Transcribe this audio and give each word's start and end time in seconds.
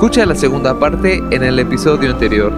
Escucha 0.00 0.24
la 0.24 0.34
segunda 0.34 0.80
parte 0.80 1.18
en 1.30 1.42
el 1.42 1.58
episodio 1.58 2.10
anterior. 2.10 2.54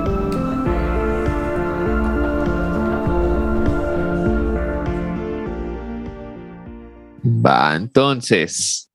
Va, 7.45 7.75
entonces. 7.75 8.93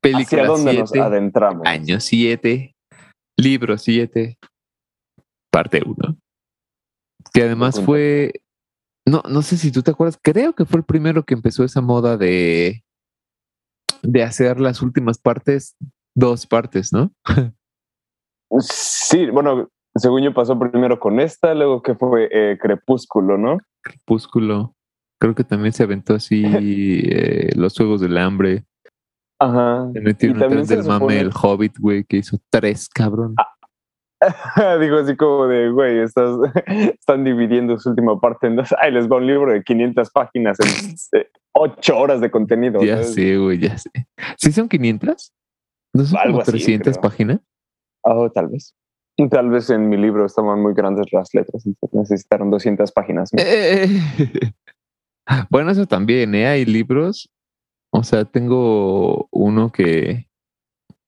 Película 0.00 0.44
¿Hacia 0.44 0.46
dónde 0.46 0.78
nos 0.78 0.90
7, 0.92 1.06
adentramos? 1.06 1.66
año 1.66 2.00
7, 2.00 2.74
libro 3.36 3.76
7, 3.76 4.38
parte 5.50 5.82
1. 5.84 6.16
Que 7.34 7.42
además 7.42 7.82
fue. 7.82 8.32
No, 9.06 9.22
no 9.28 9.42
sé 9.42 9.58
si 9.58 9.70
tú 9.70 9.82
te 9.82 9.90
acuerdas, 9.90 10.18
creo 10.22 10.54
que 10.54 10.64
fue 10.64 10.78
el 10.78 10.86
primero 10.86 11.24
que 11.24 11.34
empezó 11.34 11.64
esa 11.64 11.82
moda 11.82 12.16
de, 12.16 12.82
de 14.02 14.22
hacer 14.22 14.58
las 14.58 14.80
últimas 14.80 15.18
partes, 15.18 15.76
dos 16.14 16.46
partes, 16.46 16.92
¿no? 16.92 17.10
Sí, 18.60 19.30
bueno, 19.30 19.68
según 19.94 20.22
yo 20.22 20.34
pasó 20.34 20.58
primero 20.58 20.98
con 20.98 21.20
esta, 21.20 21.54
luego 21.54 21.82
que 21.82 21.94
fue 21.94 22.28
eh, 22.30 22.58
Crepúsculo, 22.60 23.38
¿no? 23.38 23.58
Crepúsculo. 23.82 24.74
Creo 25.18 25.34
que 25.34 25.44
también 25.44 25.72
se 25.72 25.82
aventó 25.82 26.14
así 26.14 26.42
eh, 26.44 27.50
los 27.56 27.76
Juegos 27.76 28.00
del 28.00 28.16
Hambre. 28.18 28.64
Ajá. 29.38 29.88
Se 29.92 30.00
metieron 30.00 30.38
también 30.38 30.62
atrás 30.62 30.68
se 30.68 30.76
del 30.76 30.86
mame 30.86 31.20
el 31.20 31.30
Hobbit, 31.32 31.78
güey, 31.78 32.04
que 32.04 32.18
hizo 32.18 32.38
tres, 32.50 32.88
cabrón. 32.88 33.34
Digo 34.80 34.98
así 34.98 35.16
como 35.16 35.46
de, 35.48 35.70
güey, 35.70 35.98
estás, 35.98 36.38
están 36.66 37.24
dividiendo 37.24 37.78
su 37.78 37.90
última 37.90 38.20
parte 38.20 38.46
en 38.46 38.56
dos. 38.56 38.72
Ay, 38.80 38.92
les 38.92 39.10
va 39.10 39.16
un 39.16 39.26
libro 39.26 39.52
de 39.52 39.62
500 39.62 40.10
páginas 40.10 40.58
en 40.60 41.20
eh, 41.20 41.28
ocho 41.52 41.98
horas 41.98 42.20
de 42.20 42.30
contenido. 42.30 42.82
ya 42.82 42.98
¿sabes? 42.98 43.14
sé, 43.14 43.36
güey, 43.36 43.58
ya 43.58 43.76
sé. 43.76 43.90
¿Sí 44.36 44.52
son 44.52 44.68
500? 44.68 45.32
¿No 45.94 46.04
son 46.04 46.18
Algo 46.18 46.32
como 46.32 46.42
así, 46.42 46.52
300 46.52 46.94
creo. 46.94 47.02
páginas? 47.02 47.40
Ah, 48.04 48.28
tal 48.34 48.48
vez. 48.48 48.74
Tal 49.30 49.50
vez 49.50 49.70
en 49.70 49.88
mi 49.88 49.96
libro 49.96 50.24
estaban 50.24 50.60
muy 50.60 50.74
grandes 50.74 51.06
las 51.12 51.32
letras, 51.34 51.66
entonces 51.66 51.94
necesitaron 51.94 52.50
200 52.50 52.90
páginas. 52.92 53.30
¿no? 53.32 53.42
Eh, 53.42 53.86
bueno, 55.50 55.70
eso 55.70 55.86
también, 55.86 56.34
¿eh? 56.34 56.46
Hay 56.46 56.64
libros. 56.64 57.30
O 57.90 58.02
sea, 58.02 58.24
tengo 58.24 59.28
uno 59.30 59.70
que. 59.70 60.28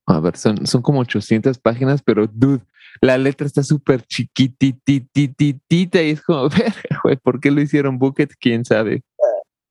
A 0.06 0.20
ver, 0.20 0.36
son, 0.36 0.66
son 0.66 0.82
como 0.82 1.00
800 1.00 1.58
páginas, 1.58 2.02
pero, 2.02 2.26
dude, 2.26 2.62
la 3.00 3.16
letra 3.16 3.46
está 3.46 3.62
súper 3.62 4.02
chiquititititita 4.02 6.02
y 6.02 6.10
es 6.10 6.22
como, 6.22 6.48
verga, 6.50 7.00
güey, 7.02 7.16
¿por 7.16 7.40
qué 7.40 7.50
lo 7.50 7.62
hicieron 7.62 7.98
Bucket? 7.98 8.34
¿Quién 8.38 8.64
sabe? 8.64 9.02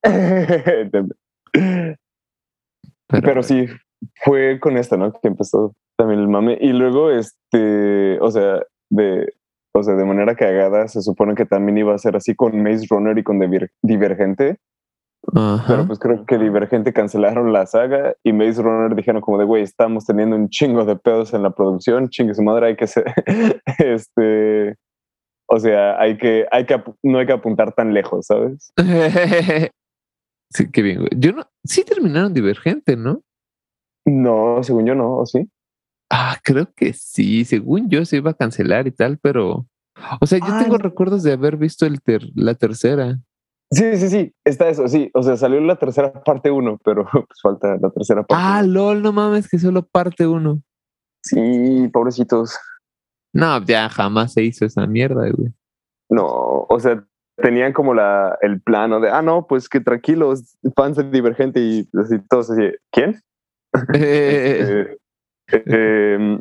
Pero, 3.08 3.44
sí, 3.44 3.68
fue 4.24 4.60
con 4.60 4.78
esta, 4.78 4.98
¿no? 4.98 5.12
Que 5.12 5.28
empezó 5.28 5.74
también 5.98 6.20
el 6.20 6.28
mame. 6.28 6.58
Y 6.60 6.74
luego, 6.74 7.12
este, 7.12 8.20
o 8.20 8.32
sea, 8.32 8.64
de, 8.90 9.34
o 9.76 9.84
sea, 9.84 9.96
de 9.96 10.06
manera 10.06 10.36
cagada, 10.36 10.88
se 10.88 11.02
supone 11.02 11.36
que 11.36 11.46
también 11.46 11.78
iba 11.78 11.94
a 11.94 11.98
ser 12.00 12.16
así 12.16 12.36
con 12.36 12.62
Maze 12.62 12.86
Runner 12.90 13.18
y 13.18 13.24
con 13.24 13.40
Diver- 13.40 13.72
Divergente. 13.82 14.58
Ajá. 15.34 15.64
Pero 15.68 15.88
pues 15.88 16.00
creo 16.00 16.26
que 16.26 16.38
Divergente 16.38 16.92
cancelaron 16.92 17.54
la 17.54 17.66
saga 17.66 18.14
y 18.24 18.34
Maze 18.34 18.62
Runner 18.62 18.94
dijeron 18.96 19.22
como 19.22 19.38
de, 19.38 19.46
güey, 19.46 19.64
estamos 19.64 20.06
teniendo 20.06 20.36
un 20.36 20.50
chingo 20.50 20.84
de 20.84 20.98
pedos 20.98 21.34
en 21.34 21.44
la 21.44 21.52
producción, 21.52 22.10
chingue 22.10 22.34
su 22.34 22.44
madre, 22.44 22.68
hay 22.68 22.76
que 22.76 22.88
ser, 22.88 23.06
este, 23.80 24.76
o 25.48 25.60
sea, 25.60 25.98
hay 26.00 26.18
que, 26.18 26.46
hay 26.52 26.66
que, 26.66 26.84
no 27.04 27.20
hay 27.20 27.26
que 27.26 27.32
apuntar 27.32 27.72
tan 27.74 27.94
lejos, 27.94 28.26
¿sabes? 28.26 28.74
sí, 30.52 30.70
qué 30.72 30.82
bien, 30.82 30.98
güey. 31.00 31.10
Yo 31.16 31.32
no. 31.32 31.46
Sí 31.64 31.86
terminaron 31.86 32.34
Divergente, 32.34 32.98
¿no? 32.98 33.22
No, 34.06 34.62
según 34.64 34.86
yo 34.86 34.96
no, 34.96 35.18
¿o 35.18 35.26
sí? 35.26 35.50
Ah, 36.10 36.38
creo 36.44 36.68
que 36.76 36.94
sí. 36.94 37.46
Según 37.46 37.90
yo 37.90 38.06
se 38.06 38.18
iba 38.18 38.32
a 38.32 38.36
cancelar 38.36 38.88
y 38.88 38.92
tal, 38.92 39.18
pero. 39.18 39.66
O 40.20 40.26
sea, 40.26 40.40
yo 40.40 40.48
Ay. 40.54 40.64
tengo 40.64 40.78
recuerdos 40.78 41.24
de 41.24 41.34
haber 41.34 41.58
visto 41.58 41.86
el 41.86 42.02
ter- 42.02 42.30
la 42.36 42.56
tercera. 42.56 43.20
Sí, 43.72 43.98
sí, 43.98 44.10
sí, 44.10 44.36
está 44.46 44.70
eso, 44.70 44.88
sí, 44.88 45.10
o 45.16 45.24
sea, 45.24 45.36
salió 45.36 45.60
la 45.60 45.78
tercera 45.78 46.14
parte 46.24 46.52
uno, 46.52 46.78
pero 46.84 47.06
pues 47.12 47.42
falta 47.42 47.76
la 47.82 47.90
tercera 47.90 48.22
parte. 48.24 48.44
Ah, 48.46 48.62
lol, 48.62 49.02
no 49.02 49.12
mames, 49.12 49.50
que 49.50 49.58
solo 49.58 49.82
parte 49.84 50.28
uno. 50.28 50.62
Sí, 51.24 51.90
pobrecitos. 51.92 52.56
No, 53.34 53.64
ya 53.66 53.90
jamás 53.90 54.34
se 54.34 54.44
hizo 54.44 54.66
esa 54.66 54.86
mierda, 54.86 55.28
güey. 55.32 55.52
No, 56.10 56.68
o 56.70 56.80
sea, 56.80 57.04
tenían 57.38 57.74
como 57.74 57.96
la, 57.96 58.38
el 58.42 58.62
plano 58.62 59.00
de, 59.00 59.10
ah, 59.10 59.24
no, 59.24 59.48
pues 59.48 59.68
que 59.68 59.80
tranquilos, 59.80 60.56
fans 60.76 60.98
de 60.98 61.10
Divergente 61.10 61.60
y 61.60 61.90
así 62.00 62.20
todos 62.30 62.52
así, 62.52 62.62
¿quién? 62.92 63.20
Eh, 63.94 64.98
Eh, 65.52 65.64
eh, 65.66 66.40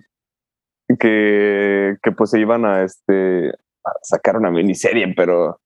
que, 0.99 1.97
que 2.03 2.13
pues 2.13 2.31
se 2.31 2.41
iban 2.41 2.65
a 2.65 2.83
este 2.83 3.51
a 3.85 3.91
sacar 4.03 4.37
una 4.37 4.51
miniserie, 4.51 5.13
pero 5.17 5.61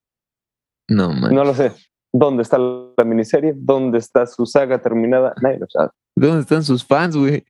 no, 0.89 1.11
man. 1.13 1.35
no 1.35 1.45
lo 1.45 1.55
sé. 1.55 1.73
¿Dónde 2.13 2.43
está 2.43 2.57
la 2.59 3.05
miniserie? 3.05 3.53
¿Dónde 3.55 3.99
está 3.99 4.27
su 4.27 4.47
saga 4.47 4.81
terminada? 4.81 5.35
Nadie 5.43 5.59
lo 5.59 5.67
sabe. 5.69 5.91
¿Dónde 6.17 6.41
están 6.41 6.63
sus 6.65 6.85
fans, 6.85 7.17
güey? 7.17 7.45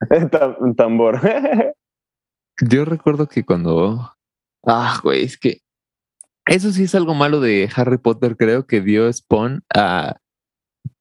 Tam- 0.30 0.76
tambor. 0.76 1.20
Yo 2.60 2.84
recuerdo 2.84 3.26
que 3.26 3.44
cuando. 3.44 4.12
Ah, 4.66 5.00
güey, 5.02 5.24
es 5.24 5.36
que. 5.38 5.60
Eso 6.46 6.70
sí 6.70 6.84
es 6.84 6.94
algo 6.94 7.14
malo 7.14 7.40
de 7.40 7.68
Harry 7.74 7.98
Potter, 7.98 8.36
creo 8.36 8.66
que 8.66 8.80
dio 8.80 9.12
spawn 9.12 9.62
a 9.74 10.16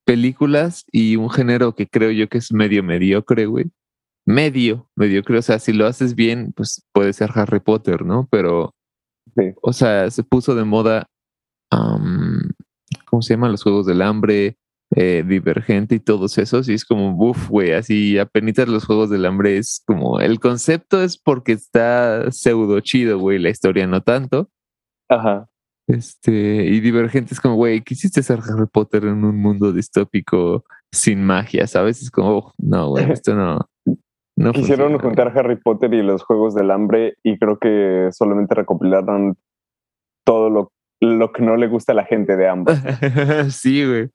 películas 0.10 0.86
y 0.92 1.18
un 1.18 1.30
género 1.30 1.76
que 1.76 1.88
creo 1.88 2.10
yo 2.10 2.28
que 2.30 2.40
es 2.40 2.52
medio 2.52 2.82
mediocre, 2.82 3.46
güey. 3.46 3.66
Medio, 4.26 4.90
mediocre. 4.96 5.38
O 5.38 5.42
sea, 5.44 5.60
si 5.60 5.72
lo 5.72 5.86
haces 5.86 6.16
bien, 6.16 6.52
pues 6.56 6.84
puede 6.94 7.14
ser 7.14 7.30
Harry 7.36 7.60
Potter, 7.60 8.04
¿no? 8.04 8.28
Pero, 8.32 8.74
Sí. 9.36 9.54
o 9.62 9.72
sea, 9.72 10.10
se 10.10 10.24
puso 10.24 10.56
de 10.56 10.64
moda, 10.64 11.06
am, 11.72 12.42
¿cómo 13.06 13.22
se 13.22 13.36
llaman? 13.36 13.52
Los 13.52 13.62
Juegos 13.62 13.86
del 13.86 14.02
Hambre, 14.02 14.58
eh, 14.96 15.24
Divergente 15.28 15.94
y 15.96 16.00
todos 16.00 16.40
esos. 16.40 16.68
Y 16.70 16.74
es 16.74 16.86
como, 16.86 17.16
uff, 17.16 17.48
güey, 17.48 17.74
así 17.74 18.18
apenas 18.18 18.68
los 18.68 18.86
Juegos 18.86 19.12
del 19.12 19.26
Hambre 19.28 19.58
es 19.58 19.84
como, 19.86 20.20
el 20.20 20.40
concepto 20.40 21.04
es 21.04 21.20
porque 21.20 21.52
está 21.52 22.32
pseudo 22.32 22.80
chido, 22.80 23.20
güey, 23.20 23.38
la 23.38 23.52
historia 23.52 23.86
no 23.86 24.02
tanto. 24.02 24.50
Ajá. 25.08 25.48
Este, 25.90 26.32
y 26.32 26.80
Divergente 26.82 27.34
es 27.34 27.42
como, 27.42 27.56
güey, 27.56 27.82
quisiste 27.82 28.22
ser 28.22 28.40
Harry 28.48 28.68
Potter 28.72 29.06
en 29.06 29.24
un 29.26 29.36
mundo 29.42 29.74
distópico 29.74 30.64
sin 30.92 31.24
magia, 31.24 31.66
¿sabes? 31.66 32.04
Es 32.04 32.12
como, 32.12 32.38
"Oh, 32.38 32.54
no, 32.60 32.90
güey, 32.90 33.06
esto 33.24 33.34
no. 33.36 33.60
no 34.38 34.52
Quisieron 34.52 34.92
funciona, 34.92 35.00
juntar 35.00 35.38
Harry 35.38 35.56
Potter 35.56 35.92
y 35.96 36.04
los 36.04 36.22
Juegos 36.22 36.54
del 36.54 36.70
Hambre 36.70 37.16
y 37.24 37.40
creo 37.40 37.58
que 37.58 38.10
solamente 38.12 38.54
recopilaron 38.54 39.36
todo 40.24 40.52
lo, 40.52 40.72
lo 41.02 41.32
que 41.32 41.42
no 41.42 41.58
le 41.58 41.68
gusta 41.68 41.94
a 41.94 41.96
la 41.96 42.06
gente 42.06 42.38
de 42.38 42.48
ambos. 42.48 42.80
güey". 42.84 42.94
sí, 43.52 43.84
güey. 43.84 44.10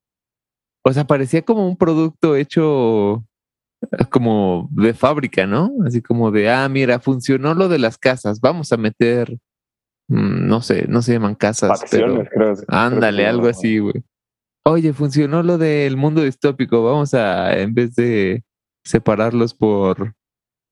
O 0.84 0.92
sea, 0.92 1.04
parecía 1.04 1.42
como 1.42 1.66
un 1.66 1.76
producto 1.76 2.36
hecho 2.36 3.24
eh, 3.80 4.04
como 4.10 4.68
de 4.70 4.94
fábrica, 4.94 5.44
¿no? 5.44 5.72
Así 5.84 6.00
como 6.02 6.30
de, 6.30 6.50
ah, 6.50 6.68
mira, 6.68 7.00
funcionó 7.00 7.54
lo 7.54 7.68
de 7.68 7.80
las 7.80 7.98
casas, 7.98 8.40
vamos 8.40 8.70
a 8.72 8.76
meter, 8.76 9.36
no 10.08 10.60
sé, 10.60 10.86
no 10.88 11.02
se 11.02 11.12
llaman 11.12 11.34
casas, 11.34 11.82
pero 11.90 12.06
Facciones, 12.06 12.28
creo. 12.30 12.54
creo 12.54 12.66
Ándale, 12.68 13.26
algo 13.26 13.48
así, 13.48 13.78
güey. 13.78 14.04
Oye, 14.66 14.92
funcionó 14.92 15.42
lo 15.42 15.58
del 15.58 15.96
mundo 15.96 16.22
distópico. 16.22 16.82
Vamos 16.82 17.14
a, 17.14 17.58
en 17.58 17.74
vez 17.74 17.94
de 17.94 18.44
separarlos 18.84 19.54
por, 19.54 20.14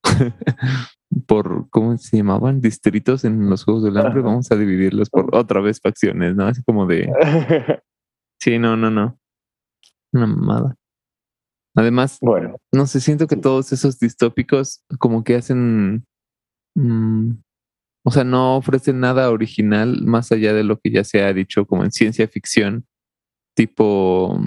por, 1.26 1.68
¿cómo 1.70 1.96
se 1.98 2.18
llamaban? 2.18 2.60
Distritos 2.60 3.24
en 3.24 3.48
los 3.50 3.64
Juegos 3.64 3.84
del 3.84 3.96
Hambre, 3.98 4.22
vamos 4.22 4.50
a 4.50 4.56
dividirlos 4.56 5.10
por 5.10 5.34
otra 5.34 5.60
vez 5.60 5.80
facciones, 5.80 6.34
¿no? 6.34 6.46
Así 6.46 6.62
como 6.62 6.86
de, 6.86 7.10
sí, 8.40 8.58
no, 8.58 8.76
no, 8.76 8.90
no. 8.90 9.18
Una 10.12 10.26
mamada. 10.26 10.74
Además, 11.74 12.18
bueno, 12.20 12.56
no 12.70 12.86
sé, 12.86 13.00
siento 13.00 13.26
que 13.26 13.36
todos 13.36 13.72
esos 13.72 13.98
distópicos 13.98 14.84
como 14.98 15.24
que 15.24 15.36
hacen, 15.36 16.04
mm, 16.74 17.30
o 18.04 18.10
sea, 18.10 18.24
no 18.24 18.56
ofrecen 18.56 19.00
nada 19.00 19.30
original 19.30 20.02
más 20.02 20.32
allá 20.32 20.52
de 20.52 20.64
lo 20.64 20.78
que 20.78 20.90
ya 20.90 21.04
se 21.04 21.22
ha 21.22 21.32
dicho 21.32 21.66
como 21.66 21.84
en 21.84 21.92
ciencia 21.92 22.26
ficción, 22.28 22.84
tipo, 23.56 24.40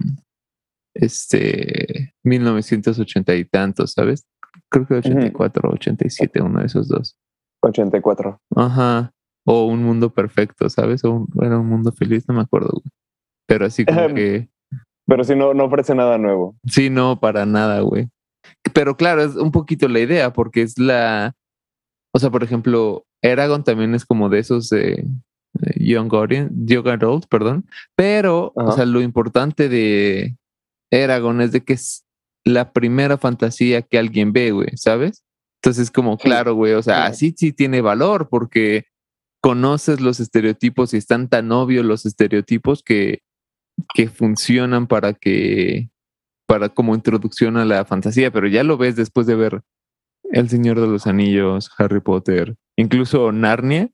este, 0.93 2.13
1980 2.23 3.35
y 3.35 3.45
tantos, 3.45 3.93
¿sabes? 3.93 4.25
Creo 4.69 4.87
que 4.87 4.95
84 4.95 5.69
o 5.69 5.73
87, 5.73 6.41
uno 6.41 6.59
de 6.59 6.65
esos 6.65 6.87
dos. 6.87 7.17
84. 7.63 8.39
Ajá. 8.55 9.11
O 9.45 9.65
un 9.65 9.83
mundo 9.83 10.13
perfecto, 10.13 10.69
¿sabes? 10.69 11.03
O 11.03 11.11
un- 11.11 11.27
era 11.41 11.59
un 11.59 11.67
mundo 11.67 11.91
feliz, 11.91 12.27
no 12.27 12.35
me 12.35 12.41
acuerdo. 12.41 12.69
güey. 12.71 12.83
Pero 13.47 13.65
así 13.65 13.85
como 13.85 14.13
que... 14.13 14.49
Pero 15.07 15.23
si 15.23 15.35
no, 15.35 15.53
no 15.53 15.65
ofrece 15.65 15.93
nada 15.93 16.17
nuevo. 16.17 16.55
Sí, 16.65 16.89
no, 16.89 17.19
para 17.19 17.45
nada, 17.45 17.81
güey. 17.81 18.07
Pero 18.73 18.97
claro, 18.97 19.21
es 19.21 19.35
un 19.35 19.51
poquito 19.51 19.87
la 19.87 19.99
idea, 19.99 20.33
porque 20.33 20.63
es 20.63 20.79
la. 20.79 21.33
O 22.13 22.17
sea, 22.19 22.31
por 22.31 22.43
ejemplo, 22.43 23.05
Eragon 23.25 23.63
también 23.63 23.95
es 23.95 24.05
como 24.05 24.29
de 24.29 24.39
esos 24.39 24.69
de 24.69 25.05
Young 25.77 26.09
Guardian, 26.09 26.49
Young 26.65 26.87
Adult, 26.87 27.25
perdón. 27.27 27.65
Pero, 27.95 28.51
o 28.55 28.71
sea, 28.71 28.85
lo 28.85 29.01
importante 29.01 29.69
de 29.69 30.37
Eragon 30.91 31.41
es 31.41 31.51
de 31.51 31.63
que 31.63 31.73
es 31.73 32.05
la 32.43 32.71
primera 32.71 33.17
fantasía 33.17 33.81
que 33.81 33.97
alguien 33.97 34.31
ve, 34.31 34.51
güey, 34.51 34.69
¿sabes? 34.75 35.23
Entonces, 35.61 35.89
como, 35.89 36.17
claro, 36.17 36.53
güey, 36.53 36.73
o 36.73 36.83
sea, 36.83 37.07
así 37.07 37.33
sí 37.35 37.51
tiene 37.51 37.81
valor 37.81 38.29
porque 38.29 38.85
conoces 39.41 39.99
los 39.99 40.19
estereotipos 40.19 40.93
y 40.93 40.97
están 40.97 41.27
tan 41.27 41.51
obvios 41.51 41.83
los 41.83 42.05
estereotipos 42.05 42.83
que, 42.83 43.23
que 43.95 44.07
funcionan 44.07 44.85
para 44.85 45.13
que, 45.13 45.89
para 46.47 46.69
como 46.69 46.93
introducción 46.93 47.57
a 47.57 47.65
la 47.65 47.85
fantasía, 47.85 48.29
pero 48.31 48.47
ya 48.47 48.63
lo 48.63 48.77
ves 48.77 48.95
después 48.95 49.25
de 49.25 49.35
ver 49.35 49.63
El 50.31 50.49
Señor 50.49 50.79
de 50.79 50.87
los 50.87 51.07
Anillos, 51.07 51.71
Harry 51.77 52.01
Potter, 52.01 52.55
incluso 52.75 53.31
Narnia. 53.31 53.89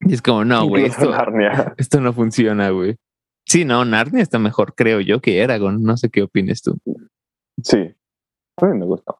Y 0.00 0.14
es 0.14 0.22
como, 0.22 0.44
no, 0.44 0.66
güey, 0.66 0.86
esto, 0.86 1.12
esto 1.76 2.00
no 2.00 2.12
funciona, 2.12 2.70
güey. 2.70 2.96
Sí, 3.46 3.64
no, 3.64 3.84
Narnia 3.84 4.22
está 4.22 4.38
mejor, 4.38 4.74
creo 4.74 5.00
yo, 5.00 5.20
que 5.20 5.38
Eragon. 5.38 5.82
No 5.82 5.96
sé 5.96 6.08
qué 6.08 6.22
opines 6.22 6.62
tú. 6.62 6.78
Sí, 7.62 7.94
a 8.56 8.66
mí 8.66 8.78
me 8.78 8.86
gusta. 8.86 9.14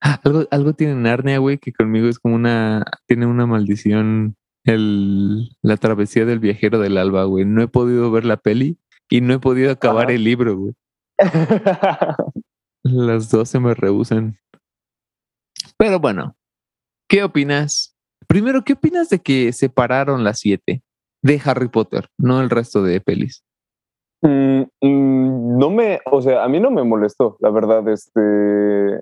Algo, 0.00 0.46
algo 0.50 0.72
tiene 0.72 0.94
Narnia, 0.94 1.38
güey, 1.38 1.58
que 1.58 1.72
conmigo 1.72 2.08
es 2.08 2.18
como 2.18 2.34
una. 2.34 2.84
Tiene 3.06 3.26
una 3.26 3.46
maldición. 3.46 4.36
El, 4.64 5.56
la 5.62 5.78
travesía 5.78 6.26
del 6.26 6.38
viajero 6.38 6.78
del 6.80 6.98
alba, 6.98 7.24
güey. 7.24 7.44
No 7.44 7.62
he 7.62 7.68
podido 7.68 8.10
ver 8.10 8.24
la 8.24 8.36
peli 8.36 8.78
y 9.08 9.20
no 9.22 9.34
he 9.34 9.38
podido 9.38 9.70
acabar 9.70 10.10
el 10.10 10.24
libro, 10.24 10.56
güey. 10.56 10.74
Las 12.82 13.30
dos 13.30 13.48
se 13.48 13.60
me 13.60 13.74
rehusan. 13.74 14.38
Pero 15.80 15.98
bueno, 15.98 16.36
¿qué 17.08 17.24
opinas? 17.24 17.96
Primero, 18.28 18.64
¿qué 18.64 18.74
opinas 18.74 19.08
de 19.08 19.18
que 19.20 19.50
separaron 19.54 20.24
las 20.24 20.40
siete 20.40 20.82
de 21.22 21.40
Harry 21.42 21.68
Potter, 21.68 22.08
no 22.18 22.42
el 22.42 22.50
resto 22.50 22.82
de 22.82 23.00
pelis? 23.00 23.42
Mm, 24.20 24.64
mm, 24.82 25.58
no 25.58 25.70
me, 25.70 26.00
o 26.04 26.20
sea, 26.20 26.44
a 26.44 26.48
mí 26.48 26.60
no 26.60 26.70
me 26.70 26.84
molestó, 26.84 27.38
la 27.40 27.48
verdad. 27.48 27.88
Este, 27.88 29.00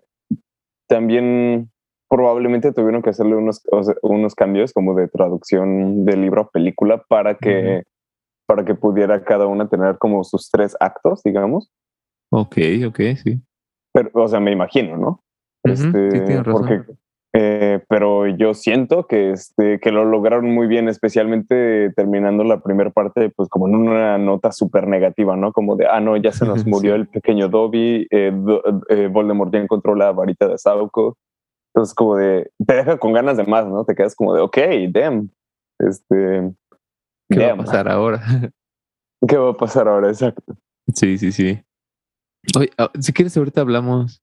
también 0.87 1.69
probablemente 2.09 2.73
tuvieron 2.73 3.03
que 3.03 3.11
hacerle 3.11 3.35
unos, 3.35 3.61
unos 4.03 4.37
cambios 4.37 4.73
como 4.73 4.95
de 4.95 5.09
traducción 5.09 6.05
de 6.05 6.17
libro 6.17 6.43
a 6.43 6.49
película 6.49 7.03
para 7.09 7.35
que, 7.35 7.83
para 8.47 8.65
que 8.65 8.77
pudiera 8.77 9.25
cada 9.25 9.49
una 9.49 9.69
tener 9.69 9.99
como 9.99 10.23
sus 10.23 10.49
tres 10.49 10.77
actos, 10.79 11.25
digamos. 11.25 11.73
Ok, 12.31 12.57
ok, 12.87 13.01
sí. 13.21 13.43
Pero, 13.93 14.11
o 14.15 14.29
sea, 14.29 14.39
me 14.39 14.53
imagino, 14.53 14.97
¿no? 14.97 15.25
Este, 15.65 16.43
porque 16.45 16.85
eh, 17.35 17.85
pero 17.89 18.27
yo 18.27 18.55
siento 18.55 19.07
que, 19.07 19.33
este, 19.33 19.81
que 19.81 19.93
lo 19.93 20.05
lograron 20.05 20.51
muy 20.51 20.67
bien, 20.67 20.89
especialmente 20.89 21.93
terminando 21.95 22.43
la 22.43 22.61
primera 22.61 22.91
parte, 22.91 23.31
pues 23.31 23.49
como 23.51 23.69
en 23.69 23.75
una 23.77 24.17
nota 24.17 24.51
súper 24.51 24.89
negativa, 24.89 25.37
¿no? 25.37 25.53
Como 25.53 25.77
de, 25.77 25.87
ah, 25.87 26.01
no, 26.01 26.17
ya 26.17 26.33
se 26.33 26.47
nos 26.47 26.67
murió 26.67 26.95
el 26.95 27.07
pequeño 27.07 27.49
Dobby, 27.49 28.07
eh, 28.11 28.33
eh, 28.89 29.09
Voldemort 29.09 29.53
ya 29.53 29.61
encontró 29.61 29.95
la 29.95 30.13
varita 30.13 30.49
de 30.49 30.59
Sauco. 30.59 31.17
Entonces, 31.75 31.95
como 31.95 32.17
de, 32.17 32.51
te 32.67 32.75
deja 32.75 32.97
con 32.97 33.13
ganas 33.13 33.37
de 33.37 33.45
más, 33.45 33.67
¿no? 33.67 33.85
Te 33.85 33.95
quedas 33.95 34.17
como 34.17 34.35
de, 34.35 34.41
ok, 34.41 34.59
damn. 34.91 35.31
Este, 35.79 36.51
¿Qué 37.31 37.47
va 37.47 37.53
a 37.53 37.57
pasar 37.57 37.89
ahora? 37.89 38.21
¿Qué 39.29 39.37
va 39.37 39.51
a 39.51 39.57
pasar 39.57 39.87
ahora? 39.87 40.09
Exacto. 40.09 40.57
Sí, 40.95 41.19
sí, 41.19 41.31
sí. 41.31 41.61
Oye, 42.57 42.71
ah, 42.79 42.91
si 42.99 43.13
quieres, 43.13 43.37
ahorita 43.37 43.61
hablamos 43.61 44.23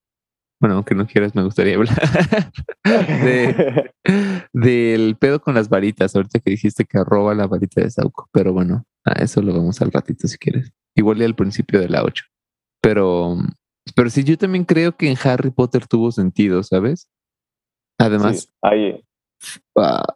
bueno, 0.60 0.76
aunque 0.76 0.96
no 0.96 1.06
quieras, 1.06 1.36
me 1.36 1.44
gustaría 1.44 1.76
hablar 1.76 1.96
del 4.54 5.16
pedo 5.18 5.42
con 5.42 5.54
las 5.54 5.70
varitas. 5.70 6.16
Ahorita 6.16 6.40
que 6.40 6.52
dijiste 6.52 6.86
que 6.86 7.04
roba 7.04 7.36
la 7.36 7.48
varita 7.48 7.82
de 7.82 7.90
Sauco, 7.92 8.30
pero 8.32 8.54
bueno, 8.54 8.86
a 9.04 9.14
eso 9.24 9.42
lo 9.42 9.54
vamos 9.54 9.82
al 9.82 9.92
ratito 9.92 10.28
si 10.28 10.38
quieres. 10.38 10.72
Igual 10.96 11.22
y 11.22 11.26
al 11.26 11.36
principio 11.36 11.80
de 11.80 11.90
la 11.90 12.04
8. 12.04 12.24
Pero, 12.82 13.38
pero 13.96 14.10
sí, 14.10 14.24
yo 14.24 14.38
también 14.38 14.64
creo 14.64 14.96
que 14.96 15.10
en 15.10 15.18
Harry 15.24 15.52
Potter 15.52 15.88
tuvo 15.88 16.12
sentido, 16.12 16.64
¿sabes? 16.64 17.10
Además, 17.98 18.50
ahí. 18.62 19.04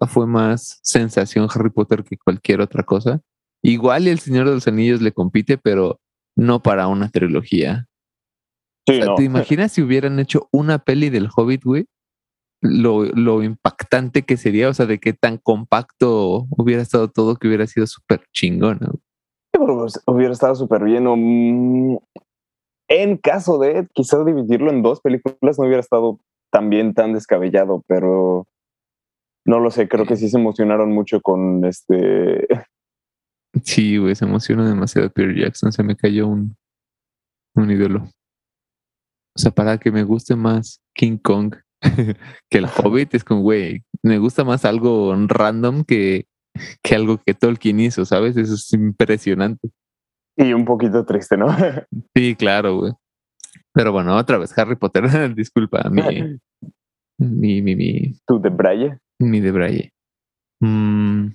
fue 0.07 0.25
más 0.25 0.79
sensación 0.83 1.47
Harry 1.53 1.69
Potter 1.69 2.03
que 2.03 2.17
cualquier 2.17 2.61
otra 2.61 2.83
cosa. 2.83 3.21
Igual 3.61 4.07
el 4.07 4.19
Señor 4.19 4.47
de 4.47 4.55
los 4.55 4.67
Anillos 4.67 5.01
le 5.01 5.11
compite, 5.11 5.57
pero 5.57 5.99
no 6.37 6.61
para 6.61 6.87
una 6.87 7.09
trilogía. 7.09 7.88
¿Te 9.15 9.23
imaginas 9.23 9.71
si 9.71 9.81
hubieran 9.81 10.19
hecho 10.19 10.47
una 10.51 10.79
peli 10.79 11.09
del 11.09 11.29
Hobbit, 11.35 11.63
güey? 11.63 11.85
Lo, 12.61 13.05
lo, 13.05 13.41
impactante 13.41 14.23
que 14.23 14.35
sería, 14.35 14.67
o 14.67 14.73
sea, 14.73 14.85
de 14.85 14.99
qué 14.99 15.13
tan 15.13 15.37
compacto 15.37 16.45
hubiera 16.49 16.81
estado 16.81 17.09
todo 17.09 17.37
que 17.37 17.47
hubiera 17.47 17.65
sido 17.67 17.87
súper 17.87 18.21
chingón, 18.33 18.79
¿no? 18.81 18.99
Pues, 19.51 20.01
hubiera 20.05 20.33
estado 20.33 20.55
súper 20.55 20.83
bien. 20.83 21.07
O, 21.07 21.15
mm, 21.15 21.97
en 22.89 23.17
caso 23.17 23.59
de 23.59 23.87
quizás 23.93 24.25
dividirlo 24.25 24.71
en 24.71 24.81
dos 24.81 24.99
películas, 24.99 25.57
no 25.57 25.65
hubiera 25.65 25.79
estado 25.79 26.19
también 26.51 26.93
tan 26.93 27.13
descabellado, 27.13 27.83
pero 27.87 28.47
no 29.45 29.59
lo 29.59 29.71
sé, 29.71 29.87
creo 29.87 30.05
que 30.05 30.15
sí 30.15 30.29
se 30.29 30.37
emocionaron 30.37 30.91
mucho 30.91 31.21
con 31.21 31.63
este. 31.65 32.47
Sí, 33.63 33.97
güey, 33.97 34.15
se 34.15 34.25
emocionó 34.25 34.67
demasiado 34.67 35.09
Peter 35.09 35.35
Jackson, 35.35 35.71
se 35.71 35.83
me 35.83 35.95
cayó 35.95 36.27
un, 36.27 36.55
un 37.55 37.71
ídolo. 37.71 38.07
O 39.35 39.39
sea, 39.39 39.51
para 39.51 39.77
que 39.77 39.91
me 39.91 40.03
guste 40.03 40.35
más 40.35 40.81
King 40.95 41.17
Kong 41.17 41.55
que 42.49 42.57
el 42.57 42.65
Hobbit, 42.65 43.15
es 43.15 43.23
como, 43.23 43.41
güey, 43.41 43.83
me 44.03 44.17
gusta 44.17 44.43
más 44.43 44.65
algo 44.65 45.15
random 45.27 45.83
que, 45.83 46.27
que 46.83 46.95
algo 46.95 47.19
que 47.25 47.33
Tolkien 47.33 47.79
hizo, 47.79 48.05
¿sabes? 48.05 48.37
Eso 48.37 48.55
es 48.55 48.73
impresionante. 48.73 49.69
Y 50.37 50.53
un 50.53 50.65
poquito 50.65 51.05
triste, 51.05 51.37
¿no? 51.37 51.47
sí, 52.15 52.35
claro, 52.35 52.77
güey. 52.77 52.93
Pero 53.73 53.91
bueno, 53.91 54.15
otra 54.15 54.37
vez, 54.37 54.57
Harry 54.57 54.75
Potter, 54.75 55.03
disculpa, 55.35 55.89
mi, 55.89 56.39
mi, 57.19 57.61
mi, 57.61 57.75
mi. 57.75 58.13
¿Tu 58.25 58.39
de 58.39 58.49
Braille? 58.49 58.99
Mi 59.19 59.39
de 59.39 59.51
Braille. 59.51 59.93
Mm, 60.61 61.27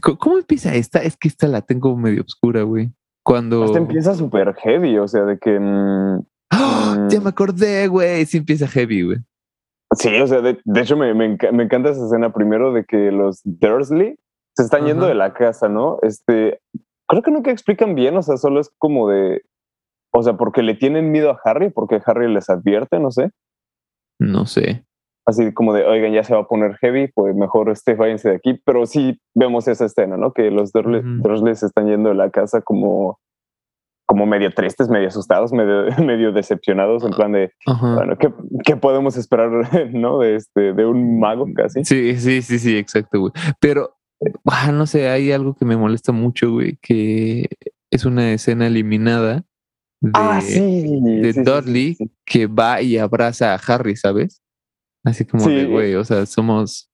¿Cómo 0.00 0.38
empieza 0.38 0.74
esta? 0.74 1.02
Es 1.02 1.16
que 1.16 1.28
esta 1.28 1.48
la 1.48 1.62
tengo 1.62 1.96
medio 1.96 2.22
oscura, 2.22 2.62
güey. 2.62 2.92
Cuando. 3.24 3.64
Esta 3.64 3.78
empieza 3.78 4.14
súper 4.14 4.54
heavy, 4.54 4.98
o 4.98 5.08
sea, 5.08 5.24
de 5.24 5.38
que. 5.38 5.58
Mm, 5.58 6.20
¡Ah! 6.50 7.08
Ya 7.10 7.20
me 7.20 7.30
acordé, 7.30 7.88
güey. 7.88 8.24
Sí 8.26 8.38
empieza 8.38 8.66
heavy, 8.68 9.02
güey. 9.02 9.18
Sí, 9.94 10.14
o 10.20 10.26
sea, 10.26 10.40
de, 10.40 10.58
hecho 10.74 10.96
me, 10.96 11.14
me, 11.14 11.26
encanta 11.26 11.90
esa 11.90 12.04
escena 12.04 12.32
primero 12.32 12.72
de 12.72 12.84
que 12.84 13.12
los 13.12 13.40
Dursley 13.44 14.18
se 14.54 14.64
están 14.64 14.84
yendo 14.84 15.06
de 15.06 15.14
la 15.14 15.32
casa, 15.32 15.68
¿no? 15.68 15.98
Este, 16.02 16.60
creo 17.06 17.22
que 17.22 17.30
nunca 17.30 17.52
explican 17.52 17.94
bien, 17.94 18.16
o 18.16 18.22
sea, 18.22 18.36
solo 18.36 18.60
es 18.60 18.70
como 18.78 19.08
de, 19.08 19.42
o 20.12 20.22
sea, 20.22 20.34
porque 20.34 20.62
le 20.62 20.74
tienen 20.74 21.12
miedo 21.12 21.30
a 21.30 21.38
Harry, 21.44 21.70
porque 21.70 22.00
Harry 22.04 22.32
les 22.32 22.50
advierte, 22.50 22.98
no 22.98 23.10
sé. 23.10 23.30
No 24.18 24.46
sé. 24.46 24.84
Así 25.26 25.52
como 25.52 25.74
de, 25.74 25.84
oigan, 25.84 26.12
ya 26.12 26.24
se 26.24 26.34
va 26.34 26.40
a 26.40 26.48
poner 26.48 26.76
heavy, 26.78 27.08
pues 27.08 27.34
mejor 27.34 27.68
este, 27.68 27.94
váyanse 27.94 28.30
de 28.30 28.36
aquí. 28.36 28.60
Pero 28.64 28.86
sí 28.86 29.20
vemos 29.34 29.66
esa 29.68 29.84
escena, 29.84 30.16
¿no? 30.16 30.32
Que 30.32 30.50
los 30.50 30.72
Dursley, 30.72 31.54
se 31.56 31.66
están 31.66 31.88
yendo 31.88 32.08
de 32.08 32.14
la 32.14 32.30
casa 32.30 32.60
como 32.60 33.18
como 34.16 34.24
medio 34.24 34.50
tristes, 34.50 34.88
medio 34.88 35.08
asustados, 35.08 35.52
medio, 35.52 35.84
medio 36.02 36.32
decepcionados, 36.32 37.04
en 37.04 37.10
plan 37.10 37.32
de, 37.32 37.52
bueno, 37.66 38.16
¿qué, 38.16 38.32
¿qué, 38.64 38.74
podemos 38.74 39.18
esperar, 39.18 39.50
no? 39.92 40.20
De, 40.20 40.36
este, 40.36 40.72
de 40.72 40.86
un 40.86 41.20
mago 41.20 41.46
casi. 41.54 41.84
Sí, 41.84 42.16
sí, 42.16 42.40
sí, 42.40 42.58
sí, 42.58 42.78
exacto, 42.78 43.20
güey. 43.20 43.32
Pero, 43.60 43.94
ah, 44.46 44.72
no 44.72 44.86
sé, 44.86 45.10
hay 45.10 45.32
algo 45.32 45.54
que 45.54 45.66
me 45.66 45.76
molesta 45.76 46.12
mucho, 46.12 46.50
güey, 46.50 46.78
que 46.80 47.46
es 47.90 48.06
una 48.06 48.32
escena 48.32 48.68
eliminada 48.68 49.44
de, 50.00 50.10
ah, 50.14 50.40
sí, 50.40 50.98
de 51.02 51.34
Dudley 51.34 51.98
que 52.24 52.46
va 52.46 52.80
y 52.80 52.96
abraza 52.96 53.52
a 53.52 53.58
Harry, 53.58 53.96
¿sabes? 53.96 54.40
Así 55.04 55.26
como 55.26 55.46
de, 55.46 55.66
güey, 55.66 55.94
o 55.94 56.04
sea, 56.04 56.24
somos... 56.24 56.90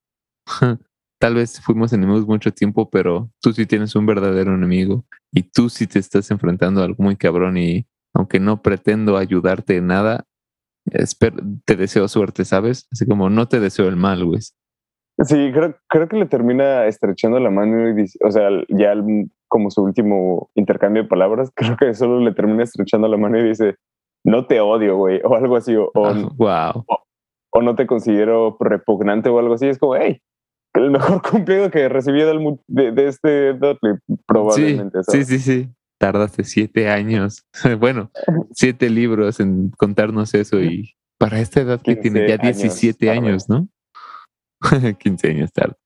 Tal 1.23 1.37
vez 1.37 1.61
fuimos 1.61 1.93
enemigos 1.93 2.27
mucho 2.27 2.51
tiempo, 2.51 2.91
pero 2.91 3.31
tú 3.41 3.53
sí 3.53 3.65
tienes 3.65 3.95
un 3.95 4.07
verdadero 4.07 4.57
enemigo 4.57 5.05
y 5.31 5.45
tú 5.45 5.69
sí 5.69 5.87
te 5.87 6.01
estás 6.01 6.29
enfrentando 6.33 6.81
a 6.81 6.85
algo 6.85 7.05
muy 7.05 7.15
cabrón 7.15 7.57
y 7.59 7.87
aunque 8.13 8.41
no 8.41 8.61
pretendo 8.61 9.17
ayudarte 9.17 9.77
en 9.77 9.87
nada, 9.87 10.25
te 11.65 11.77
deseo 11.77 12.09
suerte, 12.09 12.45
¿sabes? 12.45 12.89
Así 12.91 13.07
como 13.07 13.31
no 13.31 13.47
te 13.47 13.61
deseo 13.61 13.87
el 13.87 13.95
mal, 13.95 14.25
güey. 14.25 14.41
Sí, 15.23 15.53
creo, 15.53 15.77
creo 15.89 16.09
que 16.09 16.17
le 16.17 16.27
termina 16.27 16.87
estrechando 16.87 17.39
la 17.39 17.51
mano 17.51 17.89
y 17.89 17.95
dice, 17.95 18.19
o 18.27 18.33
sea, 18.33 18.49
ya 18.69 18.93
como 19.47 19.71
su 19.71 19.81
último 19.81 20.51
intercambio 20.57 21.05
de 21.05 21.09
palabras, 21.09 21.53
creo 21.55 21.77
que 21.77 21.95
solo 21.95 22.19
le 22.19 22.35
termina 22.35 22.65
estrechando 22.65 23.07
la 23.07 23.17
mano 23.17 23.39
y 23.39 23.45
dice, 23.45 23.77
no 24.25 24.49
te 24.49 24.59
odio, 24.59 24.97
güey, 24.97 25.21
o 25.23 25.37
algo 25.37 25.55
así, 25.55 25.77
o, 25.77 25.93
wow. 25.95 26.49
Ah, 26.49 26.75
o, 27.53 27.63
no 27.63 27.77
te 27.77 27.87
considero 27.87 28.57
repugnante 28.59 29.29
o 29.29 29.39
algo 29.39 29.55
así. 29.55 29.69
Es 29.69 29.79
como, 29.79 29.95
hey, 29.95 30.21
el 30.75 30.91
mejor 30.91 31.23
cumplido 31.31 31.71
que 31.71 31.89
recibí 31.89 32.23
del, 32.23 32.59
de, 32.67 33.07
este 33.07 33.55
Dudley, 33.55 33.95
probablemente. 34.27 34.99
Sí, 35.09 35.25
sí, 35.25 35.39
sí, 35.39 35.69
Tardaste 35.99 36.45
siete 36.45 36.89
años, 36.89 37.47
bueno, 37.79 38.11
siete 38.53 38.91
libros 38.91 39.41
en 39.41 39.71
contarnos 39.71 40.35
eso 40.35 40.61
y 40.61 40.95
para 41.19 41.39
esta 41.41 41.61
edad 41.61 41.81
que 41.81 41.95
tiene 41.95 42.27
ya 42.29 42.37
17 42.37 43.11
años, 43.11 43.49
¿no? 43.49 43.69
15 44.99 45.31
años 45.31 45.53
tarde. 45.53 45.77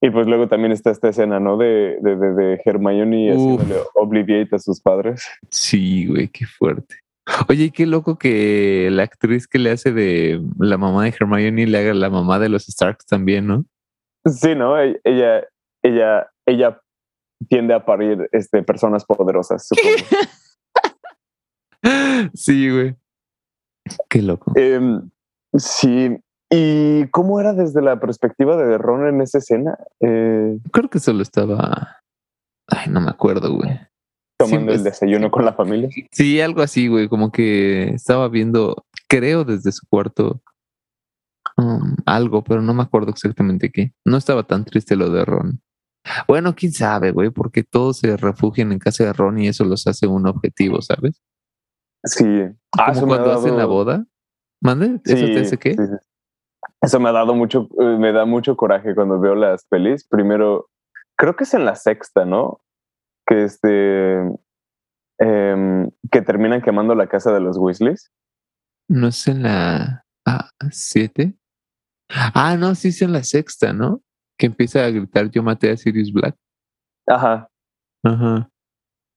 Y 0.00 0.10
pues 0.10 0.26
luego 0.26 0.48
también 0.48 0.70
está 0.70 0.90
esta 0.90 1.08
escena, 1.08 1.40
¿no? 1.40 1.56
De, 1.56 1.98
de, 2.00 2.16
de, 2.16 2.60
Hermione 2.64 3.32
haciéndole 3.32 3.76
Obliviate 3.94 4.54
a 4.54 4.58
sus 4.58 4.80
padres. 4.80 5.26
Sí, 5.50 6.06
güey, 6.06 6.28
qué 6.28 6.46
fuerte. 6.46 6.96
Oye, 7.48 7.70
qué 7.70 7.86
loco 7.86 8.18
que 8.18 8.88
la 8.90 9.04
actriz 9.04 9.46
que 9.46 9.58
le 9.58 9.70
hace 9.70 9.92
de 9.92 10.42
la 10.58 10.76
mamá 10.76 11.04
de 11.04 11.14
Hermione 11.18 11.66
le 11.66 11.78
haga 11.78 11.94
la 11.94 12.10
mamá 12.10 12.38
de 12.38 12.48
los 12.48 12.66
Starks 12.66 13.06
también, 13.06 13.46
¿no? 13.46 13.64
Sí, 14.26 14.54
¿no? 14.54 14.78
E-, 14.78 15.00
ella, 15.04 15.42
ella, 15.82 16.30
ella 16.46 16.80
tiende 17.48 17.74
a 17.74 17.84
parir 17.84 18.28
este, 18.32 18.62
personas 18.62 19.04
poderosas, 19.04 19.66
supongo. 19.66 19.96
sí, 22.34 22.70
güey. 22.70 22.96
Qué 24.08 24.22
loco. 24.22 24.52
Em, 24.54 25.10
sí. 25.56 26.16
¿Y 26.50 27.08
cómo 27.08 27.40
era 27.40 27.52
desde 27.52 27.82
la 27.82 27.98
perspectiva 28.00 28.56
de 28.56 28.78
Ron 28.78 29.08
en 29.08 29.20
esa 29.22 29.38
escena? 29.38 29.76
Eh, 30.00 30.58
Creo 30.72 30.88
que 30.88 31.00
solo 31.00 31.22
estaba. 31.22 32.02
Ay, 32.68 32.90
no 32.90 33.00
me 33.00 33.10
acuerdo, 33.10 33.54
güey. 33.54 33.78
Tomando 34.36 34.72
el 34.72 34.78
pues, 34.78 34.84
desayuno 34.84 35.30
con 35.30 35.44
la 35.44 35.52
familia. 35.52 35.88
Sí, 36.10 36.40
algo 36.40 36.62
así, 36.62 36.88
güey. 36.88 37.08
Como 37.08 37.30
que 37.30 37.90
estaba 37.90 38.28
viendo, 38.28 38.84
creo, 39.08 39.44
desde 39.44 39.70
su 39.72 39.86
cuarto 39.88 40.42
um, 41.56 41.96
algo, 42.06 42.42
pero 42.42 42.60
no 42.60 42.74
me 42.74 42.82
acuerdo 42.82 43.10
exactamente 43.10 43.70
qué. 43.70 43.92
No 44.04 44.16
estaba 44.16 44.42
tan 44.42 44.64
triste 44.64 44.96
lo 44.96 45.10
de 45.10 45.24
Ron. 45.24 45.60
Bueno, 46.28 46.54
quién 46.54 46.72
sabe, 46.72 47.12
güey, 47.12 47.30
porque 47.30 47.62
todos 47.62 47.98
se 47.98 48.16
refugian 48.16 48.72
en 48.72 48.78
casa 48.78 49.04
de 49.04 49.12
Ron 49.12 49.38
y 49.38 49.48
eso 49.48 49.64
los 49.64 49.86
hace 49.86 50.06
un 50.06 50.26
objetivo, 50.26 50.82
¿sabes? 50.82 51.22
Sí. 52.04 52.26
Ah, 52.78 52.92
Como 52.92 53.06
cuando 53.06 53.32
hacen 53.32 53.56
la 53.56 53.66
boda. 53.66 54.04
¿Mande? 54.60 55.00
¿Eso 55.04 55.26
te 55.26 55.40
hace 55.40 55.58
qué? 55.58 55.76
Eso 56.80 57.00
me 57.00 57.08
ha 57.08 57.12
dado 57.12 57.34
mucho, 57.34 57.68
eh, 57.78 57.96
me 57.98 58.12
da 58.12 58.24
mucho 58.24 58.56
coraje 58.56 58.94
cuando 58.94 59.18
veo 59.20 59.34
las 59.34 59.64
pelis. 59.66 60.06
Primero, 60.06 60.68
creo 61.16 61.36
que 61.36 61.44
es 61.44 61.54
en 61.54 61.64
la 61.64 61.74
sexta, 61.74 62.24
¿no? 62.24 62.60
Que 63.26 63.44
este, 63.44 64.18
em, 65.18 65.90
que 66.10 66.22
terminan 66.22 66.62
quemando 66.62 66.94
la 66.94 67.08
casa 67.08 67.32
de 67.32 67.40
los 67.40 67.56
Weasleys. 67.58 68.10
No 68.88 69.08
es 69.08 69.26
en 69.28 69.42
la 69.42 70.04
ah, 70.26 70.50
siete. 70.70 71.34
Ah, 72.08 72.56
no, 72.58 72.74
sí 72.74 72.88
es 72.88 73.02
en 73.02 73.12
la 73.12 73.22
sexta, 73.22 73.72
¿no? 73.72 74.02
Que 74.38 74.46
empieza 74.46 74.84
a 74.84 74.90
gritar 74.90 75.30
yo 75.30 75.42
maté 75.42 75.70
a 75.70 75.76
Sirius 75.76 76.12
Black. 76.12 76.36
Ajá. 77.06 77.48
Ajá. 78.04 78.50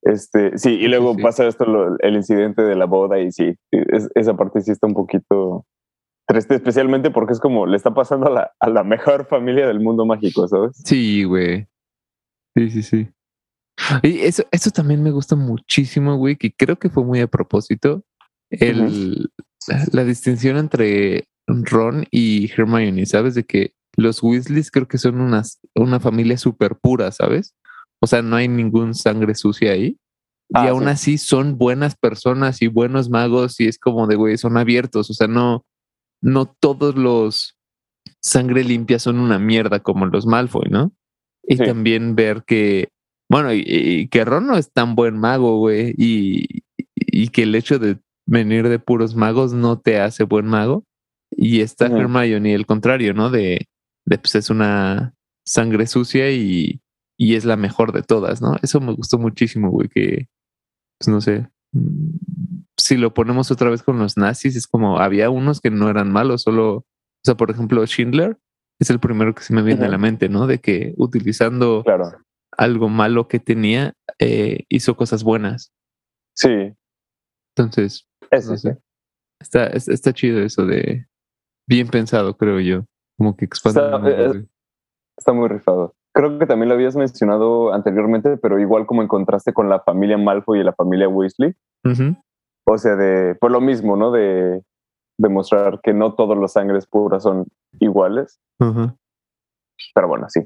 Este, 0.04 0.58
sí, 0.58 0.76
y 0.76 0.88
luego 0.88 1.18
pasa 1.18 1.46
esto, 1.48 1.66
el 2.00 2.16
incidente 2.16 2.62
de 2.62 2.76
la 2.76 2.86
boda, 2.86 3.20
y 3.20 3.32
sí, 3.32 3.56
esa 4.16 4.38
parte 4.38 4.62
sí 4.62 4.72
está 4.72 4.88
un 4.88 4.94
poquito 4.94 5.66
triste, 6.28 6.56
especialmente 6.56 7.10
porque 7.10 7.34
es 7.34 7.40
como 7.40 7.66
le 7.66 7.78
está 7.78 7.94
pasando 7.94 8.28
a 8.28 8.30
la, 8.30 8.52
a 8.60 8.70
la 8.70 8.84
mejor 8.84 9.26
familia 9.26 9.68
del 9.68 9.80
mundo 9.80 10.06
mágico, 10.06 10.48
¿sabes? 10.48 10.82
Sí, 10.86 11.24
güey. 11.24 11.68
Sí, 12.56 12.70
sí, 12.70 12.84
sí. 12.84 13.10
Y 14.04 14.20
eso, 14.20 14.44
eso 14.52 14.72
también 14.72 15.04
me 15.04 15.12
gusta 15.12 15.36
muchísimo, 15.36 16.16
güey, 16.18 16.36
que 16.36 16.52
creo 16.52 16.78
que 16.78 16.90
fue 16.90 17.04
muy 17.04 17.20
a 17.20 17.28
propósito. 17.28 18.04
El, 18.50 19.30
la, 19.92 20.04
distinción 20.04 20.58
entre 20.58 21.28
Ron 21.48 22.06
y 22.12 22.52
Hermione, 22.52 23.06
¿sabes? 23.06 23.36
De 23.36 23.44
que 23.44 23.74
los 23.96 24.22
Weasleys 24.24 24.72
creo 24.72 24.88
que 24.88 24.98
son 24.98 25.22
unas, 25.22 25.60
una 25.76 26.00
familia 26.00 26.38
súper 26.38 26.76
pura, 26.76 27.12
¿sabes? 27.12 27.56
O 28.02 28.08
sea, 28.08 28.22
no 28.22 28.36
hay 28.36 28.48
ningún 28.48 28.94
sangre 28.94 29.36
sucia 29.36 29.72
ahí. 29.72 29.98
y 30.50 30.54
ah, 30.54 30.70
aún 30.70 30.88
así 30.88 31.18
son 31.18 31.58
buenas 31.58 31.96
personas 31.96 32.62
y 32.62 32.68
buenos 32.68 33.10
magos 33.10 33.60
y 33.60 33.68
es 33.68 33.78
como 33.80 34.08
de, 34.08 34.16
güey, 34.16 34.38
son 34.38 34.58
abiertos. 34.58 35.10
O 35.10 35.14
sea, 35.14 35.28
no, 35.28 35.66
no 36.22 36.46
todos 36.46 36.96
los 36.96 37.58
sangre 38.22 38.64
limpia 38.64 39.00
son 39.00 39.20
una 39.20 39.40
mierda 39.40 39.80
como 39.80 40.06
los 40.06 40.26
Malfoy, 40.26 40.70
¿no? 40.70 40.92
Y 41.44 41.58
también 41.58 42.16
ver 42.16 42.44
que, 42.46 42.90
bueno, 43.30 43.54
y, 43.54 44.08
que 44.10 44.24
Ron 44.24 44.48
no 44.48 44.58
es 44.58 44.72
tan 44.72 44.96
buen 44.96 45.18
mago, 45.18 45.58
güey, 45.58 45.94
y, 45.98 46.64
y, 46.96 47.28
que 47.30 47.44
el 47.44 47.56
hecho 47.56 47.78
de 47.80 48.00
venir 48.26 48.70
de 48.70 48.80
puros 48.80 49.16
magos 49.16 49.54
no 49.54 49.80
te 49.80 50.00
hace 50.00 50.24
buen 50.24 50.46
mago. 50.46 50.86
Y 51.30 51.60
está 51.60 51.90
uh 51.90 51.98
Hermione 51.98 52.54
el 52.54 52.66
contrario, 52.66 53.14
¿no? 53.14 53.30
De, 53.30 53.68
de 54.06 54.18
pues 54.18 54.36
es 54.36 54.50
una 54.50 55.14
sangre 55.46 55.88
sucia 55.88 56.32
y, 56.32 56.82
y 57.18 57.36
es 57.36 57.44
la 57.44 57.58
mejor 57.58 57.92
de 57.92 58.04
todas, 58.04 58.42
¿no? 58.42 58.56
Eso 58.62 58.80
me 58.80 58.94
gustó 58.94 59.18
muchísimo, 59.18 59.70
güey, 59.70 59.90
que, 59.90 60.28
pues 60.98 61.10
no 61.10 61.20
sé, 61.20 61.48
mm, 61.74 62.18
si 62.78 62.96
lo 62.96 63.14
ponemos 63.14 63.52
otra 63.52 63.70
vez 63.70 63.84
con 63.84 64.00
los 64.00 64.16
nazis, 64.18 64.56
es 64.56 64.68
como 64.68 65.00
había 65.00 65.30
unos 65.30 65.60
que 65.60 65.72
no 65.72 65.90
eran 65.90 66.12
malos, 66.12 66.44
solo, 66.44 66.76
o 66.76 66.86
sea, 67.24 67.36
por 67.36 67.52
ejemplo, 67.52 67.86
Schindler 67.86 68.38
es 68.80 68.90
el 68.90 69.00
primero 69.00 69.34
que 69.34 69.42
se 69.42 69.54
me 69.54 69.64
viene 69.64 69.86
a 69.86 69.90
la 69.90 69.98
mente, 69.98 70.30
¿no? 70.30 70.48
De 70.48 70.60
que 70.60 70.94
utilizando 70.98 71.84
algo 72.58 72.90
malo 72.90 73.28
que 73.28 73.40
tenía, 73.40 73.94
eh, 74.20 74.66
hizo 74.70 74.96
cosas 74.98 75.24
buenas. 75.24 75.72
Sí. 76.36 76.74
Entonces, 77.56 78.08
Está, 79.40 79.68
está 79.68 80.14
chido 80.14 80.42
eso 80.42 80.66
de 80.66 81.06
bien 81.68 81.88
pensado, 81.88 82.36
creo 82.36 82.60
yo. 82.60 82.86
Como 83.18 83.36
que 83.36 83.46
expande. 83.46 83.80
Está, 83.80 84.10
eh, 84.10 84.46
está 85.18 85.34
muy 85.34 85.48
rifado. 85.48 85.96
Creo 86.14 86.40
que 86.40 86.48
también 86.48 86.70
lo 86.70 86.76
habías 86.76 86.96
mencionado 86.96 87.74
anteriormente, 87.74 88.38
pero 88.38 88.60
igual 88.60 88.88
como 88.88 89.04
en 89.04 89.08
contraste 89.08 89.54
con 89.54 89.70
la 89.70 89.82
familia 89.82 90.18
Malfoy 90.18 90.60
y 90.60 90.64
la 90.64 90.74
familia 90.74 91.08
Weasley. 91.08 91.56
O 92.66 92.78
sea, 92.78 92.96
de, 92.96 93.36
por 93.36 93.52
lo 93.52 93.62
mismo, 93.62 93.96
¿no? 93.96 94.12
De 94.12 94.64
demostrar 95.20 95.80
que 95.82 95.94
no 95.94 96.16
todos 96.16 96.38
los 96.38 96.54
sangres 96.54 96.88
puras 96.88 97.24
son 97.24 97.46
iguales. 97.80 98.40
Pero 98.58 100.08
bueno, 100.08 100.28
sí. 100.30 100.42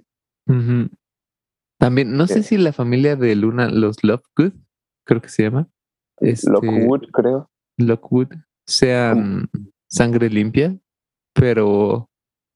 También, 1.82 2.16
no 2.16 2.28
sé 2.28 2.44
si 2.44 2.60
la 2.60 2.74
familia 2.74 3.16
de 3.16 3.36
Luna, 3.36 3.68
los 3.68 4.04
Lovegood, 4.04 4.54
creo 5.04 5.20
que 5.20 5.30
se 5.30 5.42
llama. 5.42 5.68
Este, 6.18 6.52
Lockwood, 6.52 7.10
creo. 7.12 7.50
Lockwood, 7.80 8.28
sean 8.68 9.50
sangre 9.88 10.30
limpia, 10.30 10.78
pero 11.34 12.08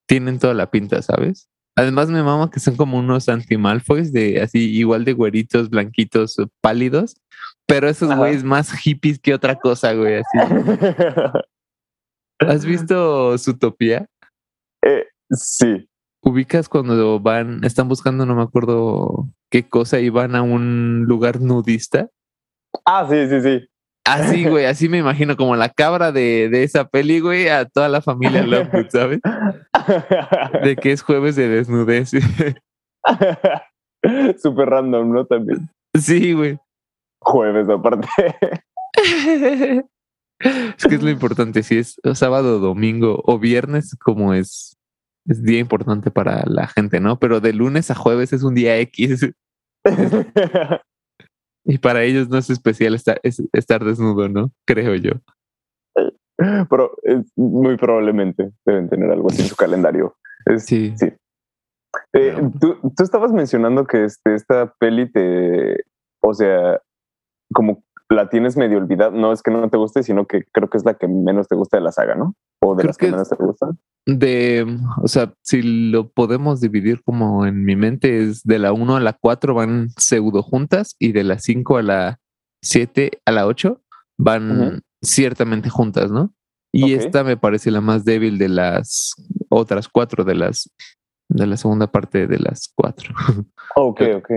tienen 0.08 0.38
toda 0.38 0.54
la 0.54 0.70
pinta, 0.70 1.02
¿sabes? 1.02 1.50
Además 1.76 2.12
me 2.12 2.22
mama 2.22 2.52
que 2.52 2.60
son 2.60 2.76
como 2.76 3.00
unos 3.00 3.28
anti-Malfoys 3.28 4.14
de 4.14 4.44
así 4.44 4.60
igual 4.78 5.06
de 5.06 5.14
güeritos, 5.14 5.72
blanquitos, 5.72 6.38
pálidos, 6.62 7.20
pero 7.66 7.90
esos 7.90 8.16
güeyes 8.16 8.44
más 8.44 8.72
hippies 8.74 9.18
que 9.18 9.34
otra 9.34 9.56
cosa, 9.56 9.94
güey, 9.94 10.18
así. 10.18 10.38
¿Has 12.42 12.64
visto 12.64 13.36
Zootopia? 13.40 14.08
Eh, 14.86 15.08
sí. 15.32 15.90
Ubicas 16.26 16.68
cuando 16.68 17.20
van, 17.20 17.64
están 17.64 17.88
buscando, 17.88 18.26
no 18.26 18.36
me 18.36 18.42
acuerdo 18.42 19.30
qué 19.52 19.70
cosa, 19.70 20.00
y 20.00 20.10
van 20.10 20.36
a 20.36 20.42
un 20.42 21.06
lugar 21.08 21.40
nudista. 21.40 22.10
Ah, 22.84 23.08
sí, 23.10 23.30
sí, 23.30 23.42
sí. 23.42 23.68
Así, 24.06 24.46
güey, 24.46 24.66
así 24.72 24.90
me 24.90 24.98
imagino 24.98 25.36
como 25.36 25.56
la 25.56 25.70
cabra 25.70 26.12
de, 26.12 26.50
de 26.50 26.64
esa 26.64 26.88
peli, 26.88 27.20
güey, 27.20 27.50
a 27.50 27.66
toda 27.66 27.90
la 27.90 28.02
familia 28.02 28.44
Lovegood, 28.44 28.90
¿sabes? 28.90 29.20
De 30.64 30.76
que 30.76 30.92
es 30.92 31.02
jueves 31.02 31.36
de 31.36 31.48
desnudez. 31.48 32.12
Súper 34.42 34.70
random, 34.70 35.12
¿no? 35.12 35.26
También. 35.26 35.70
Sí, 35.96 36.34
güey. 36.34 36.58
Jueves, 37.20 37.68
aparte. 37.70 38.08
Es 40.78 40.86
que 40.86 40.96
es 40.96 41.02
lo 41.02 41.10
importante, 41.10 41.64
si 41.64 41.78
es 41.78 41.96
sábado, 42.14 42.60
domingo 42.60 43.24
o 43.26 43.40
viernes, 43.40 43.96
como 44.04 44.34
es, 44.34 44.76
es 45.28 45.44
día 45.44 45.60
importante 45.60 46.12
para 46.12 46.44
la 46.46 46.68
gente, 46.68 47.00
¿no? 47.00 47.20
Pero 47.20 47.40
de 47.40 47.54
lunes 47.54 47.92
a 47.92 47.96
jueves 47.96 48.34
es 48.34 48.44
un 48.44 48.56
día 48.56 48.78
X. 48.80 49.32
Y 51.68 51.80
para 51.80 52.04
ellos 52.04 52.30
no 52.30 52.38
es 52.38 52.50
especial 52.52 52.94
estar, 52.94 53.20
estar 53.24 53.84
desnudo, 53.84 54.30
¿no? 54.30 54.52
Creo 54.68 54.94
yo. 54.96 55.14
Pero 56.70 56.92
muy 57.36 57.76
probablemente 57.76 58.52
deben 58.66 58.88
tener 58.88 59.10
algo 59.10 59.30
así 59.30 59.42
en 59.42 59.48
su 59.48 59.56
calendario. 59.56 60.16
sí. 60.58 60.94
sí. 60.96 61.12
Eh, 62.14 62.36
tú, 62.60 62.78
tú, 62.96 63.04
estabas 63.04 63.32
mencionando 63.32 63.86
que 63.86 64.04
este, 64.04 64.36
esta 64.36 64.74
peli 64.80 65.10
te, 65.12 65.86
o 66.22 66.34
sea, 66.34 66.82
como 67.54 67.84
la 68.10 68.30
tienes 68.30 68.58
medio 68.58 68.78
olvidada. 68.78 69.12
No 69.12 69.32
es 69.32 69.42
que 69.42 69.50
no 69.50 69.68
te 69.70 69.78
guste, 69.78 70.04
sino 70.04 70.26
que 70.26 70.44
creo 70.52 70.70
que 70.70 70.78
es 70.78 70.86
la 70.86 70.96
que 70.96 71.08
menos 71.08 71.48
te 71.48 71.56
gusta 71.56 71.78
de 71.78 71.84
la 71.84 71.92
saga, 71.92 72.16
¿no? 72.16 72.36
O 72.68 72.76
de 72.76 72.84
las 72.84 72.98
que, 72.98 73.12
menos 73.12 73.30
te 73.30 73.36
gustan. 73.36 73.78
De, 74.08 74.66
o 75.02 75.08
sea, 75.08 75.34
si 75.42 75.62
lo 75.92 76.10
podemos 76.10 76.62
dividir 76.62 77.04
como 77.04 77.46
en 77.46 77.64
mi 77.64 77.76
mente, 77.76 78.24
es 78.24 78.44
de 78.44 78.60
la 78.60 78.74
1 78.74 78.96
a 78.96 79.00
la 79.00 79.14
4 79.14 79.54
van 79.54 79.90
pseudo 79.98 80.42
juntas 80.42 80.96
y 81.00 81.12
de 81.12 81.24
la 81.24 81.38
5 81.38 81.78
a 81.78 81.84
la 81.84 82.20
7 82.62 83.22
a 83.26 83.32
la 83.32 83.46
8 83.46 83.82
van 84.18 84.82
ciertamente 85.02 85.70
juntas, 85.70 86.12
¿no? 86.12 86.34
Y 86.72 86.94
esta 86.94 87.24
me 87.24 87.38
parece 87.38 87.72
la 87.72 87.80
más 87.80 88.04
débil 88.04 88.38
de 88.38 88.50
las 88.50 89.16
otras 89.50 89.88
cuatro, 89.88 90.26
de 90.26 90.36
las 90.36 90.70
de 91.30 91.48
la 91.48 91.58
segunda 91.58 91.88
parte 91.88 92.28
de 92.28 92.40
las 92.40 92.72
cuatro. 92.74 93.14
Ok, 93.78 94.02
ok. 94.16 94.32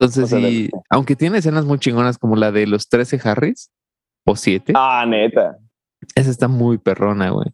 Entonces, 0.00 0.30
sí, 0.30 0.68
aunque 0.90 1.14
tiene 1.14 1.38
escenas 1.38 1.64
muy 1.64 1.78
chingonas 1.78 2.18
como 2.18 2.34
la 2.34 2.50
de 2.50 2.66
los 2.66 2.88
13 2.88 3.20
Harrys 3.22 3.70
o 4.26 4.34
7. 4.34 4.72
Ah, 4.74 5.04
neta. 5.06 5.58
Esa 6.14 6.30
está 6.30 6.48
muy 6.48 6.78
perrona, 6.78 7.30
güey. 7.30 7.48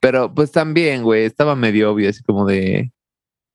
Pero 0.00 0.34
pues 0.34 0.52
también, 0.52 1.02
güey, 1.02 1.24
estaba 1.24 1.56
medio 1.56 1.92
obvio, 1.92 2.10
así 2.10 2.22
como 2.22 2.46
de. 2.46 2.92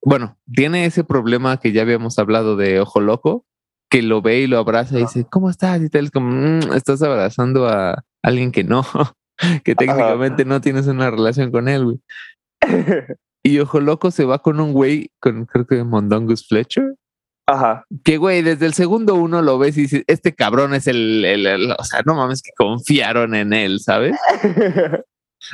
Bueno, 0.03 0.37
tiene 0.53 0.85
ese 0.85 1.03
problema 1.03 1.59
que 1.59 1.71
ya 1.71 1.81
habíamos 1.81 2.19
hablado 2.19 2.55
de 2.55 2.79
Ojo 2.79 2.99
Loco, 2.99 3.45
que 3.89 4.01
lo 4.01 4.21
ve 4.21 4.41
y 4.41 4.47
lo 4.47 4.59
abraza 4.59 4.97
y 4.97 5.01
dice, 5.01 5.25
¿cómo 5.29 5.49
estás? 5.49 5.81
Y 5.81 5.89
tal, 5.89 6.11
como, 6.11 6.31
mm, 6.31 6.73
estás 6.73 7.01
abrazando 7.01 7.67
a, 7.67 8.03
alguien 8.21 8.51
que 8.51 8.63
no, 8.63 8.83
que 9.63 9.75
técnicamente 9.75 10.45
no 10.45 10.61
tienes 10.61 10.87
una 10.87 11.09
relación 11.09 11.51
con 11.51 11.67
él, 11.67 11.85
güey. 11.85 11.99
Y 13.43 13.59
Ojo 13.59 13.79
Loco 13.79 14.09
se 14.09 14.25
va 14.25 14.39
con 14.39 14.59
un 14.59 14.73
güey, 14.73 15.11
con 15.19 15.45
creo 15.45 15.67
que 15.67 15.83
Mondongus 15.83 16.47
Fletcher. 16.47 16.95
Ajá. 17.47 17.85
Que 18.03 18.17
güey, 18.17 18.41
desde 18.41 18.65
el 18.65 18.73
segundo 18.73 19.15
uno 19.15 19.41
lo 19.41 19.59
ves 19.59 19.77
y 19.77 19.81
dices, 19.81 20.03
este 20.07 20.33
cabrón 20.33 20.73
es 20.73 20.87
el, 20.87 21.23
el, 21.25 21.45
el- 21.45 21.71
o 21.77 21.83
sea, 21.83 22.01
no 22.05 22.15
mames 22.15 22.41
que 22.41 22.51
confiaron 22.57 23.35
en 23.35 23.53
él, 23.53 23.79
¿sabes? 23.79 24.17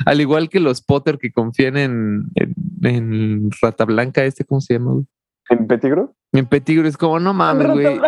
Al 0.06 0.20
igual 0.22 0.48
que 0.48 0.58
los 0.60 0.80
Potter 0.80 1.18
que 1.18 1.32
confían 1.32 1.76
en, 1.76 2.24
en, 2.34 2.54
en 2.82 3.50
Rata 3.60 3.84
Blanca, 3.84 4.24
este, 4.24 4.44
¿cómo 4.44 4.60
se 4.62 4.74
llama? 4.74 4.92
güey? 4.92 5.04
¿En 5.50 5.66
Petigro? 5.66 6.14
En 6.32 6.46
Petigro 6.46 6.88
es 6.88 6.96
como, 6.96 7.20
no 7.20 7.34
mames, 7.34 7.68
güey. 7.68 8.00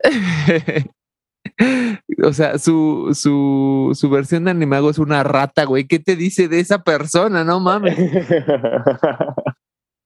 o 2.24 2.32
sea, 2.32 2.58
su, 2.58 3.10
su, 3.12 3.90
su 3.94 4.08
versión 4.08 4.44
de 4.44 4.52
Animago 4.52 4.88
es 4.88 4.98
una 4.98 5.22
rata, 5.22 5.64
güey. 5.64 5.86
¿Qué 5.86 5.98
te 5.98 6.16
dice 6.16 6.48
de 6.48 6.60
esa 6.60 6.82
persona? 6.82 7.44
No 7.44 7.60
mames. 7.60 7.98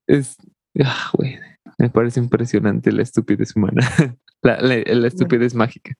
Es, 0.08 0.36
ah, 0.82 1.10
güey, 1.12 1.38
me 1.78 1.90
parece 1.90 2.20
impresionante 2.20 2.92
la 2.92 3.02
estupidez 3.02 3.54
humana. 3.56 3.82
La, 4.40 4.56
la, 4.60 4.76
la 4.76 5.08
estupidez 5.08 5.52
mágica. 5.52 5.94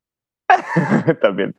También. 1.20 1.56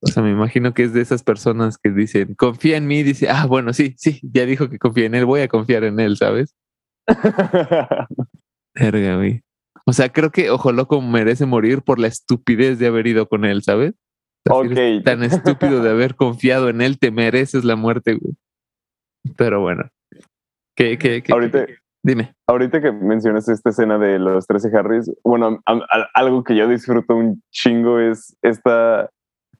O 0.00 0.06
sea, 0.06 0.22
me 0.22 0.30
imagino 0.30 0.74
que 0.74 0.82
es 0.82 0.92
de 0.92 1.00
esas 1.00 1.22
personas 1.22 1.78
que 1.78 1.90
dicen, 1.90 2.34
confía 2.34 2.76
en 2.76 2.86
mí, 2.86 3.02
dice, 3.02 3.30
ah, 3.30 3.46
bueno, 3.46 3.72
sí, 3.72 3.94
sí, 3.96 4.20
ya 4.22 4.44
dijo 4.44 4.68
que 4.68 4.78
confía 4.78 5.06
en 5.06 5.14
él, 5.14 5.24
voy 5.24 5.40
a 5.40 5.48
confiar 5.48 5.84
en 5.84 5.98
él, 5.98 6.18
¿sabes? 6.18 6.54
Verga, 8.74 9.16
güey. 9.16 9.42
O 9.86 9.92
sea, 9.94 10.10
creo 10.10 10.30
que 10.30 10.50
Ojo 10.50 10.72
Loco 10.72 11.00
merece 11.00 11.46
morir 11.46 11.80
por 11.82 11.98
la 11.98 12.06
estupidez 12.08 12.78
de 12.78 12.86
haber 12.88 13.06
ido 13.06 13.26
con 13.26 13.44
él, 13.46 13.62
¿sabes? 13.62 13.94
O 14.46 14.62
sea, 14.62 14.68
si 14.68 14.72
eres 14.78 14.98
Ok. 14.98 15.04
Tan 15.04 15.22
estúpido 15.22 15.82
de 15.82 15.90
haber 15.90 16.14
confiado 16.16 16.68
en 16.68 16.82
él, 16.82 16.98
te 16.98 17.10
mereces 17.10 17.64
la 17.64 17.76
muerte, 17.76 18.14
güey. 18.14 18.34
Pero 19.36 19.60
bueno. 19.62 19.88
¿Qué, 20.76 20.98
qué, 20.98 21.22
qué, 21.22 21.32
Ahorita, 21.32 21.64
qué- 21.66 21.76
Dime. 22.08 22.34
ahorita 22.48 22.80
que 22.80 22.90
mencionas 22.92 23.48
esta 23.48 23.70
escena 23.70 23.98
de 23.98 24.18
los 24.18 24.46
13 24.46 24.74
Harrys, 24.76 25.12
bueno, 25.24 25.58
a- 25.66 25.72
a- 25.74 26.08
algo 26.14 26.42
que 26.42 26.56
yo 26.56 26.66
disfruto 26.66 27.14
un 27.14 27.42
chingo 27.52 27.98
es 28.00 28.36
esta, 28.42 29.10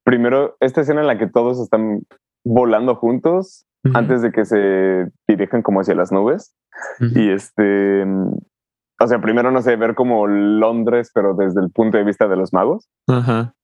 primero, 0.02 0.56
esta 0.60 0.80
escena 0.80 1.02
en 1.02 1.06
la 1.08 1.18
que 1.18 1.26
todos 1.26 1.60
están 1.60 2.00
volando 2.44 2.94
juntos 2.96 3.66
antes 3.94 4.22
de 4.22 4.32
que 4.32 4.44
se 4.44 5.08
dirijan 5.28 5.62
como 5.62 5.80
hacia 5.80 5.94
las 5.94 6.10
nubes. 6.12 6.54
Y 7.14 7.30
este, 7.30 8.04
o 9.00 9.06
sea, 9.06 9.20
primero, 9.20 9.50
no 9.50 9.62
sé, 9.62 9.76
ver 9.76 9.94
como 9.94 10.26
Londres, 10.26 11.10
pero 11.14 11.34
desde 11.34 11.60
el 11.60 11.70
punto 11.70 11.96
de 11.98 12.04
vista 12.04 12.28
de 12.28 12.36
los 12.36 12.52
magos. 12.52 12.88
Ajá. 13.08 13.54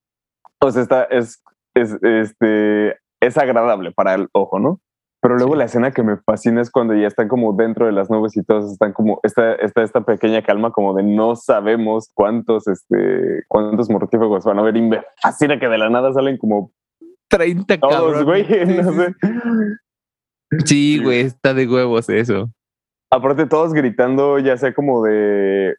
O 0.61 0.71
sea, 0.71 0.83
está, 0.83 1.05
es, 1.05 1.43
es, 1.75 1.97
este, 2.03 2.97
es 3.21 3.39
agradable 3.39 3.93
para 3.93 4.15
el 4.15 4.29
ojo, 4.33 4.59
¿no? 4.61 4.81
Pero 5.25 5.37
luego 5.39 5.55
Sí. 5.55 5.59
la 5.59 5.65
escena 5.65 5.91
que 5.91 6.03
me 6.03 6.19
fascina 6.19 6.61
es 6.61 6.71
cuando 6.71 6.95
ya 6.95 7.07
están 7.07 7.29
como 7.29 7.55
dentro 7.55 7.87
de 7.87 7.93
las 7.93 8.11
nubes 8.11 8.37
y 8.37 8.45
todos 8.45 8.71
están 8.71 8.93
como, 8.93 9.21
está, 9.23 9.55
está 9.55 9.83
esta 9.83 10.03
pequeña 10.03 10.43
calma 10.43 10.71
como 10.71 10.93
de 10.93 11.03
no 11.03 11.35
sabemos 11.35 12.11
cuántos, 12.13 12.69
este, 12.69 13.43
cuántos 13.49 13.89
mortífagos 13.89 14.45
van 14.45 14.59
a 14.59 14.61
haber. 14.61 14.77
Y 14.77 14.83
me 14.83 15.03
fascina 15.23 15.59
que 15.59 15.67
de 15.67 15.79
la 15.79 15.89
nada 15.89 16.13
salen 16.13 16.37
como 16.37 16.73
30 17.29 17.79
todos, 17.79 18.23
güey. 18.23 18.45
No 18.67 18.93
sé. 18.93 19.15
Sí, 20.67 21.03
güey, 21.03 21.21
está 21.21 21.55
de 21.55 21.67
huevos 21.67 22.07
eso. 22.11 22.51
Aparte 23.11 23.47
todos 23.47 23.73
gritando 23.73 24.39
ya 24.41 24.59
sea 24.59 24.75
como 24.75 25.03
de 25.05 25.75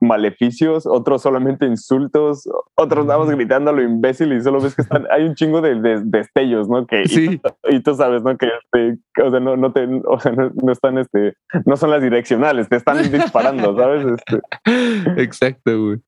maleficios, 0.00 0.86
otros 0.86 1.22
solamente 1.22 1.66
insultos, 1.66 2.48
otros 2.74 3.04
nada 3.06 3.18
más 3.18 3.30
gritando 3.30 3.70
a 3.70 3.74
lo 3.74 3.82
imbécil 3.82 4.32
y 4.32 4.40
solo 4.42 4.60
ves 4.60 4.74
que 4.74 4.82
están, 4.82 5.06
hay 5.10 5.24
un 5.24 5.34
chingo 5.34 5.60
de, 5.60 5.80
de- 5.80 6.02
destellos, 6.04 6.68
¿no? 6.68 6.86
Que, 6.86 7.02
y 7.02 7.08
Sí. 7.08 7.38
tú- 7.38 7.50
y, 7.68 7.82
tú 7.82 7.94
sabes, 7.94 8.22
¿no? 8.22 8.36
Que, 8.38 8.46
este, 8.46 8.98
o 9.22 9.30
sea, 9.30 9.40
no, 9.40 9.56
no 9.56 9.72
te, 9.72 9.86
o 10.06 10.18
sea, 10.18 10.32
no, 10.32 10.50
no 10.62 10.72
están, 10.72 10.98
este, 10.98 11.34
no 11.66 11.76
son 11.76 11.90
las 11.90 12.02
direccionales, 12.02 12.68
te 12.68 12.76
están 12.76 13.02
disparando, 13.12 13.76
¿sabes? 13.76 14.06
Este, 14.06 15.22
Exacto, 15.22 15.78
güey. 15.84 15.98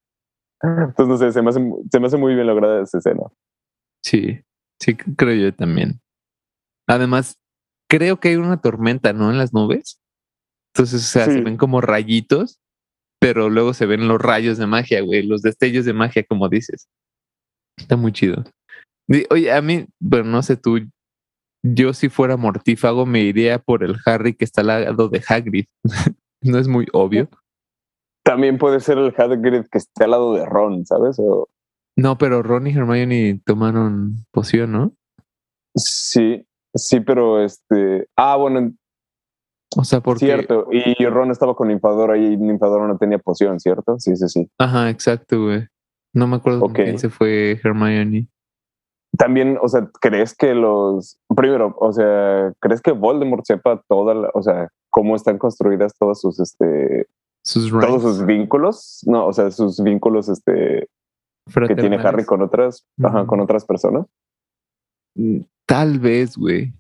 entonces, 0.62 1.08
no 1.08 1.16
sé, 1.18 1.32
se 1.32 1.42
me, 1.42 1.50
hace, 1.50 1.60
se 1.90 2.00
me 2.00 2.06
hace 2.06 2.16
muy 2.16 2.34
bien 2.34 2.46
lograda 2.46 2.82
esa 2.82 2.98
escena. 2.98 3.22
Sí, 4.04 4.40
sí, 4.80 4.94
creo 4.96 5.34
yo 5.34 5.54
también. 5.54 6.00
Además, 6.88 7.38
creo 7.90 8.18
que 8.20 8.28
hay 8.30 8.36
una 8.36 8.60
tormenta, 8.60 9.12
¿no? 9.12 9.30
En 9.30 9.38
las 9.38 9.52
nubes. 9.52 10.00
Entonces, 10.74 11.02
o 11.02 11.06
sea, 11.06 11.26
se 11.26 11.42
ven 11.42 11.58
como 11.58 11.82
rayitos, 11.82 12.61
pero 13.22 13.48
luego 13.48 13.72
se 13.72 13.86
ven 13.86 14.08
los 14.08 14.20
rayos 14.20 14.58
de 14.58 14.66
magia, 14.66 15.00
güey, 15.00 15.22
los 15.22 15.42
destellos 15.42 15.84
de 15.84 15.92
magia, 15.92 16.24
como 16.24 16.48
dices. 16.48 16.88
Está 17.78 17.96
muy 17.96 18.10
chido. 18.10 18.42
Oye, 19.30 19.52
a 19.52 19.62
mí, 19.62 19.86
bueno, 20.00 20.30
no 20.30 20.42
sé 20.42 20.56
tú, 20.56 20.80
yo 21.62 21.92
si 21.92 22.08
fuera 22.08 22.36
mortífago 22.36 23.06
me 23.06 23.20
iría 23.20 23.60
por 23.60 23.84
el 23.84 23.94
Harry 24.04 24.34
que 24.34 24.44
está 24.44 24.62
al 24.62 24.66
lado 24.66 25.08
de 25.08 25.22
Hagrid. 25.24 25.66
no 26.42 26.58
es 26.58 26.66
muy 26.66 26.88
obvio. 26.92 27.28
También 28.24 28.58
puede 28.58 28.80
ser 28.80 28.98
el 28.98 29.14
Hagrid 29.16 29.66
que 29.70 29.78
esté 29.78 30.02
al 30.02 30.10
lado 30.10 30.34
de 30.34 30.44
Ron, 30.44 30.84
¿sabes? 30.84 31.16
O, 31.20 31.48
No, 31.96 32.18
pero 32.18 32.42
Ron 32.42 32.66
y 32.66 32.72
Hermione 32.72 33.40
tomaron 33.44 34.16
poción, 34.32 34.72
¿no? 34.72 34.92
sí, 35.76 36.44
sí, 36.74 36.98
pero 36.98 37.42
este, 37.42 38.08
ah, 38.16 38.34
bueno, 38.34 38.72
O 39.76 39.84
sea, 39.84 40.00
porque... 40.00 40.26
Cierto, 40.26 40.68
y 40.70 41.04
Ron 41.06 41.30
estaba 41.30 41.54
con 41.54 41.68
Ninfadora 41.68 42.16
y 42.18 42.36
Ninfadora 42.36 42.86
no 42.86 42.98
tenía 42.98 43.18
poción, 43.18 43.58
¿cierto? 43.60 43.98
Sí, 43.98 44.16
sí, 44.16 44.28
sí. 44.28 44.50
Ajá, 44.58 44.90
exacto, 44.90 45.44
güey. 45.44 45.66
No 46.14 46.26
me 46.26 46.36
acuerdo 46.36 46.60
con 46.60 46.70
Ok. 46.70 46.76
quién 46.76 46.98
se 46.98 47.08
fue 47.08 47.58
Hermione. 47.62 48.28
También, 49.16 49.58
o 49.60 49.68
sea, 49.68 49.88
¿crees 50.00 50.34
que 50.34 50.54
los... 50.54 51.18
Primero, 51.34 51.74
o 51.78 51.92
sea, 51.92 52.52
¿crees 52.60 52.80
que 52.80 52.92
Voldemort 52.92 53.44
sepa 53.44 53.82
toda 53.88 54.14
la... 54.14 54.30
O 54.34 54.42
sea, 54.42 54.68
cómo 54.90 55.16
están 55.16 55.38
construidas 55.38 55.92
todas 55.98 56.20
sus, 56.20 56.40
este... 56.40 57.06
Sus 57.44 57.70
Todos 57.70 58.02
sus 58.02 58.26
vínculos? 58.26 59.00
No, 59.06 59.26
o 59.26 59.32
sea, 59.32 59.50
sus 59.50 59.82
vínculos, 59.82 60.28
este... 60.28 60.88
Que 61.66 61.74
tiene. 61.74 61.96
Harry 61.96 62.24
con 62.24 62.40
otras... 62.42 62.86
Ajá, 63.02 63.26
con 63.26 63.40
otras 63.40 63.64
personas. 63.64 64.06
Mm, 65.14 65.40
Tal 65.66 65.98
vez, 65.98 66.36
güey. 66.36 66.72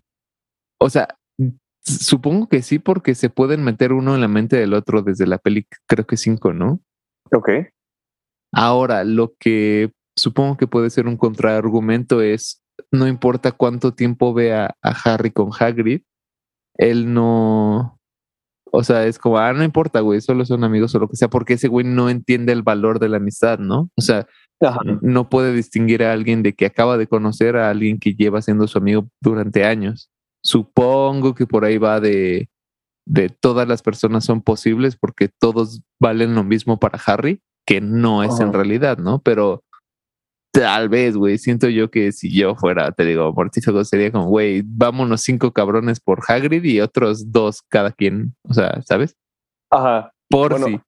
O 0.78 0.88
sea, 0.90 1.08
supongo 1.84 2.48
que 2.48 2.62
sí, 2.62 2.78
porque 2.78 3.14
se 3.14 3.30
pueden 3.30 3.64
meter 3.64 3.92
uno 3.92 4.14
en 4.14 4.20
la 4.20 4.28
mente 4.28 4.56
del 4.56 4.74
otro 4.74 5.02
desde 5.02 5.26
la 5.26 5.38
peli, 5.38 5.66
creo 5.86 6.06
que 6.06 6.16
cinco, 6.16 6.52
¿no? 6.52 6.80
Ok. 7.32 7.50
Ahora, 8.52 9.04
lo 9.04 9.34
que 9.38 9.92
supongo 10.16 10.56
que 10.56 10.66
puede 10.66 10.90
ser 10.90 11.06
un 11.06 11.16
contraargumento 11.16 12.20
es, 12.20 12.62
no 12.90 13.08
importa 13.08 13.52
cuánto 13.52 13.94
tiempo 13.94 14.34
vea 14.34 14.74
a 14.82 14.90
Harry 15.04 15.30
con 15.30 15.50
Hagrid, 15.58 16.02
él 16.76 17.12
no... 17.12 17.98
O 18.74 18.84
sea, 18.84 19.04
es 19.06 19.18
como, 19.18 19.38
ah, 19.38 19.52
no 19.52 19.64
importa, 19.64 20.00
güey, 20.00 20.22
solo 20.22 20.46
son 20.46 20.64
amigos 20.64 20.94
o 20.94 20.98
lo 20.98 21.08
que 21.08 21.16
sea, 21.16 21.28
porque 21.28 21.54
ese 21.54 21.68
güey 21.68 21.84
no 21.84 22.08
entiende 22.08 22.52
el 22.52 22.62
valor 22.62 23.00
de 23.00 23.10
la 23.10 23.18
amistad, 23.18 23.58
¿no? 23.58 23.90
O 23.96 24.00
sea, 24.00 24.26
Ajá. 24.62 24.80
no 25.02 25.28
puede 25.28 25.52
distinguir 25.52 26.02
a 26.02 26.12
alguien 26.12 26.42
de 26.42 26.54
que 26.54 26.64
acaba 26.64 26.96
de 26.96 27.06
conocer 27.06 27.56
a 27.56 27.68
alguien 27.68 27.98
que 27.98 28.14
lleva 28.14 28.40
siendo 28.40 28.66
su 28.66 28.78
amigo 28.78 29.08
durante 29.20 29.66
años. 29.66 30.11
Supongo 30.42 31.34
que 31.34 31.46
por 31.46 31.64
ahí 31.64 31.78
va 31.78 32.00
de, 32.00 32.48
de 33.06 33.28
todas 33.28 33.66
las 33.68 33.82
personas 33.82 34.24
son 34.24 34.42
posibles 34.42 34.96
porque 34.96 35.28
todos 35.28 35.82
valen 36.00 36.34
lo 36.34 36.44
mismo 36.44 36.78
para 36.78 36.98
Harry, 37.06 37.40
que 37.66 37.80
no 37.80 38.22
es 38.22 38.40
en 38.40 38.52
realidad, 38.52 38.98
¿no? 38.98 39.20
Pero 39.20 39.62
tal 40.52 40.88
vez, 40.88 41.16
güey, 41.16 41.38
siento 41.38 41.68
yo 41.68 41.90
que 41.90 42.12
si 42.12 42.32
yo 42.32 42.54
fuera, 42.54 42.92
te 42.92 43.04
digo, 43.04 43.32
mortífago, 43.32 43.84
sería 43.84 44.12
como, 44.12 44.26
güey, 44.26 44.62
vámonos 44.64 45.22
cinco 45.22 45.52
cabrones 45.52 46.00
por 46.00 46.20
Hagrid 46.28 46.62
y 46.64 46.80
otros 46.80 47.32
dos 47.32 47.62
cada 47.68 47.90
quien, 47.90 48.34
o 48.48 48.52
sea, 48.54 48.82
¿sabes? 48.82 49.16
Ajá. 49.70 50.12
Por 50.28 50.52
Bueno, 50.52 50.66
si. 50.66 50.80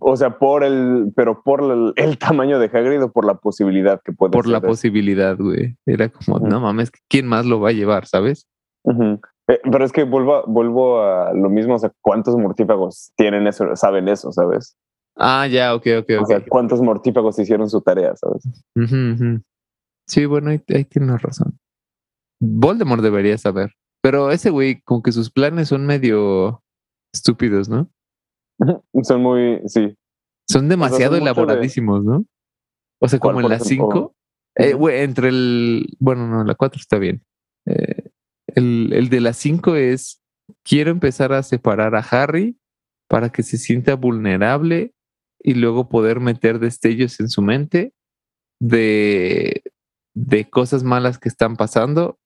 O 0.00 0.16
sea, 0.16 0.38
por 0.38 0.64
el... 0.64 1.12
Pero 1.14 1.42
por 1.42 1.62
el, 1.62 1.92
el 1.96 2.16
tamaño 2.16 2.58
de 2.58 2.66
Hagrid 2.66 3.02
o 3.02 3.12
por 3.12 3.26
la 3.26 3.34
posibilidad 3.34 4.00
que 4.02 4.12
puede 4.12 4.32
Por 4.32 4.48
la 4.48 4.62
posibilidad, 4.62 5.36
güey. 5.36 5.76
Era 5.84 6.08
como, 6.08 6.38
no 6.38 6.60
mames, 6.60 6.90
¿quién 7.08 7.26
más 7.26 7.44
lo 7.44 7.60
va 7.60 7.68
a 7.68 7.72
llevar, 7.72 8.06
sabes? 8.06 8.46
Eh, 8.86 9.60
pero 9.70 9.84
es 9.84 9.92
que 9.92 10.04
vuelvo, 10.04 10.34
a- 10.36 10.44
vuelvo 10.46 11.00
a 11.02 11.32
lo 11.34 11.48
mismo, 11.50 11.74
o 11.74 11.78
sea, 11.78 11.92
¿cuántos 12.00 12.36
mortífagos 12.36 13.12
tienen 13.16 13.46
eso, 13.46 13.74
saben 13.76 14.08
eso, 14.08 14.32
sabes? 14.32 14.76
Ah, 15.16 15.46
ya, 15.46 15.74
ok, 15.74 15.86
ok, 16.00 16.10
O 16.18 16.22
ok. 16.22 16.26
sea, 16.28 16.44
¿cuántos 16.48 16.80
mortífagos 16.80 17.38
hicieron 17.38 17.68
su 17.70 17.80
tarea, 17.80 18.14
sabes? 18.16 18.42
Sí, 20.06 20.26
bueno, 20.26 20.50
ahí, 20.50 20.62
ahí 20.74 20.84
tienes 20.84 21.22
razón. 21.22 21.58
Voldemort 22.40 23.02
debería 23.02 23.38
saber. 23.38 23.72
Pero 24.02 24.30
ese 24.30 24.50
güey, 24.50 24.82
como 24.82 25.02
que 25.02 25.12
sus 25.12 25.30
planes 25.30 25.68
son 25.68 25.86
medio 25.86 26.62
estúpidos, 27.12 27.68
¿no? 27.68 27.88
Son 29.02 29.22
muy, 29.22 29.60
sí. 29.66 29.96
Son 30.48 30.68
demasiado 30.68 31.16
elaboradísimos, 31.16 32.04
¿no? 32.04 32.24
O 33.00 33.08
sea, 33.08 33.18
como 33.18 33.34
¿Cuál, 33.34 33.46
en 33.46 33.50
la 33.50 33.56
ejemplo? 33.56 33.88
5. 33.88 34.14
Eh, 34.56 34.72
güey, 34.74 35.00
entre 35.00 35.28
el. 35.28 35.86
Bueno, 35.98 36.28
no, 36.28 36.44
la 36.44 36.54
4 36.54 36.78
está 36.80 36.98
bien. 36.98 37.22
Eh, 37.66 37.93
el, 38.54 38.92
el 38.92 39.08
de 39.08 39.20
la 39.20 39.32
5 39.32 39.76
es. 39.76 40.20
Quiero 40.62 40.90
empezar 40.90 41.32
a 41.32 41.42
separar 41.42 41.94
a 41.94 42.00
Harry 42.00 42.58
para 43.08 43.30
que 43.30 43.42
se 43.42 43.56
sienta 43.56 43.94
vulnerable 43.96 44.92
y 45.42 45.54
luego 45.54 45.88
poder 45.88 46.20
meter 46.20 46.58
destellos 46.58 47.18
en 47.20 47.28
su 47.30 47.40
mente 47.42 47.92
de, 48.60 49.62
de 50.14 50.48
cosas 50.48 50.82
malas 50.82 51.18
que 51.18 51.28
están 51.28 51.56
pasando 51.56 52.18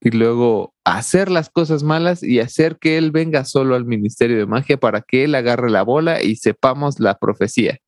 y 0.00 0.10
luego 0.10 0.74
hacer 0.84 1.30
las 1.30 1.48
cosas 1.48 1.82
malas 1.82 2.22
y 2.22 2.40
hacer 2.40 2.78
que 2.78 2.98
él 2.98 3.10
venga 3.10 3.44
solo 3.44 3.74
al 3.74 3.84
Ministerio 3.84 4.36
de 4.36 4.46
Magia 4.46 4.76
para 4.78 5.00
que 5.00 5.24
él 5.24 5.34
agarre 5.34 5.70
la 5.70 5.82
bola 5.82 6.22
y 6.22 6.36
sepamos 6.36 6.98
la 6.98 7.18
profecía. 7.18 7.78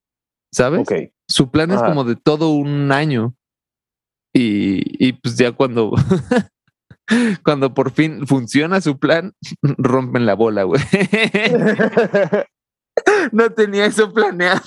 ¿Sabes? 0.53 0.81
Ok. 0.83 1.11
Su 1.29 1.51
plan 1.51 1.73
es 1.73 1.81
Ah. 1.83 1.87
como 1.87 2.05
de 2.05 2.17
todo 2.17 2.51
un 2.51 2.93
año. 2.93 3.35
Y, 4.33 4.83
y 5.05 5.13
pues 5.15 5.37
ya 5.37 5.53
cuando, 5.53 5.93
cuando 7.43 7.75
por 7.75 7.91
fin 7.91 8.27
funciona 8.27 8.81
su 8.81 8.99
plan, 8.99 9.35
rompen 9.63 10.27
la 10.27 10.35
bola, 10.35 10.65
güey. 10.65 10.83
no 13.33 13.51
tenía 13.51 13.87
eso 13.87 14.13
planeado. 14.13 14.61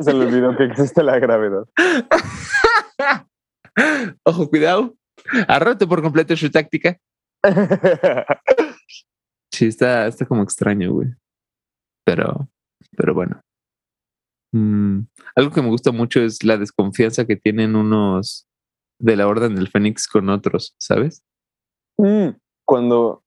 Se 0.00 0.12
le 0.12 0.26
olvidó 0.26 0.56
que 0.56 0.64
existe 0.64 1.02
la 1.02 1.18
gravedad. 1.18 1.64
Ojo, 4.24 4.48
cuidado. 4.48 4.94
Arrote 5.48 5.86
por 5.86 6.02
completo 6.02 6.36
su 6.36 6.50
táctica. 6.50 6.98
Sí, 9.50 9.66
está, 9.66 10.06
está 10.06 10.26
como 10.26 10.42
extraño, 10.42 10.92
güey. 10.92 11.08
Pero, 12.04 12.48
pero 12.96 13.14
bueno. 13.14 13.40
Mm, 14.52 15.00
algo 15.34 15.50
que 15.50 15.62
me 15.62 15.68
gusta 15.68 15.92
mucho 15.92 16.20
es 16.20 16.44
la 16.44 16.58
desconfianza 16.58 17.26
que 17.26 17.36
tienen 17.36 17.76
unos 17.76 18.46
de 19.02 19.16
la 19.16 19.26
Orden 19.26 19.54
del 19.54 19.68
Fénix 19.68 20.06
con 20.06 20.28
otros, 20.30 20.74
¿sabes? 20.78 21.24
Mm, 21.98 22.28
Cuando, 22.64 23.24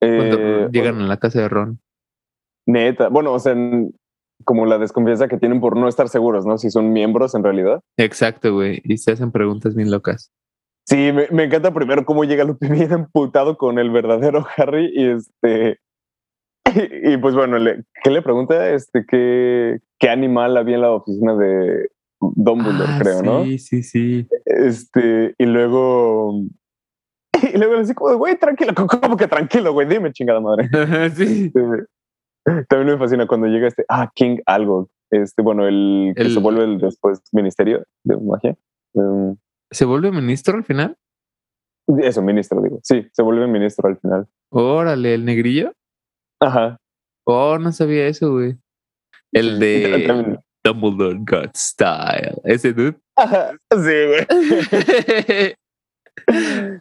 Cuando 0.00 0.38
eh, 0.40 0.68
llegan 0.72 1.00
a 1.00 1.06
la 1.06 1.16
casa 1.16 1.40
de 1.40 1.48
Ron. 1.48 1.80
Neta, 2.66 3.08
bueno, 3.08 3.32
o 3.32 3.38
sea, 3.38 3.54
como 4.44 4.66
la 4.66 4.78
desconfianza 4.78 5.28
que 5.28 5.38
tienen 5.38 5.60
por 5.60 5.76
no 5.76 5.88
estar 5.88 6.08
seguros, 6.08 6.44
¿no? 6.44 6.58
Si 6.58 6.70
son 6.70 6.92
miembros 6.92 7.34
en 7.34 7.44
realidad. 7.44 7.80
Exacto, 7.96 8.52
güey. 8.52 8.80
Y 8.84 8.98
se 8.98 9.12
hacen 9.12 9.30
preguntas 9.30 9.74
bien 9.74 9.90
locas. 9.90 10.32
Sí, 10.86 11.12
me, 11.12 11.28
me 11.30 11.44
encanta 11.44 11.72
primero 11.72 12.04
cómo 12.04 12.24
llega 12.24 12.44
Lupe 12.44 12.68
bien 12.68 12.92
emputado 12.92 13.56
con 13.56 13.78
el 13.78 13.90
verdadero 13.90 14.44
Harry 14.56 14.90
y 14.92 15.06
este. 15.06 15.78
Y, 17.04 17.16
pues 17.18 17.34
bueno, 17.34 17.58
le, 17.58 17.84
¿qué 18.02 18.10
le 18.10 18.22
pregunta? 18.22 18.70
Este, 18.70 19.04
¿qué, 19.06 19.80
¿qué 19.98 20.08
animal 20.08 20.56
había 20.56 20.76
en 20.76 20.80
la 20.80 20.92
oficina 20.92 21.36
de 21.36 21.90
Dumbledore, 22.36 22.84
Ah, 22.92 22.98
creo, 23.00 23.18
sí, 23.20 23.26
¿no? 23.26 23.44
Sí, 23.58 23.82
sí, 23.82 24.28
Este, 24.44 25.34
y 25.38 25.44
luego. 25.46 26.42
Y 27.42 27.58
luego 27.58 27.74
así 27.76 27.92
como, 27.94 28.16
güey, 28.16 28.38
tranquilo, 28.38 28.72
como 28.74 29.16
que 29.16 29.26
tranquilo, 29.26 29.72
güey, 29.72 29.88
dime, 29.88 30.12
chingada 30.12 30.40
madre. 30.40 30.68
sí. 31.14 31.46
Este, 31.54 32.64
también 32.68 32.92
me 32.94 32.98
fascina 32.98 33.26
cuando 33.26 33.46
llega 33.48 33.66
este, 33.68 33.84
ah, 33.88 34.10
King 34.14 34.38
algo, 34.46 34.90
este, 35.10 35.42
bueno, 35.42 35.66
el 35.66 36.12
que 36.16 36.22
El- 36.22 36.34
se 36.34 36.40
vuelve 36.40 36.64
el 36.64 36.78
después 36.78 37.20
ministerio 37.32 37.84
de 38.04 38.16
magia. 38.16 38.56
Um, 38.94 39.36
¿Se 39.70 39.84
vuelve 39.84 40.10
ministro 40.12 40.56
al 40.56 40.64
final? 40.64 40.96
eso, 42.00 42.22
ministro, 42.22 42.60
digo. 42.62 42.78
Sí, 42.82 43.06
se 43.12 43.22
vuelve 43.22 43.46
ministro 43.48 43.88
al 43.88 43.98
final. 43.98 44.26
Órale, 44.50 45.14
el 45.14 45.24
negrillo. 45.24 45.72
Ajá. 46.40 46.76
Oh, 47.24 47.58
no 47.58 47.72
sabía 47.72 48.06
eso, 48.06 48.32
güey. 48.32 48.56
El 49.32 49.58
de 49.60 50.04
También- 50.06 50.38
Dumbledore 50.64 51.18
Got 51.20 51.56
Style. 51.56 52.40
Ese 52.44 52.72
dude. 52.72 52.96
Ajá, 53.16 53.52
sí, 53.70 53.76
güey. 54.06 54.26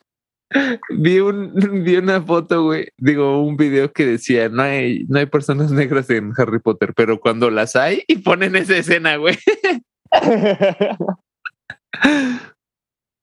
vi, 0.89 1.19
un, 1.19 1.83
vi 1.83 1.97
una 1.97 2.21
foto, 2.21 2.63
güey. 2.63 2.89
Digo, 2.97 3.41
un 3.43 3.57
video 3.57 3.91
que 3.91 4.05
decía: 4.05 4.49
no 4.49 4.61
hay, 4.63 5.05
no 5.07 5.19
hay 5.19 5.25
personas 5.25 5.71
negras 5.71 6.09
en 6.09 6.33
Harry 6.37 6.59
Potter, 6.59 6.93
pero 6.95 7.19
cuando 7.19 7.49
las 7.49 7.75
hay, 7.75 8.03
y 8.07 8.17
ponen 8.17 8.55
esa 8.55 8.77
escena, 8.77 9.17
güey. 9.17 9.37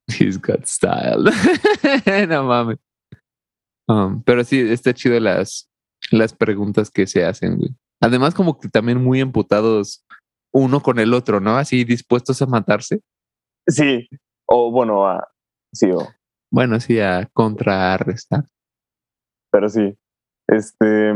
He's 0.09 0.39
got 0.41 0.67
style. 0.67 1.25
no 2.29 2.45
mames. 2.45 2.79
Um, 3.87 4.23
pero 4.23 4.45
sí, 4.45 4.61
está 4.61 4.93
chido 4.93 5.19
las, 5.21 5.71
las 6.11 6.35
preguntas 6.35 6.91
que 6.91 7.07
se 7.07 7.25
hacen, 7.25 7.57
güey. 7.57 7.71
Además, 8.01 8.35
como 8.35 8.59
que 8.59 8.69
también 8.69 9.03
muy 9.03 9.21
emputados 9.21 10.05
uno 10.53 10.81
con 10.81 10.99
el 10.99 11.15
otro, 11.15 11.41
¿no? 11.41 11.57
Así 11.57 11.85
dispuestos 11.85 12.41
a 12.43 12.47
matarse. 12.47 13.01
sí, 13.67 14.09
o 14.47 14.71
bueno, 14.71 15.07
ah, 15.07 15.29
sí, 15.73 15.91
o, 15.91 16.07
Bueno, 16.51 16.81
sí, 16.81 16.99
a 17.01 17.29
contrarrestar. 17.33 18.45
pero 19.51 19.69
sí. 19.69 19.97
Este, 20.49 21.13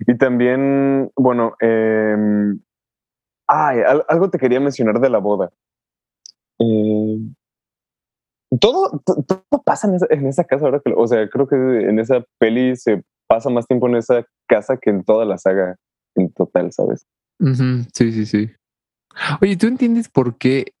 y 0.00 0.18
también, 0.18 1.10
bueno, 1.16 1.54
eh, 1.60 2.16
ay, 3.48 3.78
al- 3.80 4.04
algo 4.08 4.28
te 4.30 4.38
quería 4.38 4.60
mencionar 4.60 5.00
de 5.00 5.08
la 5.10 5.18
boda. 5.18 5.50
Eh, 6.58 7.18
todo, 8.60 9.00
to- 9.04 9.22
todo 9.26 9.62
pasa 9.64 9.88
en 9.88 9.94
esa, 9.94 10.06
en 10.10 10.26
esa 10.26 10.44
casa 10.44 10.66
ahora 10.66 10.80
que, 10.84 10.92
o 10.96 11.06
sea, 11.06 11.28
creo 11.28 11.48
que 11.48 11.56
en 11.56 11.98
esa 11.98 12.24
peli 12.38 12.76
se 12.76 13.02
pasa 13.26 13.50
más 13.50 13.66
tiempo 13.66 13.88
en 13.88 13.96
esa 13.96 14.24
casa 14.46 14.76
que 14.76 14.90
en 14.90 15.02
toda 15.04 15.24
la 15.24 15.38
saga 15.38 15.76
en 16.16 16.30
total, 16.32 16.70
¿sabes? 16.72 17.06
Ujú, 17.40 17.86
Sí, 17.92 18.12
sí, 18.12 18.26
sí. 18.26 18.50
Oye, 19.40 19.56
¿tú 19.56 19.66
entiendes 19.66 20.08
por 20.08 20.38
qué? 20.38 20.72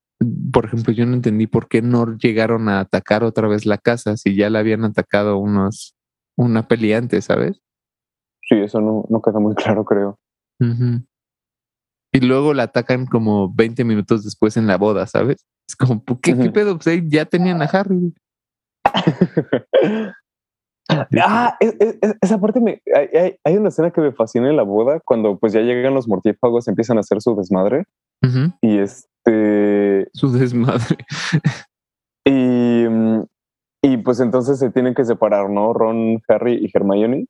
Por 0.52 0.66
ejemplo, 0.66 0.92
yo 0.92 1.06
no 1.06 1.14
entendí 1.14 1.46
por 1.46 1.68
qué 1.68 1.82
no 1.82 2.16
llegaron 2.16 2.68
a 2.68 2.80
atacar 2.80 3.24
otra 3.24 3.48
vez 3.48 3.66
la 3.66 3.78
casa 3.78 4.16
si 4.16 4.34
ya 4.34 4.50
la 4.50 4.60
habían 4.60 4.84
atacado 4.84 5.38
unos, 5.38 5.94
una 6.36 6.66
peli 6.66 6.92
antes, 6.92 7.26
¿sabes? 7.26 7.60
Sí, 8.42 8.56
eso 8.56 8.80
no, 8.80 9.04
no 9.08 9.20
queda 9.22 9.38
muy 9.40 9.54
claro, 9.54 9.84
creo. 9.84 10.18
Ujú. 10.60 11.04
Y 12.12 12.20
luego 12.20 12.54
la 12.54 12.64
atacan 12.64 13.06
como 13.06 13.52
20 13.52 13.84
minutos 13.84 14.22
después 14.24 14.56
en 14.56 14.66
la 14.66 14.76
boda, 14.76 15.06
¿sabes? 15.06 15.44
Es 15.68 15.74
como, 15.74 16.02
¿por 16.04 16.20
qué, 16.20 16.36
¿qué 16.38 16.50
pedo? 16.50 16.76
Pues 16.76 16.86
ahí 16.86 17.02
ya 17.08 17.24
tenían 17.24 17.60
a 17.60 17.64
Harry. 17.64 18.14
ah, 21.22 21.56
es- 21.60 21.76
es- 21.80 21.98
es- 22.00 22.14
esa 22.20 22.40
parte 22.40 22.60
me. 22.60 22.80
Hay, 23.44 23.56
una 23.56 23.68
escena 23.68 23.90
que 23.90 24.00
me 24.00 24.12
fascina 24.12 24.48
en 24.48 24.56
la 24.56 24.62
boda 24.62 25.00
cuando 25.04 25.38
pues 25.38 25.52
ya 25.52 25.60
llegan 25.60 25.94
los 25.94 26.08
mortífagos, 26.08 26.68
empiezan 26.68 26.96
a 26.96 27.00
hacer 27.00 27.20
su 27.20 27.34
desmadre 27.36 27.84
y 28.60 28.78
este. 28.78 30.08
Su 30.12 30.32
desmadre. 30.32 30.96
Y, 32.26 32.86
mm, 32.88 33.22
y 33.82 33.96
pues 33.98 34.18
entonces 34.20 34.58
se 34.58 34.70
tienen 34.70 34.94
que 34.94 35.04
separar, 35.04 35.50
¿no? 35.50 35.72
Ron, 35.74 36.22
Harry 36.28 36.54
y 36.54 36.70
Hermione. 36.72 37.26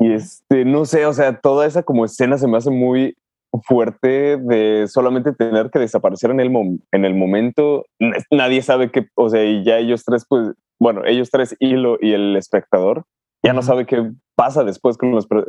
Y 0.00 0.12
este, 0.12 0.64
no 0.64 0.84
sé, 0.84 1.06
o 1.06 1.12
sea, 1.12 1.40
toda 1.40 1.66
esa 1.66 1.82
como 1.82 2.04
escena 2.04 2.38
se 2.38 2.48
me 2.48 2.56
hace 2.56 2.70
muy 2.70 3.16
fuerte 3.64 4.36
de 4.38 4.86
solamente 4.88 5.32
tener 5.32 5.70
que 5.70 5.78
desaparecer 5.78 6.30
en 6.30 6.40
el, 6.40 6.50
mom- 6.50 6.80
en 6.92 7.04
el 7.04 7.14
momento. 7.14 7.84
Nadie 8.30 8.62
sabe 8.62 8.90
qué, 8.90 9.06
o 9.14 9.28
sea, 9.28 9.44
y 9.44 9.62
ya 9.64 9.78
ellos 9.78 10.04
tres, 10.04 10.24
pues, 10.28 10.52
bueno, 10.80 11.02
ellos 11.04 11.30
tres, 11.30 11.54
Hilo 11.60 11.98
y 12.00 12.12
el 12.12 12.36
espectador, 12.36 13.04
ya 13.44 13.52
no 13.52 13.62
sabe 13.62 13.86
qué 13.86 14.10
pasa 14.34 14.64
después 14.64 14.96
con 14.96 15.12
los, 15.12 15.26
pues, 15.26 15.44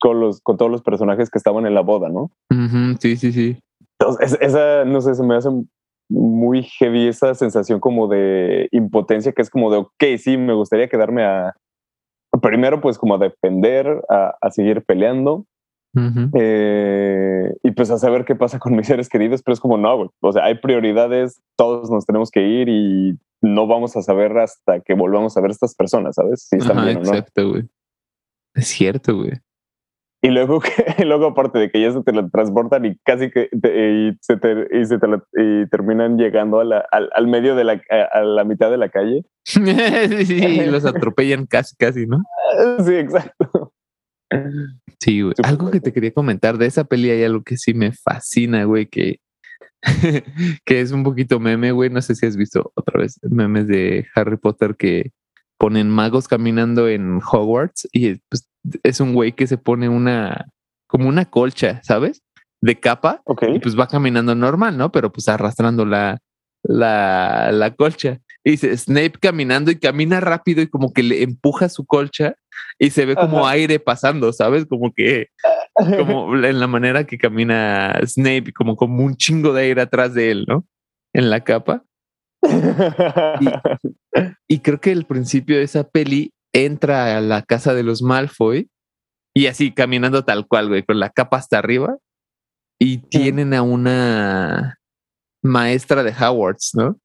con 0.00 0.20
los, 0.20 0.40
con 0.40 0.56
todos 0.56 0.70
los 0.70 0.82
personajes 0.82 1.28
que 1.30 1.38
estaban 1.38 1.66
en 1.66 1.74
la 1.74 1.80
boda, 1.82 2.08
¿no? 2.08 2.30
Ujú, 2.50 2.96
Sí, 3.00 3.16
sí, 3.16 3.32
sí. 3.32 3.58
Entonces, 3.98 4.32
es- 4.32 4.38
esa, 4.40 4.84
no 4.84 5.00
sé, 5.00 5.14
se 5.14 5.22
me 5.24 5.34
hace 5.34 5.48
muy 6.08 6.62
heavy 6.62 7.08
esa 7.08 7.34
sensación 7.34 7.78
como 7.80 8.08
de 8.08 8.68
impotencia, 8.72 9.32
que 9.32 9.42
es 9.42 9.50
como 9.50 9.70
de, 9.70 9.78
ok, 9.78 10.04
sí, 10.18 10.36
me 10.36 10.54
gustaría 10.54 10.88
quedarme 10.88 11.24
a, 11.24 11.54
primero 12.42 12.80
pues 12.80 12.96
como 12.98 13.14
a 13.14 13.18
defender, 13.18 14.02
a, 14.08 14.34
a 14.40 14.50
seguir 14.50 14.82
peleando, 14.84 15.44
Ujú. 15.94 16.30
eh, 16.34 17.52
y 17.62 17.70
pues 17.72 17.90
a 17.90 17.98
saber 17.98 18.24
qué 18.24 18.34
pasa 18.36 18.58
con 18.58 18.74
mis 18.76 18.86
seres 18.86 19.08
queridos, 19.08 19.42
pero 19.42 19.52
es 19.54 19.60
como, 19.60 19.76
no, 19.76 19.96
güey, 19.96 20.08
o 20.20 20.32
sea, 20.32 20.44
hay 20.44 20.54
prioridades, 20.58 21.40
todos 21.56 21.90
nos 21.90 22.06
tenemos 22.06 22.30
que 22.30 22.42
ir 22.46 22.68
y 22.68 23.18
no 23.42 23.66
vamos 23.66 23.96
a 23.96 24.02
saber 24.02 24.36
hasta 24.38 24.80
que 24.80 24.94
volvamos 24.94 25.36
a 25.36 25.40
ver 25.40 25.50
estas 25.50 25.74
personas, 25.74 26.14
¿sabes? 26.16 26.46
Si 26.48 26.56
están 26.56 26.78
Ajá, 26.78 26.86
bien 26.86 26.98
o 26.98 27.00
no. 27.02 27.08
exacto, 27.08 27.50
güey. 27.50 27.68
Es 28.54 28.66
cierto, 28.68 29.16
güey. 29.16 29.32
Y 30.22 30.28
luego, 30.28 30.60
que, 30.60 30.70
y 30.98 31.04
luego 31.04 31.28
aparte 31.28 31.58
de 31.58 31.70
que 31.70 31.80
ya 31.80 31.92
se 31.92 32.02
teletransportan 32.02 32.84
y 32.84 32.96
casi 33.04 33.30
que 33.30 33.48
te- 33.60 33.90
y 34.08 34.12
se, 34.20 34.36
te- 34.36 34.68
y 34.78 34.84
se 34.84 34.96
y 35.32 35.66
terminan 35.70 36.18
llegando 36.18 36.60
a 36.60 36.64
la- 36.64 36.84
al, 36.90 37.08
al 37.14 37.26
medio 37.26 37.54
de 37.54 37.64
la, 37.64 37.80
a, 37.90 38.18
a 38.18 38.22
la 38.24 38.44
mitad 38.44 38.70
de 38.70 38.76
la 38.76 38.90
calle. 38.90 39.24
sí, 39.44 40.24
sí, 40.26 40.66
los 40.66 40.84
atropellan 40.84 41.46
casi, 41.46 41.74
casi, 41.76 42.06
¿no? 42.06 42.18
Sí, 42.84 42.94
exacto. 42.94 43.72
Sí, 45.00 45.22
güey. 45.22 45.34
Algo 45.42 45.70
que 45.70 45.80
te 45.80 45.92
quería 45.92 46.12
comentar 46.12 46.58
de 46.58 46.66
esa 46.66 46.84
peli 46.84 47.10
hay 47.10 47.24
algo 47.24 47.42
que 47.42 47.56
sí 47.56 47.74
me 47.74 47.92
fascina, 47.92 48.64
güey, 48.64 48.86
que, 48.86 49.16
que 50.64 50.80
es 50.80 50.92
un 50.92 51.02
poquito 51.02 51.40
meme, 51.40 51.72
güey. 51.72 51.90
No 51.90 52.02
sé 52.02 52.14
si 52.14 52.26
has 52.26 52.36
visto 52.36 52.72
otra 52.74 53.00
vez 53.00 53.18
memes 53.22 53.66
de 53.66 54.06
Harry 54.14 54.36
Potter 54.36 54.76
que 54.76 55.12
ponen 55.58 55.90
magos 55.90 56.28
caminando 56.28 56.88
en 56.88 57.20
Hogwarts 57.20 57.88
y 57.92 58.16
pues, 58.28 58.48
es 58.82 59.00
un 59.00 59.14
güey 59.14 59.32
que 59.32 59.46
se 59.46 59.58
pone 59.58 59.88
una, 59.88 60.46
como 60.86 61.08
una 61.08 61.26
colcha, 61.26 61.80
¿sabes? 61.82 62.22
De 62.62 62.78
capa 62.78 63.22
y 63.54 63.58
pues 63.58 63.78
va 63.78 63.86
caminando 63.86 64.34
normal, 64.34 64.76
¿no? 64.76 64.92
Pero 64.92 65.12
pues 65.12 65.28
arrastrando 65.28 65.84
la, 65.84 66.18
la, 66.62 67.50
la 67.52 67.74
colcha. 67.74 68.20
Y 68.44 68.52
dice 68.52 68.76
Snape 68.76 69.14
caminando 69.20 69.70
y 69.70 69.78
camina 69.78 70.20
rápido 70.20 70.62
y 70.62 70.68
como 70.68 70.92
que 70.92 71.02
le 71.02 71.22
empuja 71.22 71.68
su 71.68 71.84
colcha 71.84 72.36
y 72.78 72.90
se 72.90 73.06
ve 73.06 73.14
como 73.14 73.46
Ajá. 73.46 73.54
aire 73.54 73.78
pasando, 73.78 74.32
¿sabes? 74.32 74.66
Como 74.66 74.92
que, 74.92 75.28
como 75.98 76.34
en 76.36 76.60
la 76.60 76.66
manera 76.66 77.04
que 77.04 77.18
camina 77.18 77.98
Snape, 78.04 78.52
como, 78.52 78.76
como 78.76 79.04
un 79.04 79.16
chingo 79.16 79.52
de 79.52 79.62
aire 79.62 79.82
atrás 79.82 80.14
de 80.14 80.30
él, 80.30 80.44
¿no? 80.48 80.64
en 81.12 81.30
la 81.30 81.42
capa. 81.44 81.84
Y 84.48 84.60
creo 84.60 84.80
que 84.80 84.92
el 84.92 85.04
principio 85.06 85.56
de 85.56 85.62
esa 85.62 85.88
peli 85.88 86.32
entra 86.52 87.16
a 87.16 87.20
la 87.20 87.42
casa 87.42 87.74
de 87.74 87.82
los 87.82 88.02
Malfoy 88.02 88.68
y 89.34 89.46
así 89.46 89.72
caminando 89.72 90.24
tal 90.24 90.46
cual, 90.46 90.68
güey, 90.68 90.82
con 90.82 90.98
la 90.98 91.10
capa 91.10 91.36
hasta 91.36 91.58
arriba. 91.58 91.96
Y 92.78 92.98
tienen 92.98 93.52
a 93.52 93.62
una 93.62 94.78
maestra 95.42 96.02
de 96.02 96.12
Howards, 96.12 96.70
¿no? 96.74 96.98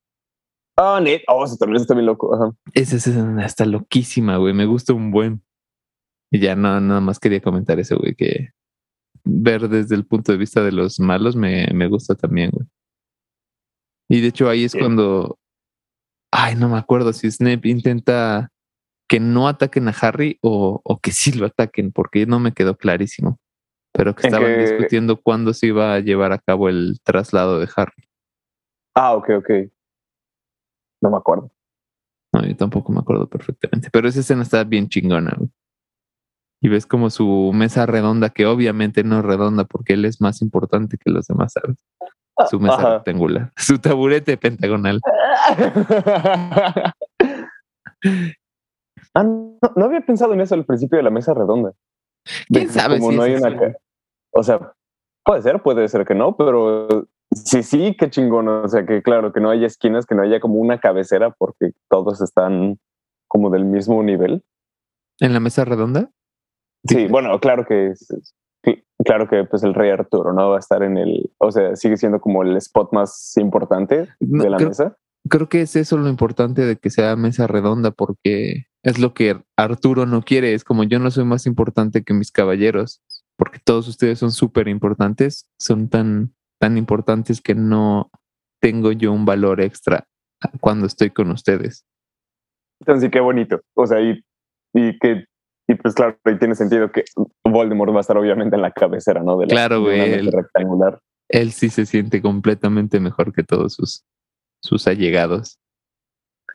Ah, 0.78 1.00
net. 1.02 1.22
Oh, 1.28 1.46
se 1.48 1.58
también 1.58 1.82
está 1.82 1.94
bien 1.94 2.06
loco. 2.06 2.34
Ajá. 2.36 2.52
Esa 2.74 2.98
escena 2.98 3.46
está 3.46 3.66
loquísima, 3.66 4.38
güey. 4.38 4.54
Me 4.54 4.66
gusta 4.66 4.94
un 4.94 5.12
buen. 5.12 5.42
Y 6.32 6.40
ya 6.40 6.56
no, 6.56 6.80
nada 6.82 7.00
más 7.02 7.20
quería 7.20 7.40
comentar 7.42 7.80
eso, 7.80 7.98
güey, 7.98 8.16
que 8.16 8.50
ver 9.24 9.70
desde 9.70 9.96
el 9.96 10.06
punto 10.06 10.32
de 10.32 10.38
vista 10.38 10.62
de 10.64 10.72
los 10.72 11.00
malos 11.00 11.36
me, 11.36 11.68
me 11.74 11.88
gusta 11.88 12.16
también, 12.16 12.50
güey. 12.52 12.68
Y 14.10 14.22
de 14.22 14.28
hecho 14.28 14.50
ahí 14.50 14.66
es 14.66 14.76
cuando, 14.76 15.40
ay, 16.32 16.56
no 16.56 16.68
me 16.70 16.78
acuerdo 16.78 17.14
si 17.14 17.32
Snape 17.32 17.70
intenta 17.70 18.52
que 19.08 19.20
no 19.20 19.48
ataquen 19.48 19.88
a 19.88 19.96
Harry 20.02 20.38
o, 20.42 20.82
o 20.84 21.00
que 21.00 21.12
sí 21.12 21.32
lo 21.32 21.46
ataquen, 21.46 21.92
porque 21.92 22.26
no 22.26 22.40
me 22.40 22.54
quedó 22.54 22.76
clarísimo. 22.76 23.40
Pero 23.94 24.14
que 24.14 24.28
estaban 24.28 24.54
que- 24.54 24.62
discutiendo 24.62 25.22
cuándo 25.22 25.54
se 25.54 25.68
iba 25.68 25.94
a 25.94 26.00
llevar 26.02 26.34
a 26.34 26.40
cabo 26.40 26.70
el 26.70 27.00
traslado 27.04 27.60
de 27.60 27.70
Harry. 27.78 28.04
Ah, 28.94 29.14
ok, 29.16 29.30
ok. 29.38 29.50
No 31.06 31.12
me 31.12 31.18
acuerdo. 31.18 31.52
No, 32.34 32.44
yo 32.44 32.56
tampoco 32.58 32.92
me 32.92 33.00
acuerdo 33.00 33.28
perfectamente. 33.30 33.90
Pero 33.92 34.08
esa 34.08 34.22
escena 34.22 34.42
está 34.42 34.64
bien 34.64 34.90
chingona. 34.90 35.36
güey. 35.38 35.50
Y 36.62 36.68
ves 36.68 36.88
como 36.88 37.12
su 37.12 37.52
mesa 37.54 37.86
redonda, 37.86 38.32
que 38.32 38.48
obviamente 38.48 39.04
no 39.04 39.20
es 39.20 39.26
redonda 39.26 39.66
porque 39.66 39.94
él 39.94 40.04
es 40.06 40.20
más 40.20 40.42
importante 40.42 40.98
que 40.98 41.12
los 41.12 41.28
demás, 41.28 41.54
¿sabes? 41.54 41.78
Su 42.50 42.60
mesa 42.60 42.76
Ajá. 42.80 42.94
rectangular. 42.96 43.54
Su 43.58 43.78
taburete 43.78 44.38
pentagonal. 44.38 45.00
Ah, 49.18 49.24
no, 49.24 49.58
no 49.78 49.86
había 49.86 50.02
pensado 50.02 50.34
en 50.34 50.42
eso 50.42 50.56
al 50.56 50.66
principio 50.66 50.98
de 50.98 51.04
la 51.04 51.10
mesa 51.10 51.34
redonda. 51.34 51.72
¿Quién 52.48 52.70
sabe 52.70 53.00
como 53.00 53.12
si 53.12 53.18
no 53.18 53.24
hay 53.24 53.36
una 53.36 53.74
O 54.32 54.44
sea, 54.44 54.74
puede 55.24 55.42
ser, 55.42 55.62
puede 55.64 55.88
ser 55.88 56.06
que 56.06 56.14
no, 56.14 56.36
pero 56.36 57.08
sí, 57.32 57.64
sí, 57.64 57.96
qué 57.98 58.10
chingón. 58.10 58.48
O 58.48 58.68
sea, 58.68 58.86
que 58.86 59.02
claro, 59.02 59.34
que 59.34 59.40
no 59.42 59.50
haya 59.50 59.68
esquinas, 59.68 60.06
que 60.06 60.16
no 60.16 60.24
haya 60.24 60.40
como 60.40 60.56
una 60.56 60.80
cabecera 60.80 61.32
porque 61.32 61.72
todos 61.90 62.22
están 62.22 62.80
como 63.28 63.50
del 63.50 63.66
mismo 63.66 64.02
nivel. 64.04 64.44
¿En 65.20 65.34
la 65.34 65.40
mesa 65.40 65.66
redonda? 65.66 66.10
Sí, 66.88 67.08
bueno, 67.08 67.40
claro 67.40 67.66
que 67.66 67.94
claro 69.04 69.28
que 69.28 69.44
pues 69.44 69.64
el 69.64 69.74
rey 69.74 69.90
Arturo 69.92 70.34
no 70.34 70.50
va 70.50 70.56
a 70.58 70.60
estar 70.60 70.82
en 70.84 70.98
el, 70.98 71.32
o 71.38 71.52
sea, 71.52 71.76
sigue 71.76 71.98
siendo 71.98 72.20
como 72.20 72.44
el 72.44 72.56
spot 72.58 72.92
más 72.94 73.36
importante 73.38 74.08
No, 74.20 74.44
de 74.44 74.50
la 74.50 74.58
creo- 74.58 74.70
mesa. 74.70 74.98
Creo 75.28 75.50
que 75.50 75.62
es 75.62 75.76
eso 75.76 75.98
lo 75.98 76.08
importante 76.08 76.64
de 76.66 76.76
que 76.76 76.92
sea 76.92 77.16
mesa 77.16 77.48
redonda 77.48 77.90
porque 77.90 78.66
es 78.84 79.00
lo 79.00 79.16
que 79.16 79.42
Arturo 79.58 80.06
no 80.06 80.22
quiere. 80.22 80.54
Es 80.54 80.64
como 80.64 80.84
yo 80.84 81.00
no 81.00 81.10
soy 81.10 81.26
más 81.26 81.48
importante 81.48 82.04
que 82.04 82.14
mis 82.14 82.32
caballeros 82.32 83.02
porque 83.36 83.58
todos 83.64 83.88
ustedes 83.88 84.20
son 84.20 84.32
súper 84.32 84.68
importantes, 84.68 85.50
son 85.60 85.90
tan, 85.90 86.36
tan 86.60 86.78
importantes 86.78 87.42
que 87.42 87.56
no 87.56 88.10
tengo 88.62 88.92
yo 88.92 89.12
un 89.14 89.26
valor 89.26 89.62
extra 89.62 90.06
cuando 90.62 90.86
estoy 90.88 91.12
con 91.12 91.32
ustedes. 91.32 91.86
Entonces, 92.82 93.04
sí, 93.06 93.12
qué 93.12 93.20
bonito. 93.20 93.62
O 93.76 93.88
sea, 93.88 94.02
y, 94.02 94.22
y 94.74 94.98
que, 95.00 95.26
y 95.68 95.76
pues 95.76 95.94
claro, 95.96 96.18
y 96.26 96.38
tiene 96.38 96.56
sentido 96.56 96.92
que 96.92 97.04
Voldemort 97.44 97.94
va 97.94 97.98
a 97.98 98.02
estar 98.02 98.18
obviamente 98.18 98.56
en 98.56 98.62
la 98.62 98.72
cabecera, 98.72 99.24
¿no? 99.24 99.38
De 99.38 99.46
la, 99.46 99.50
Claro, 99.52 99.82
güey, 99.82 100.00
el- 100.14 100.32
rectangular. 100.32 101.00
Él 101.30 101.52
sí 101.54 101.70
se 101.70 101.86
siente 101.88 102.22
completamente 102.22 103.00
mejor 103.00 103.34
que 103.34 103.44
todos 103.44 103.74
sus, 103.74 104.06
sus 104.62 104.88
allegados. 104.88 105.60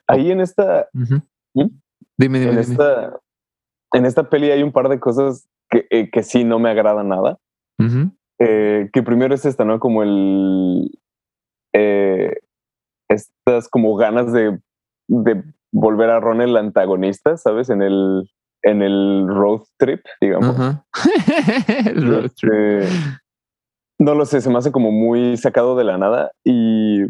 Ahí 0.07 0.31
en 0.31 0.41
esta. 0.41 0.89
¿Mm? 0.93 1.09
Dime, 1.55 1.71
dime, 2.17 2.39
en 2.39 2.51
dime. 2.51 2.61
esta, 2.61 3.19
en 3.93 4.07
esta 4.07 4.29
peli 4.31 4.51
hay 4.53 4.63
un 4.63 4.71
par 4.73 4.89
de 4.89 5.01
cosas 5.01 5.49
que, 5.69 5.87
eh, 5.91 6.09
que 6.11 6.23
sí 6.23 6.45
no 6.45 6.59
me 6.61 6.71
agradan 6.71 7.09
nada. 7.09 7.39
Ujú. 7.81 8.13
Eh, 8.41 8.89
que 8.93 9.03
primero 9.03 9.35
es 9.35 9.45
esta, 9.45 9.65
¿no? 9.65 9.79
Como 9.81 10.03
el. 10.03 10.91
eh, 11.75 12.37
estas 13.09 13.69
como 13.69 13.97
ganas 13.97 14.33
de, 14.33 14.59
de 15.09 15.43
volver 15.73 16.11
a 16.11 16.21
Ron 16.21 16.41
el 16.41 16.57
antagonista, 16.57 17.37
¿sabes? 17.37 17.69
En 17.71 17.83
el, 17.83 18.31
en 18.63 18.83
el 18.83 19.27
road 19.29 19.63
trip, 19.79 20.01
digamos. 20.21 20.57
El 21.87 22.07
road 22.09 22.31
trip. 22.37 22.53
Este, 22.53 22.89
no 23.99 24.15
lo 24.15 24.25
sé, 24.25 24.41
se 24.41 24.49
me 24.49 24.59
hace 24.59 24.73
como 24.73 24.93
muy 24.93 25.37
sacado 25.37 25.77
de 25.77 25.85
la 25.85 25.99
nada 25.99 26.31
y, 26.45 27.03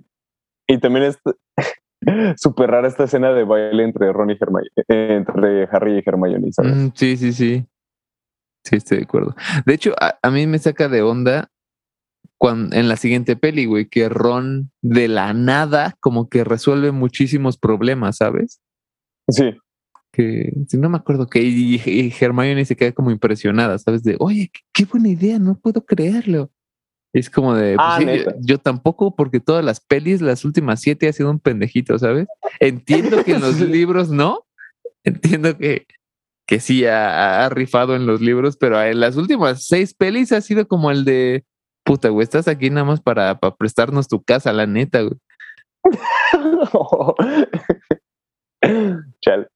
y 0.66 0.78
también 0.80 1.04
es 1.04 1.18
súper 2.36 2.70
rara 2.70 2.88
esta 2.88 3.04
escena 3.04 3.32
de 3.32 3.44
baile 3.44 3.84
entre 3.84 4.12
Ron 4.12 4.30
y 4.30 4.36
Hermione, 4.40 4.68
entre 4.88 5.68
Harry 5.70 5.98
y 5.98 6.02
Hermione, 6.04 6.50
¿sabes? 6.52 6.74
Mm, 6.74 6.88
Sí, 6.94 7.16
sí, 7.16 7.32
sí. 7.32 7.66
Sí, 8.64 8.76
estoy 8.76 8.98
de 8.98 9.04
acuerdo. 9.04 9.34
De 9.64 9.74
hecho, 9.74 9.94
a, 10.00 10.18
a 10.22 10.30
mí 10.30 10.46
me 10.46 10.58
saca 10.58 10.88
de 10.88 11.02
onda 11.02 11.50
cuando, 12.40 12.74
en 12.74 12.88
la 12.88 12.96
siguiente 12.96 13.36
peli, 13.36 13.66
güey, 13.66 13.86
que 13.86 14.08
Ron 14.08 14.70
de 14.80 15.08
la 15.08 15.34
nada 15.34 15.96
como 16.00 16.30
que 16.30 16.42
resuelve 16.42 16.90
muchísimos 16.90 17.58
problemas, 17.58 18.16
¿sabes? 18.16 18.60
Sí, 19.28 19.50
Que 20.10 20.52
si 20.66 20.78
no 20.78 20.88
me 20.88 20.96
acuerdo 20.96 21.26
que 21.26 21.42
y, 21.42 21.80
y 21.84 22.14
Hermione 22.18 22.64
se 22.64 22.76
queda 22.76 22.92
como 22.92 23.10
impresionada, 23.10 23.78
¿sabes? 23.78 24.02
De, 24.02 24.16
oye, 24.18 24.50
qué, 24.52 24.60
qué 24.72 24.84
buena 24.86 25.10
idea, 25.10 25.38
no 25.38 25.58
puedo 25.58 25.84
creerlo. 25.84 26.50
Es 27.12 27.28
como 27.28 27.54
de, 27.54 27.74
pues 27.74 27.86
Ah, 27.86 27.98
sí, 27.98 28.06
yo, 28.06 28.32
yo 28.40 28.58
tampoco, 28.58 29.14
porque 29.14 29.40
todas 29.40 29.64
las 29.64 29.80
pelis, 29.80 30.22
las 30.22 30.44
últimas 30.44 30.80
siete, 30.80 31.08
ha 31.08 31.12
sido 31.12 31.30
un 31.30 31.40
pendejito, 31.40 31.98
¿sabes? 31.98 32.26
Entiendo 32.58 33.22
que 33.22 33.32
en 33.32 33.40
los 33.42 33.60
libros 33.60 34.10
no, 34.10 34.46
entiendo 35.04 35.58
que, 35.58 35.86
que 36.50 36.58
sí 36.58 36.84
ha, 36.84 37.44
ha 37.44 37.48
rifado 37.48 37.94
en 37.94 38.08
los 38.08 38.20
libros, 38.20 38.56
pero 38.56 38.82
en 38.82 38.98
las 38.98 39.16
últimas 39.16 39.68
seis 39.68 39.94
pelis 39.94 40.32
ha 40.32 40.40
sido 40.40 40.66
como 40.66 40.90
el 40.90 41.04
de, 41.04 41.44
puta, 41.84 42.08
güey, 42.08 42.24
estás 42.24 42.48
aquí 42.48 42.70
nada 42.70 42.84
más 42.84 43.00
para, 43.00 43.38
para 43.38 43.54
prestarnos 43.54 44.08
tu 44.08 44.20
casa, 44.20 44.52
la 44.52 44.66
neta, 44.66 45.02
güey. 45.02 45.14
Chale. 49.22 49.46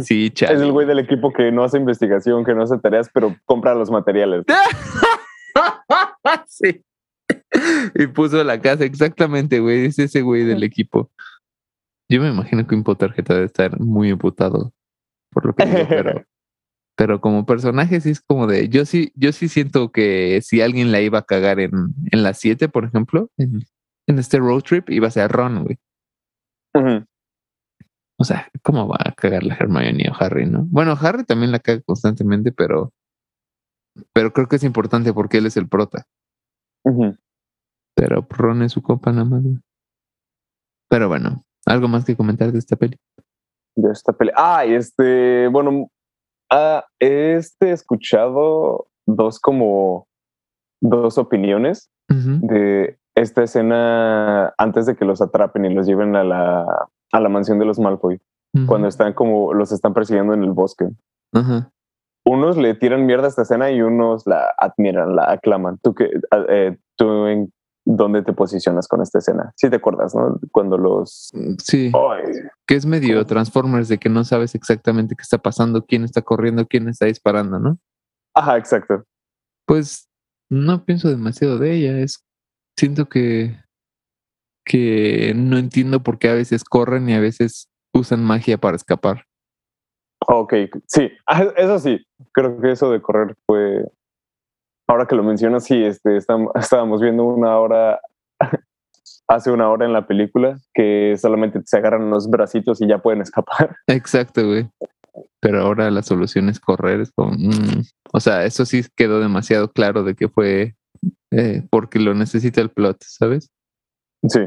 Sí, 0.00 0.26
Es 0.26 0.34
chale. 0.34 0.64
el 0.64 0.72
güey 0.72 0.88
del 0.88 0.98
equipo 0.98 1.32
que 1.32 1.52
no 1.52 1.62
hace 1.62 1.78
investigación, 1.78 2.44
que 2.44 2.52
no 2.52 2.64
hace 2.64 2.78
tareas, 2.78 3.08
pero 3.14 3.36
compra 3.44 3.76
los 3.76 3.88
materiales. 3.88 4.44
sí. 6.48 6.82
Y 7.94 8.08
puso 8.08 8.42
la 8.42 8.60
casa, 8.60 8.84
exactamente, 8.84 9.60
güey. 9.60 9.86
Es 9.86 10.00
ese 10.00 10.22
güey 10.22 10.42
del 10.42 10.64
equipo. 10.64 11.12
Yo 12.10 12.20
me 12.20 12.28
imagino 12.28 12.66
que 12.66 12.74
un 12.74 12.82
Potterhead 12.82 13.24
debe 13.24 13.44
estar 13.44 13.78
muy 13.78 14.10
imputado 14.10 14.72
por 15.30 15.46
lo 15.46 15.54
que 15.54 15.66
digo, 15.66 15.78
pero, 15.88 16.24
pero 16.96 17.20
como 17.20 17.46
personaje 17.46 18.00
sí 18.00 18.10
es 18.10 18.20
como 18.20 18.46
de. 18.46 18.68
Yo 18.68 18.84
sí, 18.84 19.12
yo 19.14 19.32
sí 19.32 19.48
siento 19.48 19.92
que 19.92 20.40
si 20.42 20.60
alguien 20.60 20.92
la 20.92 21.00
iba 21.00 21.20
a 21.20 21.24
cagar 21.24 21.60
en, 21.60 21.72
en 22.10 22.22
las 22.22 22.38
7, 22.38 22.68
por 22.68 22.84
ejemplo, 22.84 23.30
en, 23.36 23.60
en 24.06 24.18
este 24.18 24.38
road 24.38 24.62
trip, 24.62 24.90
iba 24.90 25.08
a 25.08 25.12
ser 25.12 25.30
Ron, 25.30 25.64
güey. 25.64 25.78
O 28.20 28.24
sea, 28.24 28.50
¿cómo 28.62 28.88
va 28.88 28.96
a 28.98 29.12
cagar 29.12 29.44
la 29.44 29.54
Hermione 29.54 30.10
o 30.10 30.14
Harry, 30.18 30.46
no? 30.46 30.64
Bueno, 30.68 30.96
Harry 31.00 31.24
también 31.24 31.52
la 31.52 31.60
caga 31.60 31.82
constantemente, 31.82 32.52
pero. 32.52 32.92
Pero 34.12 34.32
creo 34.32 34.48
que 34.48 34.56
es 34.56 34.64
importante 34.64 35.12
porque 35.12 35.38
él 35.38 35.46
es 35.46 35.56
el 35.56 35.68
prota. 35.68 36.06
Pero 37.94 38.26
Ron 38.28 38.62
es 38.62 38.72
su 38.72 38.82
copa 38.82 39.12
nada 39.12 39.24
más. 39.24 39.42
güey. 39.42 39.58
Pero 40.88 41.08
bueno, 41.08 41.44
algo 41.66 41.88
más 41.88 42.04
que 42.04 42.16
comentar 42.16 42.50
de 42.50 42.58
esta 42.58 42.76
peli. 42.76 42.96
De 43.78 43.92
esta 43.92 44.12
pelea. 44.12 44.34
Ah, 44.36 44.64
este, 44.64 45.48
bueno, 45.48 45.88
ah, 46.50 46.84
este 46.98 47.70
he 47.70 47.72
escuchado 47.72 48.88
dos 49.06 49.38
como 49.40 50.06
dos 50.80 51.18
opiniones 51.18 51.90
de 52.08 52.98
esta 53.14 53.42
escena 53.42 54.54
antes 54.56 54.86
de 54.86 54.96
que 54.96 55.04
los 55.04 55.20
atrapen 55.20 55.66
y 55.66 55.74
los 55.74 55.86
lleven 55.86 56.16
a 56.16 56.24
la, 56.24 56.88
a 57.12 57.20
la 57.20 57.28
mansión 57.28 57.58
de 57.58 57.66
los 57.66 57.78
Malfoy, 57.78 58.20
cuando 58.66 58.88
están 58.88 59.12
como 59.12 59.52
los 59.52 59.72
están 59.72 59.92
persiguiendo 59.92 60.34
en 60.34 60.42
el 60.42 60.52
bosque. 60.52 60.88
Unos 62.24 62.56
le 62.56 62.74
tiran 62.74 63.06
mierda 63.06 63.26
a 63.26 63.28
esta 63.28 63.42
escena 63.42 63.70
y 63.70 63.82
unos 63.82 64.26
la 64.26 64.54
admiran, 64.58 65.16
la 65.16 65.32
aclaman. 65.32 65.78
¿Tú, 65.82 65.94
qué, 65.94 66.10
eh, 66.48 66.76
tú 66.96 67.26
en 67.26 67.52
dónde 67.96 68.22
te 68.22 68.32
posicionas 68.32 68.86
con 68.86 69.02
esta 69.02 69.18
escena? 69.18 69.52
Sí 69.56 69.70
te 69.70 69.76
acuerdas, 69.76 70.14
¿no? 70.14 70.38
Cuando 70.52 70.76
los... 70.76 71.30
Sí, 71.62 71.90
Ay, 71.94 72.24
que 72.66 72.74
es 72.74 72.86
medio. 72.86 73.24
Transformers 73.24 73.88
de 73.88 73.98
que 73.98 74.08
no 74.08 74.24
sabes 74.24 74.54
exactamente 74.54 75.14
qué 75.16 75.22
está 75.22 75.38
pasando, 75.38 75.84
quién 75.84 76.04
está 76.04 76.22
corriendo, 76.22 76.66
quién 76.66 76.88
está 76.88 77.06
disparando, 77.06 77.58
¿no? 77.58 77.78
Ajá, 78.34 78.56
exacto. 78.56 79.04
Pues 79.66 80.08
no 80.50 80.84
pienso 80.84 81.08
demasiado 81.08 81.58
de 81.58 81.74
ella. 81.74 81.98
Es 81.98 82.24
siento 82.76 83.08
que 83.08 83.56
que 84.68 85.32
no 85.34 85.56
entiendo 85.56 86.02
por 86.02 86.18
qué 86.18 86.28
a 86.28 86.34
veces 86.34 86.62
corren 86.62 87.08
y 87.08 87.14
a 87.14 87.20
veces 87.20 87.70
usan 87.94 88.22
magia 88.22 88.58
para 88.58 88.76
escapar. 88.76 89.24
Ok, 90.26 90.54
sí, 90.86 91.10
eso 91.56 91.78
sí, 91.78 92.06
creo 92.32 92.60
que 92.60 92.72
eso 92.72 92.92
de 92.92 93.00
correr 93.00 93.34
fue, 93.46 93.86
ahora 94.88 95.06
que 95.06 95.14
lo 95.14 95.22
mencionas, 95.22 95.64
sí, 95.64 95.82
este, 95.84 96.16
estam- 96.16 96.50
estábamos 96.58 97.00
viendo 97.00 97.24
una 97.24 97.56
hora 97.58 98.00
hace 99.28 99.50
una 99.50 99.68
hora 99.68 99.86
en 99.86 99.92
la 99.92 100.06
película, 100.06 100.58
que 100.74 101.14
solamente 101.18 101.60
se 101.64 101.76
agarran 101.76 102.10
los 102.10 102.28
bracitos 102.28 102.80
y 102.80 102.88
ya 102.88 102.98
pueden 102.98 103.20
escapar. 103.22 103.76
Exacto, 103.86 104.46
güey. 104.46 104.68
Pero 105.40 105.60
ahora 105.60 105.90
la 105.90 106.02
solución 106.02 106.48
es 106.48 106.58
correr. 106.60 107.00
Es 107.00 107.12
como, 107.12 107.32
mm. 107.32 107.82
O 108.12 108.20
sea, 108.20 108.44
eso 108.44 108.64
sí 108.64 108.84
quedó 108.96 109.20
demasiado 109.20 109.70
claro 109.70 110.02
de 110.02 110.14
que 110.14 110.28
fue 110.28 110.76
eh, 111.30 111.62
porque 111.70 111.98
lo 111.98 112.14
necesita 112.14 112.60
el 112.60 112.70
plot, 112.70 112.98
¿sabes? 113.02 113.50
Sí. 114.28 114.40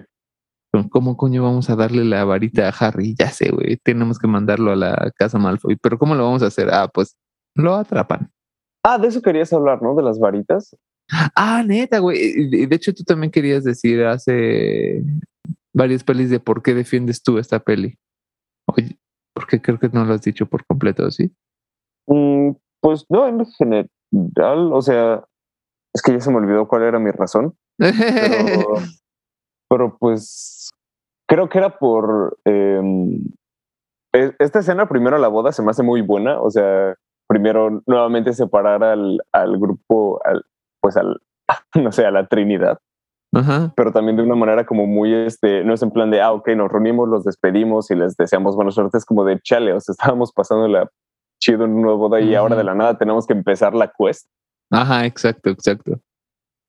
¿Cómo 0.89 1.17
coño 1.17 1.43
vamos 1.43 1.69
a 1.69 1.75
darle 1.75 2.05
la 2.05 2.23
varita 2.23 2.69
a 2.69 2.71
Harry? 2.71 3.13
Ya 3.19 3.29
sé, 3.29 3.51
güey. 3.51 3.77
Tenemos 3.83 4.17
que 4.17 4.27
mandarlo 4.27 4.71
a 4.71 4.77
la 4.77 5.11
casa 5.17 5.37
Malfoy. 5.37 5.75
Pero 5.75 5.97
¿cómo 5.97 6.15
lo 6.15 6.23
vamos 6.23 6.43
a 6.43 6.47
hacer? 6.47 6.69
Ah, 6.71 6.87
pues 6.87 7.17
lo 7.55 7.75
atrapan. 7.75 8.31
Ah, 8.83 8.97
de 8.97 9.07
eso 9.07 9.21
querías 9.21 9.53
hablar, 9.53 9.81
¿no? 9.81 9.95
De 9.95 10.03
las 10.03 10.19
varitas. 10.19 10.75
Ah, 11.35 11.63
neta, 11.65 11.99
güey. 11.99 12.49
De 12.67 12.75
hecho, 12.75 12.93
tú 12.93 13.03
también 13.03 13.31
querías 13.31 13.63
decir 13.63 14.03
hace 14.05 15.03
varias 15.73 16.03
pelis 16.03 16.29
de 16.29 16.39
por 16.39 16.61
qué 16.61 16.73
defiendes 16.73 17.21
tú 17.21 17.37
esta 17.37 17.59
peli. 17.59 17.97
Oye, 18.67 18.97
porque 19.33 19.61
creo 19.61 19.79
que 19.79 19.89
no 19.89 20.05
lo 20.05 20.13
has 20.13 20.21
dicho 20.21 20.45
por 20.45 20.65
completo, 20.65 21.09
¿sí? 21.11 21.31
Mm, 22.07 22.51
pues 22.81 23.05
no, 23.09 23.27
en 23.27 23.45
general, 23.45 24.73
o 24.73 24.81
sea, 24.81 25.23
es 25.93 26.01
que 26.01 26.13
ya 26.13 26.19
se 26.19 26.31
me 26.31 26.37
olvidó 26.37 26.67
cuál 26.67 26.83
era 26.83 26.99
mi 26.99 27.11
razón. 27.11 27.55
Pero, 27.77 27.93
pero 29.69 29.97
pues 29.97 30.69
creo 31.27 31.49
que 31.49 31.57
era 31.57 31.77
por 31.77 32.37
em, 32.45 33.23
e, 34.13 34.33
esta 34.39 34.59
escena 34.59 34.87
primero 34.87 35.17
la 35.17 35.27
boda 35.27 35.51
se 35.51 35.61
me 35.61 35.71
hace 35.71 35.83
muy 35.83 36.01
buena, 36.01 36.41
o 36.41 36.49
sea, 36.49 36.95
primero 37.31 37.81
nuevamente 37.87 38.33
separar 38.33 38.83
al, 38.83 39.21
al 39.31 39.57
grupo, 39.57 40.19
al, 40.25 40.43
pues 40.81 40.97
al, 40.97 41.21
no 41.75 41.93
sé, 41.93 42.05
a 42.05 42.11
la 42.11 42.27
Trinidad. 42.27 42.77
Pero 43.77 43.93
también 43.93 44.17
de 44.17 44.23
una 44.23 44.35
manera 44.35 44.65
como 44.65 44.85
muy, 44.85 45.13
este, 45.13 45.63
no 45.63 45.73
es 45.73 45.81
en 45.81 45.91
plan 45.91 46.11
de, 46.11 46.19
ah, 46.19 46.33
ok, 46.33 46.49
nos 46.49 46.69
reunimos, 46.69 47.07
los 47.07 47.23
despedimos 47.23 47.89
y 47.89 47.95
les 47.95 48.17
deseamos 48.17 48.57
buena 48.57 48.71
suerte, 48.71 48.97
es 48.97 49.05
como 49.05 49.23
de 49.23 49.39
chale, 49.39 49.71
o 49.71 49.79
sea, 49.79 49.93
estábamos 49.97 50.33
pasando 50.33 50.67
la 50.67 50.89
chido 51.41 51.63
en 51.63 51.71
una 51.71 51.93
boda 51.93 52.19
y 52.19 52.35
ahora 52.35 52.57
de 52.57 52.65
la 52.65 52.75
nada 52.75 52.97
tenemos 52.97 53.25
que 53.25 53.31
empezar 53.31 53.73
la 53.73 53.89
quest. 53.97 54.27
Ajá, 54.69 55.05
exacto, 55.05 55.49
exacto. 55.49 56.01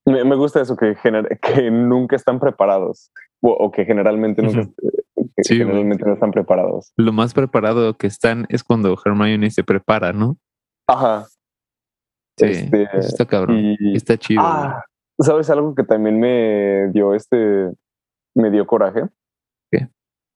Me, 0.06 0.22
me 0.22 0.36
gusta 0.36 0.60
eso, 0.60 0.76
que, 0.76 0.94
que 1.42 1.70
nunca 1.72 2.14
están 2.14 2.38
preparados 2.38 3.10
o, 3.42 3.72
que 3.72 3.84
generalmente, 3.84 4.42
nunca, 4.42 4.70
generalmente 5.44 6.04
no 6.06 6.14
están 6.14 6.30
preparados. 6.30 6.92
Lo 6.96 7.12
más 7.12 7.34
preparado 7.34 7.96
que 7.96 8.06
están 8.06 8.46
es 8.48 8.62
cuando 8.62 8.96
Hermione 9.04 9.50
se 9.50 9.64
prepara, 9.64 10.12
¿no? 10.12 10.38
Ajá. 10.88 11.26
Sí, 12.38 12.46
este, 12.46 12.88
está 12.98 13.26
cabrón. 13.26 13.76
está 13.94 14.16
chido. 14.16 14.42
Ah, 14.42 14.84
¿Sabes 15.20 15.50
algo 15.50 15.74
que 15.74 15.84
también 15.84 16.18
me 16.18 16.88
dio 16.92 17.14
este, 17.14 17.70
me 18.34 18.50
dio 18.50 18.66
coraje? 18.66 19.08
¿Qué? 19.70 19.88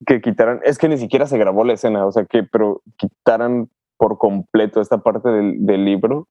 Que 0.05 0.21
quitaran, 0.21 0.61
es 0.63 0.77
que 0.77 0.87
ni 0.87 0.97
siquiera 0.97 1.25
se 1.25 1.37
grabó 1.37 1.63
la 1.63 1.73
escena, 1.73 2.05
o 2.05 2.11
sea 2.11 2.25
que, 2.25 2.43
pero 2.43 2.81
quitaran 2.97 3.69
por 3.97 4.17
completo 4.17 4.79
esta 4.79 4.99
parte 4.99 5.29
del, 5.29 5.65
del 5.65 5.85
libro 5.85 6.27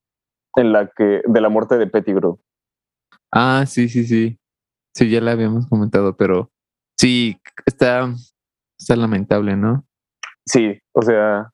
en 0.56 0.72
la 0.72 0.88
que, 0.88 1.22
de 1.26 1.40
la 1.40 1.48
muerte 1.48 1.76
de 1.76 1.86
Pettigrew. 1.86 2.38
Ah, 3.32 3.64
sí, 3.66 3.88
sí, 3.88 4.06
sí. 4.06 4.38
Sí, 4.94 5.10
ya 5.10 5.20
la 5.20 5.32
habíamos 5.32 5.66
comentado, 5.68 6.16
pero 6.16 6.50
sí, 6.98 7.38
está, 7.66 8.14
está 8.78 8.96
lamentable, 8.96 9.56
¿no? 9.56 9.84
Sí, 10.46 10.78
o 10.94 11.02
sea, 11.02 11.50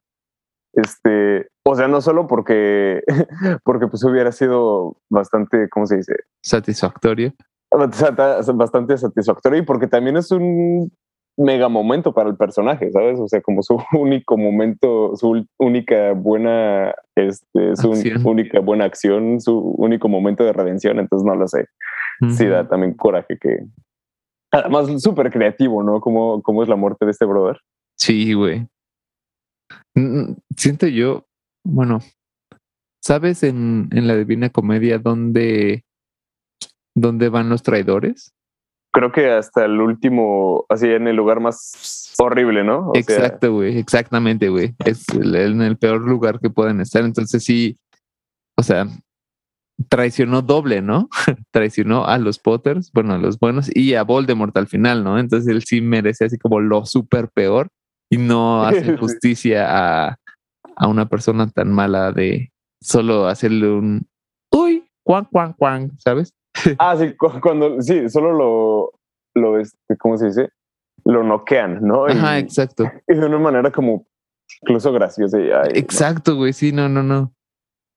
este, 0.74 1.48
o 1.64 1.76
sea, 1.76 1.88
no 1.88 2.00
solo 2.00 2.26
porque, 2.26 3.02
porque 3.64 3.86
pues 3.86 4.02
hubiera 4.04 4.32
sido 4.32 4.96
bastante, 5.10 5.68
¿cómo 5.68 5.86
se 5.86 5.96
dice? 5.96 6.14
Satisfactorio. 6.42 7.32
Bastante 8.54 8.98
satisfactorio 8.98 9.60
y 9.60 9.62
porque 9.62 9.86
también 9.86 10.16
es 10.16 10.30
un 10.30 10.92
mega 11.38 11.68
momento 11.68 12.12
para 12.12 12.28
el 12.28 12.36
personaje, 12.36 12.90
¿sabes? 12.92 13.18
O 13.18 13.28
sea, 13.28 13.40
como 13.40 13.62
su 13.62 13.78
único 13.98 14.36
momento, 14.36 15.16
su 15.16 15.46
única 15.58 16.12
buena, 16.12 16.94
este, 17.14 17.76
su 17.76 17.90
única 18.24 18.60
buena 18.60 18.84
acción, 18.84 19.40
su 19.40 19.58
único 19.58 20.08
momento 20.08 20.44
de 20.44 20.52
redención, 20.52 20.98
entonces 20.98 21.24
no 21.26 21.34
lo 21.34 21.48
sé. 21.48 21.66
Sí 22.36 22.46
da 22.46 22.68
también 22.68 22.94
coraje 22.94 23.36
que... 23.40 23.64
Además, 24.52 25.02
súper 25.02 25.30
creativo, 25.32 25.82
¿no? 25.82 26.00
Como, 26.00 26.40
como 26.42 26.62
es 26.62 26.68
la 26.68 26.76
muerte 26.76 27.04
de 27.04 27.10
este 27.10 27.24
brother. 27.24 27.58
Sí, 27.98 28.32
güey. 28.34 28.68
Siento 30.56 30.86
yo, 30.86 31.26
bueno, 31.64 32.00
¿sabes 33.02 33.42
en, 33.42 33.88
en 33.92 34.06
la 34.06 34.16
Divina 34.16 34.50
Comedia 34.50 34.98
dónde, 34.98 35.84
dónde 36.94 37.28
van 37.28 37.48
los 37.48 37.62
traidores? 37.62 38.32
creo 38.92 39.10
que 39.10 39.30
hasta 39.30 39.64
el 39.64 39.80
último, 39.80 40.66
así 40.68 40.86
en 40.86 41.08
el 41.08 41.16
lugar 41.16 41.40
más 41.40 42.14
horrible, 42.18 42.62
¿no? 42.62 42.92
Exacto, 42.94 43.52
güey, 43.52 43.78
exactamente, 43.78 44.48
güey. 44.48 44.74
Es 44.84 45.06
en 45.08 45.62
el 45.62 45.78
peor 45.78 46.02
lugar 46.02 46.38
que 46.40 46.50
pueden 46.50 46.80
estar. 46.80 47.04
Entonces 47.04 47.42
sí, 47.42 47.78
o 48.56 48.62
sea, 48.62 48.86
traicionó 49.88 50.42
doble, 50.42 50.82
¿no? 50.82 51.08
traicionó 51.50 52.04
a 52.04 52.18
los 52.18 52.38
Potters, 52.38 52.92
bueno, 52.92 53.14
a 53.14 53.18
los 53.18 53.38
buenos, 53.38 53.74
y 53.74 53.94
a 53.94 54.04
Voldemort 54.04 54.56
al 54.56 54.68
final, 54.68 55.02
¿no? 55.02 55.18
Entonces 55.18 55.48
él 55.48 55.62
sí 55.64 55.80
merece 55.80 56.26
así 56.26 56.38
como 56.38 56.60
lo 56.60 56.84
súper 56.84 57.30
peor 57.30 57.68
y 58.10 58.18
no 58.18 58.64
hace 58.64 58.96
justicia 58.98 59.66
a, 59.68 60.16
a 60.76 60.88
una 60.88 61.06
persona 61.08 61.48
tan 61.50 61.72
mala 61.72 62.12
de 62.12 62.52
solo 62.80 63.26
hacerle 63.26 63.70
un 63.70 64.06
uy, 64.52 64.84
cuan, 65.02 65.26
cuan, 65.30 65.52
cuan, 65.54 65.98
¿sabes? 65.98 66.34
ah, 66.78 66.96
sí, 66.96 67.14
cuando, 67.16 67.80
sí, 67.80 68.08
solo 68.08 68.32
lo, 68.32 68.92
lo, 69.34 69.58
este, 69.58 69.96
¿cómo 69.98 70.16
se 70.18 70.26
dice? 70.26 70.50
Lo 71.04 71.24
noquean, 71.24 71.80
¿no? 71.82 72.06
Ajá, 72.06 72.38
exacto. 72.38 72.84
Y 73.08 73.14
de 73.14 73.26
una 73.26 73.38
manera 73.38 73.70
como 73.70 74.06
incluso 74.60 74.92
graciosa. 74.92 75.38
exacto, 75.74 76.36
güey, 76.36 76.52
sí, 76.52 76.72
no, 76.72 76.88
no, 76.88 77.02
no. 77.02 77.32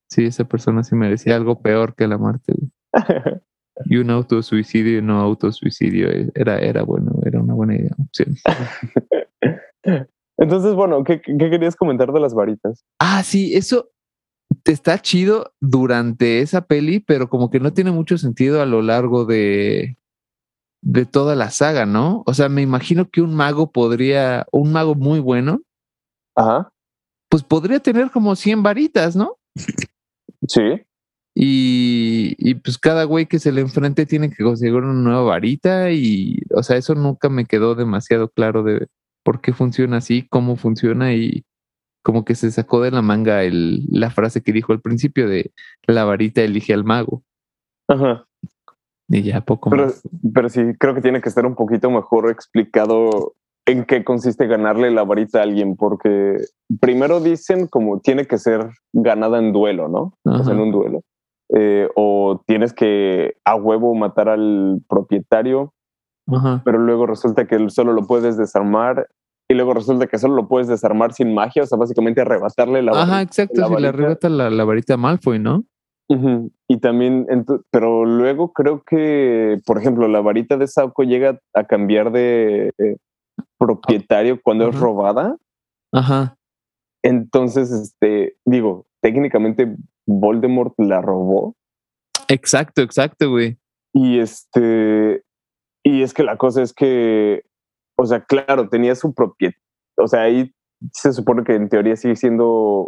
Sí, 0.10 0.26
esa 0.26 0.46
persona 0.46 0.84
sí 0.84 0.96
merecía 0.96 1.36
algo 1.36 1.62
peor 1.62 1.96
que 1.96 2.08
la 2.08 2.18
muerte, 2.18 2.54
güey. 2.54 2.72
y 3.86 3.98
un 3.98 4.10
autosuicidio 4.10 5.00
y 5.00 5.02
no 5.02 5.20
autosuicidio 5.20 6.10
eh, 6.10 6.32
era, 6.34 6.60
era 6.60 6.84
bueno, 6.84 7.12
era 7.26 7.42
una 7.42 7.54
buena 7.54 7.76
idea, 7.76 7.92
opción. 8.00 8.36
Entonces, 10.38 10.74
bueno, 10.74 11.04
¿qué, 11.04 11.22
¿qué, 11.22 11.38
querías 11.38 11.76
comentar 11.76 12.12
de 12.12 12.20
las 12.20 12.34
varitas? 12.34 12.84
Ah, 13.00 13.24
sí, 13.24 13.56
eso, 13.56 13.92
está 14.66 15.00
chido 15.00 15.54
durante 15.62 16.42
esa 16.42 16.66
peli, 16.66 17.00
pero 17.00 17.30
como 17.30 17.50
que 17.50 17.60
no 17.60 17.74
tiene 17.74 17.92
mucho 17.92 18.18
sentido 18.18 18.62
a 18.62 18.66
lo 18.66 18.82
largo 18.82 19.26
de, 19.26 19.98
de 20.82 21.06
toda 21.06 21.36
la 21.36 21.52
saga, 21.52 21.86
¿no? 21.86 22.24
O 22.26 22.34
sea, 22.34 22.50
me 22.50 22.62
imagino 22.62 23.10
que 23.10 23.22
un 23.22 23.36
mago 23.36 23.72
podría, 23.72 24.46
un 24.52 24.72
mago 24.72 24.96
muy 24.96 25.20
bueno, 25.20 25.62
Ajá. 26.36 26.72
pues 27.30 27.44
podría 27.44 27.80
tener 27.80 28.12
como 28.12 28.36
100 28.36 28.64
varitas, 28.64 29.16
¿no? 29.16 29.38
Sí. 30.48 30.82
Y, 31.38 32.36
y, 32.38 32.56
pues 32.56 32.78
cada 32.78 33.04
güey 33.04 33.26
que 33.26 33.40
se 33.40 33.52
le 33.52 33.60
enfrente 33.60 34.06
tiene 34.06 34.30
que 34.30 34.44
conseguir 34.44 34.76
una 34.76 34.94
nueva 34.94 35.22
varita 35.24 35.92
y, 35.92 36.40
o 36.56 36.64
sea, 36.64 36.78
eso 36.78 36.96
nunca 36.96 37.28
me 37.28 37.46
quedó 37.46 37.76
demasiado 37.76 38.30
claro 38.30 38.64
de 38.64 38.88
por 39.26 39.42
qué 39.42 39.52
funciona 39.52 39.98
así, 39.98 40.28
cómo 40.30 40.56
funciona 40.56 41.14
y, 41.14 41.44
como 42.06 42.24
que 42.24 42.36
se 42.36 42.52
sacó 42.52 42.82
de 42.82 42.92
la 42.92 43.02
manga 43.02 43.44
el, 43.44 43.88
la 43.90 44.12
frase 44.12 44.44
que 44.44 44.54
dijo 44.54 44.72
al 44.72 44.80
principio 44.80 45.28
de 45.28 45.52
la 45.88 46.06
varita 46.06 46.42
elige 46.42 46.72
al 46.72 46.84
mago. 46.84 47.24
Ajá. 47.88 48.28
Y 49.08 49.24
ya 49.24 49.42
poco 49.42 49.72
pero, 49.72 49.86
más. 49.86 50.08
Pero 50.34 50.50
sí, 50.50 50.62
creo 50.80 50.94
que 50.94 51.02
tiene 51.02 51.20
que 51.20 51.30
estar 51.30 51.48
un 51.48 51.56
poquito 51.56 51.90
mejor 51.90 52.30
explicado 52.30 53.34
en 53.66 53.86
qué 53.86 54.04
consiste 54.04 54.46
ganarle 54.46 54.92
la 54.92 55.04
varita 55.04 55.40
a 55.40 55.44
alguien, 55.44 55.76
porque 55.76 56.38
primero 56.80 57.20
dicen 57.20 57.68
como 57.68 58.00
tiene 58.00 58.26
que 58.26 58.38
ser 58.38 58.70
ganada 58.94 59.40
en 59.40 59.52
duelo, 59.52 59.88
¿no? 59.88 60.14
O 60.24 60.44
sea, 60.44 60.54
en 60.54 60.60
un 60.60 60.72
duelo. 60.72 61.02
Eh, 61.56 61.90
o 61.96 62.44
tienes 62.46 62.74
que 62.74 63.34
a 63.46 63.56
huevo 63.56 63.96
matar 63.96 64.30
al 64.30 64.84
propietario, 64.88 65.74
Ajá. 66.28 66.62
pero 66.66 66.80
luego 66.80 67.06
resulta 67.06 67.46
que 67.46 67.70
solo 67.70 67.94
lo 67.94 68.08
puedes 68.08 68.36
desarmar 68.36 69.08
y 69.48 69.54
luego 69.54 69.76
resulta 69.76 70.08
que 70.08 70.18
solo 70.18 70.36
lo 70.36 70.48
puedes 70.48 70.68
desarmar 70.68 71.14
sin 71.14 71.34
magia, 71.34 71.64
o 71.64 71.66
sea, 71.68 71.78
básicamente 71.78 72.22
arrebatarle 72.22 72.82
la 72.82 72.94
Ajá, 72.94 73.22
exacto, 73.22 73.62
la 73.62 73.68
si 73.68 73.76
le 73.76 73.88
arrebata 73.88 74.28
la, 74.30 74.50
la, 74.50 74.64
varita 74.64 74.98
Malfoy, 74.98 75.38
¿no? 75.38 75.64
Y 76.68 76.78
también, 76.80 77.28
pero 77.72 78.06
luego 78.06 78.54
creo 78.54 78.84
que, 78.84 79.60
por 79.66 79.80
ejemplo, 79.80 80.08
la 80.08 80.22
varita 80.22 80.56
de 80.56 80.68
Sauco 80.68 81.04
llega 81.04 81.40
a 81.54 81.64
cambiar 81.64 82.12
de 82.12 82.72
eh, 82.78 82.98
propietario 83.58 84.40
cuando 84.42 84.70
es 84.70 84.80
robada. 84.80 85.36
Ajá. 85.92 86.38
Entonces, 87.04 87.72
este, 87.72 88.36
digo, 88.46 88.86
técnicamente 89.02 89.76
Voldemort 90.06 90.74
la 90.78 91.02
robó. 91.02 91.56
Exacto, 92.28 92.82
exacto, 92.82 93.32
güey. 93.32 93.58
Y 93.94 94.20
este, 94.20 95.24
y 95.86 96.02
es 96.02 96.14
que 96.14 96.24
la 96.24 96.38
cosa 96.38 96.62
es 96.62 96.74
que 96.74 97.44
o 97.98 98.06
sea, 98.06 98.22
claro, 98.22 98.70
tenía 98.70 98.96
su 98.96 99.14
propiedad. 99.14 99.54
O 99.98 100.08
sea, 100.08 100.24
ahí 100.24 100.52
se 100.92 101.14
supone 101.14 101.44
que 101.44 101.56
en 101.56 101.70
teoría 101.70 101.96
sigue 101.96 102.16
siendo 102.16 102.88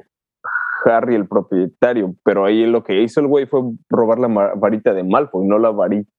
Harry 0.86 1.16
el 1.16 1.28
propietario, 1.28 2.16
pero 2.24 2.46
ahí 2.46 2.66
lo 2.66 2.84
que 2.84 3.02
hizo 3.02 3.22
el 3.22 3.28
güey 3.28 3.46
fue 3.46 3.62
robar 3.90 4.20
la 4.20 4.28
varita 4.28 4.94
de 4.94 5.04
Malfoy, 5.04 5.48
no 5.48 5.58
la 5.60 5.72
varita. 5.72 6.12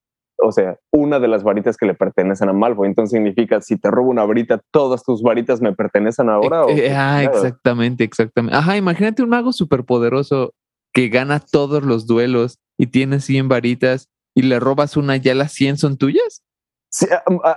o 0.43 0.53
sea, 0.53 0.79
una 0.93 1.20
de 1.20 1.29
las 1.29 1.43
varitas 1.43 1.76
que 1.76 1.87
le 1.87 1.95
pertenecen 1.95 2.49
a 2.49 2.53
Malfoy. 2.53 2.89
Entonces 2.89 3.12
significa, 3.12 3.61
si 3.61 3.76
te 3.76 3.91
robo 3.91 4.11
una 4.11 4.24
varita, 4.24 4.61
todas 4.72 5.05
tus 5.05 5.22
varitas 5.22 5.61
me 5.61 5.74
pertenecen 5.74 6.31
ahora. 6.31 6.64
Eh, 6.68 6.95
ah, 6.95 7.22
exactamente, 7.22 8.05
exactamente. 8.05 8.57
Ajá, 8.57 8.76
imagínate 8.76 9.22
un 9.22 9.29
mago 9.29 9.53
superpoderoso 9.53 10.55
que 10.95 11.09
gana 11.09 11.41
todos 11.41 11.83
los 11.85 12.07
duelos 12.07 12.59
y 12.79 12.87
tiene 12.87 13.20
100 13.20 13.49
varitas 13.49 14.09
y 14.35 14.43
le 14.43 14.59
robas 14.59 14.97
una, 14.97 15.16
ya 15.16 15.35
las 15.35 15.53
100 15.53 15.76
son 15.76 15.99
tuyas. 15.99 16.43
Sí, 16.91 17.07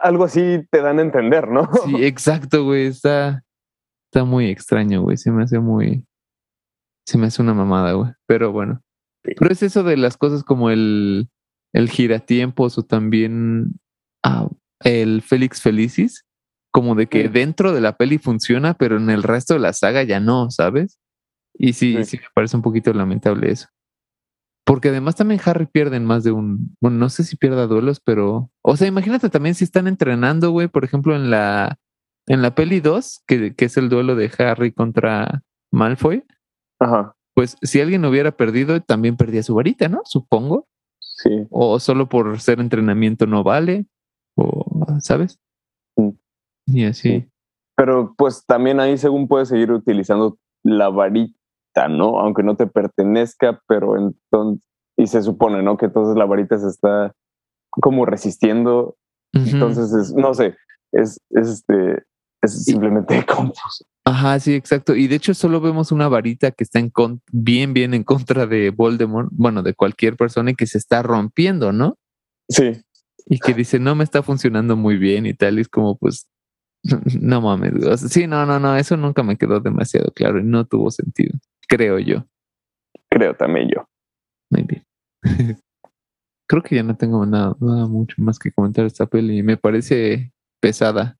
algo 0.01 0.25
así 0.25 0.65
te 0.69 0.81
dan 0.81 0.99
a 0.99 1.03
entender, 1.03 1.47
¿no? 1.47 1.69
Sí, 1.85 2.03
exacto, 2.05 2.65
güey. 2.65 2.87
Está, 2.87 3.43
está 4.09 4.25
muy 4.25 4.49
extraño, 4.49 5.01
güey. 5.01 5.17
Se 5.17 5.31
me 5.31 5.43
hace 5.43 5.59
muy. 5.59 6.05
Se 7.05 7.17
me 7.17 7.27
hace 7.27 7.41
una 7.41 7.53
mamada, 7.53 7.93
güey. 7.93 8.11
Pero 8.27 8.51
bueno. 8.51 8.81
Pero 9.23 9.51
es 9.51 9.63
eso 9.63 9.83
de 9.83 9.97
las 9.97 10.17
cosas 10.17 10.43
como 10.43 10.69
el, 10.69 11.29
el 11.73 11.89
giratiempos 11.89 12.77
o 12.77 12.83
también 12.83 13.79
ah, 14.23 14.49
el 14.79 15.21
Félix 15.21 15.61
Felicis, 15.61 16.25
como 16.71 16.95
de 16.95 17.07
que 17.07 17.29
dentro 17.29 17.71
de 17.73 17.81
la 17.81 17.97
peli 17.97 18.17
funciona, 18.17 18.73
pero 18.73 18.97
en 18.97 19.09
el 19.09 19.23
resto 19.23 19.53
de 19.53 19.59
la 19.59 19.73
saga 19.73 20.03
ya 20.03 20.19
no, 20.19 20.49
¿sabes? 20.49 20.99
Y 21.53 21.73
sí, 21.73 22.03
sí, 22.05 22.17
me 22.17 22.27
parece 22.33 22.55
un 22.55 22.63
poquito 22.63 22.93
lamentable 22.93 23.51
eso. 23.51 23.67
Porque 24.65 24.89
además 24.89 25.15
también 25.15 25.41
Harry 25.43 25.65
pierde 25.65 25.97
en 25.97 26.05
más 26.05 26.23
de 26.23 26.31
un, 26.31 26.75
bueno, 26.79 26.97
no 26.97 27.09
sé 27.09 27.23
si 27.23 27.35
pierda 27.35 27.67
duelos, 27.67 27.99
pero, 27.99 28.51
o 28.61 28.77
sea, 28.77 28.87
imagínate 28.87 29.29
también 29.29 29.55
si 29.55 29.63
están 29.63 29.87
entrenando, 29.87 30.51
güey, 30.51 30.67
por 30.67 30.85
ejemplo, 30.85 31.15
en 31.15 31.31
la, 31.31 31.79
en 32.27 32.41
la 32.41 32.53
peli 32.53 32.79
2, 32.79 33.23
que, 33.25 33.55
que 33.55 33.65
es 33.65 33.77
el 33.77 33.89
duelo 33.89 34.15
de 34.15 34.31
Harry 34.37 34.71
contra 34.71 35.41
Malfoy. 35.71 36.23
Ajá 36.79 37.15
pues 37.33 37.57
si 37.61 37.81
alguien 37.81 38.05
hubiera 38.05 38.31
perdido, 38.31 38.81
también 38.81 39.17
perdía 39.17 39.43
su 39.43 39.55
varita, 39.55 39.87
¿no? 39.87 40.01
Supongo. 40.05 40.67
Sí. 40.99 41.47
O 41.49 41.79
solo 41.79 42.09
por 42.09 42.39
ser 42.39 42.59
entrenamiento 42.59 43.25
no 43.25 43.43
vale, 43.43 43.85
o, 44.35 44.85
¿sabes? 44.99 45.39
Mm. 45.95 46.09
Y 46.67 46.85
así. 46.85 47.27
Pero 47.75 48.13
pues 48.17 48.45
también 48.45 48.79
ahí 48.79 48.97
según 48.97 49.27
puedes 49.27 49.49
seguir 49.49 49.71
utilizando 49.71 50.37
la 50.63 50.89
varita, 50.89 51.37
¿no? 51.89 52.19
Aunque 52.19 52.43
no 52.43 52.55
te 52.55 52.67
pertenezca, 52.67 53.61
pero 53.67 53.97
entonces, 53.97 54.63
y 54.97 55.07
se 55.07 55.21
supone, 55.23 55.63
¿no? 55.63 55.77
Que 55.77 55.85
entonces 55.87 56.15
la 56.15 56.25
varita 56.25 56.57
se 56.57 56.67
está 56.67 57.13
como 57.69 58.05
resistiendo. 58.05 58.97
Entonces, 59.33 60.13
no 60.13 60.33
sé, 60.33 60.55
es, 60.91 61.19
es, 61.29 61.47
este, 61.47 62.03
es 62.41 62.63
simplemente 62.65 63.25
confuso. 63.25 63.85
Ajá, 64.03 64.39
sí, 64.39 64.53
exacto. 64.53 64.95
Y 64.95 65.07
de 65.07 65.15
hecho 65.15 65.33
solo 65.33 65.61
vemos 65.61 65.91
una 65.91 66.09
varita 66.09 66.51
que 66.51 66.63
está 66.63 66.79
en 66.79 66.91
bien, 67.31 67.73
bien 67.73 67.93
en 67.93 68.03
contra 68.03 68.45
de 68.45 68.71
Voldemort, 68.71 69.29
bueno, 69.31 69.63
de 69.63 69.73
cualquier 69.73 70.17
persona 70.17 70.51
y 70.51 70.55
que 70.55 70.67
se 70.67 70.77
está 70.77 71.01
rompiendo, 71.01 71.71
¿no? 71.71 71.97
Sí. 72.49 72.81
Y 73.27 73.39
que 73.39 73.53
dice, 73.53 73.79
no 73.79 73.95
me 73.95 74.03
está 74.03 74.23
funcionando 74.23 74.75
muy 74.75 74.97
bien 74.97 75.25
y 75.25 75.33
tal. 75.33 75.59
Y 75.59 75.61
es 75.61 75.69
como, 75.69 75.97
pues, 75.97 76.27
no 77.21 77.41
mames. 77.41 77.73
sí, 78.11 78.27
no, 78.27 78.45
no, 78.45 78.59
no, 78.59 78.75
eso 78.75 78.97
nunca 78.97 79.23
me 79.23 79.37
quedó 79.37 79.59
demasiado 79.59 80.11
claro 80.11 80.39
y 80.39 80.43
no 80.43 80.65
tuvo 80.65 80.91
sentido, 80.91 81.37
creo 81.71 81.99
yo. 81.99 82.25
Creo 83.09 83.33
también 83.35 83.69
yo. 83.69 83.87
Muy 84.49 84.63
bien. 84.63 84.85
creo 86.47 86.61
que 86.61 86.75
ya 86.75 86.83
no 86.83 86.97
tengo 86.97 87.25
nada, 87.25 87.55
nada 87.61 87.87
mucho 87.87 88.15
más 88.19 88.37
que 88.37 88.51
comentar 88.51 88.85
esta 88.85 89.05
peli. 89.05 89.41
Me 89.41 89.55
parece 89.55 90.33
pesada 90.61 91.17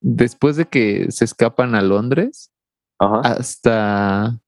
después 0.00 0.56
de 0.56 0.66
que 0.66 1.10
se 1.10 1.24
escapan 1.24 1.74
a 1.74 1.82
Londres, 1.82 2.52
hasta 2.98 4.40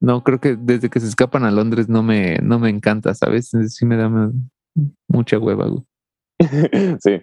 no 0.00 0.22
creo 0.22 0.40
que 0.40 0.56
desde 0.56 0.90
que 0.90 1.00
se 1.00 1.06
escapan 1.06 1.44
a 1.44 1.50
Londres 1.50 1.88
no 1.88 2.02
me 2.02 2.38
no 2.42 2.58
me 2.58 2.68
encanta, 2.68 3.14
¿sabes? 3.14 3.50
Sí 3.68 3.86
me 3.86 3.96
da 3.96 4.10
mucha 5.08 5.38
hueva. 5.38 5.66
sí. 7.00 7.22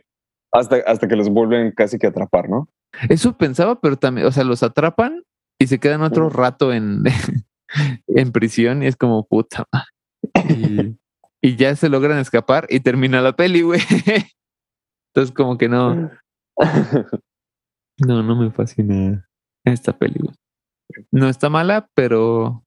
Hasta, 0.51 0.77
hasta 0.85 1.07
que 1.07 1.15
los 1.15 1.29
vuelven 1.29 1.71
casi 1.71 1.97
que 1.97 2.07
a 2.07 2.09
atrapar, 2.09 2.49
¿no? 2.49 2.69
Eso 3.09 3.37
pensaba, 3.37 3.79
pero 3.79 3.97
también, 3.97 4.27
o 4.27 4.31
sea, 4.31 4.43
los 4.43 4.61
atrapan 4.61 5.23
y 5.59 5.67
se 5.67 5.79
quedan 5.79 6.01
otro 6.01 6.29
rato 6.29 6.73
en, 6.73 7.03
en 8.07 8.31
prisión 8.31 8.83
y 8.83 8.87
es 8.87 8.95
como 8.95 9.25
puta. 9.27 9.65
Y, 10.49 10.97
y 11.41 11.55
ya 11.55 11.75
se 11.75 11.89
logran 11.89 12.19
escapar 12.19 12.67
y 12.69 12.79
termina 12.79 13.21
la 13.21 13.35
peli, 13.35 13.61
güey. 13.61 13.81
Entonces 15.13 15.35
como 15.35 15.57
que 15.57 15.69
no, 15.69 16.09
no, 17.99 18.23
no 18.23 18.35
me 18.35 18.51
fascina 18.51 19.27
esta 19.63 19.97
película. 19.97 20.33
No 21.11 21.29
está 21.29 21.49
mala, 21.49 21.89
pero 21.93 22.63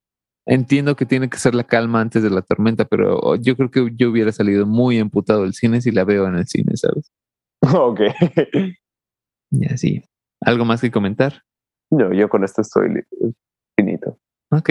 entiendo 0.47 0.95
que 0.95 1.07
tiene 1.07 1.29
que 1.29 1.39
ser 1.39 1.55
la 1.55 1.65
calma 1.65 2.01
antes 2.01 2.23
de 2.23 2.31
la 2.31 2.43
tormenta, 2.43 2.85
pero 2.85 3.35
yo 3.37 3.57
creo 3.57 3.71
que 3.71 3.91
yo 3.97 4.11
hubiera 4.11 4.31
salido 4.33 4.67
muy 4.67 4.99
emputado 4.99 5.43
del 5.43 5.55
cine 5.55 5.81
si 5.81 5.91
la 5.91 6.05
veo 6.05 6.27
en 6.27 6.37
el 6.37 6.47
cine, 6.47 6.77
¿sabes? 6.77 7.11
Ok. 7.75 8.01
Y 9.51 9.73
así. 9.73 10.05
¿Algo 10.41 10.65
más 10.65 10.81
que 10.81 10.91
comentar? 10.91 11.43
No, 11.91 12.13
yo 12.13 12.29
con 12.29 12.45
esto 12.45 12.63
estoy 12.63 13.05
finito. 13.77 14.19
Ok. 14.51 14.71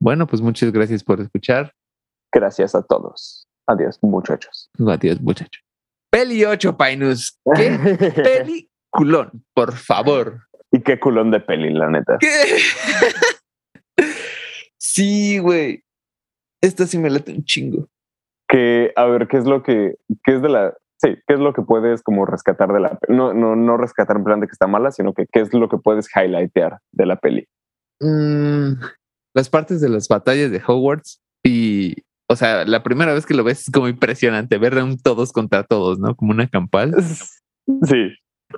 Bueno, 0.00 0.26
pues 0.26 0.42
muchas 0.42 0.72
gracias 0.72 1.02
por 1.02 1.20
escuchar. 1.20 1.72
Gracias 2.32 2.74
a 2.74 2.82
todos. 2.82 3.46
Adiós, 3.66 3.98
muchachos. 4.02 4.70
Adiós, 4.86 5.20
muchachos. 5.20 5.62
Peli 6.10 6.44
8, 6.44 6.76
Painus. 6.76 7.38
¿Qué 7.54 7.70
peliculón, 8.92 9.44
por 9.54 9.74
favor? 9.74 10.40
Y 10.70 10.80
qué 10.80 10.98
culón 10.98 11.30
de 11.30 11.40
peli, 11.40 11.72
la 11.72 11.90
neta. 11.90 12.18
sí, 14.78 15.38
güey. 15.38 15.84
Esta 16.60 16.86
sí 16.86 16.98
me 16.98 17.10
late 17.10 17.32
un 17.32 17.44
chingo. 17.44 17.88
Que, 18.48 18.92
a 18.96 19.04
ver, 19.06 19.28
¿qué 19.28 19.38
es 19.38 19.44
lo 19.44 19.62
que, 19.62 19.96
qué 20.24 20.36
es 20.36 20.42
de 20.42 20.48
la, 20.48 20.74
sí, 21.00 21.16
qué 21.26 21.34
es 21.34 21.40
lo 21.40 21.52
que 21.52 21.62
puedes 21.62 22.02
como 22.02 22.26
rescatar 22.26 22.72
de 22.72 22.80
la, 22.80 22.98
no, 23.08 23.32
no, 23.32 23.56
no 23.56 23.76
rescatar 23.76 24.16
en 24.16 24.24
plan 24.24 24.40
de 24.40 24.46
que 24.46 24.52
está 24.52 24.66
mala, 24.66 24.90
sino 24.90 25.14
que 25.14 25.26
qué 25.32 25.40
es 25.40 25.52
lo 25.54 25.68
que 25.68 25.78
puedes 25.78 26.08
highlightear 26.14 26.78
de 26.92 27.06
la 27.06 27.16
peli? 27.16 27.46
Mm, 28.00 28.80
las 29.34 29.48
partes 29.48 29.80
de 29.80 29.88
las 29.88 30.08
batallas 30.08 30.50
de 30.50 30.62
Hogwarts 30.64 31.20
y 31.44 31.94
o 32.30 32.36
sea, 32.36 32.64
la 32.66 32.82
primera 32.82 33.14
vez 33.14 33.24
que 33.24 33.34
lo 33.34 33.42
ves 33.42 33.62
es 33.62 33.70
como 33.72 33.88
impresionante 33.88 34.58
ver 34.58 34.74
un 34.76 34.98
todos 34.98 35.32
contra 35.32 35.64
todos, 35.64 35.98
¿no? 35.98 36.14
Como 36.14 36.32
una 36.32 36.46
campal. 36.46 36.94
Sí. 37.84 38.12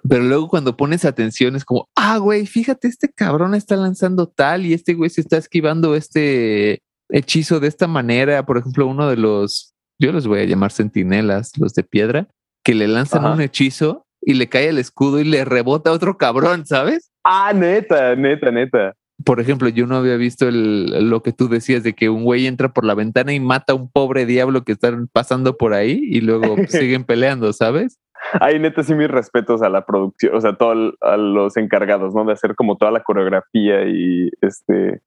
Pero 0.08 0.22
luego 0.22 0.48
cuando 0.48 0.76
pones 0.76 1.04
atención 1.04 1.56
es 1.56 1.64
como, 1.64 1.88
ah, 1.96 2.18
güey, 2.18 2.46
fíjate, 2.46 2.88
este 2.88 3.08
cabrón 3.12 3.54
está 3.54 3.76
lanzando 3.76 4.28
tal 4.28 4.66
y 4.66 4.72
este 4.72 4.94
güey 4.94 5.10
se 5.10 5.20
está 5.20 5.36
esquivando 5.36 5.94
este 5.94 6.80
hechizo 7.08 7.60
de 7.60 7.68
esta 7.68 7.86
manera. 7.86 8.44
Por 8.44 8.58
ejemplo, 8.58 8.86
uno 8.86 9.08
de 9.08 9.16
los, 9.16 9.72
yo 10.00 10.10
los 10.10 10.26
voy 10.26 10.40
a 10.40 10.44
llamar 10.44 10.72
sentinelas, 10.72 11.52
los 11.58 11.74
de 11.74 11.84
piedra, 11.84 12.26
que 12.64 12.74
le 12.74 12.88
lanzan 12.88 13.24
un 13.24 13.40
hechizo 13.40 14.06
y 14.20 14.34
le 14.34 14.48
cae 14.48 14.68
el 14.68 14.78
escudo 14.78 15.20
y 15.20 15.24
le 15.24 15.44
rebota 15.44 15.90
a 15.90 15.92
otro 15.92 16.18
cabrón, 16.18 16.66
¿sabes? 16.66 17.12
Ah, 17.22 17.52
neta, 17.54 18.16
neta, 18.16 18.50
neta 18.50 18.94
por 19.24 19.40
ejemplo, 19.40 19.68
yo 19.68 19.86
no 19.86 19.96
había 19.96 20.16
visto 20.16 20.48
el, 20.48 21.08
lo 21.08 21.22
que 21.22 21.32
tú 21.32 21.48
decías 21.48 21.82
de 21.82 21.94
que 21.94 22.08
un 22.08 22.24
güey 22.24 22.46
entra 22.46 22.70
por 22.70 22.84
la 22.84 22.94
ventana 22.94 23.32
y 23.32 23.40
mata 23.40 23.72
a 23.72 23.76
un 23.76 23.90
pobre 23.90 24.26
diablo 24.26 24.62
que 24.62 24.72
están 24.72 25.08
pasando 25.12 25.56
por 25.56 25.74
ahí 25.74 26.00
y 26.02 26.20
luego 26.20 26.56
siguen 26.68 27.04
peleando, 27.04 27.52
¿sabes? 27.52 27.98
Ahí 28.40 28.58
neta 28.58 28.82
sí 28.82 28.94
mis 28.94 29.08
respetos 29.08 29.62
a 29.62 29.68
la 29.68 29.84
producción, 29.86 30.34
o 30.34 30.40
sea, 30.40 30.54
todo 30.54 30.92
a 31.00 31.16
los 31.16 31.56
encargados, 31.56 32.14
¿no? 32.14 32.24
De 32.24 32.32
hacer 32.32 32.54
como 32.54 32.76
toda 32.76 32.90
la 32.90 33.02
coreografía 33.02 33.86
y 33.86 34.30
este 34.42 35.00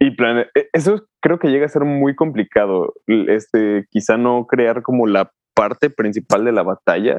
y 0.00 0.10
plan 0.12 0.38
e, 0.38 0.68
eso 0.72 1.06
creo 1.20 1.38
que 1.38 1.48
llega 1.48 1.66
a 1.66 1.68
ser 1.68 1.84
muy 1.84 2.16
complicado, 2.16 2.94
este 3.06 3.86
quizá 3.90 4.16
no 4.16 4.46
crear 4.46 4.82
como 4.82 5.06
la 5.06 5.30
parte 5.54 5.90
principal 5.90 6.44
de 6.44 6.52
la 6.52 6.62
batalla, 6.62 7.18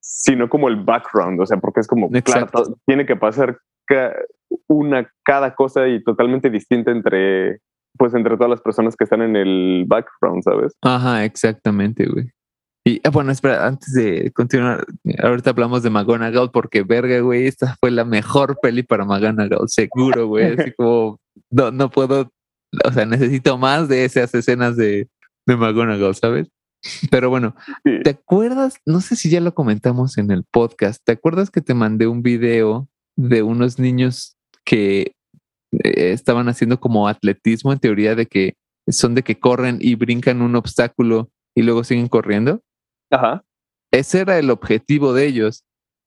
sino 0.00 0.48
como 0.48 0.68
el 0.68 0.76
background, 0.76 1.40
o 1.40 1.46
sea, 1.46 1.58
porque 1.58 1.80
es 1.80 1.88
como, 1.88 2.08
claro, 2.10 2.48
tiene 2.86 3.04
que 3.04 3.16
pasar 3.16 3.58
una 4.68 5.10
cada 5.24 5.54
cosa 5.54 5.88
y 5.88 6.02
totalmente 6.02 6.50
distinta 6.50 6.90
entre 6.90 7.60
pues 7.96 8.14
entre 8.14 8.36
todas 8.36 8.50
las 8.50 8.60
personas 8.60 8.94
que 8.94 9.04
están 9.04 9.22
en 9.22 9.34
el 9.34 9.84
background, 9.88 10.44
¿sabes? 10.44 10.74
Ajá, 10.82 11.24
exactamente, 11.24 12.06
güey. 12.06 12.30
Y 12.84 13.00
ah, 13.04 13.10
bueno, 13.10 13.32
espera, 13.32 13.66
antes 13.66 13.92
de 13.92 14.30
continuar, 14.32 14.86
ahorita 15.22 15.50
hablamos 15.50 15.82
de 15.82 15.90
McGonagall 15.90 16.50
porque 16.52 16.84
verga, 16.84 17.18
güey, 17.20 17.46
esta 17.46 17.76
fue 17.80 17.90
la 17.90 18.04
mejor 18.04 18.58
peli 18.62 18.84
para 18.84 19.04
McGonagall, 19.04 19.68
seguro, 19.68 20.28
güey. 20.28 20.54
Así 20.54 20.72
como 20.76 21.18
no, 21.50 21.70
no 21.70 21.90
puedo, 21.90 22.30
o 22.84 22.92
sea, 22.92 23.06
necesito 23.06 23.58
más 23.58 23.88
de 23.88 24.04
esas 24.04 24.34
escenas 24.34 24.76
de, 24.76 25.08
de 25.46 25.56
McGonagall, 25.56 26.14
¿sabes? 26.14 26.48
Pero 27.10 27.28
bueno, 27.30 27.56
¿te 28.04 28.10
acuerdas? 28.10 28.76
No 28.86 29.00
sé 29.00 29.16
si 29.16 29.30
ya 29.30 29.40
lo 29.40 29.54
comentamos 29.54 30.16
en 30.18 30.30
el 30.30 30.44
podcast. 30.44 31.02
¿Te 31.04 31.12
acuerdas 31.12 31.50
que 31.50 31.60
te 31.60 31.74
mandé 31.74 32.06
un 32.06 32.22
video 32.22 32.88
de 33.16 33.42
unos 33.42 33.78
niños 33.78 34.36
que 34.64 35.12
eh, 35.72 36.12
estaban 36.12 36.48
haciendo 36.48 36.78
como 36.78 37.08
atletismo 37.08 37.72
en 37.72 37.80
teoría 37.80 38.14
de 38.14 38.26
que 38.26 38.54
son 38.88 39.14
de 39.14 39.22
que 39.22 39.38
corren 39.38 39.78
y 39.80 39.96
brincan 39.96 40.40
un 40.40 40.56
obstáculo 40.56 41.30
y 41.54 41.62
luego 41.62 41.84
siguen 41.84 42.08
corriendo. 42.08 42.62
Ajá. 43.10 43.44
Ese 43.90 44.20
era 44.20 44.38
el 44.38 44.50
objetivo 44.50 45.12
de 45.12 45.26
ellos, 45.26 45.64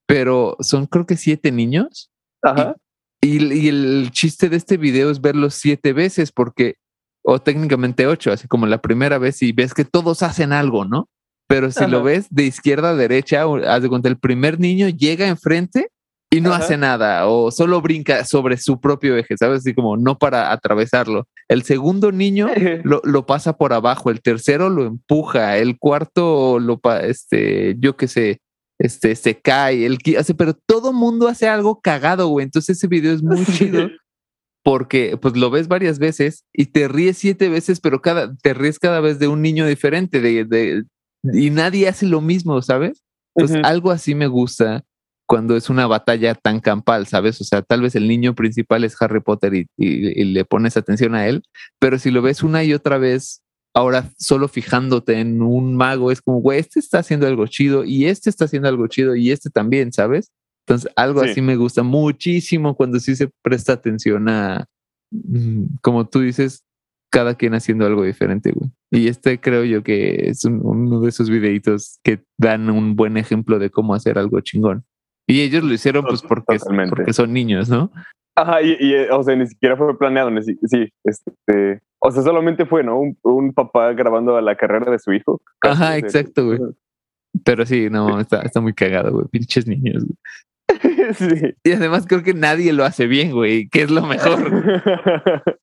pero 0.07 0.55
son 0.61 0.85
creo 0.85 1.05
que 1.05 1.17
siete 1.17 1.51
niños. 1.51 2.09
Ajá. 2.41 2.75
Y, 3.21 3.53
y, 3.53 3.67
el 3.67 4.09
chiste 4.11 4.49
de 4.49 4.57
este 4.57 4.77
video 4.77 5.11
es 5.11 5.21
verlos 5.21 5.53
siete 5.53 5.93
veces 5.93 6.31
porque, 6.31 6.75
o 7.23 7.39
técnicamente 7.39 8.07
ocho, 8.07 8.31
así 8.31 8.47
como 8.47 8.65
la 8.65 8.81
primera 8.81 9.19
vez 9.19 9.41
y 9.43 9.51
ves 9.51 9.73
que 9.73 9.85
todos 9.85 10.23
hacen 10.23 10.51
algo, 10.51 10.85
¿no? 10.85 11.07
Pero 11.47 11.69
si 11.69 11.85
lo 11.85 12.01
ves 12.01 12.27
de 12.29 12.43
izquierda 12.43 12.91
a 12.91 12.95
derecha, 12.95 13.43
haz 13.67 13.81
de 13.81 13.89
cuenta, 13.89 14.07
el 14.07 14.17
primer 14.17 14.57
niño 14.57 14.87
llega 14.87 15.27
enfrente 15.27 15.89
y 16.33 16.39
no 16.39 16.53
hace 16.53 16.77
nada 16.77 17.27
o 17.27 17.51
solo 17.51 17.81
brinca 17.81 18.23
sobre 18.23 18.55
su 18.55 18.79
propio 18.79 19.17
eje, 19.17 19.35
¿sabes? 19.37 19.59
Así 19.59 19.73
como 19.73 19.97
no 19.97 20.17
para 20.17 20.53
atravesarlo. 20.53 21.27
El 21.49 21.63
segundo 21.63 22.13
niño 22.13 22.47
lo, 22.83 23.01
lo 23.03 23.25
pasa 23.25 23.57
por 23.57 23.73
abajo, 23.73 24.09
el 24.09 24.21
tercero 24.21 24.69
lo 24.69 24.85
empuja, 24.85 25.57
el 25.57 25.77
cuarto 25.77 26.57
lo, 26.57 26.79
este, 27.01 27.75
yo 27.79 27.97
qué 27.97 28.07
sé, 28.07 28.39
este, 28.81 29.15
se 29.15 29.39
cae, 29.39 29.85
el 29.85 29.99
hace, 30.17 30.33
pero 30.33 30.53
todo 30.53 30.91
mundo 30.91 31.27
hace 31.27 31.47
algo 31.47 31.81
cagado, 31.81 32.27
güey. 32.27 32.45
Entonces 32.45 32.77
ese 32.77 32.87
video 32.87 33.13
es 33.13 33.21
muy 33.21 33.45
chido 33.45 33.89
porque 34.63 35.17
pues 35.21 35.37
lo 35.37 35.49
ves 35.49 35.67
varias 35.67 35.99
veces 35.99 36.45
y 36.53 36.67
te 36.67 36.87
ríes 36.87 37.17
siete 37.17 37.47
veces, 37.47 37.79
pero 37.79 38.01
cada, 38.01 38.35
te 38.35 38.53
ríes 38.53 38.79
cada 38.79 38.99
vez 38.99 39.19
de 39.19 39.27
un 39.27 39.41
niño 39.41 39.67
diferente 39.67 40.19
de, 40.19 40.45
de 40.45 40.83
y 41.23 41.51
nadie 41.51 41.87
hace 41.87 42.07
lo 42.07 42.21
mismo, 42.21 42.61
¿sabes? 42.61 43.03
Entonces 43.35 43.63
algo 43.63 43.91
así 43.91 44.15
me 44.15 44.27
gusta 44.27 44.83
cuando 45.27 45.55
es 45.55 45.69
una 45.69 45.87
batalla 45.87 46.33
tan 46.35 46.59
campal, 46.59 47.07
¿sabes? 47.07 47.39
O 47.39 47.43
sea, 47.43 47.61
tal 47.61 47.81
vez 47.81 47.95
el 47.95 48.07
niño 48.07 48.33
principal 48.33 48.83
es 48.83 48.99
Harry 48.99 49.21
Potter 49.21 49.53
y, 49.53 49.65
le 49.77 50.43
pones 50.45 50.75
atención 50.75 51.15
a 51.15 51.27
él, 51.27 51.43
pero 51.79 51.99
si 51.99 52.09
lo 52.09 52.21
ves 52.21 52.43
una 52.43 52.63
y 52.63 52.73
otra 52.73 52.97
vez, 52.97 53.40
ahora 53.73 54.09
solo 54.17 54.47
fijándote 54.47 55.19
en 55.19 55.41
un 55.41 55.75
mago, 55.75 56.11
es 56.11 56.21
como, 56.21 56.39
güey, 56.41 56.59
este 56.59 56.79
está 56.79 56.99
haciendo 56.99 57.27
algo 57.27 57.47
chido 57.47 57.83
y 57.83 58.05
este 58.05 58.29
está 58.29 58.45
haciendo 58.45 58.67
algo 58.67 58.87
chido 58.87 59.15
y 59.15 59.31
este 59.31 59.49
también, 59.49 59.93
¿sabes? 59.93 60.31
Entonces, 60.65 60.91
algo 60.95 61.21
así 61.21 61.41
me 61.41 61.55
gusta 61.55 61.83
muchísimo 61.83 62.75
cuando 62.75 62.99
sí 62.99 63.15
se 63.15 63.29
presta 63.41 63.73
atención 63.73 64.29
a, 64.29 64.65
mm, 65.11 65.77
como 65.81 66.07
tú 66.07 66.19
dices, 66.19 66.63
cada 67.11 67.35
quien 67.35 67.53
haciendo 67.53 67.85
algo 67.85 68.03
diferente, 68.03 68.51
güey. 68.51 68.71
Y 68.91 69.07
este 69.07 69.39
creo 69.39 69.63
yo 69.63 69.83
que 69.83 70.29
es 70.29 70.45
uno 70.45 71.01
de 71.01 71.09
esos 71.09 71.29
videitos 71.29 71.99
que 72.03 72.23
dan 72.37 72.69
un 72.69 72.95
buen 72.95 73.17
ejemplo 73.17 73.59
de 73.59 73.69
cómo 73.69 73.93
hacer 73.93 74.17
algo 74.17 74.39
chingón. 74.41 74.85
Y 75.27 75.41
ellos 75.41 75.63
lo 75.63 75.73
hicieron 75.73 76.05
pues 76.05 76.21
porque, 76.21 76.57
porque 76.89 77.13
son 77.13 77.33
niños, 77.33 77.69
¿no? 77.69 77.91
Ajá, 78.35 78.61
y, 78.61 78.71
eh, 78.93 79.11
o 79.11 79.23
sea, 79.23 79.35
ni 79.35 79.45
siquiera 79.45 79.75
fue 79.75 79.97
planeado, 79.97 80.29
sí, 80.41 80.89
este, 81.03 81.81
o 82.03 82.11
sea, 82.11 82.23
solamente 82.23 82.65
fue, 82.65 82.83
¿no? 82.83 82.99
Un, 83.21 83.53
papá 83.53 83.93
grabando 83.93 84.35
a 84.35 84.41
la 84.41 84.55
carrera 84.55 84.91
de 84.91 84.99
su 84.99 85.13
hijo. 85.13 85.41
Ajá, 85.61 85.97
exacto, 85.97 86.45
güey. 86.45 86.59
Pero 87.45 87.65
sí, 87.65 87.89
no, 87.89 88.19
está, 88.19 88.41
está 88.41 88.59
muy 88.59 88.73
cagado, 88.73 89.11
güey, 89.11 89.27
pinches 89.27 89.67
niños, 89.67 90.03
güey. 90.03 90.17
sí. 91.13 91.53
Y 91.63 91.71
además 91.73 92.05
creo 92.07 92.23
que 92.23 92.33
nadie 92.33 92.73
lo 92.73 92.83
hace 92.83 93.07
bien, 93.07 93.31
güey, 93.31 93.69
que 93.69 93.83
es 93.83 93.91
lo 93.91 94.01
mejor. 94.01 94.39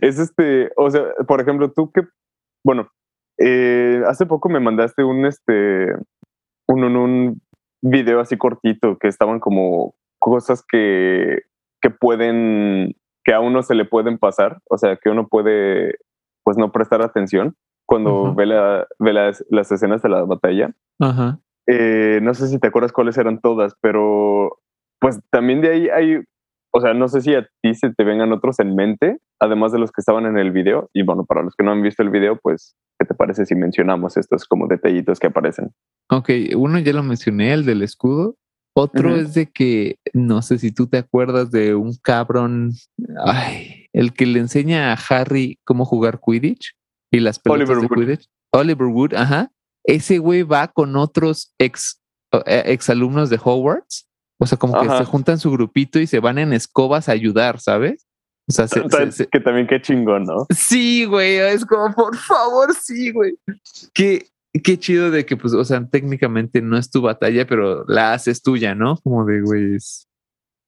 es 0.00 0.18
este, 0.18 0.70
o 0.76 0.90
sea, 0.90 1.02
por 1.26 1.40
ejemplo, 1.40 1.72
tú 1.72 1.90
que, 1.90 2.02
bueno, 2.64 2.88
eh, 3.38 4.02
hace 4.06 4.26
poco 4.26 4.48
me 4.48 4.60
mandaste 4.60 5.02
un, 5.02 5.26
este, 5.26 5.92
un, 6.68 6.84
un, 6.84 6.96
un 6.96 7.42
video 7.82 8.20
así 8.20 8.36
cortito 8.36 8.96
que 8.98 9.08
estaban 9.08 9.40
como 9.40 9.96
cosas 10.20 10.64
que, 10.66 11.42
que 11.80 11.90
pueden, 11.90 12.94
que 13.24 13.32
a 13.32 13.40
uno 13.40 13.62
se 13.62 13.74
le 13.74 13.84
pueden 13.84 14.18
pasar, 14.18 14.60
o 14.68 14.78
sea, 14.78 14.96
que 14.96 15.10
uno 15.10 15.28
puede, 15.28 15.96
pues 16.44 16.56
no 16.56 16.72
prestar 16.72 17.02
atención 17.02 17.56
cuando 17.86 18.34
ve, 18.34 18.46
la, 18.46 18.86
ve 18.98 19.12
las, 19.12 19.44
las, 19.50 19.70
escenas 19.70 20.02
de 20.02 20.08
la 20.08 20.22
batalla. 20.22 20.74
Eh, 21.66 22.20
no 22.22 22.34
sé 22.34 22.48
si 22.48 22.58
te 22.58 22.68
acuerdas 22.68 22.92
cuáles 22.92 23.18
eran 23.18 23.40
todas, 23.40 23.74
pero 23.80 24.58
pues 24.98 25.20
también 25.30 25.60
de 25.60 25.68
ahí 25.68 25.88
hay, 25.88 26.22
o 26.72 26.80
sea, 26.80 26.94
no 26.94 27.08
sé 27.08 27.20
si 27.20 27.34
a 27.34 27.46
ti 27.60 27.74
se 27.74 27.92
te 27.92 28.04
vengan 28.04 28.32
otros 28.32 28.58
en 28.60 28.74
mente, 28.74 29.18
además 29.40 29.72
de 29.72 29.78
los 29.78 29.90
que 29.92 30.00
estaban 30.00 30.26
en 30.26 30.38
el 30.38 30.52
video. 30.52 30.88
Y 30.94 31.02
bueno, 31.02 31.24
para 31.24 31.42
los 31.42 31.54
que 31.54 31.64
no 31.64 31.72
han 31.72 31.82
visto 31.82 32.02
el 32.02 32.10
video, 32.10 32.38
pues, 32.40 32.76
¿qué 32.98 33.06
te 33.06 33.14
parece 33.14 33.44
si 33.44 33.54
mencionamos 33.54 34.16
estos 34.16 34.46
como 34.46 34.68
detallitos 34.68 35.18
que 35.18 35.26
aparecen? 35.26 35.72
Ok, 36.10 36.30
uno 36.56 36.78
ya 36.78 36.92
lo 36.92 37.02
mencioné, 37.02 37.52
el 37.52 37.66
del 37.66 37.82
escudo. 37.82 38.36
Otro 38.74 39.14
es 39.16 39.34
de 39.34 39.50
que, 39.50 39.98
no 40.14 40.40
sé 40.40 40.58
si 40.58 40.72
tú 40.72 40.86
te 40.86 40.98
acuerdas 40.98 41.50
de 41.50 41.74
un 41.74 41.94
cabrón, 41.96 42.72
ay, 43.24 43.86
el 43.92 44.14
que 44.14 44.24
le 44.24 44.40
enseña 44.40 44.92
a 44.92 44.98
Harry 45.08 45.58
cómo 45.64 45.84
jugar 45.84 46.20
Quidditch 46.24 46.74
y 47.10 47.20
las 47.20 47.38
pelotas 47.38 47.68
Oliver 47.68 47.82
de 47.82 47.86
Wood. 47.86 48.06
Quidditch. 48.06 48.28
Oliver 48.52 48.86
Wood, 48.86 49.14
ajá. 49.14 49.50
Ese 49.84 50.18
güey 50.18 50.42
va 50.42 50.68
con 50.68 50.96
otros 50.96 51.54
ex, 51.58 52.00
eh, 52.46 52.62
ex 52.66 52.88
alumnos 52.88 53.28
de 53.28 53.38
Hogwarts. 53.42 54.08
O 54.38 54.46
sea, 54.46 54.58
como 54.58 54.80
que 54.80 54.88
se 54.88 55.04
juntan 55.04 55.38
su 55.38 55.50
grupito 55.52 56.00
y 56.00 56.06
se 56.06 56.18
van 56.18 56.38
en 56.38 56.52
escobas 56.52 57.08
a 57.08 57.12
ayudar, 57.12 57.60
¿sabes? 57.60 58.06
O 58.48 58.52
sea, 58.52 58.66
que 58.66 59.40
también 59.40 59.68
qué 59.68 59.80
chingón, 59.80 60.24
¿no? 60.24 60.46
Sí, 60.50 61.04
güey, 61.04 61.36
es 61.36 61.64
como, 61.64 61.94
por 61.94 62.16
favor, 62.16 62.74
sí, 62.74 63.12
güey. 63.12 63.34
Que 63.94 64.26
qué 64.60 64.78
chido 64.78 65.10
de 65.10 65.24
que, 65.24 65.36
pues, 65.36 65.54
o 65.54 65.64
sea, 65.64 65.86
técnicamente 65.86 66.60
no 66.60 66.76
es 66.76 66.90
tu 66.90 67.00
batalla, 67.00 67.46
pero 67.46 67.84
la 67.86 68.12
haces 68.12 68.42
tuya, 68.42 68.74
¿no? 68.74 68.96
Como 68.98 69.24
de, 69.24 69.40
güey, 69.40 69.78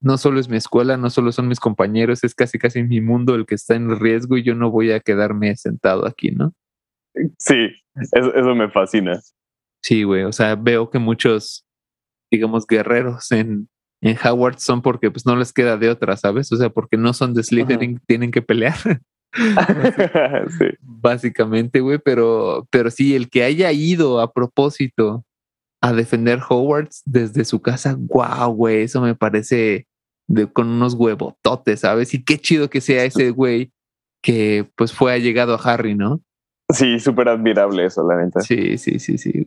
no 0.00 0.18
solo 0.18 0.38
es 0.38 0.48
mi 0.48 0.56
escuela, 0.56 0.96
no 0.96 1.10
solo 1.10 1.32
son 1.32 1.48
mis 1.48 1.60
compañeros, 1.60 2.24
es 2.24 2.34
casi, 2.34 2.58
casi 2.58 2.82
mi 2.82 3.00
mundo 3.00 3.34
el 3.34 3.46
que 3.46 3.54
está 3.54 3.74
en 3.74 3.98
riesgo 3.98 4.36
y 4.36 4.42
yo 4.42 4.54
no 4.54 4.70
voy 4.70 4.92
a 4.92 5.00
quedarme 5.00 5.56
sentado 5.56 6.06
aquí, 6.06 6.30
¿no? 6.30 6.54
Sí, 7.38 7.70
eso, 8.12 8.54
me 8.54 8.70
fascina. 8.70 9.20
Sí, 9.82 10.02
güey, 10.02 10.24
o 10.24 10.32
sea, 10.32 10.56
veo 10.56 10.90
que 10.90 10.98
muchos, 10.98 11.64
digamos, 12.30 12.66
guerreros 12.66 13.32
en, 13.32 13.68
en 14.00 14.16
Howard 14.24 14.58
son 14.58 14.82
porque 14.82 15.10
pues 15.10 15.24
no 15.26 15.36
les 15.36 15.52
queda 15.52 15.76
de 15.76 15.90
otra, 15.90 16.16
¿sabes? 16.16 16.50
O 16.52 16.56
sea, 16.56 16.70
porque 16.70 16.96
no 16.96 17.12
son 17.12 17.34
de 17.34 17.42
Slytherin, 17.42 18.00
tienen 18.06 18.30
que 18.30 18.42
pelear. 18.42 18.74
sí. 20.58 20.66
Básicamente, 20.80 21.80
güey, 21.80 21.98
pero, 21.98 22.66
pero 22.70 22.90
sí, 22.90 23.14
el 23.14 23.28
que 23.28 23.44
haya 23.44 23.72
ido 23.72 24.20
a 24.20 24.32
propósito 24.32 25.24
a 25.80 25.92
defender 25.92 26.40
Hogwarts 26.48 27.02
desde 27.04 27.44
su 27.44 27.60
casa, 27.60 27.96
wow, 27.98 28.50
güey, 28.52 28.82
eso 28.82 29.00
me 29.00 29.14
parece 29.14 29.86
de, 30.26 30.50
con 30.50 30.68
unos 30.68 30.94
huevototes, 30.94 31.80
¿sabes? 31.80 32.14
Y 32.14 32.24
qué 32.24 32.38
chido 32.38 32.70
que 32.70 32.80
sea 32.80 33.04
ese 33.04 33.30
güey 33.30 33.72
que 34.22 34.70
pues 34.76 34.92
fue 34.92 35.12
allegado 35.12 35.54
a 35.54 35.58
Harry, 35.58 35.94
¿no? 35.94 36.22
Sí, 36.72 36.98
súper 36.98 37.28
admirable 37.28 37.84
eso, 37.84 38.06
la 38.08 38.24
neta. 38.24 38.40
Sí, 38.40 38.78
sí, 38.78 38.98
sí, 38.98 39.18
sí. 39.18 39.46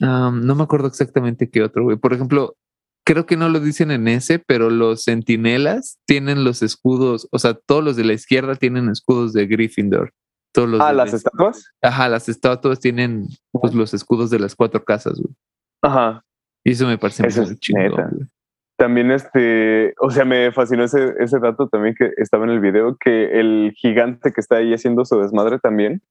no 0.00 0.54
me 0.54 0.62
acuerdo 0.64 0.88
exactamente 0.88 1.48
qué 1.48 1.62
otro, 1.62 1.84
güey. 1.84 1.96
Por 1.96 2.12
ejemplo, 2.12 2.56
creo 3.04 3.26
que 3.26 3.36
no 3.36 3.48
lo 3.48 3.60
dicen 3.60 3.90
en 3.90 4.08
ese, 4.08 4.38
pero 4.38 4.70
los 4.70 5.04
centinelas 5.04 5.98
tienen 6.06 6.44
los 6.44 6.62
escudos, 6.62 7.28
o 7.30 7.38
sea, 7.38 7.54
todos 7.54 7.84
los 7.84 7.96
de 7.96 8.04
la 8.04 8.14
izquierda 8.14 8.54
tienen 8.56 8.88
escudos 8.88 9.32
de 9.32 9.46
Gryffindor. 9.46 10.12
Todos 10.52 10.68
los 10.68 10.80
ah, 10.80 10.92
las 10.92 11.12
estatuas. 11.12 11.72
Ajá, 11.82 12.08
las 12.08 12.28
estatuas 12.28 12.78
tienen 12.78 13.26
pues, 13.50 13.74
los 13.74 13.92
escudos 13.92 14.30
de 14.30 14.38
las 14.38 14.54
cuatro 14.54 14.84
casas, 14.84 15.20
güey. 15.20 15.34
Ajá. 15.82 16.24
Y 16.64 16.72
eso 16.72 16.86
me 16.86 16.96
parece 16.96 17.22
muy 17.22 17.58
chingón. 17.58 18.30
También 18.76 19.10
este, 19.10 19.94
o 20.00 20.10
sea, 20.10 20.24
me 20.24 20.50
fascinó 20.52 20.84
ese, 20.84 21.14
ese 21.20 21.38
dato 21.38 21.68
también 21.68 21.94
que 21.96 22.10
estaba 22.16 22.44
en 22.44 22.50
el 22.50 22.60
video, 22.60 22.96
que 22.98 23.38
el 23.38 23.72
gigante 23.76 24.32
que 24.32 24.40
está 24.40 24.56
ahí 24.56 24.72
haciendo 24.72 25.04
su 25.04 25.20
desmadre 25.20 25.58
también, 25.58 26.02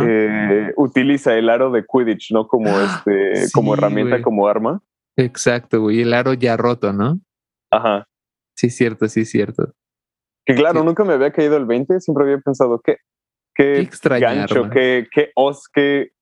eh, 0.00 0.72
utiliza 0.76 1.36
el 1.36 1.48
aro 1.48 1.70
de 1.70 1.84
Quidditch, 1.84 2.32
¿no? 2.32 2.46
Como 2.46 2.68
este, 2.68 3.50
como 3.52 3.74
herramienta, 3.74 4.22
como 4.22 4.48
arma. 4.48 4.80
Exacto, 5.16 5.80
güey. 5.80 6.02
El 6.02 6.12
aro 6.12 6.34
ya 6.34 6.56
roto, 6.56 6.92
¿no? 6.92 7.20
Ajá. 7.70 8.06
Sí, 8.56 8.70
cierto, 8.70 9.08
sí, 9.08 9.24
cierto. 9.24 9.72
Que 10.44 10.54
claro, 10.54 10.84
nunca 10.84 11.04
me 11.04 11.14
había 11.14 11.32
caído 11.32 11.56
el 11.56 11.64
20, 11.64 12.00
siempre 12.00 12.24
había 12.24 12.38
pensado 12.38 12.80
que 12.80 12.98
qué, 13.54 13.80
extraño, 13.80 14.26
gancho, 14.26 14.68
qué, 14.70 15.06
qué 15.10 15.30
os, 15.34 15.68
qué, 15.72 16.12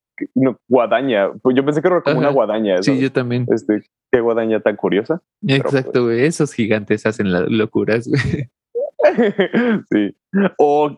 guadaña. 0.69 1.33
Pues 1.43 1.57
yo 1.57 1.65
pensé 1.65 1.83
que 1.83 1.89
era 1.89 2.03
como 2.03 2.19
una 2.19 2.31
guadaña. 2.31 2.83
Sí, 2.83 2.99
yo 2.99 3.11
también. 3.11 3.47
Este, 3.51 3.83
qué 4.11 4.21
guadaña 4.21 4.61
tan 4.61 4.77
curiosa. 4.77 5.23
Exacto, 5.47 5.93
pues 5.93 6.05
güey. 6.05 6.25
Esos 6.25 6.53
gigantes 6.53 7.07
hacen 7.07 7.33
las 7.33 7.49
locuras, 7.49 8.09
güey. 8.09 8.51
sí. 9.91 10.17
O 10.59 10.97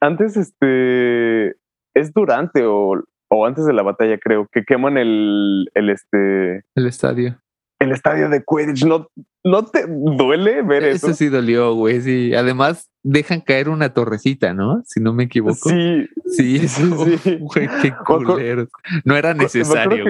antes, 0.00 0.36
este, 0.36 1.56
es 1.94 2.12
durante 2.14 2.64
o 2.64 3.02
o 3.30 3.46
antes 3.46 3.64
de 3.64 3.72
la 3.72 3.82
batalla, 3.82 4.18
creo, 4.18 4.46
que 4.52 4.64
queman 4.64 4.98
el, 4.98 5.70
el 5.74 5.90
este. 5.90 6.64
El 6.74 6.86
estadio. 6.86 7.40
El 7.78 7.92
estadio 7.92 8.28
de 8.28 8.44
Quidditch. 8.44 8.84
¿No, 8.84 9.06
no 9.44 9.64
te 9.64 9.86
duele 9.88 10.62
ver 10.62 10.84
eso? 10.84 11.06
Eso 11.06 11.16
sí 11.16 11.28
dolió, 11.28 11.74
güey. 11.74 12.00
Sí. 12.00 12.34
Además, 12.34 12.90
dejan 13.02 13.40
caer 13.40 13.68
una 13.68 13.94
torrecita, 13.94 14.52
¿no? 14.52 14.82
Si 14.84 15.00
no 15.00 15.14
me 15.14 15.24
equivoco. 15.24 15.70
Sí. 15.70 16.06
Sí, 16.26 16.68
sí, 16.68 17.18
sí. 17.18 17.38
Güey, 17.40 17.68
qué 17.80 17.94
culero. 18.04 18.66
No 19.04 19.16
era 19.16 19.32
necesario. 19.32 20.04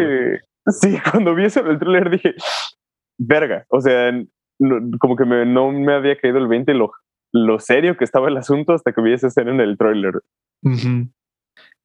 sí, 0.67 0.99
cuando 1.11 1.35
vi 1.35 1.45
eso 1.45 1.61
en 1.61 1.69
el 1.69 1.79
trailer 1.79 2.11
dije, 2.11 2.35
verga. 3.19 3.67
O 3.69 3.81
sea, 3.81 4.13
como 4.99 5.17
que 5.17 5.25
me, 5.25 5.45
no 5.47 5.71
me 5.71 5.95
había 5.95 6.19
caído 6.19 6.39
el 6.39 6.49
20 6.49 6.75
lo, 6.75 6.93
lo 7.33 7.59
serio 7.61 7.97
que 7.97 8.05
estaba 8.05 8.29
el 8.29 8.37
asunto 8.37 8.73
hasta 8.73 8.93
que 8.93 9.03
vi 9.03 9.13
esa 9.13 9.29
escena 9.29 9.53
en 9.53 9.61
el 9.61 9.77
trailer. 9.77 10.21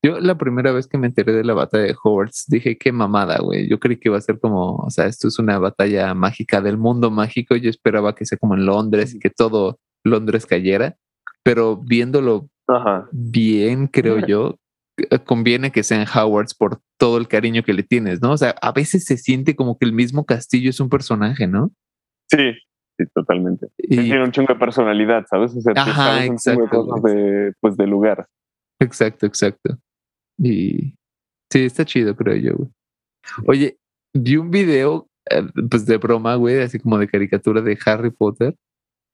Yo 0.05 0.19
la 0.19 0.37
primera 0.37 0.71
vez 0.71 0.85
que 0.85 0.99
me 0.99 1.07
enteré 1.07 1.33
de 1.33 1.43
la 1.43 1.55
batalla 1.55 1.85
de 1.85 1.95
Hogwarts 2.03 2.45
dije 2.47 2.77
qué 2.77 2.91
mamada, 2.91 3.39
güey. 3.39 3.67
Yo 3.67 3.79
creí 3.79 3.97
que 3.97 4.09
iba 4.09 4.17
a 4.19 4.21
ser 4.21 4.39
como, 4.39 4.75
o 4.75 4.89
sea, 4.91 5.07
esto 5.07 5.27
es 5.27 5.39
una 5.39 5.57
batalla 5.57 6.13
mágica 6.13 6.61
del 6.61 6.77
mundo 6.77 7.09
mágico. 7.09 7.55
Yo 7.55 7.71
esperaba 7.71 8.13
que 8.13 8.23
sea 8.23 8.37
como 8.37 8.53
en 8.53 8.67
Londres 8.67 9.15
y 9.15 9.19
que 9.19 9.31
todo 9.31 9.79
Londres 10.03 10.45
cayera, 10.45 10.95
pero 11.41 11.77
viéndolo 11.77 12.49
bien, 13.11 13.87
creo 13.87 14.19
yo, 14.27 14.59
eh, 14.97 15.17
conviene 15.25 15.71
que 15.71 15.81
sean 15.81 16.05
Howards 16.07 16.53
por 16.53 16.81
todo 16.99 17.17
el 17.17 17.27
cariño 17.27 17.63
que 17.63 17.73
le 17.73 17.81
tienes, 17.81 18.21
¿no? 18.21 18.33
O 18.33 18.37
sea, 18.37 18.53
a 18.61 18.71
veces 18.73 19.05
se 19.05 19.17
siente 19.17 19.55
como 19.55 19.79
que 19.79 19.87
el 19.87 19.93
mismo 19.93 20.23
castillo 20.23 20.69
es 20.69 20.79
un 20.79 20.89
personaje, 20.89 21.47
¿no? 21.47 21.71
Sí, 22.29 22.53
sí, 22.95 23.05
totalmente. 23.11 23.69
Tiene 23.77 24.23
un 24.23 24.31
chingo 24.31 24.53
de 24.53 24.59
personalidad, 24.59 25.25
¿sabes? 25.27 25.55
O 25.55 25.61
sea, 25.61 25.73
Ajá, 25.75 26.29
un 26.29 26.37
chingo 26.37 26.61
de 26.61 26.69
cosas 26.69 27.01
de, 27.01 27.53
pues, 27.59 27.75
de 27.75 27.87
lugar. 27.87 28.27
Exacto, 28.79 29.25
exacto. 29.25 29.79
Y 30.37 30.95
sí, 31.51 31.65
está 31.65 31.85
chido, 31.85 32.15
creo 32.15 32.35
yo, 32.35 32.55
güey. 32.55 32.69
Oye, 33.47 33.77
vi 34.13 34.37
un 34.37 34.51
video, 34.51 35.07
eh, 35.29 35.43
pues 35.69 35.85
de 35.85 35.97
broma, 35.97 36.35
güey, 36.35 36.61
así 36.61 36.79
como 36.79 36.97
de 36.97 37.07
caricatura 37.07 37.61
de 37.61 37.77
Harry 37.85 38.11
Potter. 38.11 38.55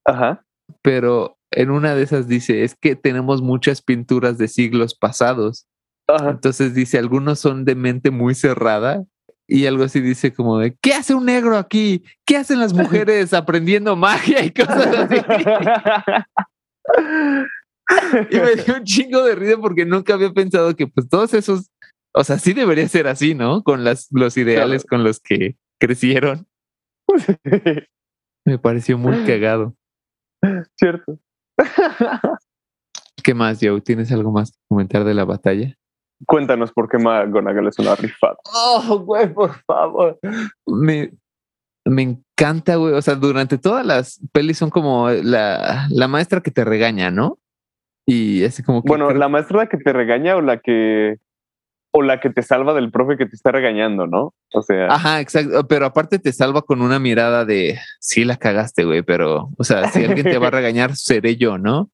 Ajá. 0.06 0.44
Pero 0.82 1.38
en 1.52 1.72
una 1.72 1.96
de 1.96 2.04
esas 2.04 2.28
dice, 2.28 2.64
es 2.64 2.76
que 2.76 2.96
tenemos 2.96 3.42
muchas 3.42 3.82
pinturas 3.82 4.38
de 4.38 4.48
siglos 4.48 4.96
pasados. 4.96 5.68
Ajá. 6.08 6.32
Entonces 6.32 6.74
dice, 6.74 6.98
algunos 6.98 7.40
son 7.40 7.66
de 7.66 7.76
mente 7.76 8.12
muy 8.12 8.36
cerrada 8.36 9.04
y 9.48 9.66
algo 9.66 9.84
así 9.84 10.00
dice 10.00 10.34
como 10.34 10.60
de, 10.60 10.78
¿qué 10.82 10.94
hace 10.94 11.14
un 11.14 11.26
negro 11.26 11.58
aquí? 11.58 12.04
¿Qué 12.26 12.38
hacen 12.38 12.60
las 12.60 12.74
mujeres 12.74 13.34
aprendiendo 13.34 13.96
magia 13.96 14.44
y 14.46 14.52
cosas 14.52 14.88
así? 14.88 15.16
y 18.30 18.36
me 18.38 18.56
dio 18.56 18.76
un 18.76 18.84
chingo 18.84 19.24
de 19.24 19.36
risa 19.36 19.58
porque 19.58 19.86
nunca 19.86 20.14
había 20.14 20.32
pensado 20.32 20.76
que 20.76 20.88
pues 20.88 21.10
todos 21.10 21.34
esos, 21.34 21.70
o 22.14 22.24
sea, 22.24 22.40
sí 22.40 22.54
debería 22.54 22.88
ser 22.88 23.08
así, 23.08 23.36
¿no? 23.36 23.64
Con 23.64 23.84
las, 23.84 24.08
los 24.12 24.38
ideales 24.38 24.86
con 24.86 25.04
los 25.04 25.20
que 25.20 25.58
crecieron. 25.80 26.48
Me 28.46 28.58
pareció 28.58 28.98
muy 28.98 29.26
cagado. 29.26 29.76
Cierto. 30.78 31.20
¿Qué 33.24 33.34
más, 33.34 33.60
Joe? 33.62 33.82
¿Tienes 33.82 34.12
algo 34.12 34.32
más 34.32 34.52
que 34.52 34.58
comentar 34.68 35.04
de 35.04 35.14
la 35.14 35.26
batalla? 35.26 35.78
Cuéntanos 36.26 36.72
por 36.72 36.90
qué 36.90 36.98
McGonagall 36.98 37.68
es 37.68 37.80
una 37.80 37.96
rifada. 37.96 38.38
Oh, 38.54 39.00
güey, 39.00 39.32
por 39.34 39.54
favor. 39.64 40.20
Me, 40.66 41.12
me 41.86 42.02
encanta, 42.02 42.76
güey. 42.76 42.94
O 42.94 43.02
sea, 43.02 43.16
durante 43.16 43.58
todas 43.58 43.86
las 43.86 44.20
pelis 44.32 44.58
son 44.58 44.70
como 44.70 45.10
la, 45.10 45.88
la 45.90 46.08
maestra 46.08 46.42
que 46.42 46.52
te 46.52 46.64
regaña, 46.64 47.12
¿no? 47.12 47.38
Y 48.14 48.44
es 48.44 48.62
como 48.64 48.84
que. 48.84 48.90
Bueno, 48.90 49.08
creo- 49.08 49.20
la 49.20 49.30
maestra 49.30 49.68
que 49.68 49.78
te 49.78 49.94
regaña 49.94 50.36
o 50.36 50.42
la 50.42 50.58
que. 50.60 51.18
O 51.94 52.02
la 52.04 52.20
que 52.22 52.30
te 52.30 52.42
salva 52.42 52.74
del 52.74 52.90
profe 52.90 53.18
que 53.18 53.26
te 53.26 53.36
está 53.36 53.52
regañando, 53.52 54.08
¿no? 54.08 54.34
O 54.54 54.62
sea. 54.62 54.88
Ajá, 54.88 55.20
exacto. 55.20 55.68
Pero 55.68 55.86
aparte 55.86 56.20
te 56.20 56.32
salva 56.32 56.62
con 56.62 56.82
una 56.82 57.00
mirada 57.00 57.44
de 57.46 57.78
sí 58.00 58.24
la 58.24 58.38
cagaste, 58.38 58.86
güey, 58.86 59.02
pero, 59.02 59.50
o 59.58 59.64
sea, 59.66 59.90
si 59.90 60.04
alguien 60.06 60.26
te 60.26 60.38
va 60.38 60.48
a 60.48 60.52
regañar, 60.60 60.96
seré 60.96 61.36
yo, 61.36 61.58
¿no? 61.58 61.90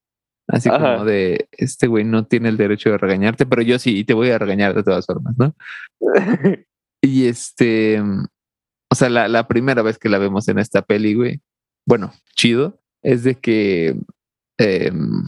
Así 0.47 0.69
Ajá. 0.69 0.93
como 0.93 1.05
de 1.05 1.47
este 1.51 1.87
güey 1.87 2.03
no 2.03 2.25
tiene 2.25 2.49
el 2.49 2.57
derecho 2.57 2.91
de 2.91 2.97
regañarte, 2.99 3.45
pero 3.47 3.61
yo 3.63 3.79
sí, 3.79 3.97
y 3.97 4.03
te 4.05 4.13
voy 4.13 4.29
a 4.29 4.37
regañar 4.37 4.73
de 4.75 4.83
todas 4.83 5.05
formas, 5.05 5.35
¿no? 5.37 5.53
Y 7.01 7.27
este, 7.27 8.01
o 8.01 8.95
sea, 8.95 9.09
la, 9.09 9.27
la 9.27 9.47
primera 9.47 9.81
vez 9.83 9.97
que 9.99 10.09
la 10.09 10.17
vemos 10.17 10.47
en 10.47 10.57
esta 10.59 10.81
peli, 10.81 11.13
güey, 11.13 11.41
bueno, 11.87 12.11
chido, 12.35 12.79
es 13.03 13.23
de 13.23 13.35
que 13.35 13.95
em, 14.57 15.23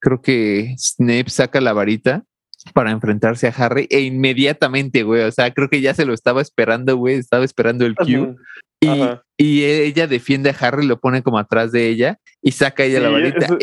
creo 0.00 0.20
que 0.22 0.74
Snape 0.78 1.30
saca 1.30 1.60
la 1.60 1.72
varita 1.72 2.24
para 2.74 2.90
enfrentarse 2.90 3.46
a 3.46 3.54
Harry 3.56 3.86
e 3.90 4.00
inmediatamente, 4.00 5.02
güey, 5.02 5.22
o 5.22 5.32
sea, 5.32 5.52
creo 5.52 5.68
que 5.68 5.80
ya 5.80 5.94
se 5.94 6.04
lo 6.04 6.12
estaba 6.12 6.42
esperando, 6.42 6.96
güey, 6.96 7.16
estaba 7.16 7.44
esperando 7.44 7.86
el 7.86 7.94
cue 7.94 8.34
y, 9.36 9.64
ella 9.64 10.06
defiende 10.06 10.50
a 10.50 10.56
Harry, 10.58 10.86
lo 10.86 11.00
pone 11.00 11.22
como 11.22 11.38
atrás 11.38 11.72
de 11.72 11.88
ella 11.88 12.18
y 12.42 12.52
saca 12.52 12.84
ella 12.84 13.00
la 13.00 13.10
varita. 13.10 13.46
Eso, 13.46 13.58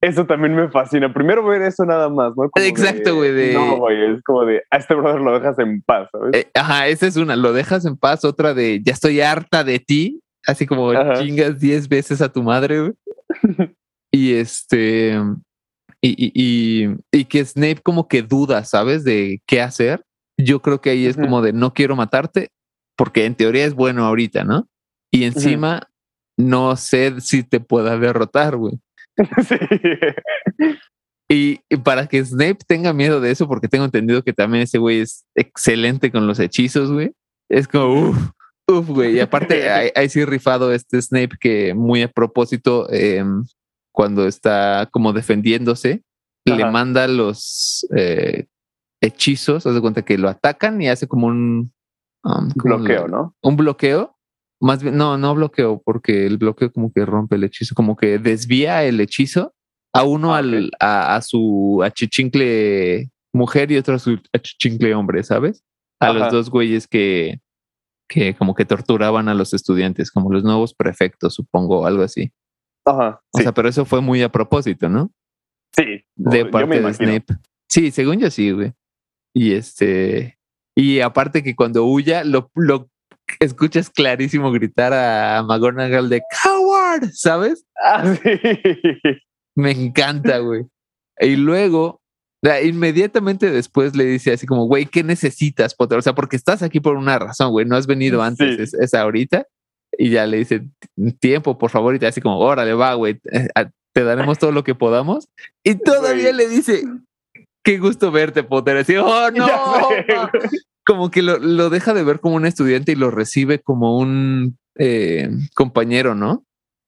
eso 0.00 0.26
también 0.26 0.54
me 0.54 0.68
fascina. 0.68 1.12
Primero 1.12 1.44
ver 1.44 1.62
eso 1.62 1.84
nada 1.84 2.08
más, 2.08 2.32
¿no? 2.36 2.50
Como 2.50 2.66
Exacto, 2.66 3.16
güey, 3.16 3.32
de- 3.32 3.54
No, 3.54 3.76
güey, 3.78 4.14
es 4.14 4.22
como 4.22 4.44
de 4.44 4.62
a 4.70 4.76
este 4.76 4.94
brother 4.94 5.20
lo 5.20 5.38
dejas 5.38 5.58
en 5.58 5.82
paz, 5.82 6.08
¿sabes? 6.12 6.34
Eh, 6.34 6.50
ajá, 6.54 6.88
esa 6.88 7.06
es 7.06 7.16
una, 7.16 7.36
lo 7.36 7.52
dejas 7.52 7.86
en 7.86 7.96
paz, 7.96 8.24
otra 8.24 8.54
de 8.54 8.80
ya 8.82 8.92
estoy 8.92 9.20
harta 9.20 9.64
de 9.64 9.78
ti, 9.78 10.20
así 10.46 10.66
como 10.66 10.90
Ajá. 10.90 11.14
chingas 11.14 11.58
diez 11.58 11.88
veces 11.88 12.20
a 12.20 12.30
tu 12.30 12.42
madre, 12.42 12.80
güey. 12.80 12.92
y 14.12 14.34
este, 14.34 15.18
y, 16.02 16.10
y, 16.16 16.32
y, 16.34 16.96
y 17.12 17.24
que 17.24 17.44
Snape 17.44 17.80
como 17.82 18.08
que 18.08 18.22
duda, 18.22 18.64
¿sabes? 18.64 19.04
De 19.04 19.42
qué 19.46 19.60
hacer. 19.60 20.04
Yo 20.38 20.60
creo 20.60 20.80
que 20.80 20.90
ahí 20.90 21.06
es 21.06 21.16
Ujú. 21.16 21.26
como 21.26 21.42
de 21.42 21.52
no 21.52 21.74
quiero 21.74 21.96
matarte, 21.96 22.48
porque 22.96 23.26
en 23.26 23.34
teoría 23.34 23.64
es 23.64 23.74
bueno 23.74 24.04
ahorita, 24.04 24.44
¿no? 24.44 24.68
Y 25.12 25.24
encima 25.24 25.88
no 26.38 26.76
sé 26.76 27.20
si 27.20 27.42
te 27.42 27.60
pueda 27.60 27.98
derrotar, 27.98 28.56
güey. 28.56 28.78
sí. 29.48 29.56
Y, 31.32 31.60
para 31.84 32.08
que 32.08 32.24
Snape 32.24 32.58
tenga 32.66 32.92
miedo 32.92 33.20
de 33.20 33.30
eso, 33.30 33.46
porque 33.46 33.68
tengo 33.68 33.84
entendido 33.84 34.24
que 34.24 34.32
también 34.32 34.64
ese 34.64 34.78
güey 34.78 34.98
es 34.98 35.24
excelente 35.36 36.10
con 36.10 36.26
los 36.26 36.40
hechizos, 36.40 36.90
güey. 36.90 37.12
Es 37.48 37.68
como, 37.68 38.10
uff, 38.10 38.30
uff, 38.66 38.88
güey. 38.88 39.16
Y 39.16 39.20
aparte, 39.20 39.70
hay, 39.70 39.90
hay 39.94 40.08
sí 40.08 40.24
rifado 40.24 40.72
este 40.72 41.00
Snape 41.00 41.36
que 41.38 41.72
muy 41.72 42.02
a 42.02 42.08
propósito, 42.08 42.92
em, 42.92 43.44
cuando 44.00 44.26
está 44.26 44.88
como 44.90 45.12
defendiéndose, 45.12 46.02
le 46.46 46.64
manda 46.70 47.06
los 47.06 47.86
eh, 47.94 48.46
hechizos, 49.02 49.66
haz 49.66 49.74
de 49.74 49.80
cuenta 49.82 50.02
que 50.02 50.16
lo 50.16 50.28
atacan 50.30 50.80
y 50.80 50.88
hace 50.88 51.06
como 51.06 51.26
un 51.26 51.70
um, 52.24 52.50
¿cómo 52.58 52.76
Bloqueo, 52.78 53.06
lo- 53.06 53.08
¿no? 53.08 53.36
un 53.42 53.56
bloqueo. 53.56 54.16
Más 54.62 54.82
bien, 54.82 54.96
no, 54.96 55.18
no 55.18 55.34
bloqueo, 55.34 55.82
porque 55.84 56.26
el 56.26 56.38
bloqueo 56.38 56.72
como 56.72 56.90
que 56.92 57.04
rompe 57.04 57.36
el 57.36 57.44
hechizo, 57.44 57.74
como 57.74 57.94
que 57.96 58.18
desvía 58.18 58.84
el 58.84 59.00
hechizo 59.00 59.52
a 59.94 60.04
uno 60.04 60.34
Ah, 60.34 60.38
al, 60.38 60.70
a, 60.80 61.16
a 61.16 61.20
su 61.22 61.80
achichincle 61.84 63.10
mujer 63.34 63.70
y 63.70 63.76
otro 63.76 63.94
a 63.94 63.98
su 63.98 64.18
achichincle 64.32 64.94
hombre, 64.94 65.22
¿sabes? 65.24 65.62
A 66.00 66.06
Ajá. 66.08 66.18
los 66.18 66.32
dos 66.32 66.50
güeyes 66.50 66.86
que, 66.88 67.40
que 68.08 68.34
como 68.34 68.54
que 68.54 68.64
torturaban 68.64 69.28
a 69.28 69.34
los 69.34 69.52
estudiantes, 69.54 70.10
como 70.10 70.32
los 70.32 70.42
nuevos 70.42 70.74
prefectos, 70.74 71.34
supongo, 71.34 71.86
algo 71.86 72.02
así. 72.02 72.32
Ajá. 72.84 73.20
O 73.32 73.38
Sí, 73.38 73.42
sea, 73.44 73.52
pero 73.52 73.68
eso 73.68 73.84
fue 73.84 74.00
muy 74.00 74.22
a 74.22 74.30
propósito, 74.30 74.88
¿no? 74.88 75.10
sí. 75.76 76.04
de 76.16 76.38
Yo 76.40 76.44
me 76.46 76.50
parte 76.50 76.80
de. 76.80 76.94
Snape. 76.94 77.34
Sí, 77.68 77.90
según 77.90 78.18
yo 78.18 78.30
sí, 78.30 78.50
güey. 78.50 78.72
Y 79.34 79.52
este, 79.52 80.38
y 80.76 81.00
aparte 81.00 81.42
que 81.44 81.54
cuando 81.54 81.84
huya, 81.86 82.24
lo, 82.24 82.50
lo 82.56 82.88
escuchas 83.38 83.90
clarísimo 83.90 84.50
gritar 84.50 84.92
a 84.92 85.42
McGonagall 85.44 86.08
de 86.08 86.20
coward, 86.42 87.10
¿sabes? 87.12 87.64
Ah, 87.82 88.14
sí. 88.14 88.30
Me 89.56 89.70
encanta, 89.70 90.38
güey. 90.38 90.64
Y 91.20 91.36
luego, 91.36 92.00
inmediatamente 92.64 93.50
después 93.50 93.94
le 93.94 94.04
dice 94.04 94.32
así 94.32 94.46
como, 94.46 94.66
güey, 94.66 94.86
¿qué 94.86 95.04
necesitas, 95.04 95.74
Potter? 95.74 95.98
O 95.98 96.02
sea, 96.02 96.14
porque 96.14 96.36
estás 96.36 96.62
aquí 96.62 96.80
por 96.80 96.96
una 96.96 97.18
razón, 97.18 97.52
güey, 97.52 97.66
no 97.66 97.76
has 97.76 97.86
venido 97.86 98.22
antes, 98.22 98.56
Sí. 98.56 98.62
es, 98.62 98.74
es 98.74 98.94
ahorita. 98.94 99.46
Y 100.02 100.08
ya 100.08 100.26
le 100.26 100.38
dice, 100.38 100.62
tiempo, 101.18 101.58
por 101.58 101.68
favor, 101.70 101.94
y 101.94 101.98
te 101.98 102.06
hace 102.06 102.22
como, 102.22 102.38
órale, 102.38 102.72
va, 102.72 102.94
güey, 102.94 103.20
eh, 103.32 103.48
te 103.92 104.02
daremos 104.02 104.38
todo 104.38 104.50
lo 104.50 104.64
que 104.64 104.74
podamos. 104.74 105.28
Y 105.62 105.74
todavía 105.74 106.32
le 106.32 106.48
dice, 106.48 106.84
qué 107.62 107.78
gusto 107.78 108.10
verte, 108.10 108.42
Potter. 108.42 108.78
Así, 108.78 108.96
oh, 108.96 109.30
no. 109.34 109.46
Ya 109.46 109.58
sé, 109.88 110.04
ma". 110.14 110.30
güey. 110.32 110.50
Como 110.86 111.10
que 111.10 111.20
lo, 111.20 111.38
lo 111.38 111.68
deja 111.68 111.92
de 111.92 112.02
ver 112.02 112.20
como 112.20 112.36
un 112.36 112.46
estudiante 112.46 112.92
y 112.92 112.94
lo 112.94 113.10
recibe 113.10 113.58
como 113.58 113.98
un 113.98 114.56
eh, 114.78 115.28
compañero, 115.54 116.14
¿no? 116.14 116.44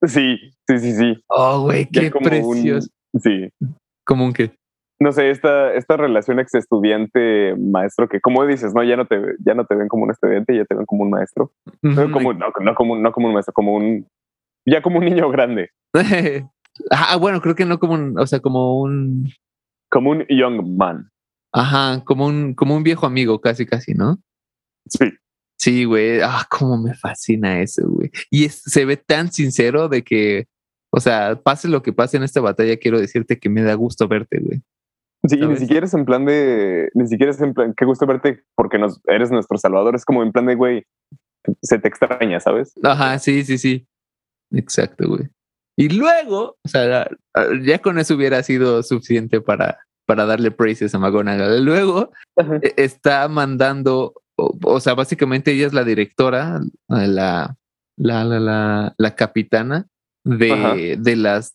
Sí, 0.06 0.38
sí, 0.66 0.78
sí, 0.78 0.92
sí. 0.96 1.22
Oh, 1.28 1.60
güey, 1.64 1.86
qué 1.92 2.10
un- 2.14 2.22
precioso. 2.22 2.88
Sí. 3.22 3.50
Como 4.06 4.24
un 4.24 4.32
que. 4.32 4.52
No 5.00 5.10
sé, 5.12 5.30
esta, 5.30 5.74
esta 5.74 5.96
relación 5.96 6.38
ex 6.38 6.54
estudiante 6.54 7.54
maestro 7.58 8.08
que, 8.08 8.20
como 8.20 8.46
dices, 8.46 8.72
no, 8.74 8.84
ya 8.84 8.96
no 8.96 9.06
te 9.06 9.20
ya 9.44 9.54
no 9.54 9.64
te 9.64 9.74
ven 9.74 9.88
como 9.88 10.04
un 10.04 10.10
estudiante, 10.12 10.56
ya 10.56 10.64
te 10.64 10.74
ven 10.76 10.86
como 10.86 11.02
un 11.02 11.10
maestro. 11.10 11.52
No, 11.82 12.10
como, 12.12 12.32
no, 12.32 12.46
no 12.60 12.74
como, 12.74 12.96
no 12.96 13.12
como 13.12 13.26
un 13.28 13.32
maestro, 13.34 13.52
como 13.52 13.74
un 13.74 14.06
ya 14.64 14.80
como 14.80 14.98
un 14.98 15.04
niño 15.04 15.28
grande, 15.30 15.70
Ah, 16.90 17.16
bueno, 17.16 17.40
creo 17.42 17.54
que 17.54 17.66
no 17.66 17.78
como 17.78 17.94
un, 17.94 18.18
o 18.18 18.26
sea, 18.26 18.40
como 18.40 18.80
un, 18.80 19.28
como 19.90 20.10
un 20.10 20.24
young 20.28 20.76
man. 20.76 21.10
ajá, 21.52 22.02
como 22.04 22.26
un, 22.26 22.54
como 22.54 22.74
un 22.76 22.82
viejo 22.82 23.04
amigo, 23.04 23.40
casi, 23.40 23.66
casi, 23.66 23.92
¿no? 23.94 24.18
Sí. 24.88 25.10
Sí, 25.58 25.84
güey. 25.84 26.20
Ah, 26.22 26.46
cómo 26.50 26.76
me 26.78 26.94
fascina 26.94 27.60
eso, 27.60 27.82
güey. 27.88 28.10
Y 28.30 28.46
es- 28.46 28.62
se 28.64 28.84
ve 28.84 28.96
tan 28.96 29.30
sincero 29.32 29.88
de 29.88 30.02
que, 30.02 30.46
o 30.90 30.98
sea, 30.98 31.36
pase 31.36 31.68
lo 31.68 31.82
que 31.82 31.92
pase 31.92 32.16
en 32.16 32.22
esta 32.22 32.40
batalla, 32.40 32.76
quiero 32.78 32.98
decirte 33.00 33.38
que 33.38 33.48
me 33.50 33.62
da 33.62 33.74
gusto 33.74 34.08
verte, 34.08 34.38
güey. 34.40 34.62
Sí, 35.28 35.36
y 35.36 35.40
ni 35.40 35.44
¿Sabes? 35.46 35.60
siquiera 35.60 35.86
es 35.86 35.94
en 35.94 36.04
plan 36.04 36.24
de, 36.24 36.90
ni 36.94 37.06
siquiera 37.06 37.30
es 37.30 37.40
en 37.40 37.54
plan, 37.54 37.74
qué 37.76 37.84
gusto 37.84 38.06
verte 38.06 38.42
porque 38.56 38.78
nos, 38.78 39.00
eres 39.06 39.30
nuestro 39.30 39.56
salvador, 39.56 39.94
es 39.94 40.04
como 40.04 40.22
en 40.22 40.32
plan 40.32 40.46
de, 40.46 40.56
güey, 40.56 40.84
se 41.62 41.78
te 41.78 41.88
extraña, 41.88 42.40
¿sabes? 42.40 42.74
Ajá, 42.82 43.18
sí, 43.18 43.44
sí, 43.44 43.58
sí. 43.58 43.86
Exacto, 44.52 45.08
güey. 45.08 45.28
Y 45.76 45.88
luego, 45.88 46.56
o 46.64 46.68
sea, 46.68 47.08
ya 47.62 47.78
con 47.78 47.98
eso 47.98 48.14
hubiera 48.14 48.42
sido 48.42 48.82
suficiente 48.82 49.40
para, 49.40 49.78
para 50.06 50.26
darle 50.26 50.50
praises 50.50 50.94
a 50.94 50.98
McGonagall. 50.98 51.64
Luego 51.64 52.12
e- 52.60 52.74
está 52.76 53.26
mandando, 53.28 54.14
o, 54.36 54.58
o 54.64 54.80
sea, 54.80 54.94
básicamente 54.94 55.52
ella 55.52 55.66
es 55.66 55.72
la 55.72 55.84
directora, 55.84 56.60
la, 56.88 57.56
la, 57.96 58.24
la, 58.24 58.40
la, 58.40 58.94
la 58.96 59.14
capitana 59.14 59.86
de, 60.24 60.96
de 60.98 61.16
las 61.16 61.52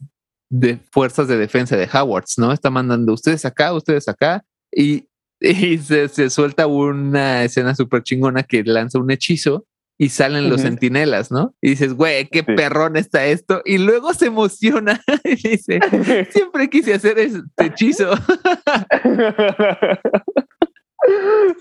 de 0.50 0.78
fuerzas 0.92 1.28
de 1.28 1.38
defensa 1.38 1.76
de 1.78 1.90
Howards, 1.94 2.38
¿no? 2.38 2.52
Está 2.54 2.70
mandando 2.70 3.14
ustedes 3.14 3.46
acá, 3.46 3.74
ustedes 3.74 4.08
acá, 4.08 4.44
y 4.72 5.08
y 5.40 5.78
se, 5.78 6.08
se 6.08 6.30
suelta 6.32 6.66
una 6.68 7.44
escena 7.44 7.76
súper 7.76 8.02
chingona 8.04 8.42
que 8.44 8.64
lanza 8.64 8.98
un 9.00 9.12
hechizo 9.12 9.66
y 10.00 10.10
salen 10.10 10.50
los 10.50 10.60
Ujú. 10.62 10.68
centinelas, 10.70 11.32
¿no? 11.32 11.54
Y 11.62 11.72
dices, 11.72 11.94
güey, 11.94 12.28
qué 12.28 12.40
Sí. 12.40 12.54
perrón 12.56 12.98
está 12.98 13.26
esto. 13.26 13.62
Y 13.66 13.78
luego 13.80 14.14
se 14.14 14.28
emociona 14.28 15.00
y 15.24 15.36
dice, 15.36 15.80
siempre 16.32 16.70
quise 16.70 16.94
hacer 16.96 17.18
este 17.20 17.66
hechizo. 17.66 18.16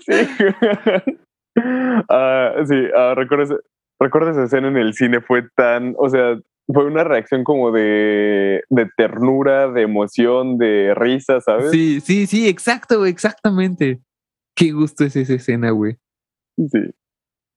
sí. 0.05 0.13
Ah, 2.09 2.53
sí, 2.67 2.75
ese- 2.75 3.57
recuerdo 3.99 4.29
esa 4.31 4.43
escena 4.43 4.67
en 4.67 4.77
el 4.77 4.93
cine, 4.93 5.21
fue 5.21 5.43
tan, 5.55 5.95
o 5.97 6.09
sea, 6.09 6.37
fue 6.67 6.85
una 6.85 7.03
reacción 7.03 7.43
como 7.43 7.71
de, 7.71 8.63
de 8.69 8.89
ternura, 8.97 9.71
de 9.71 9.83
emoción, 9.83 10.57
de 10.57 10.93
risa, 10.95 11.39
¿sabes? 11.41 11.71
Sí, 11.71 12.01
sí, 12.01 12.27
sí, 12.27 12.47
exacto, 12.47 12.99
güey, 12.99 13.11
exactamente. 13.11 14.01
Qué 14.55 14.71
gusto 14.71 15.05
es 15.05 15.15
esa 15.15 15.33
escena, 15.33 15.71
güey. 15.71 15.97
Sí. 16.57 16.79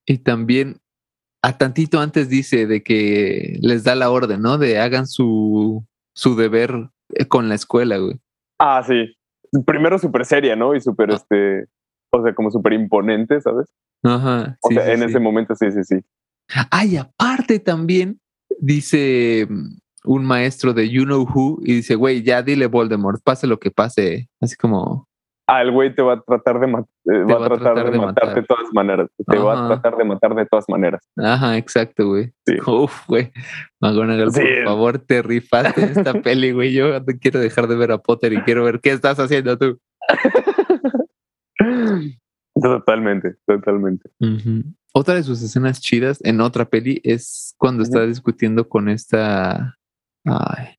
Y 0.07 0.19
también 0.19 0.81
a 1.43 1.57
tantito 1.57 2.01
antes 2.01 2.29
dice 2.29 2.67
de 2.67 2.83
que 2.83 3.57
les 3.63 3.85
da 3.85 3.95
la 3.95 4.11
orden, 4.11 4.43
¿no? 4.43 4.59
De 4.59 4.79
hagan 4.79 5.07
su, 5.07 5.85
su 6.15 6.37
deber 6.37 6.91
eh, 7.15 7.27
con 7.27 7.49
la 7.49 7.55
escuela, 7.55 7.97
güey. 7.99 8.21
Ah, 8.59 8.83
sí. 8.87 9.17
Primero 9.67 9.99
súper 9.99 10.25
seria, 10.27 10.55
¿no? 10.55 10.75
Y 10.75 10.81
súper, 10.81 11.11
Ah. 11.11 11.15
este, 11.15 11.65
o 12.13 12.23
sea, 12.23 12.35
como 12.35 12.51
súper 12.51 12.75
imponente, 12.75 13.41
¿sabes? 13.41 13.73
Ajá. 14.03 14.57
O 14.63 14.71
sea, 14.71 14.85
sí, 14.85 14.91
en 14.93 14.99
sí. 14.99 15.05
ese 15.07 15.19
momento 15.21 15.55
sí, 15.57 15.73
sí, 15.73 15.83
sí. 15.83 15.97
Ay, 16.71 16.97
aparte 16.97 17.59
también 17.59 18.21
dice 18.61 19.49
un 20.05 20.25
maestro 20.25 20.73
de 20.73 20.89
You 20.89 21.05
Know 21.05 21.23
Who 21.29 21.61
y 21.63 21.75
dice, 21.75 21.95
güey, 21.95 22.23
ya 22.23 22.43
dile 22.43 22.67
Voldemort, 22.67 23.21
pase 23.23 23.47
lo 23.47 23.59
que 23.59 23.71
pase. 23.71 24.29
Así 24.41 24.57
como, 24.57 25.07
Ah, 25.53 25.63
el 25.63 25.73
güey 25.73 25.93
te 25.93 26.01
va 26.01 26.13
a 26.13 26.21
tratar 26.21 26.61
de, 26.61 26.69
ma- 26.69 26.85
eh, 27.07 27.25
va 27.25 27.45
a 27.45 27.49
tratar 27.49 27.91
de, 27.91 27.99
matar 27.99 28.25
matar. 28.25 28.35
de 28.37 28.43
todas 28.45 28.73
maneras. 28.73 29.11
Te 29.27 29.37
va 29.37 29.65
a 29.65 29.67
tratar 29.67 29.97
de 29.97 30.05
matar 30.05 30.35
de 30.37 30.47
todas 30.47 30.65
maneras. 30.69 31.01
ajá, 31.17 31.57
exacto, 31.59 32.07
güey. 32.07 32.31
Sí. 32.47 32.55
Uf, 32.65 33.05
güey. 33.09 33.33
McGonagall, 33.81 34.31
Sí. 34.33 34.43
por 34.43 34.65
favor, 34.65 34.99
te 35.01 35.23
rifaste 35.23 35.83
en 35.83 35.89
esta 35.91 36.13
peli, 36.23 36.53
güey. 36.53 36.73
Yo 36.73 37.05
quiero 37.21 37.41
dejar 37.41 37.67
de 37.67 37.75
ver 37.75 37.91
a 37.91 37.99
Potter 37.99 38.33
y 38.33 38.43
quiero 38.43 38.63
ver 38.63 38.79
qué 38.81 38.91
estás 38.93 39.19
haciendo 39.19 39.59
tú. 39.59 39.77
Totalmente, 42.63 43.37
totalmente. 43.47 44.09
Ujú. 44.21 44.63
Otra 44.93 45.15
de 45.15 45.23
sus 45.23 45.41
escenas 45.43 45.81
chidas 45.81 46.19
en 46.25 46.41
otra 46.41 46.65
peli 46.65 47.01
es 47.05 47.55
cuando 47.59 47.83
está 47.83 48.05
discutiendo 48.07 48.69
con 48.69 48.89
esta. 48.89 49.77
Ay, 50.25 50.75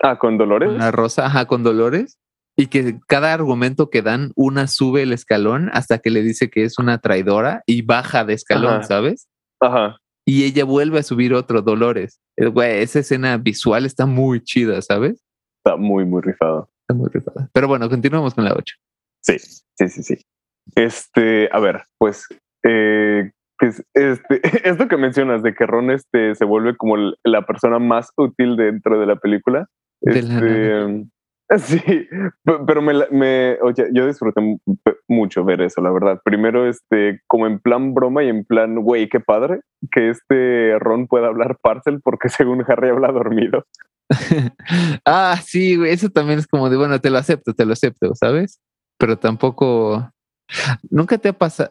Ah, 0.00 0.16
con 0.16 0.38
Dolores. 0.38 0.72
la 0.74 0.92
Rosa, 0.92 1.26
ajá, 1.26 1.46
con 1.46 1.62
Dolores. 1.64 2.18
Y 2.56 2.66
que 2.68 2.98
cada 3.08 3.32
argumento 3.32 3.88
que 3.90 4.02
dan, 4.02 4.32
una 4.36 4.66
sube 4.68 5.02
el 5.02 5.12
escalón 5.12 5.70
hasta 5.72 5.98
que 5.98 6.10
le 6.10 6.22
dice 6.22 6.50
que 6.50 6.64
es 6.64 6.78
una 6.78 6.98
traidora 6.98 7.62
y 7.66 7.82
baja 7.82 8.24
de 8.24 8.34
escalón, 8.34 8.74
Ajá. 8.74 8.82
¿sabes? 8.84 9.28
Ajá. 9.60 9.98
Y 10.24 10.44
ella 10.44 10.64
vuelve 10.64 10.98
a 10.98 11.02
subir 11.04 11.34
otro 11.34 11.62
Dolores. 11.62 12.20
Eh, 12.36 12.46
Güey, 12.46 12.82
esa 12.82 12.98
escena 13.00 13.36
visual 13.38 13.86
está 13.86 14.06
muy 14.06 14.42
chida, 14.42 14.82
¿sabes? 14.82 15.24
Está 15.64 15.76
muy, 15.76 16.04
muy 16.04 16.20
rifado. 16.22 16.68
Está 16.82 16.94
muy 16.94 17.08
rifada. 17.12 17.48
Pero 17.52 17.66
bueno, 17.68 17.88
continuamos 17.88 18.34
con 18.34 18.44
la 18.44 18.52
8. 18.54 18.74
Sí, 19.22 19.38
sí, 19.38 19.88
sí, 19.88 20.02
sí. 20.02 20.18
Este, 20.74 21.48
a 21.52 21.58
ver, 21.60 21.82
pues, 21.98 22.26
eh, 22.64 23.30
que 23.58 23.66
es- 23.66 23.84
este, 23.94 24.40
esto 24.68 24.88
que 24.88 24.96
mencionas 24.96 25.42
de 25.42 25.54
que 25.54 25.66
Ron 25.66 25.90
este, 25.90 26.34
se 26.34 26.44
vuelve 26.44 26.76
como 26.76 26.96
la 27.24 27.42
persona 27.46 27.78
más 27.78 28.10
útil 28.16 28.56
dentro 28.56 28.98
de 29.00 29.06
la 29.06 29.16
película. 29.16 29.66
De 30.00 30.22
la 30.22 30.34
este, 30.34 31.06
Sí, 31.56 31.80
pe- 32.44 32.58
pero 32.66 32.82
me, 32.82 32.92
la- 32.92 33.08
me 33.10 33.56
oye, 33.62 33.88
yo 33.94 34.06
disfruté 34.06 34.40
mucho 35.08 35.44
ver 35.44 35.62
eso, 35.62 35.80
la 35.80 35.90
verdad. 35.90 36.20
Primero, 36.22 36.68
este, 36.68 37.22
como 37.26 37.46
en 37.46 37.58
plan 37.58 37.94
broma 37.94 38.22
y 38.22 38.28
en 38.28 38.44
plan, 38.44 38.74
güey, 38.82 39.08
qué 39.08 39.18
padre 39.18 39.60
que 39.90 40.10
este 40.10 40.78
Ron 40.78 41.06
pueda 41.06 41.28
hablar 41.28 41.56
parcel 41.62 42.00
porque 42.02 42.28
según 42.28 42.64
Harry 42.68 42.90
habla 42.90 43.12
dormido. 43.12 43.64
ah, 45.04 45.40
sí, 45.44 45.76
güey, 45.76 45.92
eso 45.92 46.08
también 46.10 46.38
es 46.38 46.46
como 46.46 46.68
de, 46.70 46.76
bueno, 46.76 47.00
te 47.00 47.10
lo 47.10 47.18
acepto, 47.18 47.54
te 47.54 47.64
lo 47.64 47.72
acepto, 47.72 48.14
¿sabes? 48.14 48.60
Pero 48.98 49.18
tampoco, 49.18 50.10
nunca 50.90 51.18
te 51.18 51.28
ha 51.30 51.32
pasado, 51.32 51.70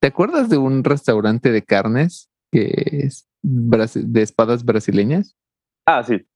¿te 0.00 0.08
acuerdas 0.08 0.48
de 0.48 0.58
un 0.58 0.84
restaurante 0.84 1.50
de 1.52 1.62
carnes 1.62 2.30
que 2.52 2.70
es 3.04 3.26
de 3.42 4.22
espadas 4.22 4.64
brasileñas? 4.64 5.36
Ah, 5.86 6.02
sí. 6.02 6.26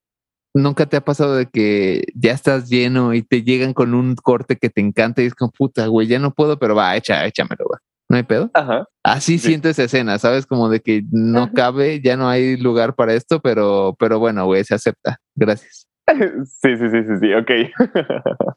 ¿Nunca 0.55 0.87
te 0.87 0.97
ha 0.99 1.05
pasado 1.05 1.35
de 1.37 1.47
que 1.47 2.05
ya 2.15 2.33
estás 2.33 2.69
lleno 2.69 3.15
y 3.15 3.23
te 3.23 3.43
llegan 3.43 3.73
con 3.73 3.95
un 3.95 4.15
corte 4.17 4.57
que 4.57 4.69
te 4.69 4.81
encanta 4.83 5.23
y 5.23 5.27
es 5.27 5.35
como, 5.35 5.51
puta, 5.51 5.87
güey, 5.87 6.07
ya 6.07 6.19
no 6.19 6.33
puedo, 6.35 6.59
pero 6.59 6.75
va, 6.75 6.95
echa, 6.97 7.25
échamelo, 7.27 7.65
va. 7.73 7.79
¿No 8.11 8.17
hay 8.19 8.25
pedo? 8.25 8.51
Ajá. 8.53 8.87
Así 9.03 9.39
Sí. 9.39 9.49
siento 9.49 9.71
esa 9.71 9.85
escena, 9.85 10.19
¿sabes? 10.19 10.45
Como 10.45 10.69
de 10.69 10.81
que 10.81 11.03
no 11.11 11.45
Ajá. 11.45 11.53
cabe, 11.55 12.03
ya 12.03 12.19
no 12.19 12.29
hay 12.29 12.59
lugar 12.59 12.95
para 12.95 13.15
esto, 13.15 13.41
pero, 13.41 13.97
pero 13.99 14.19
bueno, 14.19 14.45
güey, 14.45 14.63
se 14.65 14.75
acepta. 14.75 15.19
Gracias. 15.35 15.89
Sí, 16.45 16.77
sí, 16.77 16.91
sí, 16.91 17.03
sí, 17.07 17.17
sí, 17.21 17.33
ok. 17.33 17.51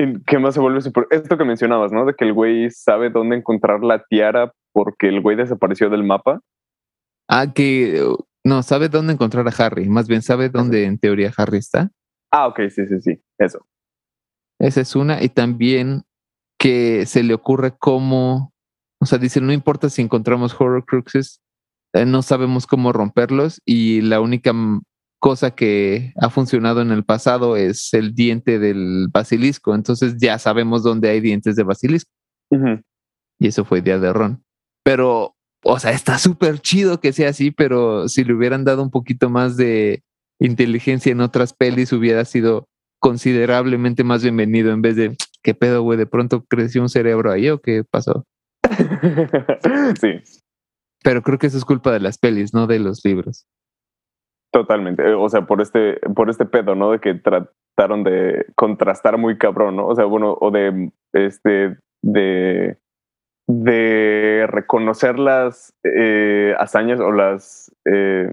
¿En 0.00 0.24
¿Qué 0.24 0.38
más 0.38 0.54
se 0.54 0.60
vuelve 0.60 0.80
super? 0.80 1.06
Esto 1.10 1.36
que 1.36 1.44
mencionabas, 1.44 1.92
¿no? 1.92 2.06
De 2.06 2.14
que 2.14 2.24
el 2.24 2.32
güey 2.32 2.70
sabe 2.70 3.10
dónde 3.10 3.36
encontrar 3.36 3.84
la 3.84 4.02
tiara 4.02 4.50
porque 4.72 5.08
el 5.08 5.20
güey 5.20 5.36
desapareció 5.36 5.90
del 5.90 6.04
mapa. 6.04 6.40
Ah, 7.28 7.52
que 7.52 8.02
no 8.42 8.62
sabe 8.62 8.88
dónde 8.88 9.12
encontrar 9.12 9.46
a 9.46 9.52
Harry, 9.58 9.90
más 9.90 10.08
bien 10.08 10.22
sabe 10.22 10.48
dónde 10.48 10.84
en 10.84 10.98
teoría 10.98 11.30
Harry 11.36 11.58
está. 11.58 11.90
Ah, 12.30 12.46
ok, 12.46 12.60
sí, 12.70 12.86
sí, 12.86 13.00
sí, 13.02 13.22
eso. 13.36 13.66
Esa 14.58 14.80
es 14.80 14.96
una. 14.96 15.22
Y 15.22 15.28
también 15.28 16.04
que 16.58 17.04
se 17.04 17.22
le 17.22 17.34
ocurre 17.34 17.76
cómo, 17.78 18.54
o 19.02 19.06
sea, 19.06 19.18
dice, 19.18 19.42
no 19.42 19.52
importa 19.52 19.90
si 19.90 20.00
encontramos 20.00 20.58
Horrocruxes, 20.58 21.42
eh, 21.92 22.06
no 22.06 22.22
sabemos 22.22 22.66
cómo 22.66 22.94
romperlos 22.94 23.60
y 23.66 24.00
la 24.00 24.20
única 24.22 24.54
cosa 25.20 25.52
que 25.52 26.12
ha 26.16 26.30
funcionado 26.30 26.80
en 26.80 26.90
el 26.90 27.04
pasado 27.04 27.56
es 27.56 27.92
el 27.94 28.14
diente 28.14 28.58
del 28.58 29.06
basilisco. 29.12 29.74
Entonces 29.74 30.16
ya 30.18 30.38
sabemos 30.38 30.82
dónde 30.82 31.10
hay 31.10 31.20
dientes 31.20 31.54
de 31.54 31.62
basilisco. 31.62 32.10
Y 33.38 33.46
eso 33.46 33.64
fue 33.64 33.78
idea 33.78 33.98
de 33.98 34.12
Ron. 34.12 34.42
Pero, 34.82 35.36
o 35.62 35.78
sea, 35.78 35.92
está 35.92 36.18
súper 36.18 36.58
chido 36.58 37.00
que 37.00 37.12
sea 37.12 37.28
así, 37.28 37.50
pero 37.50 38.08
si 38.08 38.24
le 38.24 38.34
hubieran 38.34 38.64
dado 38.64 38.82
un 38.82 38.90
poquito 38.90 39.30
más 39.30 39.56
de 39.56 40.02
inteligencia 40.40 41.12
en 41.12 41.20
otras 41.20 41.52
pelis, 41.52 41.92
hubiera 41.92 42.24
sido 42.24 42.66
considerablemente 42.98 44.04
más 44.04 44.22
bienvenido 44.22 44.72
en 44.72 44.82
vez 44.82 44.96
de, 44.96 45.16
¿qué 45.42 45.54
pedo, 45.54 45.82
güey? 45.82 45.98
¿De 45.98 46.06
pronto 46.06 46.44
creció 46.46 46.82
un 46.82 46.88
cerebro 46.88 47.30
ahí 47.30 47.50
o 47.50 47.60
qué 47.60 47.84
pasó? 47.84 48.24
sí, 50.00 50.42
Pero 51.02 51.22
creo 51.22 51.38
que 51.38 51.46
eso 51.46 51.58
es 51.58 51.64
culpa 51.64 51.92
de 51.92 52.00
las 52.00 52.18
pelis, 52.18 52.54
no 52.54 52.66
de 52.66 52.78
los 52.78 53.04
libros. 53.04 53.46
Totalmente. 54.52 55.02
Eh, 55.08 55.14
O 55.14 55.28
sea, 55.28 55.42
por 55.46 55.60
este, 55.60 55.98
por 56.14 56.30
este 56.30 56.44
pedo, 56.46 56.74
¿no? 56.74 56.90
De 56.92 56.98
que 57.00 57.14
trataron 57.14 58.04
de 58.04 58.46
contrastar 58.56 59.16
muy 59.18 59.38
cabrón, 59.38 59.76
¿no? 59.76 59.86
O 59.86 59.94
sea, 59.94 60.04
bueno, 60.04 60.36
o 60.40 60.50
de 60.50 60.90
este, 61.12 61.76
de, 62.02 62.76
de 63.48 64.46
reconocer 64.48 65.18
las 65.18 65.72
eh, 65.84 66.54
hazañas 66.58 67.00
o 67.00 67.10
las, 67.12 67.74
eh, 67.84 68.32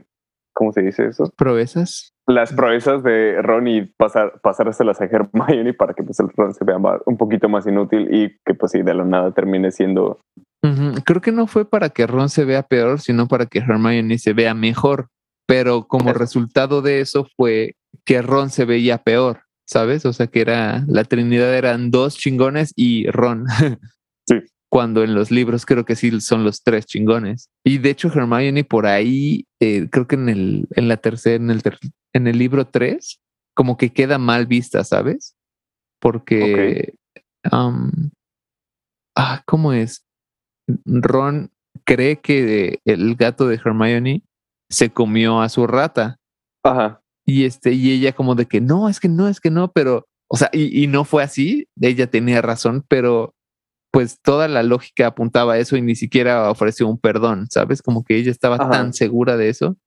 ¿cómo 0.53 0.71
se 0.71 0.81
dice 0.81 1.07
eso? 1.07 1.31
¿Proezas? 1.37 2.13
las 2.29 2.51
proezas 2.51 3.03
de 3.03 3.41
Ron 3.41 3.67
y 3.69 3.83
pasar, 3.85 4.41
pasárselas 4.41 4.99
a 4.99 5.05
Hermione 5.05 5.73
para 5.73 5.93
que 5.93 6.03
pues 6.03 6.19
el 6.19 6.27
Ron 6.35 6.53
se 6.53 6.65
vea 6.65 6.77
más- 6.77 6.99
un 7.05 7.15
poquito 7.15 7.47
más 7.47 7.65
inútil 7.65 8.13
y 8.13 8.35
que 8.45 8.53
pues 8.53 8.73
sí, 8.73 8.81
de 8.81 8.93
la 8.93 9.05
nada 9.05 9.31
termine 9.31 9.71
siendo... 9.71 10.19
Creo 11.05 11.21
que 11.21 11.31
no 11.31 11.47
fue 11.47 11.63
para 11.63 11.87
que 11.87 12.05
Ron 12.05 12.27
se 12.27 12.43
vea 12.43 12.63
peor, 12.63 12.99
sino 12.99 13.29
para 13.29 13.45
que 13.45 13.59
Hermione 13.59 14.17
se 14.17 14.33
vea 14.33 14.53
mejor. 14.53 15.07
Pero 15.47 15.87
como 15.87 16.11
resultado 16.13 16.81
de 16.81 16.99
eso 17.01 17.27
fue 17.35 17.75
que 18.05 18.21
Ron 18.21 18.49
se 18.49 18.65
veía 18.65 18.97
peor, 18.99 19.43
¿sabes? 19.65 20.05
O 20.05 20.13
sea 20.13 20.27
que 20.27 20.41
era 20.41 20.83
la 20.87 21.03
Trinidad 21.05 21.55
eran 21.55 21.89
dos 21.89 22.17
chingones 22.17 22.73
y 22.75 23.09
Ron. 23.09 23.45
Sí. 24.29 24.35
Cuando 24.69 25.05
en 25.05 25.15
los 25.15 25.31
libros 25.31 25.65
creo 25.65 25.85
que 25.85 25.95
sí 25.95 26.19
son 26.19 26.43
los 26.43 26.61
tres 26.61 26.85
chingones. 26.85 27.49
Y 27.65 27.77
de 27.77 27.91
hecho 27.91 28.09
Hermione 28.09 28.65
por 28.65 28.85
ahí, 28.85 29.45
eh, 29.61 29.87
creo 29.89 30.05
que 30.05 30.15
en 30.15 30.27
el 30.27 30.67
en 30.75 30.89
la 30.89 30.97
tercera, 30.97 31.37
en 31.37 31.49
el 31.49 31.63
ter- 31.63 31.79
en 32.13 32.27
el 32.27 32.37
libro 32.37 32.67
3, 32.67 33.21
como 33.55 33.77
que 33.77 33.93
queda 33.93 34.17
mal 34.17 34.45
vista, 34.45 34.83
¿sabes? 34.83 35.37
Porque 36.01 36.93
ah, 39.15 39.41
¿cómo 39.45 39.71
es? 39.71 40.03
Ron 40.85 41.49
cree 41.85 42.17
que 42.19 42.79
el 42.83 43.15
gato 43.15 43.47
de 43.47 43.55
Hermione 43.55 44.23
se 44.69 44.89
comió 44.89 45.41
a 45.41 45.49
su 45.49 45.67
rata 45.67 46.17
Ajá, 46.63 47.01
y 47.25 47.45
este 47.45 47.73
y 47.73 47.91
ella 47.91 48.13
como 48.13 48.35
de 48.35 48.45
que 48.45 48.61
no, 48.61 48.89
es 48.89 48.99
que 48.99 49.09
no, 49.09 49.27
es 49.27 49.39
que 49.39 49.51
no, 49.51 49.71
pero 49.71 50.07
o 50.29 50.37
sea, 50.37 50.49
y, 50.51 50.83
y 50.83 50.87
no 50.87 51.05
fue 51.05 51.23
así, 51.23 51.67
ella 51.79 52.07
tenía 52.07 52.41
razón, 52.41 52.83
pero 52.87 53.33
pues 53.91 54.19
toda 54.21 54.47
la 54.47 54.63
lógica 54.63 55.07
apuntaba 55.07 55.53
a 55.53 55.57
eso 55.57 55.77
y 55.77 55.81
ni 55.81 55.95
siquiera 55.95 56.51
ofreció 56.51 56.87
un 56.87 56.97
perdón, 56.97 57.47
¿sabes? 57.49 57.81
Como 57.81 58.03
que 58.03 58.17
ella 58.17 58.31
estaba 58.31 58.55
Ajá. 58.55 58.69
tan 58.69 58.93
segura 58.93 59.37
de 59.37 59.49
eso 59.49 59.77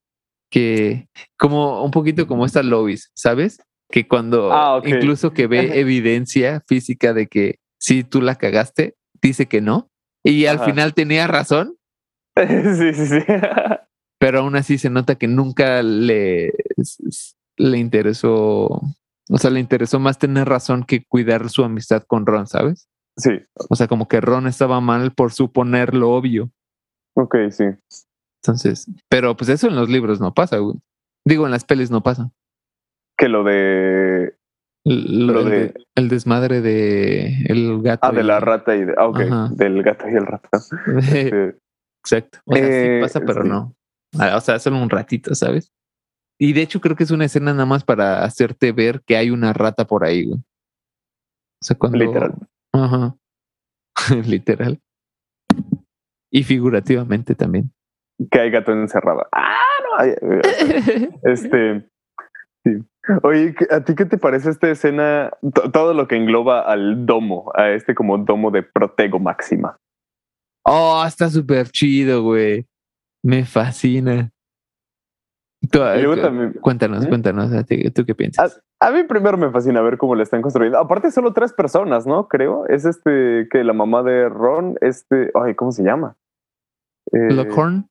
que 0.51 1.09
como 1.39 1.83
un 1.85 1.91
poquito 1.91 2.26
como 2.26 2.45
esta 2.45 2.62
Lois, 2.62 3.11
¿sabes? 3.14 3.59
Que 3.91 4.07
cuando 4.07 4.53
Ah, 4.53 4.81
incluso 4.85 5.33
que 5.33 5.47
ve 5.47 5.78
evidencia 5.81 6.62
física 6.66 7.12
de 7.14 7.28
que 7.28 7.59
si 7.78 8.05
tú 8.05 8.20
la 8.20 8.35
cagaste, 8.35 8.97
dice 9.22 9.47
que 9.47 9.61
no. 9.61 9.89
Y 10.24 10.47
al 10.47 10.61
final 10.61 10.93
tenía 10.93 11.26
razón, 11.26 11.76
sí, 12.37 12.95
sí, 12.95 13.07
sí. 13.07 13.18
pero 14.21 14.41
aún 14.41 14.55
así 14.55 14.77
se 14.79 14.91
nota 14.91 15.14
que 15.16 15.27
nunca 15.27 15.83
le, 15.83 16.53
le 17.57 17.79
interesó, 17.79 18.66
o 18.66 19.39
sea, 19.39 19.51
le 19.51 19.61
interesó 19.61 19.99
más 19.99 20.18
tener 20.18 20.49
razón 20.49 20.85
que 20.85 21.05
cuidar 21.07 21.49
su 21.49 21.64
amistad 21.64 22.03
con 22.07 22.27
Ron, 22.27 22.47
¿sabes? 22.47 22.89
sí, 23.16 23.31
O 23.68 23.75
sea, 23.77 23.89
como 23.89 24.07
que 24.09 24.21
Ron 24.21 24.47
estaba 24.47 24.81
mal 24.81 25.12
por 25.12 25.33
suponer 25.33 25.95
lo 25.95 26.11
obvio. 26.12 26.51
ok, 27.16 27.37
sí. 27.51 27.64
Entonces, 28.43 28.87
pero 29.11 29.37
pues 29.37 29.51
eso 29.51 29.68
en 29.68 29.77
los 29.77 29.89
libros 29.91 30.21
no 30.21 30.33
pasa, 30.33 30.59
güey. 30.59 30.77
Digo, 31.27 31.45
en 31.45 31.51
las 31.51 31.64
pelis 31.64 31.91
no 31.91 32.03
pasa. 32.03 32.31
Que 33.18 33.29
lo 33.29 33.45
de. 33.45 34.35
Lo- 34.87 35.35
Lo 35.35 35.41
el, 35.41 35.51
de- 35.51 35.75
el 35.95 36.09
desmadre 36.09 36.62
de 36.62 37.43
el 37.49 37.83
gato. 37.83 38.07
Ah, 38.09 38.12
de 38.12 38.23
la 38.25 38.41
rata 38.41 38.75
y 38.75 38.87
de. 38.87 38.95
Ah, 38.97 39.09
ok. 39.09 39.21
Ajá. 39.21 39.49
Del 39.53 39.83
gato 39.83 40.09
y 40.09 40.14
el 40.14 40.25
rata. 40.27 40.49
Eh, 41.14 41.55
Exacto. 42.03 42.39
O 42.47 42.55
sea, 42.55 42.64
Eh, 42.66 42.97
sí 42.97 43.03
pasa, 43.03 43.21
pero 43.27 43.43
sí. 43.43 43.49
no. 43.51 43.75
Ah, 44.19 44.37
O 44.37 44.41
sea, 44.41 44.59
solo 44.59 44.83
un 44.83 44.91
ratito, 44.91 45.35
¿sabes? 45.35 45.73
Y 46.39 46.53
de 46.55 46.63
hecho 46.63 46.81
creo 46.81 46.97
que 46.97 47.05
es 47.05 47.11
una 47.11 47.27
escena 47.27 47.53
nada 47.53 47.67
más 47.67 47.85
para 47.85 48.25
hacerte 48.25 48.73
ver 48.73 49.03
que 49.07 49.17
hay 49.17 49.31
una 49.31 49.53
rata 49.53 49.87
por 49.87 50.05
ahí, 50.05 50.27
güey. 50.27 50.39
O 50.41 51.65
sea, 51.65 51.77
cuando... 51.77 51.99
Literal. 51.99 52.35
Ajá. 52.73 53.15
Literal. 54.27 54.81
Y 56.33 56.43
figurativamente 56.45 57.35
también. 57.35 57.73
que 58.31 58.41
hay 58.41 58.51
gato 58.51 58.73
encerrado. 58.73 59.27
Ah, 59.33 59.59
no. 59.99 60.41
Este. 61.25 61.87
Sí. 62.65 62.73
Oye, 63.23 63.55
¿qué- 63.55 63.67
¿a 63.75 63.83
ti 63.85 63.95
qué 63.95 64.05
te 64.05 64.17
parece 64.19 64.51
esta 64.51 64.71
escena? 64.71 65.31
To- 65.55 65.71
todo 65.71 65.93
lo 65.95 66.07
que 66.07 66.17
engloba 66.17 66.61
al 66.61 67.05
domo, 67.07 67.51
a 67.55 67.71
este 67.71 67.95
como 67.95 68.17
domo 68.19 68.51
de 68.51 68.63
Protego 68.63 69.19
Máxima. 69.19 69.77
oh, 70.65 71.03
está 71.07 71.29
súper 71.29 71.69
chido, 71.71 72.23
güey. 72.23 72.67
Me 73.23 73.45
fascina. 73.45 74.31
Tú, 75.71 75.79
cu- 75.79 76.21
también- 76.21 76.53
Cuéntanos, 76.55 77.05
¿Mm? 77.05 77.09
cuéntanos. 77.09 77.53
¿a 77.53 77.64
ti- 77.64 77.91
¿Tú 77.91 78.05
qué 78.07 78.14
piensas? 78.14 78.62
A 78.81 78.91
mí 78.91 79.03
primero 79.05 79.37
me 79.37 79.51
fascina 79.51 79.83
ver 79.83 79.99
cómo 79.99 80.14
le 80.14 80.23
están 80.23 80.41
construyendo. 80.41 80.79
Aparte, 80.79 81.11
solo 81.11 81.33
tres 81.35 81.53
personas, 81.53 82.07
¿no? 82.07 82.29
Creo. 82.29 82.66
Es 82.66 82.87
este 82.87 83.47
que 83.51 83.62
la 83.62 83.75
mamá 83.75 84.03
de 84.03 84.29
Ron, 84.31 84.77
este. 84.81 85.31
Ay, 85.35 85.55
¿cómo 85.55 85.71
se 85.73 85.83
llama? 85.83 86.16
Eh, 87.12 87.31
Lockhorn. 87.33 87.89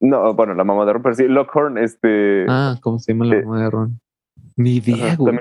No, 0.00 0.32
bueno, 0.34 0.54
la 0.54 0.64
mamá 0.64 0.86
de 0.86 0.94
Ron, 0.94 1.02
pero 1.02 1.14
sí, 1.14 1.28
Lockhorn, 1.28 1.76
este. 1.76 2.46
Ah, 2.48 2.76
¿cómo 2.82 2.98
se 2.98 3.12
llama 3.12 3.26
la 3.26 3.36
eh, 3.36 3.42
mamá 3.44 3.62
de 3.64 3.70
Ron? 3.70 4.00
Ni 4.56 4.76
idea, 4.76 5.14
güey. 5.16 5.38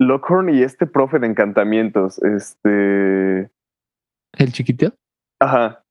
Lockhorn 0.00 0.48
y 0.50 0.62
este 0.62 0.86
profe 0.86 1.20
de 1.20 1.26
encantamientos, 1.28 2.20
este. 2.22 3.50
¿El 4.36 4.52
chiquito? 4.52 4.92
Ajá. 5.40 5.84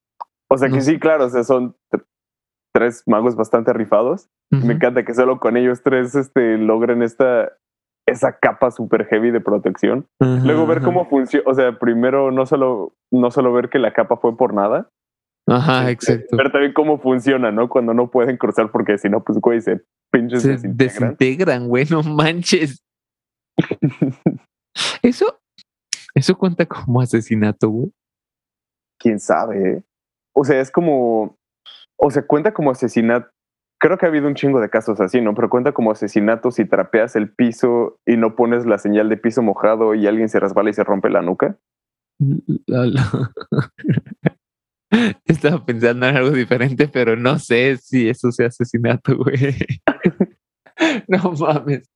O 0.50 0.58
sea 0.58 0.70
que 0.70 0.82
sí, 0.82 1.00
claro, 1.00 1.26
o 1.26 1.30
sea, 1.30 1.44
son 1.44 1.76
tres 2.78 3.04
magos 3.08 3.36
bastante 3.36 3.74
rifados. 3.74 4.30
Me 4.52 4.74
encanta 4.76 5.04
que 5.04 5.14
solo 5.16 5.40
con 5.40 5.58
ellos 5.58 5.82
tres 5.84 6.14
este, 6.14 6.58
logren 6.58 7.02
esta 7.02 7.52
esa 8.06 8.38
capa 8.40 8.72
super 8.72 9.06
heavy 9.08 9.32
de 9.32 9.42
protección. 9.42 10.08
Luego 10.20 10.66
ver 10.68 10.82
cómo 10.82 11.10
funciona, 11.10 11.44
o 11.50 11.54
sea, 11.54 11.78
primero 11.78 12.32
no 12.32 12.46
solo, 12.46 12.94
no 13.12 13.32
solo 13.32 13.52
ver 13.52 13.70
que 13.70 13.80
la 13.80 13.92
capa 13.94 14.16
fue 14.18 14.38
por 14.38 14.54
nada, 14.54 14.90
Ajá, 15.48 15.90
este, 15.90 16.14
exacto. 16.14 16.38
ver 16.38 16.52
también 16.52 16.74
cómo 16.74 17.00
funciona, 17.00 17.52
¿no? 17.52 17.68
Cuando 17.68 17.94
no 17.94 18.12
pueden 18.12 18.38
cruzar 18.38 18.72
porque 18.72 18.98
si 18.98 19.10
no, 19.10 19.24
pues 19.24 19.40
güey, 19.40 19.60
se 19.62 19.82
pinches 20.12 20.44
Se 20.44 20.52
desintegran. 20.52 21.16
desintegran, 21.18 21.68
güey, 21.68 21.86
no 21.90 22.04
manches. 22.04 22.84
Eso, 25.02 25.40
eso 26.14 26.38
cuenta 26.38 26.66
como 26.66 27.02
asesinato, 27.02 27.70
güey. 27.70 27.92
Quién 29.00 29.20
sabe. 29.20 29.84
O 30.36 30.44
sea, 30.44 30.60
es 30.62 30.70
como, 30.70 31.36
o 31.98 32.12
sea, 32.12 32.26
cuenta 32.26 32.54
como 32.54 32.72
asesinato. 32.72 33.30
Creo 33.80 33.98
que 33.98 34.06
ha 34.06 34.10
habido 34.10 34.28
un 34.28 34.36
chingo 34.36 34.60
de 34.60 34.70
casos 34.70 35.00
así, 35.02 35.22
¿no? 35.22 35.36
Pero 35.36 35.50
cuenta 35.50 35.72
como 35.72 35.92
asesinato 35.92 36.50
si 36.50 36.66
trapeas 36.66 37.16
el 37.16 37.30
piso 37.30 38.00
y 38.06 38.18
no 38.18 38.36
pones 38.36 38.66
la 38.66 38.80
señal 38.80 39.10
de 39.10 39.18
piso 39.18 39.44
mojado 39.44 39.94
y 39.94 40.08
alguien 40.08 40.30
se 40.30 40.40
resbala 40.40 40.70
y 40.70 40.74
se 40.74 40.84
rompe 40.84 41.10
la 41.10 41.22
nuca. 41.22 41.58
Estaba 45.26 45.64
pensando 45.64 46.08
en 46.08 46.16
algo 46.16 46.32
diferente, 46.32 46.88
pero 46.88 47.16
no 47.16 47.38
sé 47.38 47.78
si 47.78 48.10
eso 48.10 48.32
sea 48.32 48.48
asesinato, 48.48 49.18
güey. 49.18 49.36
No 51.08 51.32
mames. 51.32 51.90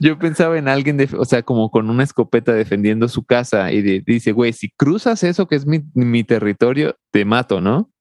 Yo 0.00 0.18
pensaba 0.18 0.58
en 0.58 0.66
alguien, 0.66 0.96
de, 0.96 1.08
o 1.16 1.24
sea, 1.24 1.44
como 1.44 1.70
con 1.70 1.88
una 1.88 2.02
escopeta 2.02 2.52
defendiendo 2.52 3.06
su 3.06 3.24
casa 3.24 3.70
y 3.70 4.00
dice, 4.00 4.32
güey, 4.32 4.52
si 4.52 4.70
cruzas 4.70 5.22
eso 5.22 5.46
que 5.46 5.54
es 5.54 5.66
mi 5.66 6.24
territorio, 6.24 6.96
te 7.12 7.24
mato, 7.24 7.60
¿no? 7.60 7.91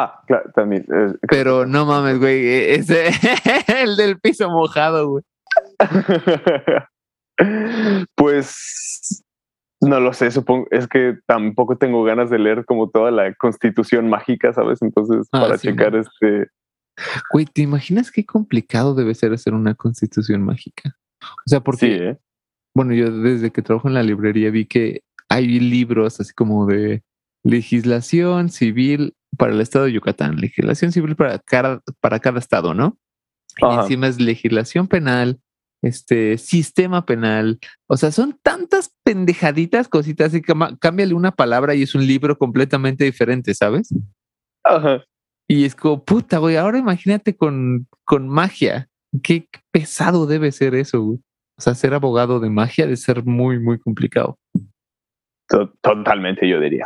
Ah, 0.00 0.22
claro, 0.26 0.50
también. 0.54 0.86
eh, 0.94 1.14
Pero 1.28 1.66
no 1.66 1.84
mames, 1.86 2.18
güey, 2.20 2.46
e- 2.46 2.74
ese 2.76 3.08
el 3.82 3.96
del 3.96 4.20
piso 4.20 4.48
mojado, 4.48 5.08
güey. 5.10 5.24
pues 8.14 9.24
no 9.80 10.00
lo 10.00 10.12
sé, 10.12 10.30
supongo, 10.30 10.66
es 10.70 10.86
que 10.88 11.18
tampoco 11.26 11.76
tengo 11.78 12.02
ganas 12.04 12.30
de 12.30 12.38
leer 12.38 12.64
como 12.64 12.90
toda 12.90 13.10
la 13.10 13.32
constitución 13.34 14.08
mágica, 14.08 14.52
¿sabes? 14.52 14.82
Entonces, 14.82 15.28
Ah, 15.32 15.40
para 15.42 15.58
sí, 15.58 15.68
checar 15.68 15.94
este, 15.96 16.48
Güey, 17.32 17.46
¿te 17.46 17.62
imaginas 17.62 18.10
qué 18.10 18.24
complicado 18.26 18.94
debe 18.94 19.14
ser 19.14 19.32
hacer 19.32 19.54
una 19.54 19.74
constitución 19.74 20.42
mágica? 20.42 20.96
O 21.22 21.48
sea, 21.48 21.60
porque, 21.60 21.86
sí, 21.86 21.92
¿eh? 21.92 22.18
bueno, 22.74 22.92
yo 22.94 23.10
desde 23.10 23.50
que 23.52 23.62
trabajo 23.62 23.88
en 23.88 23.94
la 23.94 24.02
librería 24.02 24.50
vi 24.50 24.66
que 24.66 25.02
hay 25.28 25.60
libros 25.60 26.20
así 26.20 26.32
como 26.34 26.66
de 26.66 27.02
legislación 27.44 28.48
civil 28.48 29.14
para 29.36 29.52
el 29.52 29.60
estado 29.60 29.84
de 29.84 29.92
Yucatán, 29.92 30.36
legislación 30.36 30.92
civil 30.92 31.14
para 31.16 31.38
cada, 31.38 31.82
para 32.00 32.18
cada 32.20 32.38
estado, 32.38 32.74
¿no? 32.74 32.98
Y 33.60 33.74
encima 33.74 34.06
es 34.06 34.20
legislación 34.20 34.86
penal, 34.88 35.40
este, 35.82 36.38
sistema 36.38 37.04
penal. 37.04 37.58
O 37.88 37.96
sea, 37.96 38.12
son 38.12 38.38
tantas 38.42 38.94
pendejaditas, 39.04 39.88
cositas, 39.88 40.32
y 40.34 40.42
cámbiale 40.42 41.14
una 41.14 41.32
palabra 41.32 41.74
y 41.74 41.82
es 41.82 41.94
un 41.94 42.06
libro 42.06 42.38
completamente 42.38 43.04
diferente, 43.04 43.54
¿sabes? 43.54 43.92
Ajá. 44.64 45.04
Y 45.48 45.64
es 45.64 45.74
como, 45.74 46.04
puta, 46.04 46.38
güey, 46.38 46.56
ahora 46.56 46.78
imagínate 46.78 47.36
con, 47.36 47.88
con 48.04 48.28
magia. 48.28 48.88
Qué 49.22 49.48
pesado 49.72 50.26
debe 50.26 50.52
ser 50.52 50.74
eso, 50.74 51.00
güey. 51.00 51.18
O 51.58 51.60
sea, 51.62 51.74
ser 51.74 51.94
abogado 51.94 52.38
de 52.38 52.50
magia 52.50 52.84
debe 52.84 52.96
ser 52.96 53.24
muy, 53.24 53.58
muy 53.58 53.78
complicado. 53.78 54.38
To- 55.48 55.72
Totalmente, 55.80 56.48
yo 56.48 56.60
diría. 56.60 56.84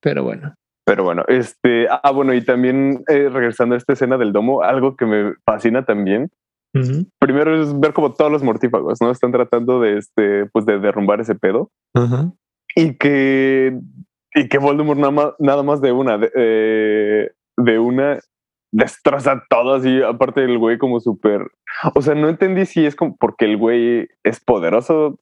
Pero 0.00 0.24
bueno. 0.24 0.54
Pero 0.90 1.04
bueno, 1.04 1.22
este, 1.28 1.86
ah, 1.88 2.10
bueno, 2.10 2.34
y 2.34 2.44
también 2.44 3.04
eh, 3.06 3.28
regresando 3.28 3.76
a 3.76 3.78
esta 3.78 3.92
escena 3.92 4.18
del 4.18 4.32
domo, 4.32 4.62
algo 4.62 4.96
que 4.96 5.06
me 5.06 5.34
fascina 5.46 5.84
también. 5.84 6.30
Primero 7.20 7.62
es 7.62 7.78
ver 7.78 7.92
como 7.92 8.12
todos 8.12 8.32
los 8.32 8.42
mortífagos, 8.42 9.00
¿no? 9.00 9.12
Están 9.12 9.30
tratando 9.30 9.80
de, 9.80 9.98
este, 9.98 10.46
pues 10.46 10.66
de 10.66 10.80
derrumbar 10.80 11.20
ese 11.20 11.36
pedo. 11.36 11.70
Y 12.74 12.96
que 12.96 13.78
y 14.34 14.48
que 14.48 14.58
Voldemort 14.58 14.98
nada 14.98 15.12
más, 15.12 15.32
nada 15.38 15.62
más 15.62 15.80
de 15.80 15.92
una 15.92 16.18
de, 16.18 16.32
eh, 16.34 17.30
de 17.56 17.78
una 17.78 18.18
destroza 18.72 19.44
todo 19.48 19.74
así 19.74 20.02
aparte 20.02 20.40
del 20.40 20.58
güey 20.58 20.78
como 20.78 21.00
súper 21.00 21.42
o 21.94 22.02
sea 22.02 22.14
no 22.14 22.28
entendí 22.28 22.66
si 22.66 22.86
es 22.86 22.94
como 22.94 23.16
porque 23.16 23.44
el 23.46 23.56
güey 23.56 24.08
es 24.22 24.38
poderoso 24.38 25.18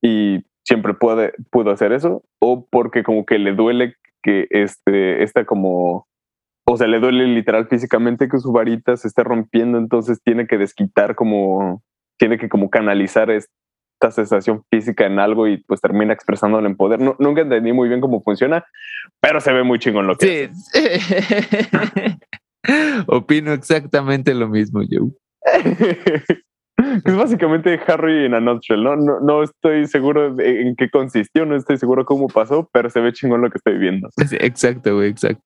y 0.00 0.44
siempre 0.64 0.94
puede 0.94 1.32
pudo 1.50 1.72
hacer 1.72 1.92
eso 1.92 2.22
o 2.40 2.68
porque 2.70 3.02
como 3.02 3.26
que 3.26 3.40
le 3.40 3.54
duele 3.54 3.96
que 4.22 4.46
este 4.50 5.22
esta 5.22 5.44
como 5.44 6.06
o 6.66 6.76
sea 6.76 6.86
le 6.86 7.00
duele 7.00 7.26
literal 7.26 7.68
físicamente 7.68 8.28
que 8.28 8.38
su 8.38 8.52
varita 8.52 8.96
se 8.96 9.08
esté 9.08 9.24
rompiendo 9.24 9.78
entonces 9.78 10.20
tiene 10.22 10.46
que 10.46 10.58
desquitar 10.58 11.14
como 11.14 11.82
tiene 12.18 12.38
que 12.38 12.48
como 12.48 12.70
canalizar 12.70 13.30
esta 13.30 14.10
sensación 14.10 14.64
física 14.70 15.06
en 15.06 15.18
algo 15.18 15.48
y 15.48 15.58
pues 15.58 15.80
termina 15.80 16.12
expresándolo 16.12 16.66
en 16.66 16.76
poder. 16.76 17.00
No, 17.00 17.16
nunca 17.18 17.40
entendí 17.40 17.72
muy 17.72 17.88
bien 17.88 18.00
cómo 18.00 18.22
funciona, 18.22 18.64
pero 19.20 19.40
se 19.40 19.52
ve 19.52 19.62
muy 19.62 19.78
chingón 19.78 20.06
lo 20.06 20.16
que 20.16 20.50
Sí. 20.72 22.18
Opino 23.08 23.52
exactamente 23.52 24.34
lo 24.34 24.48
mismo, 24.48 24.82
Joe. 24.88 25.10
es 26.76 27.16
básicamente 27.16 27.78
Harry 27.86 28.24
en 28.26 28.34
a 28.34 28.40
nutshell, 28.40 28.82
¿no? 28.82 28.96
No, 28.96 29.20
no 29.20 29.42
estoy 29.42 29.86
seguro 29.86 30.38
en 30.40 30.74
qué 30.76 30.90
consistió, 30.90 31.46
no 31.46 31.56
estoy 31.56 31.76
seguro 31.76 32.04
cómo 32.04 32.28
pasó, 32.28 32.68
pero 32.72 32.90
se 32.90 33.00
ve 33.00 33.12
chingón 33.12 33.42
lo 33.42 33.50
que 33.50 33.58
estoy 33.58 33.78
viendo. 33.78 34.08
Exacto, 34.40 34.94
güey, 34.96 35.10
exacto. 35.10 35.42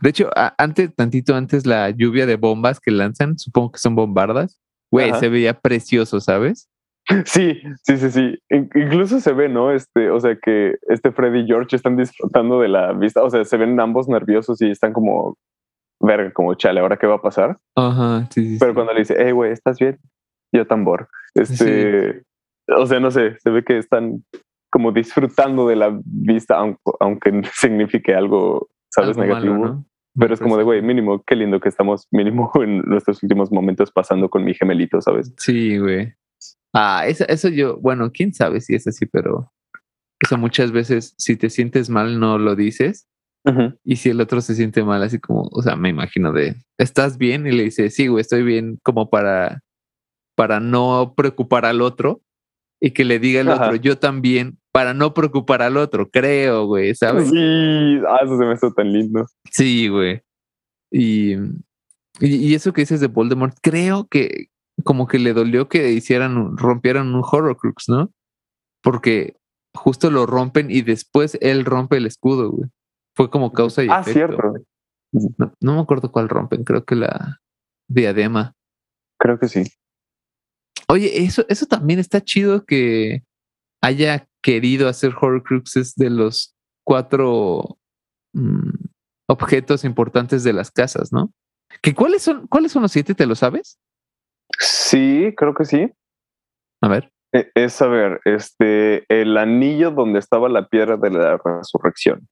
De 0.00 0.08
hecho, 0.08 0.30
antes, 0.56 0.94
tantito 0.94 1.34
antes, 1.34 1.66
la 1.66 1.90
lluvia 1.90 2.26
de 2.26 2.36
bombas 2.36 2.80
que 2.80 2.90
lanzan, 2.90 3.38
supongo 3.38 3.72
que 3.72 3.78
son 3.78 3.94
bombardas. 3.94 4.58
Güey, 4.90 5.10
Ajá. 5.10 5.20
se 5.20 5.28
veía 5.28 5.54
precioso, 5.54 6.20
¿sabes? 6.20 6.68
Sí, 7.24 7.60
sí, 7.82 7.96
sí, 7.98 8.10
sí. 8.10 8.38
In- 8.50 8.70
incluso 8.74 9.20
se 9.20 9.32
ve, 9.32 9.48
¿no? 9.48 9.70
Este, 9.70 10.10
o 10.10 10.18
sea 10.18 10.36
que 10.40 10.74
este 10.88 11.12
Freddy 11.12 11.40
y 11.40 11.46
George 11.46 11.76
están 11.76 11.96
disfrutando 11.96 12.60
de 12.60 12.68
la 12.68 12.92
vista, 12.92 13.22
o 13.22 13.30
sea, 13.30 13.44
se 13.44 13.56
ven 13.56 13.78
ambos 13.78 14.08
nerviosos 14.08 14.60
y 14.62 14.70
están 14.70 14.92
como, 14.92 15.36
verga, 16.00 16.32
como 16.32 16.54
chale, 16.54 16.80
¿ahora 16.80 16.96
qué 16.96 17.06
va 17.06 17.16
a 17.16 17.22
pasar? 17.22 17.58
Ajá, 17.76 18.26
sí, 18.30 18.48
sí. 18.48 18.56
Pero 18.58 18.72
sí. 18.72 18.74
cuando 18.74 18.92
le 18.92 19.00
dice, 19.00 19.14
hey, 19.18 19.32
güey, 19.32 19.52
¿estás 19.52 19.78
bien? 19.78 19.98
Yo 20.52 20.66
tambor. 20.66 21.08
Este, 21.34 22.22
o 22.68 22.86
sea, 22.86 23.00
no 23.00 23.10
sé, 23.10 23.36
se 23.40 23.50
ve 23.50 23.64
que 23.64 23.78
están 23.78 24.24
como 24.70 24.92
disfrutando 24.92 25.68
de 25.68 25.76
la 25.76 25.98
vista, 26.04 26.56
aunque, 27.00 27.42
signifique 27.54 28.14
algo, 28.14 28.68
sabes, 28.90 29.16
negativo. 29.16 29.84
Pero 30.18 30.32
es 30.32 30.40
como 30.40 30.56
de, 30.56 30.64
güey, 30.64 30.80
mínimo, 30.80 31.22
qué 31.26 31.36
lindo 31.36 31.60
que 31.60 31.68
estamos 31.68 32.08
mínimo 32.10 32.50
en 32.62 32.78
nuestros 32.80 33.22
últimos 33.22 33.52
momentos 33.52 33.90
pasando 33.90 34.30
con 34.30 34.44
mi 34.44 34.54
gemelito, 34.54 35.00
¿sabes? 35.00 35.32
Sí, 35.38 35.78
güey. 35.78 36.14
Ah, 36.74 37.04
eso, 37.06 37.24
eso 37.28 37.48
yo, 37.48 37.78
bueno, 37.78 38.10
quién 38.12 38.32
sabe 38.32 38.60
si 38.60 38.74
es 38.74 38.86
así, 38.86 39.06
pero 39.06 39.52
eso 40.20 40.38
muchas 40.38 40.72
veces, 40.72 41.14
si 41.18 41.36
te 41.36 41.50
sientes 41.50 41.90
mal, 41.90 42.18
no 42.18 42.38
lo 42.38 42.56
dices. 42.56 43.08
Y 43.84 43.94
si 43.94 44.10
el 44.10 44.20
otro 44.20 44.40
se 44.40 44.56
siente 44.56 44.82
mal, 44.82 45.04
así 45.04 45.20
como, 45.20 45.42
o 45.52 45.62
sea, 45.62 45.76
me 45.76 45.88
imagino 45.88 46.32
de, 46.32 46.56
¿estás 46.78 47.16
bien? 47.16 47.46
Y 47.46 47.52
le 47.52 47.62
dice, 47.62 47.90
sí, 47.90 48.08
güey, 48.08 48.22
estoy 48.22 48.42
bien, 48.42 48.80
como 48.82 49.08
para, 49.08 49.60
para 50.36 50.60
no 50.60 51.14
preocupar 51.16 51.64
al 51.64 51.82
otro. 51.82 52.22
Y 52.78 52.90
que 52.90 53.06
le 53.06 53.18
diga 53.18 53.40
el 53.40 53.48
otro, 53.48 53.74
yo 53.76 53.98
también, 53.98 54.58
para 54.70 54.92
no 54.92 55.14
preocupar 55.14 55.62
al 55.62 55.78
otro, 55.78 56.10
creo, 56.10 56.66
güey, 56.66 56.94
¿sabes? 56.94 57.30
Sí, 57.30 57.98
ah, 58.06 58.20
eso 58.22 58.36
se 58.36 58.44
me 58.44 58.52
hizo 58.52 58.70
tan 58.74 58.92
lindo. 58.92 59.26
Sí, 59.50 59.88
güey. 59.88 60.20
Y, 60.92 61.36
y, 62.20 62.54
eso 62.54 62.74
que 62.74 62.82
dices 62.82 63.00
de 63.00 63.06
Voldemort, 63.06 63.56
creo 63.62 64.06
que 64.08 64.48
como 64.84 65.08
que 65.08 65.18
le 65.18 65.32
dolió 65.32 65.70
que 65.70 65.90
hicieran, 65.92 66.58
rompieran 66.58 67.14
un 67.14 67.22
Horrocrux, 67.24 67.88
¿no? 67.88 68.12
Porque 68.82 69.36
justo 69.74 70.10
lo 70.10 70.26
rompen 70.26 70.70
y 70.70 70.82
después 70.82 71.38
él 71.40 71.64
rompe 71.64 71.96
el 71.96 72.06
escudo, 72.06 72.50
güey. 72.50 72.68
Fue 73.14 73.30
como 73.30 73.52
causa 73.52 73.82
y 73.82 73.88
ah, 73.90 74.04
cierto. 74.04 74.52
No, 75.12 75.52
no, 75.60 75.74
me 75.76 75.80
acuerdo 75.80 76.12
cuál 76.12 76.28
rompen, 76.28 76.64
creo 76.64 76.84
que 76.84 76.96
la 76.96 77.40
diadema. 77.88 78.54
Creo 79.18 79.38
que 79.38 79.48
sí. 79.48 79.64
Oye, 80.88 81.24
eso, 81.24 81.44
eso 81.48 81.66
también 81.66 81.98
está 81.98 82.20
chido 82.22 82.64
que 82.64 83.22
haya 83.82 84.28
querido 84.42 84.88
hacer 84.88 85.14
Horcruxes 85.20 85.94
de 85.96 86.10
los 86.10 86.54
cuatro 86.84 87.78
mm, 88.32 88.70
objetos 89.28 89.84
importantes 89.84 90.44
de 90.44 90.52
las 90.52 90.70
casas, 90.70 91.12
¿no? 91.12 91.32
¿Que 91.82 91.94
cuáles 91.94 92.22
son, 92.22 92.46
cuáles 92.46 92.72
son 92.72 92.82
los 92.82 92.92
siete? 92.92 93.14
¿Te 93.14 93.26
lo 93.26 93.34
sabes? 93.34 93.78
Sí, 94.58 95.34
creo 95.36 95.54
que 95.54 95.64
sí. 95.64 95.92
A 96.80 96.88
ver. 96.88 97.10
E, 97.32 97.50
es 97.54 97.82
a 97.82 97.88
ver, 97.88 98.20
este, 98.24 99.04
el 99.08 99.36
anillo 99.36 99.90
donde 99.90 100.18
estaba 100.18 100.48
la 100.48 100.68
piedra 100.68 100.96
de 100.96 101.10
la 101.10 101.38
resurrección. 101.38 102.28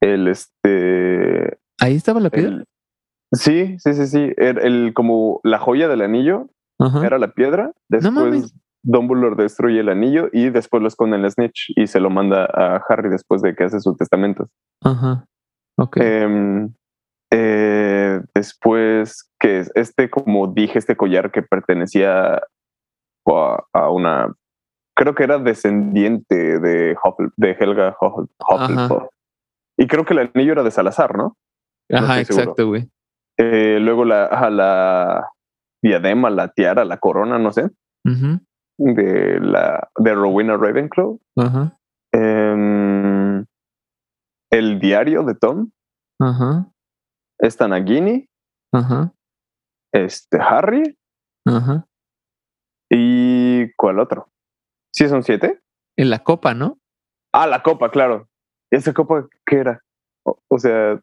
El 0.00 0.28
este. 0.28 1.58
Ahí 1.80 1.96
estaba 1.96 2.20
la 2.20 2.30
piedra. 2.30 2.64
sí, 3.32 3.76
sí, 3.78 3.94
sí, 3.94 4.06
sí. 4.06 4.32
El, 4.36 4.92
como 4.94 5.40
la 5.42 5.58
joya 5.58 5.88
del 5.88 6.02
anillo 6.02 6.48
era 6.78 7.18
la 7.18 7.32
piedra. 7.32 7.72
Después 7.88 8.54
Dumbledore 8.82 9.42
destruye 9.42 9.80
el 9.80 9.88
anillo 9.88 10.28
y 10.32 10.50
después 10.50 10.80
lo 10.80 10.88
esconde 10.88 11.16
en 11.16 11.24
el 11.24 11.30
Snitch 11.30 11.72
y 11.74 11.88
se 11.88 11.98
lo 11.98 12.08
manda 12.08 12.44
a 12.44 12.80
Harry 12.88 13.08
después 13.08 13.42
de 13.42 13.54
que 13.54 13.64
hace 13.64 13.80
su 13.80 13.96
testamento. 13.96 14.48
Ajá. 14.82 15.26
Ok. 15.76 15.96
Em, 15.96 16.72
eh, 17.32 18.20
después, 18.32 19.28
que 19.40 19.58
es 19.60 19.72
este, 19.74 20.08
como 20.08 20.46
dije, 20.46 20.78
este 20.78 20.96
collar 20.96 21.32
que 21.32 21.42
pertenecía 21.42 22.40
a, 23.72 23.90
una, 23.90 24.32
creo 24.94 25.16
que 25.16 25.24
era 25.24 25.38
descendiente 25.38 26.60
de, 26.60 26.96
de 27.36 27.56
Helga 27.58 27.96
Hufflepuff. 28.00 29.08
Y 29.78 29.88
creo 29.88 30.04
que 30.04 30.14
el 30.14 30.30
anillo 30.32 30.52
era 30.52 30.62
de 30.62 30.70
Salazar, 30.70 31.16
¿no? 31.16 31.36
Ajá, 31.90 32.20
exacto, 32.20 32.68
güey. 32.68 32.88
Eh, 33.36 33.78
luego 33.80 34.04
la, 34.04 34.48
la 34.48 35.28
diadema, 35.86 36.30
la 36.30 36.48
tiara, 36.48 36.84
la 36.84 36.98
corona, 36.98 37.38
no 37.38 37.52
sé. 37.52 37.70
Ajá 38.04 38.40
de 38.78 39.40
la 39.40 39.90
de 39.96 40.14
Rowena 40.14 40.56
Ravenclaw. 40.56 41.20
Em, 42.12 43.44
el 44.50 44.78
diario 44.78 45.22
de 45.22 45.34
Tom. 45.34 45.70
Ajá. 46.20 46.70
Está 47.38 47.68
Nagini. 47.68 48.28
Este 49.92 50.38
Harry. 50.40 50.98
¿Y 52.90 53.72
cuál 53.74 53.98
otro? 53.98 54.28
¿Sí 54.92 55.08
son 55.08 55.22
siete? 55.22 55.60
En 55.96 56.10
la 56.10 56.20
copa, 56.20 56.54
¿no? 56.54 56.78
Ah, 57.32 57.46
la 57.46 57.62
copa, 57.62 57.90
claro. 57.90 58.28
¿Esa 58.70 58.92
copa 58.92 59.26
qué 59.44 59.56
era? 59.56 59.82
O, 60.24 60.58
sea. 60.58 61.00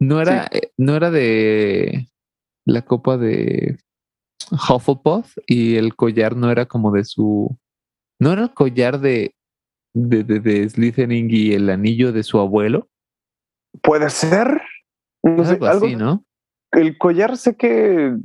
No 0.00 0.20
era, 0.20 0.46
eh, 0.52 0.72
no 0.76 0.94
era 0.94 1.10
de 1.10 2.08
la 2.64 2.82
copa 2.82 3.16
de 3.16 3.78
Hufflepuff 4.52 5.36
y 5.46 5.76
el 5.76 5.94
collar 5.94 6.36
no 6.36 6.50
era 6.50 6.66
como 6.66 6.92
de 6.92 7.04
su. 7.04 7.56
¿No 8.20 8.32
era 8.32 8.42
el 8.42 8.54
collar 8.54 9.00
de, 9.00 9.34
de, 9.94 10.24
de, 10.24 10.68
Slytherin 10.68 11.28
y 11.30 11.52
el 11.52 11.70
anillo 11.70 12.12
de 12.12 12.22
su 12.22 12.38
abuelo? 12.38 12.88
Puede 13.82 14.10
ser. 14.10 14.60
No 15.22 15.44
sé, 15.44 15.52
algo 15.52 15.66
así, 15.66 15.96
¿no? 15.96 16.24
El 16.72 16.98
collar 16.98 17.36
sé 17.36 17.56
que. 17.56 18.16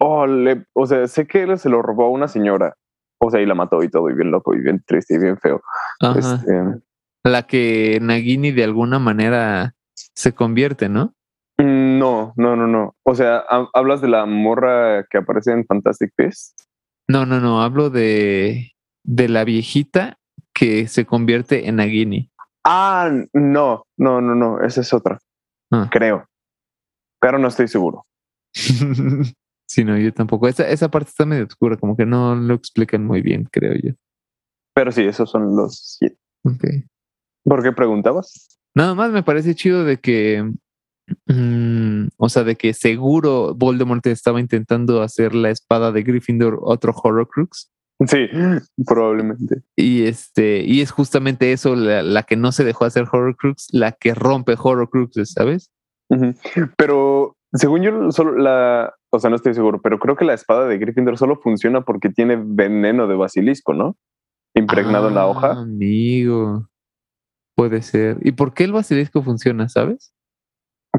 Oh, 0.00 0.26
o 0.74 0.86
sea, 0.86 1.06
sé 1.06 1.26
que 1.26 1.42
él 1.42 1.58
se 1.58 1.68
lo 1.68 1.82
robó 1.82 2.06
a 2.06 2.10
una 2.10 2.28
señora. 2.28 2.76
O 3.18 3.30
sea, 3.30 3.40
y 3.40 3.46
la 3.46 3.54
mató 3.54 3.82
y 3.82 3.88
todo, 3.88 4.10
y 4.10 4.14
bien 4.14 4.30
loco, 4.30 4.54
y 4.54 4.60
bien 4.60 4.82
triste, 4.86 5.14
y 5.14 5.18
bien 5.18 5.38
feo. 5.38 5.62
Este, 6.16 6.82
la 7.22 7.46
que 7.46 7.98
Nagini 8.02 8.52
de 8.52 8.64
alguna 8.64 8.98
manera 8.98 9.74
se 9.94 10.34
convierte, 10.34 10.88
¿no? 10.88 11.14
No, 11.98 12.32
no, 12.36 12.56
no, 12.56 12.66
no. 12.66 12.96
O 13.04 13.14
sea, 13.14 13.44
¿hablas 13.72 14.00
de 14.00 14.08
la 14.08 14.26
morra 14.26 15.04
que 15.10 15.18
aparece 15.18 15.52
en 15.52 15.64
Fantastic 15.64 16.12
Beasts? 16.16 16.54
No, 17.08 17.26
no, 17.26 17.40
no. 17.40 17.62
Hablo 17.62 17.90
de, 17.90 18.72
de 19.04 19.28
la 19.28 19.44
viejita 19.44 20.18
que 20.52 20.88
se 20.88 21.04
convierte 21.04 21.68
en 21.68 21.76
Nagini. 21.76 22.30
Ah, 22.64 23.10
no, 23.32 23.86
no, 23.96 24.20
no, 24.20 24.34
no. 24.34 24.60
Esa 24.62 24.80
es 24.80 24.92
otra. 24.92 25.18
Ah. 25.70 25.88
Creo. 25.90 26.26
Pero 27.20 27.38
no 27.38 27.48
estoy 27.48 27.68
seguro. 27.68 28.06
sí, 28.52 29.84
no, 29.84 29.98
yo 29.98 30.12
tampoco. 30.12 30.48
Esa, 30.48 30.68
esa 30.68 30.90
parte 30.90 31.10
está 31.10 31.26
medio 31.26 31.44
oscura, 31.44 31.76
como 31.76 31.96
que 31.96 32.06
no 32.06 32.34
lo 32.34 32.54
explican 32.54 33.04
muy 33.04 33.20
bien, 33.20 33.48
creo 33.50 33.74
yo. 33.74 33.92
Pero 34.74 34.90
sí, 34.90 35.02
esos 35.02 35.30
son 35.30 35.54
los 35.54 35.98
siete. 35.98 36.18
Ok. 36.44 36.64
¿Por 37.44 37.62
qué 37.62 37.72
preguntabas? 37.72 38.58
Nada 38.74 38.94
más 38.94 39.12
me 39.12 39.22
parece 39.22 39.54
chido 39.54 39.84
de 39.84 39.98
que 39.98 40.50
Mm, 41.26 42.08
o 42.16 42.28
sea, 42.28 42.44
de 42.44 42.56
que 42.56 42.74
seguro 42.74 43.54
Voldemort 43.54 44.06
estaba 44.06 44.40
intentando 44.40 45.02
hacer 45.02 45.34
la 45.34 45.50
espada 45.50 45.92
de 45.92 46.02
Gryffindor 46.02 46.60
otro 46.62 46.92
Horrocrux. 46.92 47.70
Sí, 48.06 48.28
probablemente. 48.86 49.62
Y 49.76 50.04
este, 50.04 50.64
y 50.64 50.80
es 50.80 50.90
justamente 50.90 51.52
eso, 51.52 51.76
la, 51.76 52.22
que 52.24 52.36
no 52.36 52.52
se 52.52 52.64
dejó 52.64 52.84
hacer 52.84 53.06
Horrocrux, 53.10 53.68
la 53.72 53.92
que 53.92 54.14
rompe 54.14 54.56
Horrocruxes, 54.60 55.32
¿sabes? 55.32 55.70
Pero 56.76 57.36
según 57.52 57.82
yo, 57.82 58.10
solo 58.10 58.36
la, 58.36 58.94
o 59.10 59.18
sea, 59.18 59.30
no 59.30 59.36
estoy 59.36 59.54
seguro, 59.54 59.80
pero 59.80 59.98
creo 59.98 60.16
que 60.16 60.24
la 60.24 60.34
espada 60.34 60.66
de 60.66 60.78
Gryffindor 60.78 61.16
solo 61.16 61.36
funciona 61.40 61.82
porque 61.82 62.10
tiene 62.10 62.36
veneno 62.44 63.06
de 63.06 63.14
basilisco, 63.14 63.74
¿no? 63.74 63.96
Impregnado 64.54 65.08
en 65.08 65.14
la 65.14 65.26
hoja. 65.26 65.52
Ah, 65.52 65.62
amigo. 65.62 66.68
Puede 67.56 67.82
ser. 67.82 68.18
¿Y 68.22 68.32
por 68.32 68.54
qué 68.54 68.64
el 68.64 68.72
basilisco 68.72 69.22
funciona, 69.22 69.68
sabes? 69.68 70.12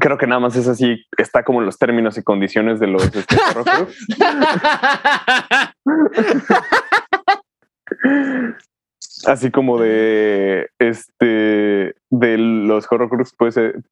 Creo 0.00 0.18
que 0.18 0.26
nada 0.26 0.40
más 0.40 0.56
es 0.56 0.68
así, 0.68 1.04
está 1.16 1.44
como 1.44 1.60
en 1.60 1.66
los 1.66 1.78
términos 1.78 2.18
y 2.18 2.22
condiciones 2.22 2.80
de 2.80 2.86
los 2.86 3.04
este, 3.04 3.36
así 9.26 9.50
como 9.50 9.78
de 9.78 10.68
este 10.78 11.94
de 12.10 12.38
los 12.38 12.90
Horrocrux 12.90 13.34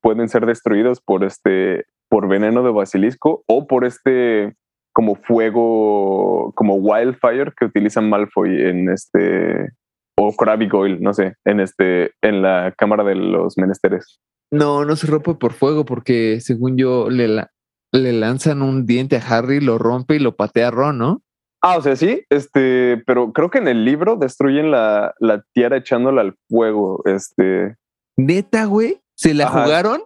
pueden 0.01 0.29
ser 0.29 0.47
destruidos 0.47 1.01
por 1.01 1.25
este 1.25 1.87
por 2.09 2.29
veneno 2.29 2.63
de 2.63 2.71
basilisco 2.71 3.43
o 3.47 3.67
por 3.67 3.85
este 3.85 4.55
como 4.93 5.17
fuego 5.17 6.53
como 6.55 6.77
wildfire 6.77 7.53
que 7.59 7.65
utilizan 7.65 8.09
Malfoy 8.09 8.63
en 8.63 8.89
este 8.89 9.71
o 10.17 10.33
Krabby 10.37 10.69
Goyle, 10.69 11.01
no 11.01 11.13
sé, 11.13 11.35
en 11.45 11.61
este 11.61 12.13
en 12.23 12.43
la 12.43 12.73
cámara 12.77 13.03
de 13.03 13.17
los 13.17 13.59
menesteres. 13.59 14.21
No, 14.55 14.85
no 14.85 14.97
se 14.97 15.07
rompe 15.07 15.35
por 15.35 15.53
fuego 15.53 15.85
porque 15.85 16.41
según 16.41 16.77
yo 16.77 17.11
le, 17.11 17.45
le 17.93 18.13
lanzan 18.13 18.63
un 18.63 18.87
diente 18.87 19.17
a 19.17 19.27
Harry, 19.27 19.61
lo 19.61 19.79
rompe 19.79 20.17
y 20.17 20.21
lo 20.21 20.37
patea 20.37 20.69
a 20.69 20.71
Ron, 20.71 20.99
¿no? 20.99 21.23
Ah, 21.61 21.79
o 21.79 21.83
sea, 21.83 21.97
sí, 21.97 22.23
este, 22.29 23.03
pero 23.07 23.33
creo 23.33 23.51
que 23.51 23.59
en 23.59 23.69
el 23.69 23.85
libro 23.85 24.17
destruyen 24.17 24.71
la, 24.71 25.15
la 25.19 25.43
tiara 25.55 25.79
echándola 25.79 26.21
al 26.21 26.37
fuego, 26.49 27.03
este. 27.07 27.77
Neta, 28.17 28.67
güey, 28.67 29.01
¿se 29.17 29.33
la 29.33 29.49
jugaron? 29.49 30.03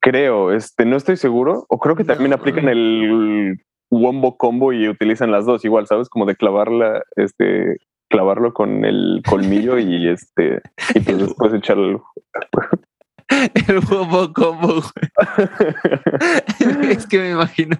Creo, 0.00 0.52
este, 0.52 0.84
no 0.84 0.96
estoy 0.96 1.16
seguro, 1.16 1.64
o 1.68 1.78
creo 1.78 1.96
que 1.96 2.04
también 2.04 2.34
aplican 2.34 2.68
el 2.68 3.58
wombo 3.90 4.36
combo 4.36 4.72
y 4.72 4.86
utilizan 4.86 5.32
las 5.32 5.46
dos 5.46 5.64
igual, 5.64 5.86
¿sabes? 5.86 6.08
Como 6.08 6.26
de 6.26 6.36
clavarla, 6.36 7.02
este, 7.16 7.78
clavarlo 8.10 8.52
con 8.52 8.84
el 8.84 9.22
colmillo 9.28 9.78
y 9.78 10.08
este, 10.08 10.60
y 10.94 11.00
pues 11.00 11.18
después 11.18 11.54
echarlo 11.54 12.04
al 12.34 12.48
fuego. 12.52 12.87
El 13.28 13.80
bobo 13.80 14.32
combo, 14.32 14.82
es 16.88 17.06
que 17.06 17.18
me 17.18 17.30
imagino 17.30 17.76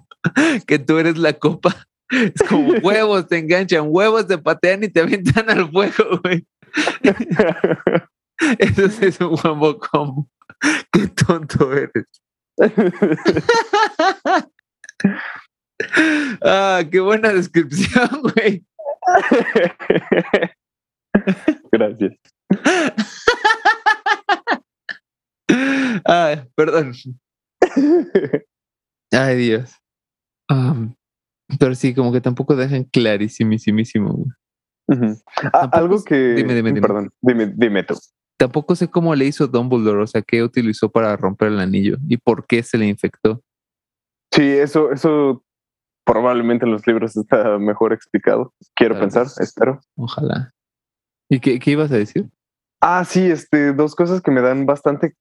que 0.67 0.79
tú 0.79 0.99
eres 0.99 1.17
la 1.17 1.33
copa 1.33 1.75
Es 2.11 2.43
como 2.49 2.73
huevos 2.83 3.29
te 3.29 3.39
enganchan, 3.39 3.87
huevos 3.87 4.27
te 4.27 4.37
patean 4.39 4.85
y 4.85 4.89
te 4.89 5.01
avientan 5.01 5.49
al 5.51 5.71
fuego, 5.71 6.21
güey. 6.23 6.47
Eso 8.59 8.85
es 8.85 9.21
un 9.21 9.39
huevo 9.43 9.79
combo. 9.79 10.29
Qué 10.93 11.07
tonto 11.09 11.73
eres. 11.73 12.07
ah, 16.43 16.83
qué 16.91 17.01
buena 17.01 17.33
descripción, 17.33 18.09
güey. 18.23 18.65
Gracias. 21.73 22.15
Ay, 26.05 26.43
perdón. 26.55 26.93
Ay, 29.13 29.37
Dios. 29.37 29.73
Um, 30.51 30.95
pero 31.59 31.75
sí, 31.75 31.95
como 31.95 32.13
que 32.13 32.21
tampoco 32.21 32.57
dejan 32.57 32.85
clarísimísimo. 32.85 34.27
Uh 34.89 34.95
-huh. 34.95 35.23
ah, 35.53 35.69
algo 35.73 36.03
que. 36.03 36.35
Dime, 36.35 36.55
dime, 36.55 36.71
dime. 36.71 36.81
Perdón, 36.81 37.11
dime, 37.21 37.53
dime 37.55 37.83
tú. 37.83 37.95
Tampoco 38.39 38.77
sé 38.77 38.89
cómo 38.89 39.15
le 39.15 39.27
hizo 39.27 39.49
Dumbledore, 39.49 40.03
o 40.03 40.07
sea, 40.07 40.23
qué 40.23 40.43
utilizó 40.43 40.91
para 40.91 41.17
romper 41.17 41.49
el 41.49 41.59
anillo 41.59 41.97
y 42.09 42.17
por 42.19 42.47
qué 42.47 42.63
se 42.63 42.79
le 42.79 42.87
infectó. 42.87 43.43
Sí, 44.33 44.43
eso, 44.43 44.93
eso 44.93 45.43
probablemente 46.05 46.65
en 46.65 46.73
los 46.73 46.87
libros 46.87 47.17
está 47.17 47.59
mejor 47.59 47.93
explicado. 47.93 48.55
Quiero 48.77 48.95
claro. 48.95 49.07
pensar, 49.07 49.27
espero. 49.43 49.81
Ojalá. 49.97 50.53
¿Y 51.29 51.41
qué, 51.41 51.59
qué, 51.59 51.73
ibas 51.73 51.91
a 51.91 51.97
decir? 51.97 52.31
Ah, 52.81 53.05
sí, 53.05 53.29
este, 53.31 53.73
dos 53.73 53.95
cosas 53.95 54.23
que 54.23 54.31
me 54.31 54.41
dan 54.41 54.65
bastante, 54.65 55.15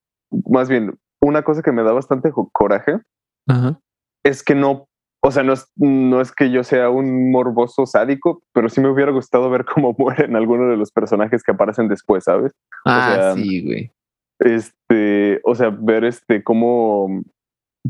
más 0.49 0.69
bien, 0.69 0.97
una 1.21 1.43
cosa 1.43 1.61
que 1.61 1.71
me 1.71 1.84
da 1.84 1.91
bastante 1.91 2.32
coraje 2.51 2.99
Ajá. 3.47 3.80
es 4.23 4.43
que 4.43 4.55
no, 4.55 4.88
o 5.23 5.32
sea, 5.32 5.43
no 5.43 5.53
es, 5.53 5.71
no 5.75 6.21
es 6.21 6.32
que 6.32 6.51
yo 6.51 6.63
sea 6.63 6.89
un 6.89 7.32
morboso 7.32 7.86
sádico, 7.86 8.43
pero 8.53 8.69
sí 8.69 8.82
me 8.82 8.89
hubiera 8.89 9.11
gustado 9.11 9.49
ver 9.49 9.65
cómo 9.65 9.93
mueren 9.97 10.36
algunos 10.36 10.69
de 10.69 10.78
los 10.78 10.91
personajes 10.91 11.43
que 11.43 11.51
aparecen 11.51 11.88
después, 11.88 12.23
¿sabes? 12.25 12.53
Ah, 12.86 13.09
o 13.09 13.15
sea, 13.15 13.34
sí, 13.34 13.65
güey. 13.65 13.91
Este, 14.39 15.41
o 15.43 15.55
sea, 15.55 15.69
ver 15.69 16.05
este 16.05 16.43
cómo, 16.43 17.23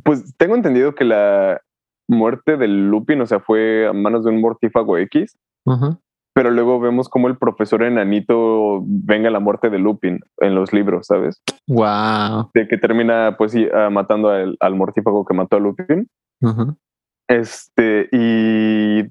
pues 0.04 0.36
tengo 0.38 0.56
entendido 0.56 0.96
que 0.96 1.04
la 1.04 1.62
muerte 2.08 2.56
del 2.56 2.90
Lupin, 2.90 3.20
o 3.20 3.26
sea, 3.26 3.42
fue 3.42 3.86
a 3.86 3.92
manos 3.92 4.24
de 4.24 4.32
un 4.32 4.40
mortífago 4.40 4.98
X. 4.98 5.38
Ajá 5.66 6.00
pero 6.38 6.52
luego 6.52 6.80
vemos 6.80 7.10
como 7.10 7.28
el 7.28 7.36
profesor 7.36 7.82
enanito 7.82 8.84
venga 8.86 9.32
la 9.32 9.40
muerte 9.40 9.72
de 9.72 9.80
Lupin 9.80 10.20
en 10.38 10.54
los 10.54 10.72
libros, 10.72 11.08
¿sabes? 11.08 11.42
Wow. 11.66 12.52
De 12.54 12.68
que 12.68 12.78
termina 12.78 13.36
pues 13.40 13.56
uh, 13.56 13.90
matando 13.90 14.30
al, 14.30 14.56
al, 14.60 14.76
mortífago 14.76 15.26
que 15.26 15.34
mató 15.34 15.58
a 15.58 15.60
Lupin. 15.60 16.08
Uh 16.42 16.48
-huh. 16.50 16.78
Este, 17.28 18.08
y 18.12 19.06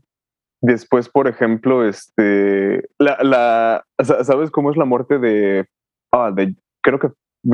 después, 0.62 1.08
por 1.08 1.26
ejemplo, 1.26 1.84
este, 1.84 2.88
la, 3.00 3.18
la, 3.20 3.84
¿sabes 4.04 4.52
cómo 4.52 4.70
es 4.70 4.76
la 4.76 4.84
muerte 4.84 5.18
de, 5.18 5.66
ah, 6.12 6.30
de, 6.32 6.54
creo 6.80 7.00
que 7.00 7.08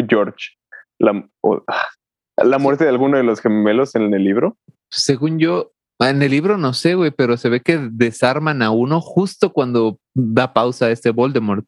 George, 0.07 0.51
la, 0.99 1.27
oh, 1.41 1.65
la 2.37 2.59
muerte 2.59 2.85
de 2.85 2.91
alguno 2.91 3.17
de 3.17 3.23
los 3.23 3.41
gemelos 3.41 3.95
en 3.95 4.13
el 4.13 4.23
libro? 4.23 4.59
Según 4.91 5.39
yo, 5.39 5.72
en 6.11 6.23
el 6.23 6.31
libro 6.31 6.57
no 6.59 6.73
sé, 6.73 6.95
güey, 6.95 7.11
pero 7.11 7.37
se 7.37 7.49
ve 7.49 7.61
que 7.61 7.79
desarman 7.91 8.63
a 8.63 8.71
uno 8.71 9.01
justo 9.01 9.53
cuando 9.53 9.99
da 10.15 10.53
pausa 10.53 10.87
a 10.87 10.91
este 10.91 11.11
Voldemort. 11.11 11.65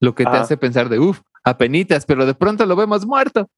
Lo 0.00 0.14
que 0.14 0.24
te 0.24 0.30
Ah. 0.30 0.40
hace 0.42 0.56
pensar 0.56 0.88
de, 0.88 0.98
uff, 0.98 1.20
apenitas, 1.44 2.06
pero 2.06 2.24
de 2.26 2.34
pronto 2.34 2.64
lo 2.66 2.76
vemos 2.76 3.04
muerto. 3.06 3.48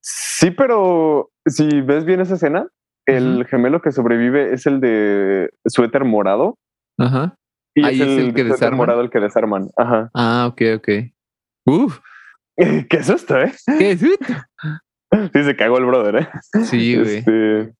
Sí, 0.00 0.50
pero 0.50 1.30
si 1.46 1.80
ves 1.82 2.04
bien 2.04 2.20
esa 2.20 2.34
escena, 2.34 2.66
el 3.06 3.46
gemelo 3.46 3.80
que 3.82 3.92
sobrevive 3.92 4.52
es 4.54 4.66
el 4.66 4.80
de 4.80 5.50
suéter 5.66 6.04
morado. 6.04 6.56
Ajá. 6.98 7.36
Y 7.76 7.84
Ahí 7.84 7.96
es 8.00 8.00
el, 8.06 8.08
es 8.08 8.18
el 8.26 8.34
que 8.34 8.44
desarman. 8.44 8.76
morado 8.78 9.00
el 9.02 9.10
que 9.10 9.20
desarman. 9.20 9.68
Ajá. 9.76 10.10
Ah, 10.14 10.46
ok, 10.48 10.62
ok. 10.76 10.88
Uf, 11.66 11.98
Qué 12.88 13.02
susto, 13.02 13.38
¿eh? 13.40 13.52
qué 13.78 13.96
susto. 13.96 14.32
Sí, 15.32 15.44
se 15.44 15.54
cagó 15.54 15.78
el 15.78 15.84
brother, 15.86 16.16
¿eh? 16.16 16.28
Sí, 16.64 16.96
güey. 16.96 17.16
Este, 17.18 17.72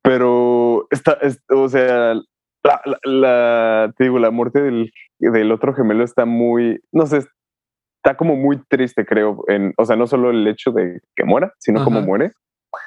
pero 0.00 0.47
está, 0.90 1.12
es- 1.22 1.42
o 1.50 1.68
sea, 1.68 2.14
la, 2.64 2.80
la- 2.84 2.98
la- 3.04 3.92
te 3.96 4.04
digo, 4.04 4.18
la 4.18 4.30
muerte 4.30 4.60
del, 4.62 4.92
del 5.18 5.52
otro 5.52 5.74
gemelo 5.74 6.04
está 6.04 6.24
muy, 6.24 6.80
no 6.92 7.06
sé, 7.06 7.18
está 8.02 8.16
como 8.16 8.36
muy 8.36 8.60
triste, 8.68 9.04
creo. 9.06 9.44
En, 9.48 9.74
o 9.76 9.84
sea, 9.84 9.96
no 9.96 10.06
solo 10.06 10.30
el 10.30 10.46
hecho 10.46 10.70
de 10.72 11.00
que 11.16 11.24
muera, 11.24 11.52
sino 11.58 11.84
cómo 11.84 12.00
muere, 12.02 12.32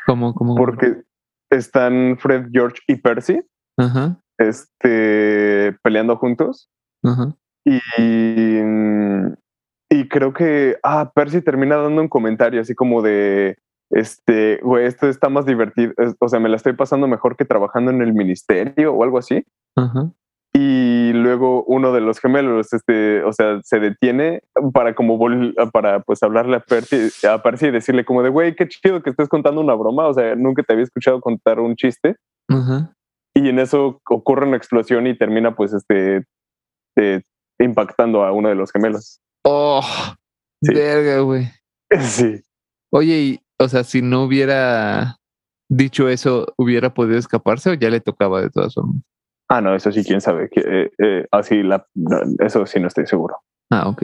¿Cómo, 0.06 0.34
cómo? 0.34 0.56
porque 0.56 1.02
están 1.50 2.18
Fred, 2.20 2.48
George 2.52 2.80
y 2.88 2.96
Percy, 2.96 3.42
Ajá, 3.78 4.18
este, 4.38 5.76
peleando 5.84 6.16
juntos. 6.18 6.70
ajá. 7.04 7.36
Y, 7.64 7.80
y 9.90 10.08
creo 10.10 10.34
que, 10.34 10.78
ah, 10.84 11.12
Percy 11.14 11.42
termina 11.42 11.78
dando 11.78 12.02
un 12.02 12.08
comentario 12.08 12.62
así 12.62 12.74
como 12.74 13.02
de, 13.02 13.58
este, 13.92 14.60
güey, 14.64 14.86
esto 14.86 15.08
está 15.08 15.30
más 15.30 15.46
divertido, 15.46 15.94
o 16.20 16.28
sea, 16.30 16.40
me 16.40 16.50
la 16.50 16.56
estoy 16.56 16.74
pasando 16.74 17.08
mejor 17.08 17.36
que 17.36 17.46
trabajando 17.46 17.92
en 17.92 18.02
el 18.02 18.14
ministerio 18.14 18.94
o 18.94 19.04
algo 19.04 19.18
así. 19.18 19.46
Ajá. 19.76 20.12
Y 20.54 21.14
luego 21.14 21.64
uno 21.64 21.94
de 21.94 22.02
los 22.02 22.20
gemelos, 22.20 22.74
este, 22.74 23.24
o 23.24 23.32
sea, 23.32 23.62
se 23.64 23.80
detiene 23.80 24.42
para 24.74 24.94
como 24.96 25.18
vol- 25.18 25.54
para 25.72 26.02
pues 26.02 26.22
hablarle 26.24 26.58
a 26.58 26.60
Percy, 26.60 27.26
a 27.26 27.42
Percy 27.42 27.68
y 27.68 27.72
decirle 27.72 28.04
como 28.04 28.22
de, 28.22 28.30
güey, 28.30 28.54
qué 28.56 28.68
chido 28.68 29.02
que 29.02 29.12
estés 29.12 29.30
contando 29.30 29.62
una 29.62 29.76
broma, 29.76 30.08
o 30.08 30.14
sea, 30.14 30.36
nunca 30.36 30.62
te 30.64 30.74
había 30.74 30.84
escuchado 30.84 31.22
contar 31.22 31.60
un 31.62 31.76
chiste. 31.78 32.18
Ajá. 32.50 32.94
Y 33.34 33.48
en 33.48 33.60
eso 33.60 34.02
ocurre 34.10 34.46
una 34.46 34.58
explosión 34.58 35.08
y 35.08 35.18
termina 35.18 35.56
pues 35.56 35.74
este 35.74 36.26
eh, 36.98 37.22
impactando 37.60 38.24
a 38.26 38.34
uno 38.34 38.50
de 38.50 38.56
los 38.56 38.72
gemelos. 38.74 39.22
Oh, 39.46 39.82
Sí. 40.62 40.74
verga, 40.74 41.22
güey. 41.22 41.48
Sí. 42.00 42.42
Oye, 42.92 43.18
y, 43.20 43.40
o 43.62 43.70
sea, 43.70 43.84
si 43.84 44.02
no 44.02 44.24
hubiera 44.24 45.18
dicho 45.70 46.10
eso, 46.10 46.54
¿hubiera 46.58 46.94
podido 46.94 47.18
escaparse 47.18 47.70
o 47.70 47.74
ya 47.74 47.90
le 47.90 48.02
tocaba 48.02 48.42
de 48.42 48.50
todas 48.50 48.74
formas? 48.74 49.02
Ah, 49.50 49.62
no, 49.62 49.76
eso 49.76 49.92
sí, 49.92 50.04
quién 50.04 50.22
sabe. 50.22 50.50
Eh, 50.56 50.90
eh, 50.98 51.26
así, 51.32 51.62
la, 51.62 51.86
no, 51.94 52.20
eso 52.40 52.66
sí 52.66 52.80
no 52.80 52.88
estoy 52.88 53.06
seguro. 53.06 53.36
Ah, 53.70 53.88
ok. 53.88 54.04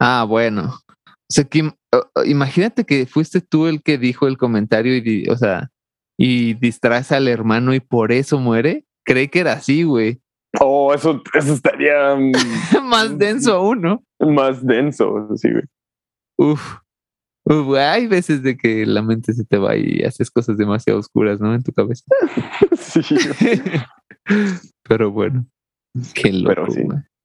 Ah, 0.00 0.24
bueno. 0.26 0.74
O 0.96 1.32
sea, 1.32 1.44
que 1.44 1.62
uh, 1.62 2.22
imagínate 2.24 2.84
que 2.84 3.06
fuiste 3.06 3.40
tú 3.40 3.66
el 3.66 3.82
que 3.82 3.98
dijo 3.98 4.26
el 4.26 4.38
comentario 4.38 4.96
y, 4.96 5.28
o 5.28 5.36
sea, 5.36 5.70
y 6.18 6.54
distraes 6.54 7.12
al 7.12 7.28
hermano 7.28 7.74
y 7.74 7.80
por 7.80 8.10
eso 8.10 8.38
muere. 8.38 8.84
Creí 9.04 9.28
que 9.28 9.40
era 9.40 9.52
así, 9.52 9.82
güey. 9.82 10.20
Oh, 10.58 10.92
eso, 10.92 11.22
eso 11.34 11.52
estaría 11.52 12.16
Más 12.82 13.16
denso 13.16 13.54
aún, 13.54 13.82
¿no? 13.82 14.02
más 14.18 14.66
denso, 14.66 15.28
sí, 15.36 15.50
güey. 15.50 15.64
Uf. 16.36 16.78
Uf, 17.50 17.76
hay 17.76 18.06
veces 18.06 18.44
de 18.44 18.56
que 18.56 18.86
la 18.86 19.02
mente 19.02 19.32
se 19.32 19.44
te 19.44 19.58
va 19.58 19.76
y 19.76 20.02
haces 20.04 20.30
cosas 20.30 20.56
demasiado 20.56 21.00
oscuras, 21.00 21.40
¿no? 21.40 21.54
En 21.54 21.62
tu 21.62 21.72
cabeza. 21.72 22.04
Sí, 22.78 23.02
Pero 24.82 25.10
bueno. 25.10 25.46
Qué 26.14 26.32
loco, 26.32 26.70
sí. 26.70 26.82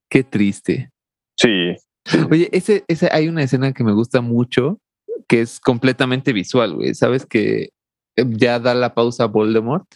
Qué 0.10 0.24
triste. 0.24 0.92
sí. 1.38 1.76
Oye, 2.30 2.50
ese, 2.52 2.84
ese, 2.88 3.10
hay 3.12 3.28
una 3.28 3.42
escena 3.42 3.74
que 3.74 3.84
me 3.84 3.94
gusta 3.94 4.22
mucho 4.22 4.80
que 5.28 5.42
es 5.42 5.60
completamente 5.60 6.34
visual, 6.34 6.76
güey. 6.76 6.94
¿Sabes 6.94 7.26
que 7.26 7.70
eh, 8.16 8.26
ya 8.28 8.60
da 8.60 8.76
la 8.76 8.94
pausa 8.94 9.26
Voldemort? 9.26 9.88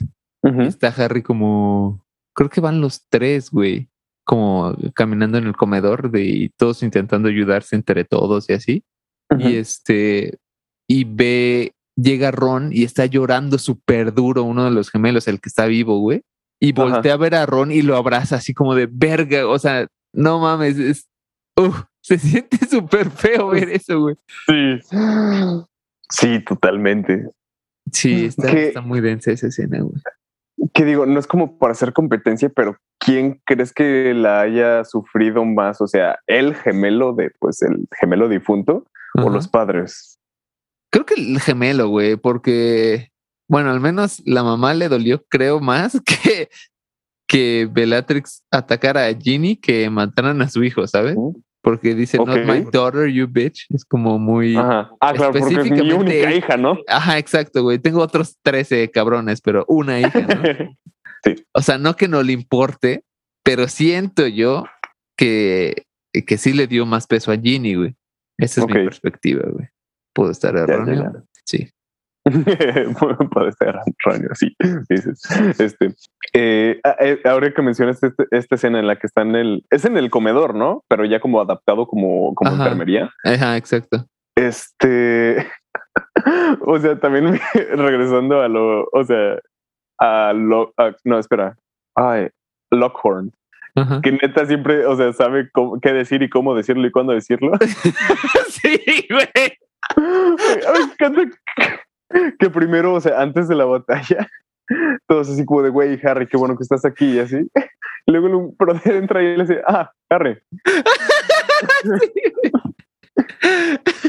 Está 0.41 0.88
Harry 0.88 1.22
como, 1.22 2.03
creo 2.34 2.49
que 2.49 2.61
van 2.61 2.81
los 2.81 3.06
tres, 3.10 3.51
güey, 3.51 3.89
como 4.26 4.76
caminando 4.95 5.38
en 5.38 5.45
el 5.45 5.56
comedor 5.56 6.10
de 6.10 6.23
y 6.23 6.49
todos 6.49 6.81
intentando 6.81 7.27
ayudarse 7.27 7.76
entre 7.76 8.06
todos 8.06 8.49
y 8.49 8.53
así. 8.53 8.84
Y 9.38 9.57
este, 9.57 10.38
y 10.88 11.03
ve, 11.03 11.73
llega 11.95 12.31
Ron 12.31 12.72
y 12.72 12.84
está 12.84 13.06
llorando 13.06 13.57
súper 13.57 14.14
duro 14.14 14.43
uno 14.43 14.65
de 14.65 14.72
los 14.72 14.89
gemelos, 14.89 15.27
el 15.27 15.39
que 15.39 15.49
está 15.49 15.65
vivo, 15.68 15.99
güey. 15.99 16.23
Y 16.60 16.73
Ajá. 16.73 16.84
voltea 16.84 17.14
a 17.14 17.18
ver 17.18 17.35
a 17.35 17.45
Ron 17.45 17.72
y 17.72 17.81
lo 17.81 17.95
abraza 17.95 18.38
así 18.38 18.53
como 18.53 18.76
de 18.76 18.88
verga, 18.91 19.47
o 19.47 19.60
sea, 19.60 19.88
no 20.14 20.39
mames, 20.39 20.77
es, 20.77 21.07
uf, 21.56 21.84
se 22.01 22.18
siente 22.18 22.57
súper 22.65 23.11
feo 23.11 23.49
ver 23.49 23.69
eso, 23.69 23.99
güey. 23.99 24.15
Sí. 24.47 24.80
Sí, 26.10 26.43
totalmente. 26.43 27.30
Sí, 27.91 28.26
está, 28.26 28.49
¿Qué? 28.49 28.68
está 28.69 28.81
muy 28.81 28.99
densa 29.01 29.31
esa 29.31 29.47
escena, 29.47 29.80
güey. 29.81 30.01
Que 30.73 30.85
digo, 30.85 31.06
no 31.06 31.19
es 31.19 31.27
como 31.27 31.57
para 31.57 31.72
hacer 31.72 31.93
competencia, 31.93 32.49
pero 32.49 32.77
¿quién 32.99 33.41
crees 33.45 33.72
que 33.72 34.14
la 34.14 34.41
haya 34.41 34.84
sufrido 34.84 35.45
más? 35.45 35.80
O 35.81 35.88
sea, 35.88 36.19
el 36.27 36.56
gemelo 36.56 37.14
de, 37.14 37.31
pues, 37.39 37.61
el 37.61 37.88
gemelo 37.99 38.27
difunto 38.27 38.85
o 39.15 39.22
Ajá. 39.22 39.30
los 39.30 39.48
padres. 39.48 40.19
Creo 40.91 41.06
que 41.06 41.15
el 41.15 41.40
gemelo, 41.40 41.90
güey, 41.90 42.15
porque, 42.15 43.11
bueno, 43.48 43.72
al 43.72 43.80
menos 43.80 44.22
la 44.26 44.44
mamá 44.44 44.73
le 44.73 44.90
dolió, 44.90 45.23
creo, 45.30 45.60
más 45.60 46.02
que, 46.06 46.49
que 47.27 47.69
Bellatrix 47.72 48.44
atacara 48.52 49.06
a 49.06 49.14
Ginny 49.14 49.56
que 49.56 49.90
mataran 49.90 50.41
a 50.41 50.49
su 50.49 50.64
hijo, 50.64 50.88
¿sabes? 50.88 51.15
Porque 51.61 51.94
dice, 51.94 52.18
not 52.18 52.45
my 52.45 52.65
daughter, 52.72 53.07
you 53.07 53.27
bitch. 53.27 53.68
Es 53.69 53.84
como 53.84 54.18
muy... 54.18 54.56
Ajá, 54.56 54.80
Ajá. 54.80 54.91
Ah, 55.02 55.14
claro, 55.14 55.34
porque 55.34 55.56
es 55.56 55.72
mi 55.72 55.91
única 55.91 56.34
hija, 56.34 56.57
¿no? 56.57 56.77
exacto, 57.15 57.64
güey. 57.64 57.80
Tengo 57.80 58.02
otros 58.02 58.38
13 58.41 58.90
cabrones, 58.91 59.41
pero 59.41 59.65
una 59.68 59.99
hija, 59.99 60.22
¿no? 60.22 60.41
sí. 61.23 61.36
O 61.53 61.61
sea, 61.61 61.77
no 61.77 61.95
que 61.95 62.07
no 62.07 62.23
le 62.23 62.31
importe, 62.31 63.03
pero 63.44 63.68
siento 63.68 64.26
yo 64.26 64.65
que, 65.18 65.84
que 66.26 66.38
sí 66.38 66.53
le 66.53 66.65
dio 66.65 66.86
más 66.86 67.07
peso 67.07 67.31
a 67.31 67.38
Ginny, 67.38 67.76
güey. 67.76 67.95
Esa 68.40 68.61
es 68.61 68.68
mi 68.68 68.74
perspectiva, 68.74 69.44
güey. 69.52 69.68
Puedo 70.14 70.32
estar 70.32 70.56
erróneo. 70.56 71.24
Sí. 71.45 71.70
Puede 72.26 73.52
ser 73.53 73.76
erróneo, 74.06 74.30
sí. 74.36 74.56
dices. 74.90 75.22
Este, 75.60 75.95
eh, 76.34 76.80
ah, 76.84 76.95
eh, 76.99 77.20
ahora 77.26 77.52
que 77.53 77.61
mencionaste 77.61 78.07
este- 78.07 78.28
esta 78.32 78.56
escena 78.56 78.80
en 78.80 78.88
la 78.88 78.98
que 78.98 79.07
está 79.07 79.22
en 79.22 79.36
el. 79.36 79.66
Es 79.70 79.86
en 79.86 79.98
el 79.98 80.10
comedor, 80.10 80.53
¿no? 80.56 80.84
Pero 80.90 81.06
ya 81.06 81.20
como 81.20 81.41
adaptado 81.41 81.88
como, 81.88 82.34
como 82.36 82.52
Ajá. 82.52 82.64
enfermería. 82.64 83.11
Ajá, 83.24 83.57
exacto. 83.57 84.06
Este. 84.36 85.48
o 86.66 86.80
sea, 86.80 86.99
también 86.99 87.32
me- 87.32 87.40
regresando 87.76 88.41
a 88.41 88.48
lo. 88.48 88.86
O 88.91 89.03
sea, 89.06 89.40
a 89.99 90.34
lo. 90.34 90.74
a- 90.78 90.95
no, 91.06 91.18
espera. 91.20 91.57
Ay, 91.95 92.30
Lockhorn. 92.72 93.32
Ajá. 93.81 94.01
Que 94.01 94.11
neta 94.11 94.45
siempre, 94.45 94.85
o 94.85 94.95
sea, 94.95 95.14
sabe 95.14 95.49
cómo- 95.51 95.80
qué 95.80 95.93
decir 95.93 96.22
y 96.23 96.30
cómo 96.30 96.56
decirlo 96.56 96.88
y 96.88 96.91
cuándo 96.91 97.14
decirlo. 97.14 97.51
sí, 98.49 98.80
güey. 99.10 99.27
Me 99.97 100.93
encanta 100.93 101.22
que, 102.39 102.49
primero, 102.49 102.93
o 102.93 103.01
sea, 103.01 103.22
antes 103.22 103.47
de 103.47 103.56
la 103.56 103.65
batalla, 103.65 104.27
todos 105.07 105.30
así 105.30 105.45
como 105.45 105.61
de, 105.64 105.69
güey, 105.69 105.99
Harry, 106.03 106.27
qué 106.27 106.38
bueno 106.38 106.56
que 106.57 106.64
estás 106.64 106.85
aquí 106.85 107.14
y 107.15 107.19
así. 107.19 107.38
Y 108.06 108.11
luego 108.11 108.27
un 108.38 108.56
brother 108.57 108.95
entra 108.95 109.22
y 109.22 109.35
le 109.38 109.43
dice, 109.43 109.61
ah, 109.68 109.91
Harry. 110.10 110.38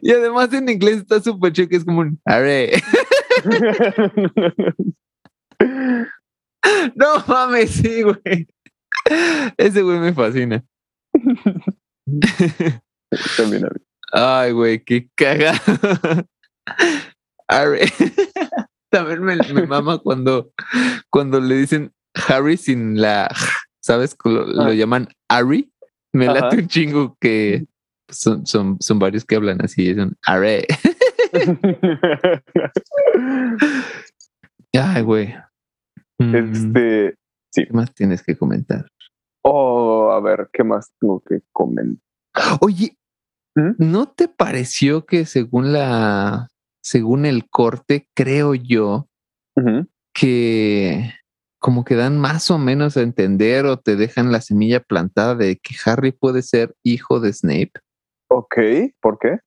Y 0.00 0.12
además 0.12 0.52
en 0.52 0.68
inglés 0.68 0.98
está 0.98 1.20
súper 1.20 1.52
chido 1.52 1.68
que 1.68 1.76
es 1.76 1.84
como 1.84 2.00
un 2.00 2.18
arre. 2.24 2.72
No 6.94 7.24
mames, 7.26 7.70
sí, 7.70 8.02
güey. 8.02 8.46
Ese 9.56 9.82
güey 9.82 9.98
me 9.98 10.12
fascina. 10.12 10.64
También 13.36 13.64
a 13.66 13.68
mí. 13.68 13.80
Ay, 14.12 14.52
güey, 14.52 14.82
qué 14.84 15.08
cagado. 15.14 15.58
Arre. 17.48 17.86
También 18.90 19.22
me, 19.22 19.36
me 19.36 19.66
mama 19.66 19.98
cuando, 19.98 20.52
cuando 21.10 21.40
le 21.40 21.56
dicen 21.56 21.92
Harry 22.28 22.56
sin 22.56 23.00
la, 23.00 23.28
¿sabes? 23.80 24.16
Lo, 24.24 24.44
lo 24.46 24.62
Ah. 24.64 24.72
llaman 24.74 25.08
Harry. 25.28 25.72
Me 26.12 26.26
Ajá. 26.26 26.40
late 26.40 26.56
un 26.58 26.66
chingo 26.68 27.16
que 27.20 27.66
son, 28.10 28.44
son, 28.46 28.76
son 28.80 28.98
varios 28.98 29.24
que 29.24 29.36
hablan 29.36 29.62
así, 29.64 29.94
son 29.94 30.16
Arre. 30.26 30.66
Ay, 34.72 35.02
güey. 35.02 35.34
Mm, 36.20 36.34
este, 36.34 37.14
¿Qué 37.52 37.66
más 37.72 37.94
tienes 37.94 38.22
que 38.22 38.36
comentar? 38.36 38.86
oh, 39.42 40.12
a 40.12 40.20
ver, 40.20 40.50
¿qué 40.52 40.62
más 40.62 40.92
tengo 41.00 41.20
que 41.20 41.40
comentar? 41.50 42.04
Oye, 42.60 42.98
¿Mm? 43.54 43.72
¿no 43.78 44.12
te 44.12 44.28
pareció 44.28 45.06
que 45.06 45.24
según 45.24 45.72
la, 45.72 46.48
según 46.82 47.24
el 47.24 47.48
corte, 47.48 48.06
creo 48.14 48.54
yo, 48.54 49.08
que 50.14 51.12
como 51.58 51.84
que 51.84 51.94
dan 51.94 52.18
más 52.18 52.50
o 52.50 52.58
menos 52.58 52.96
a 52.96 53.02
entender 53.02 53.66
o 53.66 53.78
te 53.78 53.96
dejan 53.96 54.32
la 54.32 54.40
semilla 54.40 54.80
plantada 54.80 55.34
de 55.34 55.56
que 55.56 55.74
Harry 55.84 56.12
puede 56.12 56.42
ser 56.42 56.74
hijo 56.82 57.20
de 57.20 57.32
Snape? 57.32 57.72
Ok, 58.28 58.56
¿por 59.00 59.18
qué? 59.18 59.38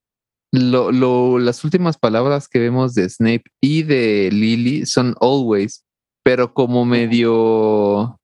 Lo, 0.52 0.92
lo, 0.92 1.40
las 1.40 1.64
últimas 1.64 1.98
palabras 1.98 2.48
que 2.48 2.60
vemos 2.60 2.94
de 2.94 3.10
Snape 3.10 3.46
y 3.60 3.84
de 3.84 4.30
Lily 4.32 4.86
son 4.86 5.16
always, 5.20 5.83
pero 6.24 6.54
como 6.54 6.86
medio, 6.86 8.20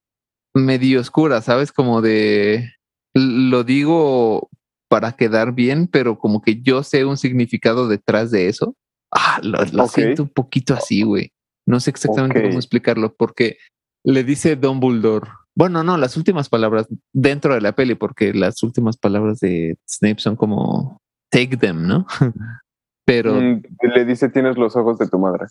medio 0.54 1.02
oscura, 1.02 1.42
¿sabes? 1.42 1.72
Como 1.72 2.02
de, 2.02 2.72
lo 3.14 3.64
digo 3.64 4.50
para 4.90 5.12
quedar 5.12 5.54
bien, 5.54 5.88
pero 5.88 6.18
como 6.18 6.42
que 6.42 6.62
yo 6.62 6.84
sé 6.84 7.06
un 7.06 7.18
significado 7.18 7.88
detrás 7.88 8.32
de 8.32 8.48
eso. 8.48 8.76
Ah, 9.12 9.40
lo, 9.44 9.88
siento 9.88 10.24
un 10.24 10.30
poquito 10.30 10.74
así, 10.74 11.04
güey. 11.04 11.32
No 11.68 11.80
sé 11.80 11.92
exactamente 11.92 12.42
cómo 12.42 12.56
explicarlo, 12.56 13.14
porque 13.16 13.58
le 14.04 14.24
dice 14.24 14.56
Dumbledore. 14.56 15.30
Bueno, 15.56 15.84
no, 15.84 15.98
las 15.98 16.16
últimas 16.16 16.50
palabras 16.50 16.88
dentro 17.14 17.54
de 17.54 17.62
la 17.62 17.74
peli, 17.74 17.96
porque 17.96 18.34
las 18.34 18.64
últimas 18.64 18.98
palabras 18.98 19.40
de 19.40 19.78
Snape 19.88 20.20
son 20.20 20.36
como 20.36 21.00
take 21.30 21.58
them, 21.58 21.86
¿no? 21.88 22.08
Pero, 23.06 23.42
Mm, 23.42 23.64
le 23.82 24.06
dice, 24.06 24.30
tienes 24.30 24.56
los 24.56 24.76
ojos 24.76 25.00
de 25.00 25.08
tu 25.08 25.18
madre. 25.18 25.48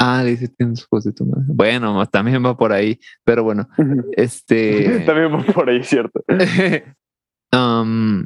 Ah, 0.00 0.24
dice 0.24 0.48
tienes 0.48 0.84
ojos 0.84 1.04
de 1.04 1.12
tu 1.12 1.26
madre. 1.26 1.44
Bueno, 1.48 2.06
también 2.06 2.44
va 2.44 2.56
por 2.56 2.72
ahí, 2.72 2.98
pero 3.24 3.44
bueno, 3.44 3.68
este. 4.12 5.00
También 5.06 5.32
va 5.32 5.44
por 5.52 5.68
ahí, 5.68 5.84
¿cierto? 5.84 6.24
um, 7.52 8.24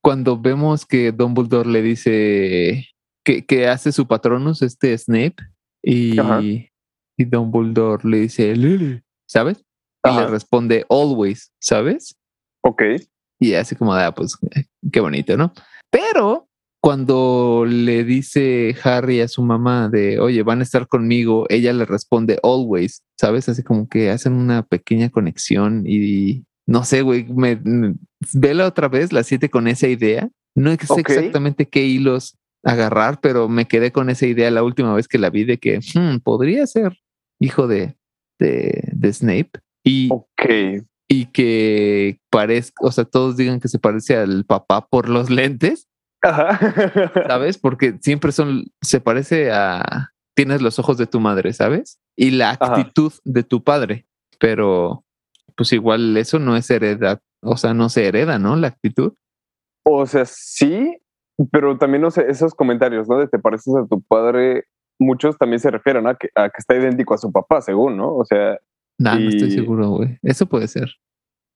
cuando 0.00 0.40
vemos 0.40 0.86
que 0.86 1.12
Dumbledore 1.12 1.70
le 1.70 1.82
dice 1.82 2.88
que, 3.24 3.44
que 3.44 3.68
hace 3.68 3.92
su 3.92 4.08
patronus, 4.08 4.62
este 4.62 4.96
Snape, 4.96 5.36
y, 5.82 6.18
Ajá. 6.18 6.40
y 6.42 6.70
Dumbledore 7.18 8.08
le 8.08 8.20
dice 8.20 8.56
Lily, 8.56 9.02
¿sabes? 9.26 9.58
Y 10.04 10.10
le 10.10 10.22
Ajá. 10.22 10.26
responde 10.28 10.84
always, 10.88 11.52
¿sabes? 11.60 12.16
Ok. 12.62 12.82
Y 13.38 13.54
así 13.54 13.76
como, 13.76 13.92
ah, 13.92 14.12
pues 14.14 14.38
qué 14.90 15.00
bonito, 15.00 15.36
¿no? 15.36 15.52
Pero 15.90 16.48
cuando 16.82 17.64
le 17.64 18.02
dice 18.02 18.74
Harry 18.82 19.20
a 19.20 19.28
su 19.28 19.42
mamá 19.42 19.88
de, 19.88 20.18
oye, 20.18 20.42
van 20.42 20.58
a 20.60 20.64
estar 20.64 20.88
conmigo, 20.88 21.46
ella 21.48 21.72
le 21.72 21.84
responde 21.84 22.40
always, 22.42 23.04
¿sabes? 23.16 23.48
Así 23.48 23.62
como 23.62 23.88
que 23.88 24.10
hacen 24.10 24.32
una 24.32 24.64
pequeña 24.64 25.08
conexión 25.08 25.84
y 25.86 26.44
no 26.66 26.84
sé, 26.84 27.02
güey, 27.02 27.24
me, 27.32 27.54
me- 27.62 27.94
vela 28.34 28.66
otra 28.66 28.88
vez, 28.88 29.12
la 29.12 29.22
siete 29.22 29.48
con 29.48 29.68
esa 29.68 29.86
idea. 29.86 30.28
No 30.56 30.72
sé 30.72 31.02
exactamente 31.18 31.68
qué 31.68 31.86
hilos 31.86 32.36
agarrar, 32.64 33.20
pero 33.20 33.48
me 33.48 33.66
quedé 33.66 33.92
con 33.92 34.10
esa 34.10 34.26
idea 34.26 34.50
la 34.50 34.64
última 34.64 34.92
vez 34.92 35.06
que 35.06 35.18
la 35.18 35.30
vi 35.30 35.44
de 35.44 35.58
que 35.58 35.78
hmm, 35.78 36.18
podría 36.24 36.66
ser 36.66 36.98
hijo 37.40 37.68
de, 37.68 37.96
de, 38.40 38.88
de 38.92 39.12
Snape. 39.12 39.50
Y, 39.84 40.08
y 41.08 41.26
que 41.26 42.18
parezca, 42.30 42.84
o 42.84 42.90
sea, 42.90 43.04
todos 43.04 43.36
digan 43.36 43.60
que 43.60 43.68
se 43.68 43.78
parece 43.78 44.16
al 44.16 44.44
papá 44.44 44.86
por 44.88 45.08
los 45.08 45.30
lentes, 45.30 45.88
Ajá. 46.22 46.58
¿sabes? 47.28 47.58
Porque 47.58 47.98
siempre 48.00 48.32
son, 48.32 48.64
se 48.80 49.00
parece 49.00 49.50
a, 49.52 50.10
tienes 50.34 50.62
los 50.62 50.78
ojos 50.78 50.96
de 50.96 51.06
tu 51.06 51.20
madre, 51.20 51.52
¿sabes? 51.52 52.00
Y 52.16 52.30
la 52.30 52.50
Ajá. 52.50 52.76
actitud 52.76 53.12
de 53.24 53.42
tu 53.42 53.62
padre, 53.62 54.06
pero 54.38 55.04
pues 55.56 55.72
igual 55.72 56.16
eso 56.16 56.38
no 56.38 56.56
es 56.56 56.70
heredad, 56.70 57.20
o 57.42 57.56
sea, 57.56 57.74
no 57.74 57.88
se 57.88 58.06
hereda, 58.06 58.38
¿no? 58.38 58.56
La 58.56 58.68
actitud. 58.68 59.14
O 59.84 60.06
sea, 60.06 60.24
sí, 60.24 60.96
pero 61.50 61.76
también, 61.76 62.02
no 62.02 62.10
sé, 62.10 62.26
esos 62.28 62.54
comentarios, 62.54 63.08
¿no? 63.08 63.18
De 63.18 63.28
te 63.28 63.38
pareces 63.38 63.74
a 63.74 63.86
tu 63.86 64.00
padre, 64.02 64.64
muchos 64.98 65.36
también 65.36 65.60
se 65.60 65.70
refieren 65.70 66.06
a 66.06 66.14
que, 66.14 66.28
a 66.34 66.48
que 66.48 66.58
está 66.58 66.76
idéntico 66.76 67.14
a 67.14 67.18
su 67.18 67.32
papá, 67.32 67.60
según, 67.60 67.96
¿no? 67.96 68.14
O 68.14 68.24
sea, 68.24 68.58
Nah, 68.98 69.18
no 69.18 69.30
estoy 69.30 69.50
seguro, 69.50 69.88
güey. 69.90 70.18
Eso 70.22 70.46
puede 70.46 70.68
ser. 70.68 70.88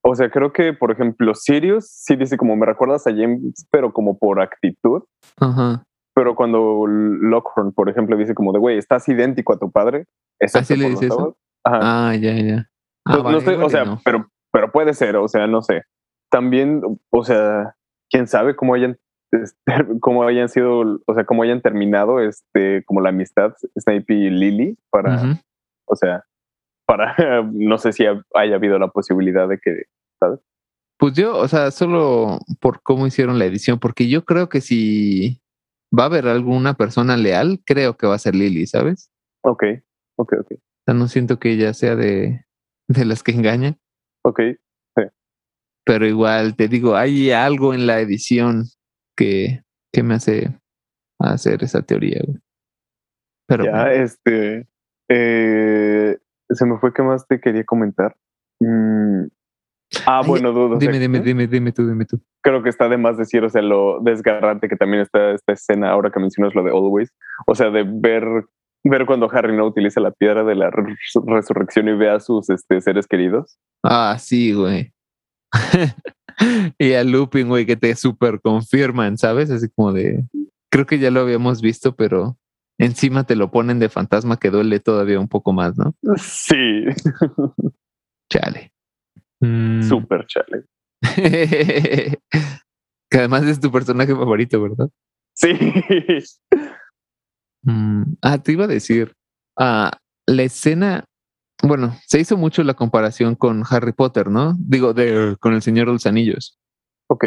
O 0.08 0.14
sea, 0.14 0.30
creo 0.30 0.52
que, 0.52 0.72
por 0.72 0.90
ejemplo, 0.92 1.34
Sirius 1.34 1.86
sí 1.90 2.14
dice 2.16 2.36
como 2.36 2.54
me 2.56 2.64
recuerdas 2.66 3.06
a 3.06 3.10
James, 3.10 3.66
pero 3.70 3.92
como 3.92 4.18
por 4.18 4.40
actitud. 4.40 5.02
Ajá. 5.40 5.82
Pero 6.14 6.34
cuando 6.34 6.86
Lockhorn, 6.86 7.72
por 7.72 7.90
ejemplo, 7.90 8.16
dice 8.16 8.34
como 8.34 8.52
de, 8.52 8.58
güey, 8.58 8.78
estás 8.78 9.08
idéntico 9.08 9.52
a 9.52 9.58
tu 9.58 9.70
padre, 9.70 10.06
¿Ah, 10.40 10.60
le 10.68 10.88
dice 10.90 11.06
eso? 11.06 11.16
ojos". 11.16 11.34
Ajá. 11.64 11.80
Ah, 12.10 12.14
ya, 12.14 12.32
ya. 12.34 12.68
Ah, 13.04 13.12
Pues, 13.12 13.22
vale, 13.24 13.34
no 13.36 13.40
sé, 13.40 13.56
o 13.56 13.68
sea, 13.68 13.84
no. 13.84 14.00
pero, 14.04 14.28
pero 14.52 14.70
puede 14.72 14.94
ser, 14.94 15.16
o 15.16 15.28
sea, 15.28 15.46
no 15.46 15.60
sé. 15.62 15.82
También, 16.30 16.82
o 17.10 17.24
sea, 17.24 17.74
quién 18.10 18.26
sabe 18.28 18.54
cómo 18.56 18.74
hayan, 18.74 18.96
este, 19.32 19.56
cómo 20.00 20.22
hayan 20.22 20.48
sido, 20.48 21.00
o 21.06 21.14
sea, 21.14 21.24
cómo 21.24 21.42
hayan 21.42 21.60
terminado, 21.62 22.20
este, 22.20 22.84
como 22.84 23.00
la 23.00 23.08
amistad 23.10 23.52
Snape 23.78 24.14
y 24.14 24.30
Lily 24.30 24.78
para, 24.90 25.16
Ujú. 25.16 25.26
o 25.88 25.96
sea, 25.96 26.24
para, 26.86 27.14
no 27.52 27.78
sé 27.78 27.92
si 27.92 28.06
haya 28.06 28.54
habido 28.54 28.78
la 28.78 28.88
posibilidad 28.88 29.48
de 29.48 29.58
que, 29.58 29.82
Pues 30.98 31.12
yo, 31.14 31.36
o 31.36 31.48
sea, 31.48 31.70
solo 31.70 32.38
por 32.60 32.82
cómo 32.82 33.06
hicieron 33.06 33.38
la 33.38 33.44
edición, 33.44 33.78
porque 33.78 34.08
yo 34.08 34.24
creo 34.24 34.48
que 34.48 34.60
si 34.60 35.42
va 35.96 36.04
a 36.04 36.06
haber 36.06 36.26
alguna 36.26 36.74
persona 36.74 37.16
leal, 37.16 37.60
creo 37.64 37.96
que 37.96 38.06
va 38.06 38.14
a 38.14 38.18
ser 38.18 38.34
Lily, 38.34 38.66
¿sabes? 38.66 39.10
ok, 39.42 39.62
ok, 40.16 40.32
ok, 40.40 40.52
O 40.52 40.84
sea, 40.84 40.94
no 40.94 41.06
siento 41.08 41.38
que 41.38 41.52
ella 41.52 41.74
sea 41.74 41.94
de, 41.96 42.46
de 42.88 43.04
las 43.04 43.22
que 43.22 43.32
engañan, 43.32 43.78
ok, 44.24 44.40
pero 45.86 46.04
igual 46.04 46.56
te 46.56 46.66
digo, 46.66 46.96
hay 46.96 47.30
algo 47.30 47.72
en 47.72 47.86
la 47.86 48.00
edición 48.00 48.64
que, 49.16 49.62
que 49.92 50.02
me 50.02 50.14
hace 50.14 50.60
hacer 51.20 51.62
esa 51.62 51.80
teoría, 51.82 52.20
güey. 52.26 52.38
Pero 53.46 53.64
ya, 53.64 53.70
bueno, 53.70 53.90
este, 53.90 54.66
eh, 55.08 56.18
se 56.48 56.66
me 56.66 56.78
fue 56.78 56.92
qué 56.92 57.02
más 57.02 57.28
te 57.28 57.40
quería 57.40 57.62
comentar. 57.64 58.16
Mm, 58.58 59.26
ah, 60.06 60.20
Ay, 60.22 60.28
bueno, 60.28 60.52
dudo. 60.52 60.78
dime, 60.78 60.98
dime, 60.98 61.20
dime, 61.20 61.46
dime 61.46 61.72
tú, 61.72 61.86
dime 61.86 62.04
tú. 62.04 62.20
creo 62.42 62.62
que 62.62 62.68
está 62.68 62.88
de 62.88 62.96
más 62.96 63.16
decir, 63.16 63.44
o 63.44 63.50
sea, 63.50 63.62
lo 63.62 64.00
desgarrante 64.00 64.68
que 64.68 64.76
también 64.76 65.02
está 65.02 65.32
esta 65.32 65.52
escena 65.52 65.90
ahora 65.90 66.10
que 66.10 66.20
mencionas 66.20 66.54
lo 66.54 66.62
de 66.62 66.70
Always, 66.70 67.12
o 67.46 67.54
sea, 67.54 67.70
de 67.70 67.84
ver 67.86 68.24
Ver 68.88 69.04
cuando 69.04 69.28
Harry 69.32 69.56
no 69.56 69.66
utiliza 69.66 70.00
la 70.00 70.12
piedra 70.12 70.44
de 70.44 70.54
la 70.54 70.70
resurrección 70.70 71.88
y 71.88 71.96
ve 71.96 72.08
a 72.08 72.20
sus 72.20 72.48
este, 72.50 72.80
seres 72.80 73.06
queridos. 73.06 73.58
Ah, 73.82 74.16
sí, 74.18 74.52
güey. 74.52 74.92
y 76.78 76.92
a 76.92 77.02
Lupin, 77.02 77.48
güey, 77.48 77.66
que 77.66 77.76
te 77.76 77.94
super 77.96 78.40
confirman, 78.40 79.18
¿sabes? 79.18 79.50
Así 79.50 79.68
como 79.74 79.92
de. 79.92 80.24
Creo 80.70 80.86
que 80.86 80.98
ya 80.98 81.10
lo 81.10 81.20
habíamos 81.20 81.62
visto, 81.62 81.96
pero 81.96 82.38
encima 82.78 83.24
te 83.24 83.34
lo 83.34 83.50
ponen 83.50 83.80
de 83.80 83.88
fantasma 83.88 84.36
que 84.36 84.50
duele 84.50 84.78
todavía 84.78 85.18
un 85.18 85.28
poco 85.28 85.52
más, 85.52 85.76
¿no? 85.76 85.94
Sí. 86.16 86.84
Chale. 88.30 88.72
Mm. 89.40 89.82
Super 89.82 90.26
chale. 90.26 90.64
que 93.10 93.18
además 93.18 93.44
es 93.44 93.60
tu 93.60 93.70
personaje 93.70 94.14
favorito, 94.14 94.62
¿verdad? 94.62 94.88
Sí. 95.34 95.52
Mm, 97.62 98.14
ah, 98.22 98.38
te 98.38 98.52
iba 98.52 98.64
a 98.64 98.68
decir, 98.68 99.12
ah, 99.58 99.90
la 100.26 100.42
escena, 100.44 101.04
bueno, 101.62 101.96
se 102.06 102.20
hizo 102.20 102.36
mucho 102.36 102.62
la 102.62 102.74
comparación 102.74 103.34
con 103.34 103.64
Harry 103.68 103.92
Potter, 103.92 104.28
¿no? 104.28 104.54
Digo, 104.56 104.94
de, 104.94 105.36
con 105.40 105.52
el 105.52 105.62
Señor 105.62 105.88
de 105.88 105.94
los 105.94 106.06
Anillos. 106.06 106.58
Ok. 107.08 107.24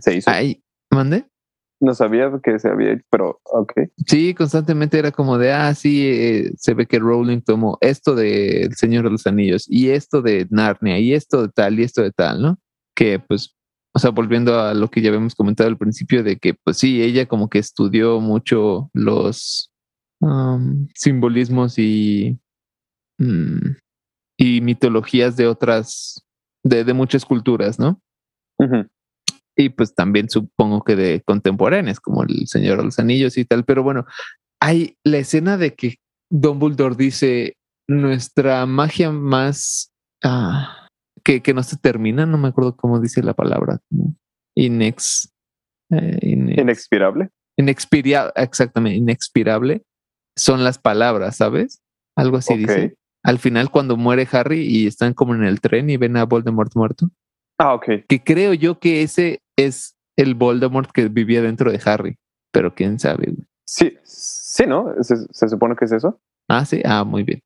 Se 0.00 0.14
hizo. 0.14 0.30
Ay, 0.30 0.62
¿mande? 0.90 1.26
No 1.80 1.94
sabía 1.94 2.30
que 2.42 2.58
se 2.58 2.68
había 2.68 2.92
hecho, 2.92 3.04
pero 3.10 3.40
ok. 3.44 3.72
Sí, 4.06 4.34
constantemente 4.34 4.98
era 4.98 5.12
como 5.12 5.38
de, 5.38 5.52
ah, 5.52 5.74
sí, 5.74 6.08
eh, 6.08 6.52
se 6.56 6.74
ve 6.74 6.86
que 6.86 6.98
Rowling 6.98 7.40
tomó 7.40 7.78
esto 7.80 8.14
de 8.14 8.62
El 8.62 8.74
Señor 8.74 9.04
de 9.04 9.10
los 9.10 9.26
Anillos 9.26 9.64
y 9.68 9.90
esto 9.90 10.20
de 10.20 10.46
Narnia 10.50 10.98
y 10.98 11.14
esto 11.14 11.42
de 11.42 11.48
tal 11.48 11.78
y 11.78 11.84
esto 11.84 12.02
de 12.02 12.10
tal, 12.10 12.42
¿no? 12.42 12.58
Que 12.96 13.20
pues 13.20 13.54
o 13.98 14.00
sea, 14.00 14.10
volviendo 14.10 14.60
a 14.60 14.74
lo 14.74 14.88
que 14.88 15.00
ya 15.00 15.08
habíamos 15.08 15.34
comentado 15.34 15.68
al 15.68 15.76
principio, 15.76 16.22
de 16.22 16.38
que, 16.38 16.54
pues 16.54 16.78
sí, 16.78 17.02
ella 17.02 17.26
como 17.26 17.48
que 17.48 17.58
estudió 17.58 18.20
mucho 18.20 18.90
los 18.92 19.72
simbolismos 20.94 21.78
y, 21.78 22.38
y 23.18 24.60
mitologías 24.60 25.36
de 25.36 25.46
otras, 25.48 26.24
de, 26.62 26.84
de 26.84 26.92
muchas 26.92 27.24
culturas, 27.24 27.78
¿no? 27.78 28.00
Y 29.58 29.70
pues 29.70 29.94
también 29.94 30.30
supongo 30.30 30.84
que 30.84 30.94
de 30.94 31.20
contemporáneas, 31.26 31.98
como 31.98 32.22
el 32.22 32.46
Señor 32.46 32.78
de 32.78 32.84
los 32.84 32.98
Anillos 33.00 33.36
y 33.36 33.44
tal. 33.44 33.64
Pero 33.64 33.82
bueno, 33.82 34.06
hay 34.60 34.96
la 35.04 35.18
escena 35.18 35.56
de 35.56 35.74
que 35.74 35.96
Dumbledore 36.30 36.94
dice, 36.96 37.56
nuestra 37.88 38.64
magia 38.66 39.10
más... 39.10 39.90
Ah, 40.22 40.86
que, 41.24 41.52
no 41.52 41.62
se 41.62 41.76
termina, 41.76 42.24
no 42.24 42.38
me 42.38 42.48
acuerdo 42.48 42.76
cómo 42.76 43.00
dice 43.00 43.22
la 43.22 43.34
palabra. 43.34 43.80
Inex, 44.56 45.30
eh, 45.90 46.18
inexpirable. 46.22 47.28
Inexpirable, 47.58 48.32
exactamente, 48.36 48.96
inexpirable 48.96 49.82
son 50.38 50.64
las 50.64 50.78
palabras, 50.78 51.36
¿sabes? 51.36 51.82
Algo 52.16 52.38
así 52.38 52.56
dice. 52.56 52.94
Al 53.24 53.38
final, 53.38 53.70
cuando 53.70 53.96
muere 53.96 54.26
Harry 54.32 54.60
y 54.60 54.86
están 54.86 55.12
como 55.12 55.34
en 55.34 55.44
el 55.44 55.60
tren 55.60 55.90
y 55.90 55.96
ven 55.96 56.16
a 56.16 56.24
Voldemort 56.24 56.74
muerto. 56.76 57.10
Ah, 57.58 57.74
ok. 57.74 57.86
Que 58.08 58.22
creo 58.22 58.54
yo 58.54 58.78
que 58.78 59.02
ese 59.02 59.40
es 59.58 59.96
el 60.16 60.34
Voldemort 60.34 60.90
que 60.90 61.08
vivía 61.08 61.42
dentro 61.42 61.70
de 61.70 61.80
Harry, 61.84 62.16
pero 62.52 62.74
quién 62.74 62.98
sabe. 62.98 63.34
Sí, 63.66 63.98
sí, 64.04 64.64
¿no? 64.66 64.94
¿Se, 65.02 65.48
supone 65.48 65.76
que 65.76 65.84
es 65.84 65.92
eso? 65.92 66.20
Ah, 66.48 66.64
sí, 66.64 66.80
ah, 66.84 67.04
muy 67.04 67.24
bien. 67.24 67.42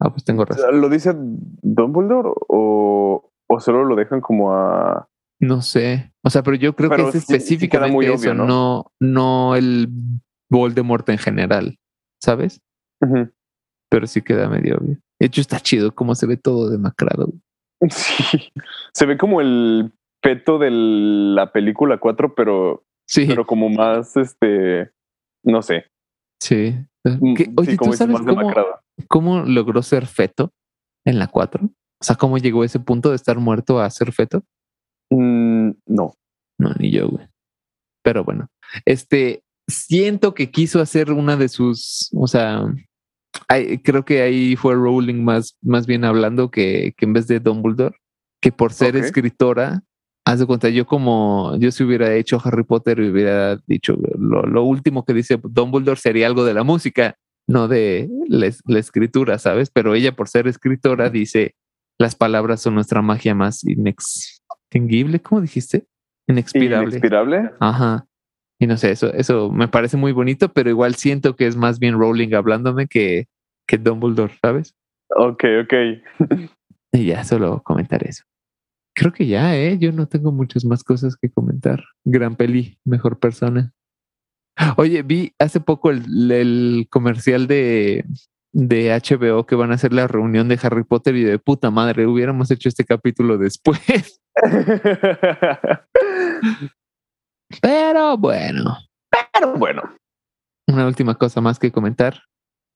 Ah, 0.00 0.10
pues 0.10 0.24
tengo 0.24 0.44
razón. 0.44 0.80
¿Lo 0.80 0.88
dice 0.88 1.12
Dumbledore 1.14 2.30
o, 2.48 3.30
o 3.46 3.60
solo 3.60 3.84
lo 3.84 3.94
dejan 3.94 4.20
como 4.20 4.52
a. 4.52 5.08
No 5.38 5.62
sé. 5.62 6.12
O 6.22 6.30
sea, 6.30 6.42
pero 6.42 6.56
yo 6.56 6.74
creo 6.74 6.90
que 6.90 7.08
es 7.08 7.14
específicamente 7.14 7.92
muy 7.92 8.06
eso, 8.06 8.34
¿no? 8.34 8.92
¿no? 8.98 9.56
el 9.56 9.88
Voldemort 10.50 11.08
en 11.08 11.18
general, 11.18 11.78
¿sabes? 12.20 12.60
Pero 13.90 14.06
sí 14.06 14.22
queda 14.22 14.48
medio 14.48 14.78
obvio. 14.78 14.98
De 15.20 15.26
hecho, 15.26 15.40
está 15.40 15.60
chido 15.60 15.94
cómo 15.94 16.14
se 16.14 16.26
ve 16.26 16.36
todo 16.36 16.70
demacrado. 16.70 17.32
Sí. 17.90 18.52
Se 18.92 19.06
ve 19.06 19.18
como 19.18 19.40
el 19.40 19.92
peto 20.22 20.58
de 20.58 20.70
la 20.70 21.52
película 21.52 21.98
4, 21.98 22.34
pero. 22.34 22.84
Sí. 23.06 23.26
Pero 23.26 23.46
como 23.46 23.68
más, 23.68 24.16
este. 24.16 24.90
No 25.44 25.60
sé. 25.62 25.86
Sí. 26.40 26.74
Mm, 27.04 27.34
oye, 27.56 27.76
¿tú 27.76 27.92
sabes 27.92 28.20
cómo, 28.20 28.52
cómo 29.08 29.40
logró 29.40 29.82
ser 29.82 30.06
feto 30.06 30.52
en 31.04 31.18
la 31.18 31.26
4? 31.26 31.64
O 31.64 32.04
sea, 32.04 32.16
¿cómo 32.16 32.38
llegó 32.38 32.62
a 32.62 32.66
ese 32.66 32.80
punto 32.80 33.10
de 33.10 33.16
estar 33.16 33.38
muerto 33.38 33.80
a 33.80 33.90
ser 33.90 34.12
feto? 34.12 34.42
Mm, 35.10 35.70
no. 35.86 36.14
No, 36.58 36.70
ni 36.78 36.90
yo, 36.90 37.08
güey. 37.08 37.26
Pero 38.02 38.24
bueno, 38.24 38.48
este, 38.84 39.42
siento 39.68 40.34
que 40.34 40.50
quiso 40.50 40.80
hacer 40.80 41.12
una 41.12 41.36
de 41.36 41.48
sus, 41.48 42.10
o 42.14 42.26
sea, 42.26 42.64
creo 43.82 44.04
que 44.04 44.22
ahí 44.22 44.56
fue 44.56 44.74
Rowling 44.74 45.22
más, 45.22 45.56
más 45.62 45.86
bien 45.86 46.04
hablando 46.04 46.50
que, 46.50 46.94
que 46.96 47.04
en 47.04 47.12
vez 47.12 47.26
de 47.26 47.40
Dumbledore, 47.40 47.96
que 48.40 48.52
por 48.52 48.72
ser 48.72 48.96
escritora, 48.96 49.82
haz 50.24 50.38
de 50.38 50.46
cuenta, 50.46 50.68
yo 50.68 50.86
como 50.86 51.56
yo 51.58 51.70
si 51.70 51.82
hubiera 51.84 52.14
hecho 52.14 52.40
Harry 52.44 52.64
Potter 52.64 53.00
y 53.00 53.10
hubiera 53.10 53.56
dicho 53.66 53.96
lo, 54.18 54.42
lo 54.42 54.62
último 54.62 55.04
que 55.04 55.14
dice 55.14 55.40
Dumbledore 55.42 55.98
sería 55.98 56.26
algo 56.26 56.44
de 56.44 56.54
la 56.54 56.62
música 56.62 57.16
no 57.46 57.68
de 57.68 58.08
la, 58.28 58.78
escritura, 58.78 59.38
¿sabes? 59.38 59.70
Pero 59.70 59.94
ella 59.94 60.12
por 60.12 60.28
ser 60.28 60.46
escritora 60.46 61.10
dice, 61.10 61.54
las 61.98 62.14
palabras 62.14 62.60
son 62.60 62.74
nuestra 62.74 63.02
magia 63.02 63.34
más 63.34 63.64
inextinguible, 63.64 65.20
¿cómo 65.20 65.40
dijiste? 65.40 65.86
Inexpirable. 66.28 66.88
Inexpirable. 66.88 67.50
Ajá. 67.60 68.06
Y 68.58 68.66
no 68.66 68.76
sé, 68.76 68.92
eso, 68.92 69.12
eso 69.12 69.50
me 69.50 69.68
parece 69.68 69.96
muy 69.96 70.12
bonito, 70.12 70.52
pero 70.52 70.70
igual 70.70 70.94
siento 70.94 71.34
que 71.34 71.46
es 71.46 71.56
más 71.56 71.78
bien 71.78 71.98
Rowling 71.98 72.34
hablándome 72.34 72.86
que, 72.86 73.26
que 73.66 73.76
Dumbledore, 73.78 74.34
¿sabes? 74.40 74.74
Ok, 75.16 75.44
ok. 75.64 75.74
y 76.92 77.06
ya, 77.06 77.24
solo 77.24 77.60
comentar 77.64 78.06
eso. 78.06 78.24
Creo 78.94 79.12
que 79.12 79.26
ya, 79.26 79.56
¿eh? 79.56 79.78
Yo 79.78 79.92
no 79.92 80.06
tengo 80.06 80.32
muchas 80.32 80.64
más 80.64 80.84
cosas 80.84 81.16
que 81.16 81.30
comentar. 81.30 81.82
Gran 82.04 82.36
peli, 82.36 82.78
mejor 82.84 83.18
persona. 83.18 83.72
Oye, 84.76 85.02
vi 85.02 85.32
hace 85.38 85.60
poco 85.60 85.90
el, 85.90 86.86
comercial 86.90 87.46
de, 87.46 88.04
de 88.52 88.90
HBO 88.90 89.46
que 89.46 89.54
van 89.54 89.70
a 89.72 89.74
hacer 89.74 89.92
la 89.92 90.06
reunión 90.06 90.48
de 90.48 90.58
Harry 90.62 90.84
Potter 90.84 91.16
y 91.16 91.24
de 91.24 91.38
puta 91.38 91.70
madre, 91.70 92.06
hubiéramos 92.06 92.50
hecho 92.50 92.68
este 92.68 92.84
capítulo 92.84 93.38
después. 93.38 94.20
Pero 97.60 98.16
bueno. 98.18 98.76
Pero 99.32 99.54
bueno. 99.56 99.82
Una 100.68 100.86
última 100.86 101.14
cosa 101.14 101.40
más 101.40 101.58
que 101.58 101.72
comentar. 101.72 102.22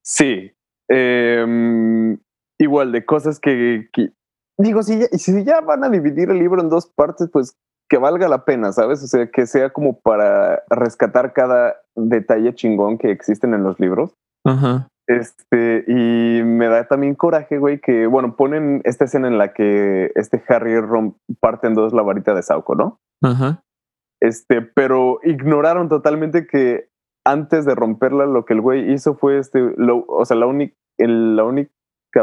Sí. 0.03 0.53
Em, 0.89 2.19
igual 2.59 2.93
de 2.93 3.05
cosas 3.05 3.41
que, 3.41 3.89
digo, 4.59 4.83
si 4.83 5.03
si 5.19 5.45
ya 5.45 5.61
van 5.61 5.85
a 5.85 5.89
dividir 5.89 6.31
el 6.31 6.39
libro 6.39 6.61
en 6.61 6.69
dos 6.69 6.87
partes, 6.87 7.29
pues 7.33 7.57
que 7.89 7.99
valga 7.99 8.29
la 8.29 8.45
pena, 8.45 8.73
¿sabes? 8.73 9.03
O 9.03 9.07
sea, 9.07 9.31
que 9.31 9.47
sea 9.47 9.71
como 9.71 10.01
para 10.01 10.63
rescatar 10.69 11.33
cada 11.33 11.77
detalle 11.95 12.55
chingón 12.55 12.99
que 12.99 13.11
existen 13.11 13.55
en 13.55 13.63
los 13.63 13.79
libros. 13.79 14.17
Ajá. 14.45 14.89
Este, 15.07 15.85
y 15.87 16.43
me 16.43 16.67
da 16.67 16.89
también 16.89 17.15
coraje, 17.15 17.59
güey, 17.59 17.81
que, 17.81 18.07
bueno, 18.09 18.35
ponen 18.35 18.81
esta 18.85 19.05
escena 19.05 19.29
en 19.29 19.39
la 19.39 19.53
que 19.53 20.11
este 20.17 20.43
Harry 20.49 20.81
romp, 20.81 21.17
parte 21.41 21.69
en 21.69 21.75
dos 21.75 21.93
la 21.93 22.03
varita 22.03 22.35
de 22.35 22.43
Sauco, 22.43 22.75
¿no? 22.75 22.99
Ajá. 23.23 23.63
Este, 24.21 24.63
pero 24.63 25.21
ignoraron 25.23 25.89
totalmente 25.89 26.47
que 26.47 26.89
antes 27.25 27.65
de 27.67 27.75
romperla, 27.75 28.27
lo 28.27 28.45
que 28.45 28.55
el 28.55 28.61
güey 28.61 28.93
hizo 28.93 29.15
fue 29.15 29.39
este, 29.39 29.75
lo, 29.77 30.05
o 30.09 30.25
sea, 30.25 30.37
la, 30.37 30.47
única 30.47 30.75
la 30.99 31.45
única 31.45 31.71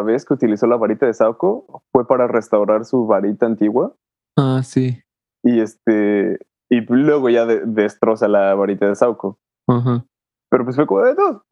vez 0.02 0.26
que 0.26 0.34
utilizó 0.34 0.68
la 0.68 0.78
varita 0.78 1.06
de 1.06 1.14
Sauco 1.14 1.84
fue 1.92 2.08
para 2.08 2.28
restaurar 2.28 2.86
su 2.86 3.06
varita 3.06 3.46
antigua. 3.46 3.94
Ah, 4.38 4.62
sí 4.64 5.04
y 5.44 5.60
este 5.60 6.40
y 6.70 6.82
luego 6.88 7.30
ya 7.30 7.46
destroza 7.46 8.28
la 8.28 8.56
varita 8.56 8.88
de 8.88 8.96
Sauco. 8.96 9.38
Pero 9.68 10.66
pues 10.66 10.76
fue 10.76 10.88
como 10.88 11.02
de 11.02 11.16
todo. 11.16 11.46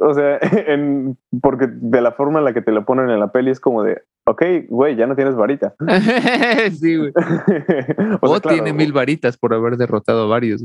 O 0.00 0.14
sea, 0.14 0.38
en, 0.66 1.16
porque 1.42 1.68
de 1.68 2.00
la 2.00 2.12
forma 2.12 2.38
en 2.38 2.44
la 2.44 2.54
que 2.54 2.62
te 2.62 2.72
lo 2.72 2.84
ponen 2.84 3.10
en 3.10 3.20
la 3.20 3.30
peli 3.30 3.50
es 3.50 3.60
como 3.60 3.82
de, 3.82 4.02
ok, 4.26 4.42
güey, 4.68 4.96
ya 4.96 5.06
no 5.06 5.14
tienes 5.16 5.36
varita. 5.36 5.74
sí, 6.72 6.96
güey. 6.96 7.12
o, 8.20 8.40
tiene 8.40 8.72
mil 8.72 8.92
varitas 8.92 9.36
por 9.36 9.54
haber 9.54 9.76
derrotado 9.76 10.24
a 10.24 10.26
varios. 10.26 10.64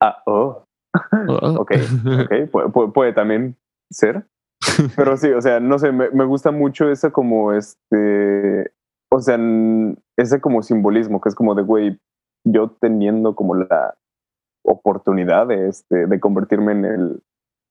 Ah, 0.00 0.22
oh. 0.26 0.64
oh. 1.28 1.60
ok, 1.60 1.72
ok, 2.52 2.92
puede, 2.92 3.12
también 3.12 3.56
ser. 3.90 4.26
Pero 4.96 5.16
sí, 5.16 5.28
o 5.30 5.40
sea, 5.40 5.60
no 5.60 5.78
sé, 5.78 5.92
me, 5.92 6.10
me 6.10 6.24
gusta 6.24 6.50
mucho 6.50 6.90
ese 6.90 7.10
como 7.10 7.52
este, 7.52 8.72
o 9.10 9.20
sea, 9.20 9.38
ese 10.16 10.40
como 10.40 10.62
simbolismo 10.62 11.20
que 11.20 11.28
es 11.28 11.34
como 11.34 11.54
de, 11.54 11.62
güey, 11.62 11.98
yo 12.44 12.76
teniendo 12.80 13.34
como 13.34 13.54
la 13.54 13.96
oportunidad 14.64 15.46
de, 15.46 15.68
este, 15.68 16.06
de 16.06 16.20
convertirme 16.20 16.72
en, 16.72 16.84
el, 16.84 17.22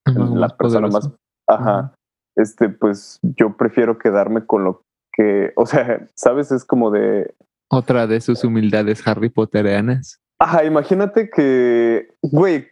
la 0.06 0.49
persona 0.49 0.88
más... 0.88 1.10
Ajá. 1.48 1.94
Este, 2.36 2.70
pues 2.70 3.20
yo 3.22 3.57
prefiero 3.57 3.98
quedarme 3.98 4.45
con 4.45 4.64
lo 4.64 4.84
que, 5.11 5.52
o 5.56 5.66
sea, 5.66 6.07
¿sabes? 6.16 6.52
Es 6.52 6.66
como 6.66 6.91
de... 6.91 7.34
Otra 7.72 8.07
de 8.07 8.22
sus 8.22 8.44
humildades 8.44 9.06
Harry 9.07 9.30
Potterianas. 9.30 10.20
Ajá, 10.40 10.64
imagínate 10.64 11.30
que, 11.30 12.16
güey, 12.22 12.68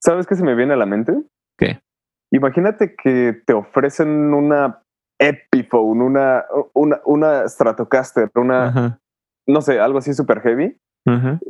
¿sabes 0.00 0.26
qué 0.26 0.34
se 0.34 0.44
me 0.44 0.54
viene 0.54 0.74
a 0.74 0.76
la 0.76 0.86
mente? 0.86 1.22
¿Qué? 1.56 1.80
Imagínate 2.32 2.94
que 2.94 3.40
te 3.46 3.52
ofrecen 3.52 4.34
una 4.34 4.82
Epiphone, 5.18 6.04
una, 6.04 6.44
una, 6.74 7.00
una 7.04 7.48
Stratocaster, 7.48 8.30
una, 8.36 9.00
no 9.46 9.60
sé, 9.60 9.80
algo 9.80 9.98
así 9.98 10.14
super 10.14 10.40
heavy. 10.40 10.76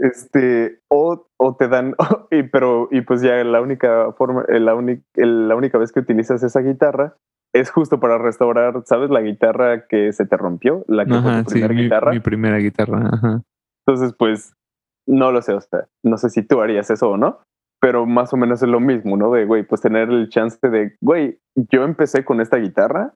Este, 0.00 0.78
o, 0.88 1.26
o, 1.36 1.56
te 1.56 1.66
dan, 1.66 1.96
y, 2.30 2.44
pero, 2.44 2.88
y 2.92 3.00
pues 3.00 3.22
ya 3.22 3.42
la 3.42 3.60
única 3.60 4.12
forma, 4.12 4.44
eh, 4.48 4.60
la, 4.60 4.76
única, 4.76 5.02
la 5.16 5.56
única 5.56 5.78
vez 5.78 5.90
que 5.90 5.98
utilizas 5.98 6.44
esa 6.44 6.60
guitarra 6.60 7.16
es 7.52 7.70
justo 7.70 7.98
para 7.98 8.18
restaurar, 8.18 8.82
¿sabes? 8.84 9.10
La 9.10 9.20
guitarra 9.20 9.86
que 9.88 10.12
se 10.12 10.26
te 10.26 10.36
rompió, 10.36 10.84
la 10.86 11.04
que 11.06 11.14
fue 11.14 11.42
tu 11.42 11.50
primera 11.50 11.74
guitarra. 11.74 12.12
Mi, 12.12 12.20
primera 12.20 12.58
guitarra. 12.58 13.42
Entonces, 13.84 14.14
pues, 14.16 14.54
no 15.08 15.32
lo 15.32 15.42
sé, 15.42 15.54
o 15.54 15.60
sea, 15.60 15.88
no 16.04 16.18
sé 16.18 16.30
si 16.30 16.42
tú 16.42 16.60
harías 16.60 16.90
eso 16.90 17.10
o 17.10 17.16
no, 17.16 17.40
pero 17.80 18.06
más 18.06 18.32
o 18.32 18.36
menos 18.36 18.62
es 18.62 18.68
lo 18.68 18.80
mismo, 18.80 19.16
¿no? 19.16 19.30
De, 19.32 19.44
güey, 19.44 19.62
pues 19.62 19.80
tener 19.80 20.10
el 20.10 20.28
chance 20.28 20.58
de, 20.68 20.96
güey, 21.00 21.38
yo 21.54 21.84
empecé 21.84 22.24
con 22.24 22.40
esta 22.40 22.56
guitarra 22.56 23.14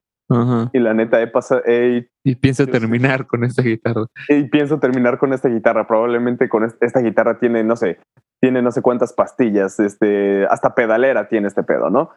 y 0.71 0.79
la 0.79 0.93
neta 0.93 1.21
he 1.21 1.27
pasado... 1.27 1.61
y 1.67 2.35
pienso 2.35 2.65
terminar 2.65 3.27
con 3.27 3.43
esta 3.43 3.61
guitarra. 3.61 4.05
Y 4.29 4.45
pienso 4.45 4.79
terminar 4.79 5.19
con 5.19 5.33
esta 5.33 5.49
guitarra. 5.49 5.85
Probablemente 5.85 6.49
con 6.49 6.63
esta 6.63 7.01
guitarra 7.01 7.39
tiene, 7.39 7.63
no 7.63 7.75
sé, 7.75 7.99
tiene 8.41 8.61
no 8.61 8.71
sé 8.71 8.81
cuántas 8.81 9.13
pastillas, 9.13 9.79
este, 9.79 10.45
hasta 10.47 10.73
pedalera 10.73 11.27
tiene 11.29 11.47
este 11.47 11.63
pedo, 11.63 11.89
¿no? 11.89 12.09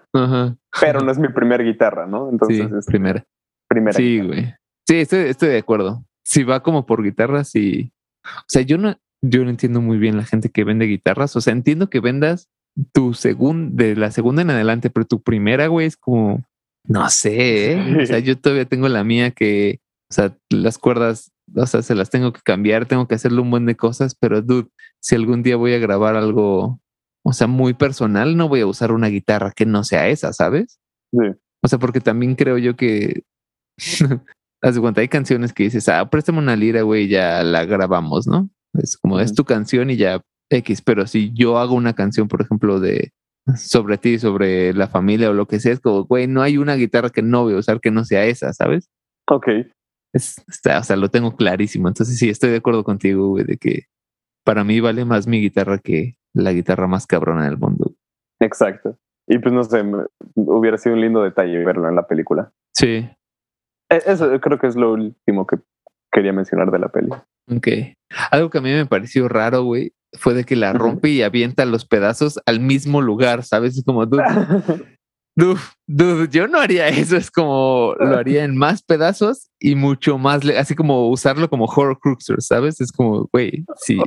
Pero 0.81 1.01
no 1.01 1.11
es 1.13 1.19
mi 1.19 1.29
primer 1.29 1.63
guitarra, 1.63 2.07
¿no? 2.07 2.31
Entonces, 2.31 2.69
sí, 2.69 2.75
este, 2.79 2.91
primera. 2.91 3.25
Primera. 3.69 3.97
Sí, 3.97 4.21
güey. 4.21 4.55
Sí, 4.89 5.01
estoy, 5.01 5.21
estoy 5.25 5.51
de 5.51 5.59
acuerdo. 5.59 6.05
Si 6.25 6.45
va 6.45 6.63
como 6.63 6.87
por 6.87 7.03
guitarras 7.03 7.55
y... 7.55 7.93
O 8.25 8.49
sea, 8.49 8.63
yo 8.63 8.79
no, 8.79 8.97
yo 9.29 9.45
no 9.45 9.51
entiendo 9.51 9.81
muy 9.81 9.99
bien 9.99 10.17
la 10.17 10.25
gente 10.25 10.51
que 10.51 10.65
vende 10.65 10.87
guitarras. 10.87 11.37
O 11.37 11.41
sea, 11.41 11.53
entiendo 11.53 11.91
que 11.91 12.01
vendas 12.01 12.49
tu 12.93 13.15
segunda, 13.15 13.85
de 13.85 13.97
la 13.97 14.11
segunda 14.11 14.43
en 14.43 14.51
adelante, 14.51 14.91
pero 14.91 15.07
tu 15.07 15.23
primera, 15.23 15.67
güey, 15.69 15.87
es 15.87 15.97
como, 15.97 16.45
no 16.87 17.09
sé, 17.09 17.73
¿eh? 17.73 18.03
o 18.03 18.07
sea, 18.07 18.19
yo 18.19 18.39
todavía 18.39 18.67
tengo 18.67 18.89
la 18.89 19.03
mía 19.03 19.31
que, 19.31 19.81
o 20.11 20.15
sea, 20.15 20.37
las 20.51 20.79
cuerdas, 20.79 21.33
o 21.55 21.67
sea, 21.67 21.83
se 21.83 21.95
las 21.95 22.11
tengo 22.11 22.33
que 22.33 22.41
cambiar, 22.43 22.87
tengo 22.87 23.09
que 23.09 23.15
hacerle 23.15 23.41
un 23.41 23.51
buen 23.51 23.67
de 23.67 23.77
cosas, 23.77 24.15
pero 24.15 24.43
dude, 24.43 24.69
si 25.01 25.15
algún 25.15 25.43
día 25.43 25.57
voy 25.57 25.73
a 25.73 25.79
grabar 25.79 26.17
algo, 26.17 26.81
o 27.25 27.33
sea, 27.33 27.47
muy 27.47 27.75
personal, 27.75 28.37
no 28.37 28.49
voy 28.49 28.61
a 28.61 28.67
usar 28.67 28.93
una 28.93 29.09
guitarra 29.09 29.53
que 29.53 29.67
no 29.67 29.83
sea 29.83 30.09
esa, 30.09 30.33
¿sabes? 30.33 30.79
Sí. 31.13 31.27
O 31.63 31.69
sea, 31.69 31.79
porque 31.79 32.01
también 32.01 32.35
creo 32.35 32.59
yo 32.59 32.77
que, 32.77 33.23
haz 34.63 34.75
de 34.75 34.81
cuenta, 34.81 35.01
hay 35.01 35.09
canciones 35.09 35.53
que 35.53 35.65
dices, 35.65 35.89
ah, 35.89 36.09
préstame 36.11 36.39
una 36.39 36.57
lira, 36.57 36.83
güey, 36.83 37.09
ya 37.09 37.43
la 37.43 37.65
grabamos, 37.65 38.27
¿no? 38.27 38.51
Es 38.79 38.97
como, 38.97 39.21
es 39.21 39.35
tu 39.35 39.45
canción 39.45 39.91
y 39.91 39.97
ya 39.97 40.21
X, 40.51 40.83
pero 40.83 41.07
si 41.07 41.33
yo 41.35 41.59
hago 41.59 41.75
una 41.75 41.95
canción, 41.95 42.29
por 42.29 42.43
ejemplo, 42.43 42.81
de 42.81 43.13
sobre 43.57 43.99
ti, 43.99 44.19
sobre 44.19 44.73
la 44.73 44.89
familia 44.89 45.31
o 45.31 45.35
lo 45.35 45.47
que 45.47 45.61
sea, 45.61 45.73
es 45.73 45.81
como, 45.81 46.05
güey, 46.05 46.27
no 46.27 46.43
hay 46.43 46.59
una 46.59 46.75
guitarra 46.75 47.11
que 47.11 47.23
no 47.23 47.45
voy 47.45 47.55
a 47.55 47.59
usar 47.59 47.81
que 47.81 47.91
no 47.91 48.05
sea 48.05 48.25
esa, 48.25 48.53
¿sabes? 48.53 48.91
Ok. 49.29 49.49
Es, 50.13 50.37
o 50.49 50.83
sea, 50.83 50.97
lo 50.97 51.09
tengo 51.11 51.37
clarísimo. 51.37 51.89
Entonces 51.89 52.19
sí, 52.19 52.29
estoy 52.29 52.51
de 52.51 52.57
acuerdo 52.57 52.85
contigo, 52.85 53.29
güey, 53.29 53.45
de 53.45 53.57
que 53.57 53.85
para 54.45 54.65
mí 54.65 54.81
vale 54.81 55.05
más 55.05 55.27
mi 55.27 55.41
guitarra 55.41 55.79
que 55.79 56.17
la 56.35 56.53
guitarra 56.53 56.87
más 56.87 57.07
cabrona 57.07 57.45
del 57.45 57.59
mundo. 57.59 57.95
Exacto. 58.41 58.99
Y 59.29 59.39
pues 59.39 59.53
no 59.53 59.65
sé, 59.65 59.83
hubiera 60.35 60.79
sido 60.79 60.95
un 60.95 61.01
lindo 61.01 61.23
detalle 61.23 61.65
verlo 61.65 61.89
en 61.89 61.97
la 61.97 62.07
película. 62.07 62.53
Sí. 62.75 63.09
E, 63.91 64.03
eso 64.07 64.41
creo 64.41 64.59
que 64.59 64.69
es 64.69 64.77
lo 64.77 64.93
último 64.93 65.47
que 65.47 65.59
quería 66.17 66.33
mencionar 66.33 66.71
de 66.71 66.79
la 66.79 66.89
peli. 66.89 67.11
Ok. 67.51 67.69
Algo 68.31 68.49
que 68.49 68.59
a 68.59 68.63
mí 68.63 68.73
me 68.73 68.87
pareció 68.87 69.29
raro, 69.29 69.65
güey, 69.65 69.93
fue 70.15 70.33
de 70.33 70.45
que 70.45 70.57
la 70.57 70.73
rompe 70.73 71.11
y 71.11 71.21
avienta 71.21 71.67
los 71.67 71.85
pedazos 71.85 72.41
al 72.47 72.59
mismo 72.59 73.03
lugar, 73.03 73.45
¿sabes? 73.45 73.77
Es 73.77 73.85
como, 73.85 74.07
dude, 75.37 75.61
dude, 75.87 76.29
yo 76.31 76.49
no 76.49 76.59
haría 76.59 76.89
eso, 76.89 77.19
es 77.19 77.31
como 77.31 77.95
lo 78.01 78.17
haría 78.17 78.45
en 78.45 78.57
más 78.57 78.83
pedazos 78.83 79.51
y 79.61 79.75
mucho 79.75 80.17
más, 80.17 80.43
así 80.57 80.75
como 80.75 81.11
usarlo 81.11 81.51
como 81.51 81.67
horror 81.67 81.99
cruiser, 82.01 82.41
¿sabes? 82.41 82.81
Es 82.81 82.93
como, 82.93 83.29
güey, 83.31 83.67
si, 83.77 83.99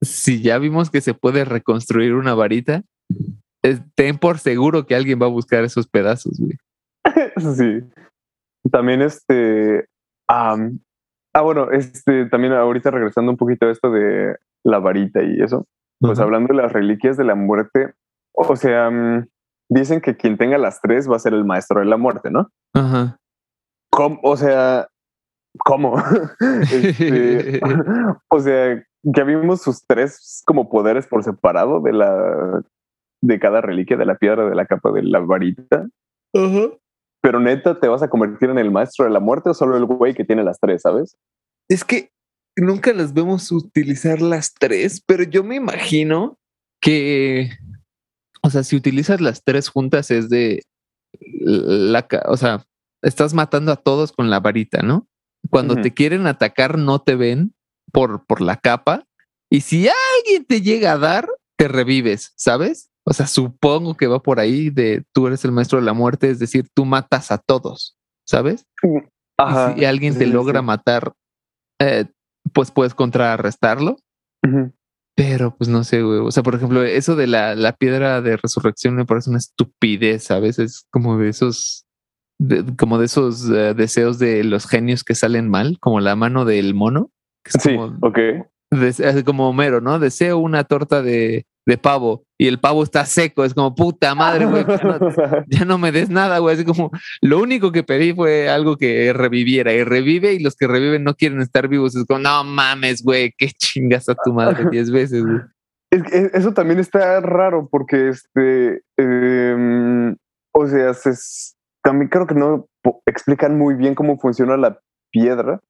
si 0.00 0.42
ya 0.42 0.58
vimos 0.58 0.90
que 0.90 1.00
se 1.00 1.14
puede 1.14 1.44
reconstruir 1.44 2.14
una 2.14 2.34
varita, 2.34 2.82
ten 3.96 4.18
por 4.18 4.38
seguro 4.38 4.86
que 4.86 4.94
alguien 4.94 5.20
va 5.20 5.26
a 5.26 5.30
buscar 5.30 5.64
esos 5.64 5.88
pedazos, 5.88 6.38
güey. 6.38 6.56
Sí. 7.56 7.82
También 8.70 9.02
este, 9.02 9.86
ah, 10.28 10.56
bueno, 11.42 11.70
este, 11.70 12.26
también 12.26 12.52
ahorita 12.52 12.90
regresando 12.90 13.30
un 13.30 13.36
poquito 13.36 13.66
a 13.66 13.70
esto 13.70 13.90
de 13.90 14.36
la 14.64 14.78
varita 14.78 15.22
y 15.22 15.40
eso, 15.40 15.66
pues 16.00 16.18
hablando 16.18 16.54
de 16.54 16.62
las 16.62 16.72
reliquias 16.72 17.16
de 17.16 17.24
la 17.24 17.34
muerte, 17.34 17.94
o 18.32 18.56
sea, 18.56 18.90
mm, 18.90 19.26
dicen 19.68 20.00
que 20.00 20.16
quien 20.16 20.36
tenga 20.36 20.58
las 20.58 20.80
tres 20.80 21.10
va 21.10 21.16
a 21.16 21.20
ser 21.20 21.34
el 21.34 21.44
maestro 21.44 21.80
de 21.80 21.86
la 21.86 21.96
muerte, 21.96 22.30
¿no? 22.30 22.50
Ajá. 22.74 23.18
¿Cómo? 23.90 24.18
O 24.22 24.36
sea, 24.36 24.88
¿cómo? 25.58 25.96
Este, 26.72 27.60
o 28.28 28.40
sea, 28.40 28.84
ya 29.02 29.24
vimos 29.24 29.62
sus 29.62 29.86
tres 29.86 30.42
como 30.46 30.68
poderes 30.68 31.06
por 31.06 31.22
separado 31.22 31.80
de 31.80 31.92
la 31.92 32.62
de 33.22 33.38
cada 33.40 33.60
reliquia, 33.60 33.96
de 33.96 34.04
la 34.04 34.16
piedra, 34.16 34.46
de 34.46 34.54
la 34.54 34.66
capa, 34.66 34.92
de 34.92 35.02
la 35.02 35.20
varita. 35.20 35.86
Ajá. 36.34 36.70
Pero 37.24 37.40
neta, 37.40 37.80
¿te 37.80 37.88
vas 37.88 38.02
a 38.02 38.10
convertir 38.10 38.50
en 38.50 38.58
el 38.58 38.70
maestro 38.70 39.06
de 39.06 39.10
la 39.10 39.18
muerte 39.18 39.48
o 39.48 39.54
solo 39.54 39.78
el 39.78 39.86
güey 39.86 40.12
que 40.12 40.26
tiene 40.26 40.44
las 40.44 40.60
tres, 40.60 40.82
sabes? 40.82 41.16
Es 41.70 41.82
que 41.82 42.10
nunca 42.54 42.92
las 42.92 43.14
vemos 43.14 43.50
utilizar 43.50 44.20
las 44.20 44.52
tres, 44.52 45.02
pero 45.06 45.22
yo 45.22 45.42
me 45.42 45.54
imagino 45.54 46.38
que, 46.82 47.48
o 48.42 48.50
sea, 48.50 48.62
si 48.62 48.76
utilizas 48.76 49.22
las 49.22 49.42
tres 49.42 49.70
juntas 49.70 50.10
es 50.10 50.28
de 50.28 50.64
la, 51.18 52.06
o 52.26 52.36
sea, 52.36 52.66
estás 53.00 53.32
matando 53.32 53.72
a 53.72 53.76
todos 53.76 54.12
con 54.12 54.28
la 54.28 54.40
varita, 54.40 54.82
¿no? 54.82 55.08
Cuando 55.48 55.76
te 55.76 55.94
quieren 55.94 56.26
atacar 56.26 56.76
no 56.76 57.00
te 57.00 57.14
ven 57.14 57.54
por, 57.90 58.26
por 58.26 58.42
la 58.42 58.58
capa 58.58 59.06
y 59.50 59.62
si 59.62 59.88
alguien 59.88 60.44
te 60.44 60.60
llega 60.60 60.92
a 60.92 60.98
dar, 60.98 61.26
te 61.56 61.68
revives, 61.68 62.34
¿sabes? 62.36 62.90
O 63.06 63.12
sea, 63.12 63.26
supongo 63.26 63.96
que 63.96 64.06
va 64.06 64.22
por 64.22 64.40
ahí 64.40 64.70
de 64.70 65.04
tú 65.12 65.26
eres 65.26 65.44
el 65.44 65.52
maestro 65.52 65.78
de 65.78 65.84
la 65.84 65.92
muerte, 65.92 66.30
es 66.30 66.38
decir, 66.38 66.68
tú 66.74 66.84
matas 66.86 67.30
a 67.30 67.38
todos, 67.38 67.96
¿sabes? 68.26 68.66
Ajá, 69.36 69.74
y 69.76 69.80
si 69.80 69.84
alguien 69.84 70.16
te 70.16 70.26
logra 70.26 70.62
matar, 70.62 71.12
eh, 71.80 72.06
pues 72.52 72.70
puedes 72.70 72.94
contrarrestarlo. 72.94 73.96
Pero 75.16 75.54
pues 75.56 75.68
no 75.68 75.84
sé, 75.84 76.02
güey. 76.02 76.18
O 76.18 76.30
sea, 76.30 76.42
por 76.42 76.54
ejemplo, 76.54 76.82
eso 76.82 77.14
de 77.14 77.26
la, 77.26 77.54
la, 77.54 77.72
piedra 77.72 78.20
de 78.20 78.36
resurrección 78.36 78.96
me 78.96 79.06
parece 79.06 79.30
una 79.30 79.38
estupidez 79.38 80.30
a 80.30 80.40
veces, 80.40 80.86
como 80.90 81.18
de 81.18 81.28
esos, 81.28 81.86
como 82.78 82.98
de 82.98 83.06
esos 83.06 83.48
eh, 83.50 83.74
deseos 83.74 84.18
de 84.18 84.44
los 84.44 84.66
genios 84.66 85.04
que 85.04 85.14
salen 85.14 85.48
mal, 85.48 85.78
como 85.78 86.00
la 86.00 86.16
mano 86.16 86.44
del 86.44 86.74
mono. 86.74 87.10
sí, 87.46 87.76
ok. 88.00 88.18
como 89.24 89.48
Homero, 89.48 89.80
¿no? 89.80 89.98
Deseo 89.98 90.38
una 90.38 90.64
torta 90.64 91.00
de, 91.00 91.46
de 91.66 91.78
pavo 91.78 92.24
y 92.38 92.48
el 92.48 92.60
pavo 92.60 92.82
está 92.82 93.06
seco. 93.06 93.44
Es 93.44 93.54
como 93.54 93.74
puta 93.74 94.14
madre, 94.14 94.46
güey. 94.46 94.64
Ya, 95.48 95.64
no, 95.64 95.78
me 95.78 95.92
des 95.92 96.10
nada, 96.10 96.38
güey. 96.38 96.54
Así 96.54 96.64
como 96.64 96.90
lo 97.20 97.40
único 97.40 97.72
que 97.72 97.82
pedí 97.82 98.12
fue 98.12 98.48
algo 98.48 98.76
que 98.76 99.12
reviviera 99.12 99.72
y 99.72 99.84
revive 99.84 100.34
y 100.34 100.40
los 100.40 100.56
que 100.56 100.66
reviven 100.66 101.04
no 101.04 101.14
quieren 101.14 101.40
estar 101.40 101.68
vivos. 101.68 101.96
Es 101.96 102.04
como, 102.06 102.20
no 102.20 102.44
mames, 102.44 103.02
güey, 103.02 103.32
qué 103.36 103.48
chingas 103.48 104.08
a 104.08 104.14
tu 104.14 104.32
madre 104.32 104.68
diez 104.70 104.90
veces, 104.90 105.24
güey. 105.24 105.40
Es 105.90 106.02
que 106.02 106.30
eso 106.36 106.52
también 106.52 106.80
está 106.80 107.20
raro 107.20 107.68
porque 107.70 108.08
este, 108.08 108.82
em, 108.96 110.16
o 110.52 110.66
sea, 110.66 110.92
se, 110.92 111.12
también 111.82 112.08
creo 112.08 112.26
que 112.26 112.34
no 112.34 112.66
explican 113.06 113.56
muy 113.56 113.74
bien 113.74 113.94
cómo 113.94 114.18
funciona 114.18 114.56
la 114.56 114.80
piedra. 115.12 115.60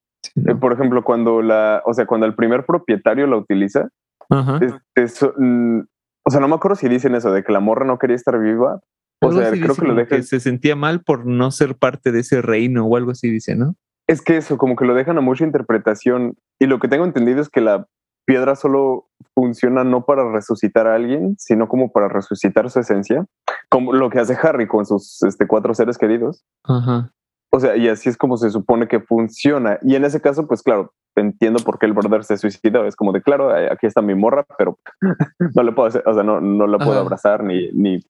Eh, 0.47 0.55
por 0.55 0.73
ejemplo, 0.73 1.03
cuando 1.03 1.43
la, 1.43 1.83
o 1.85 1.93
sea, 1.93 2.07
cuando 2.07 2.25
el 2.25 2.33
primer 2.33 2.65
propietario 2.65 3.27
la 3.27 3.37
utiliza, 3.37 3.89
Mm, 4.29 5.79
o 6.23 6.31
sea, 6.31 6.39
no 6.39 6.47
me 6.47 6.55
acuerdo 6.55 6.75
si 6.75 6.89
dicen 6.89 7.15
eso, 7.15 7.31
de 7.31 7.43
que 7.43 7.51
la 7.51 7.59
morra 7.59 7.85
no 7.85 7.99
quería 7.99 8.15
estar 8.15 8.39
viva. 8.39 8.81
O 9.21 9.31
sea, 9.31 9.51
creo 9.51 9.75
que 9.75 9.85
lo 9.85 9.95
dejan. 9.95 10.23
se 10.23 10.39
sentía 10.39 10.75
mal 10.75 11.01
por 11.01 11.25
no 11.25 11.51
ser 11.51 11.75
parte 11.75 12.11
de 12.11 12.19
ese 12.19 12.41
reino 12.41 12.85
o 12.85 12.97
algo 12.97 13.11
así, 13.11 13.29
dice, 13.29 13.55
¿no? 13.55 13.75
Es 14.07 14.21
que 14.21 14.37
eso, 14.37 14.57
como 14.57 14.75
que 14.75 14.85
lo 14.85 14.93
dejan 14.93 15.17
a 15.17 15.21
mucha 15.21 15.45
interpretación. 15.45 16.35
Y 16.59 16.67
lo 16.67 16.79
que 16.79 16.87
tengo 16.87 17.05
entendido 17.05 17.41
es 17.41 17.49
que 17.49 17.61
la 17.61 17.87
piedra 18.25 18.55
solo 18.55 19.07
funciona 19.33 19.83
no 19.83 20.05
para 20.05 20.31
resucitar 20.31 20.87
a 20.87 20.95
alguien, 20.95 21.35
sino 21.37 21.67
como 21.67 21.91
para 21.91 22.07
resucitar 22.07 22.69
su 22.69 22.79
esencia, 22.79 23.25
como 23.69 23.93
lo 23.93 24.09
que 24.09 24.19
hace 24.19 24.37
Harry 24.41 24.67
con 24.67 24.85
sus 24.85 25.21
este, 25.23 25.47
cuatro 25.47 25.73
seres 25.73 25.97
queridos. 25.97 26.43
Ajá. 26.63 27.11
O 27.55 27.59
sea, 27.61 27.77
y 27.77 27.87
así 27.87 28.09
es 28.09 28.17
como 28.17 28.35
se 28.35 28.49
supone 28.49 28.85
que 28.89 28.99
funciona. 28.99 29.79
Y 29.81 29.95
en 29.95 30.03
ese 30.03 30.19
caso, 30.19 30.45
pues 30.45 30.61
claro, 30.61 30.91
entiendo 31.15 31.63
por 31.63 31.79
qué 31.79 31.85
el 31.85 31.93
brother 31.93 32.25
se 32.25 32.37
suicidó. 32.37 32.85
Es 32.85 32.97
como 32.97 33.13
de, 33.13 33.21
claro, 33.21 33.49
aquí 33.71 33.87
está 33.87 34.01
mi 34.01 34.13
morra, 34.13 34.45
pero 34.57 34.77
no 35.55 35.63
le 35.63 35.71
puedo 35.71 35.87
hacer, 35.87 36.03
o 36.05 36.13
sea, 36.13 36.23
no, 36.23 36.41
no 36.41 36.67
la 36.67 36.77
puedo 36.79 36.99
abrazar 36.99 37.45
ni, 37.45 37.71
ni 37.71 38.01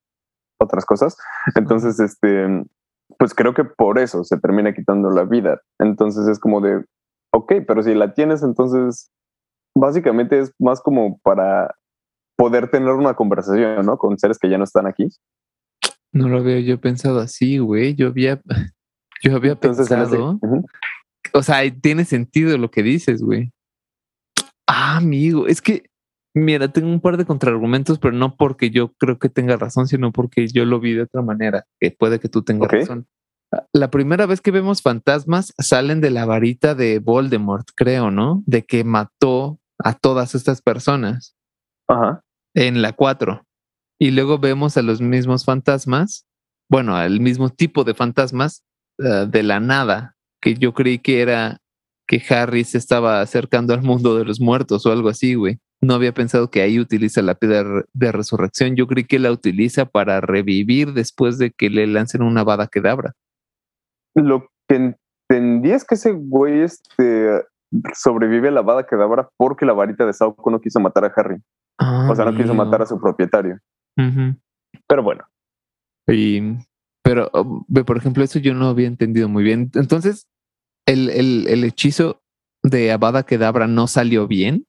otras 0.60 0.84
cosas. 0.84 1.16
Entonces, 1.54 2.00
este, 2.00 2.64
pues 3.20 3.34
creo 3.34 3.54
que 3.54 3.62
por 3.62 4.00
eso 4.00 4.24
se 4.24 4.36
termina 4.36 4.74
quitando 4.74 5.10
la 5.10 5.22
vida. 5.22 5.60
Entonces 5.78 6.26
es 6.26 6.40
como 6.40 6.60
de, 6.60 6.84
ok, 7.32 7.52
pero 7.68 7.84
si 7.84 7.94
la 7.94 8.14
tienes, 8.14 8.42
entonces 8.42 9.12
básicamente 9.76 10.40
es 10.40 10.52
más 10.58 10.80
como 10.80 11.20
para 11.20 11.72
poder 12.36 12.68
tener 12.68 12.94
una 12.94 13.14
conversación, 13.14 13.86
¿no? 13.86 13.96
Con 13.96 14.18
seres 14.18 14.40
que 14.40 14.50
ya 14.50 14.58
no 14.58 14.64
están 14.64 14.88
aquí. 14.88 15.08
No 16.12 16.28
lo 16.28 16.38
había 16.38 16.58
yo 16.58 16.80
pensado 16.80 17.20
así, 17.20 17.58
güey. 17.58 17.94
Yo 17.94 18.08
había, 18.08 18.40
yo 19.22 19.36
había 19.36 19.56
pensado. 19.56 20.38
O 21.32 21.42
sea, 21.42 21.62
tiene 21.80 22.04
sentido 22.04 22.56
lo 22.58 22.70
que 22.70 22.82
dices, 22.82 23.22
güey. 23.22 23.50
Ah, 24.66 24.96
amigo, 24.96 25.46
es 25.46 25.60
que, 25.60 25.90
mira, 26.34 26.68
tengo 26.68 26.88
un 26.88 27.00
par 27.00 27.16
de 27.16 27.24
contraargumentos, 27.24 27.98
pero 27.98 28.12
no 28.12 28.36
porque 28.36 28.70
yo 28.70 28.92
creo 28.94 29.18
que 29.18 29.28
tenga 29.28 29.56
razón, 29.56 29.86
sino 29.86 30.12
porque 30.12 30.48
yo 30.48 30.64
lo 30.64 30.80
vi 30.80 30.94
de 30.94 31.02
otra 31.02 31.22
manera, 31.22 31.64
que 31.80 31.90
puede 31.90 32.18
que 32.18 32.28
tú 32.28 32.42
tengas 32.42 32.70
razón. 32.70 33.06
La 33.72 33.90
primera 33.90 34.26
vez 34.26 34.40
que 34.40 34.50
vemos 34.50 34.82
fantasmas 34.82 35.54
salen 35.58 36.00
de 36.00 36.10
la 36.10 36.24
varita 36.24 36.74
de 36.74 36.98
Voldemort, 36.98 37.68
creo, 37.76 38.10
¿no? 38.10 38.42
De 38.46 38.64
que 38.64 38.82
mató 38.82 39.60
a 39.78 39.94
todas 39.94 40.34
estas 40.34 40.62
personas. 40.62 41.36
Ajá. 41.88 42.22
En 42.54 42.82
la 42.82 42.92
4. 42.92 43.44
Y 43.98 44.10
luego 44.10 44.38
vemos 44.38 44.76
a 44.76 44.82
los 44.82 45.00
mismos 45.00 45.44
fantasmas, 45.44 46.26
bueno, 46.68 46.96
al 46.96 47.20
mismo 47.20 47.50
tipo 47.50 47.84
de 47.84 47.94
fantasmas 47.94 48.65
eh, 48.98 49.26
de 49.28 49.42
la 49.42 49.60
nada, 49.60 50.16
que 50.40 50.54
yo 50.54 50.72
creí 50.72 50.98
que 50.98 51.20
era 51.20 51.58
que 52.06 52.22
Harry 52.30 52.64
se 52.64 52.78
estaba 52.78 53.20
acercando 53.20 53.74
al 53.74 53.82
mundo 53.82 54.16
de 54.16 54.24
los 54.24 54.40
muertos 54.40 54.86
o 54.86 54.92
algo 54.92 55.08
así, 55.08 55.34
güey. 55.34 55.58
No 55.82 55.94
había 55.94 56.12
pensado 56.12 56.50
que 56.50 56.62
ahí 56.62 56.78
utiliza 56.78 57.20
la 57.20 57.34
piedra 57.34 57.84
de 57.92 58.12
resurrección. 58.12 58.76
Yo 58.76 58.86
creí 58.86 59.04
que 59.04 59.18
la 59.18 59.30
utiliza 59.30 59.84
para 59.84 60.20
revivir 60.20 60.92
después 60.92 61.38
de 61.38 61.50
que 61.50 61.68
le 61.68 61.86
lancen 61.86 62.22
una 62.22 62.44
bada 62.44 62.68
quedabra. 62.68 63.12
Lo 64.14 64.48
que 64.68 64.96
entendí 65.28 65.72
es 65.72 65.84
que 65.84 65.96
ese 65.96 66.12
güey 66.12 66.60
este, 66.60 67.44
sobrevive 67.94 68.48
a 68.48 68.52
la 68.52 68.62
bada 68.62 68.86
quedabra 68.86 69.28
porque 69.36 69.66
la 69.66 69.72
varita 69.72 70.06
de 70.06 70.12
Sauco 70.12 70.50
no 70.50 70.60
quiso 70.60 70.80
matar 70.80 71.04
a 71.04 71.12
Harry. 71.16 71.42
o 71.78 72.14
sea, 72.14 72.24
no 72.24 72.36
quiso 72.36 72.54
matar 72.54 72.82
a 72.82 72.86
su 72.86 72.98
propietario. 72.98 73.58
Pero 73.94 75.02
bueno. 75.02 75.24
Y, 76.08 76.56
pero, 77.06 77.30
um, 77.34 77.64
por 77.84 77.96
ejemplo, 77.96 78.24
eso 78.24 78.40
yo 78.40 78.52
no 78.52 78.66
había 78.66 78.88
entendido 78.88 79.28
muy 79.28 79.44
bien. 79.44 79.70
Entonces, 79.74 80.26
el, 80.86 81.08
el, 81.10 81.46
el 81.46 81.62
hechizo 81.62 82.20
de 82.64 82.90
Abada 82.90 83.22
Kedabra 83.22 83.68
no 83.68 83.86
salió 83.86 84.26
bien. 84.26 84.66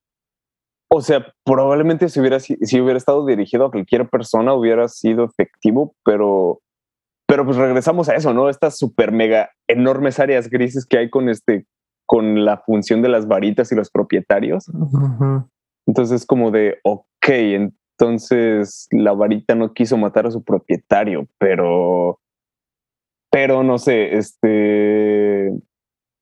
O 0.92 1.02
sea, 1.02 1.34
probablemente 1.44 2.10
si 2.10 2.20
hubiera, 2.20 2.40
si, 2.40 2.54
hubiera 2.80 2.98
estado 2.98 3.26
dirigido 3.26 3.66
a 3.66 3.72
cualquier 3.72 4.08
persona 4.08 4.54
hubiera 4.54 4.88
sido 4.88 5.26
efectivo, 5.26 5.96
pero, 6.06 6.62
pero 7.28 7.44
pues 7.44 7.58
regresamos 7.58 8.08
a 8.08 8.16
eso, 8.16 8.32
¿no? 8.36 8.50
Estas 8.50 8.78
super 8.78 9.12
mega 9.12 9.50
enormes 9.68 10.20
áreas 10.20 10.48
grises 10.48 10.86
que 10.86 11.00
hay 11.00 11.10
con 11.10 11.30
este, 11.30 11.66
con 12.06 12.46
la 12.46 12.60
función 12.60 13.02
de 13.02 13.10
las 13.10 13.28
varitas 13.28 13.72
y 13.72 13.76
los 13.76 13.90
propietarios. 13.90 14.72
Entonces, 15.88 16.24
como 16.24 16.52
de, 16.52 16.78
ok, 16.84 17.30
entonces 18.00 18.88
la 18.92 19.14
varita 19.14 19.56
no 19.56 19.74
quiso 19.74 19.98
matar 19.98 20.28
a 20.28 20.32
su 20.32 20.44
propietario, 20.44 21.28
pero, 21.40 22.20
pero 23.32 23.64
no 23.64 23.78
sé, 23.78 24.18
este, 24.18 25.52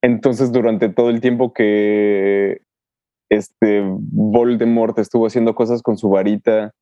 entonces, 0.01 0.51
durante 0.51 0.89
todo 0.89 1.09
el 1.09 1.19
tiempo 1.19 1.51
que 1.53 2.61
este 3.31 3.81
Voldemort 3.83 4.97
estuvo 4.99 5.25
haciendo 5.25 5.55
cosas 5.55 5.81
con 5.81 5.97
su 5.97 6.09
varita, 6.09 6.73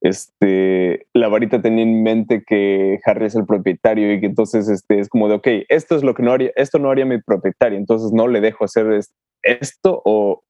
este, 0.00 1.06
la 1.14 1.28
varita 1.28 1.62
tenía 1.62 1.84
en 1.84 2.02
mente 2.02 2.42
que 2.46 2.98
Harry 3.04 3.26
es 3.26 3.34
el 3.34 3.46
propietario 3.46 4.12
y 4.12 4.20
que 4.20 4.26
entonces 4.26 4.68
este, 4.68 4.98
es 4.98 5.08
como 5.08 5.28
de, 5.28 5.36
ok, 5.36 5.46
esto 5.68 5.96
es 5.96 6.02
lo 6.02 6.14
que 6.14 6.22
no 6.22 6.32
haría, 6.32 6.50
esto 6.56 6.78
no 6.78 6.90
haría 6.90 7.06
mi 7.06 7.20
propietario, 7.22 7.78
entonces 7.78 8.12
no 8.12 8.26
le 8.28 8.40
dejo 8.40 8.64
hacer 8.64 9.00
esto 9.42 10.02
o, 10.04 10.42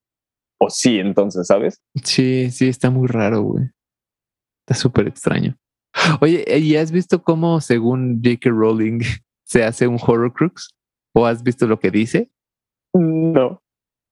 o 0.58 0.70
sí, 0.70 0.98
entonces, 0.98 1.46
¿sabes? 1.46 1.82
Sí, 2.02 2.50
sí, 2.50 2.68
está 2.68 2.90
muy 2.90 3.08
raro, 3.08 3.42
güey. 3.42 3.66
Está 4.66 4.74
súper 4.74 5.06
extraño. 5.06 5.56
Oye, 6.20 6.44
¿y 6.58 6.76
has 6.76 6.90
visto 6.90 7.22
cómo, 7.22 7.60
según 7.60 8.20
J.K. 8.22 8.50
Rowling, 8.50 9.00
se 9.44 9.64
hace 9.64 9.86
un 9.86 9.98
Horrocrux? 10.00 10.74
¿O 11.14 11.26
has 11.26 11.42
visto 11.42 11.66
lo 11.66 11.78
que 11.78 11.90
dice? 11.90 12.30
No. 12.94 13.62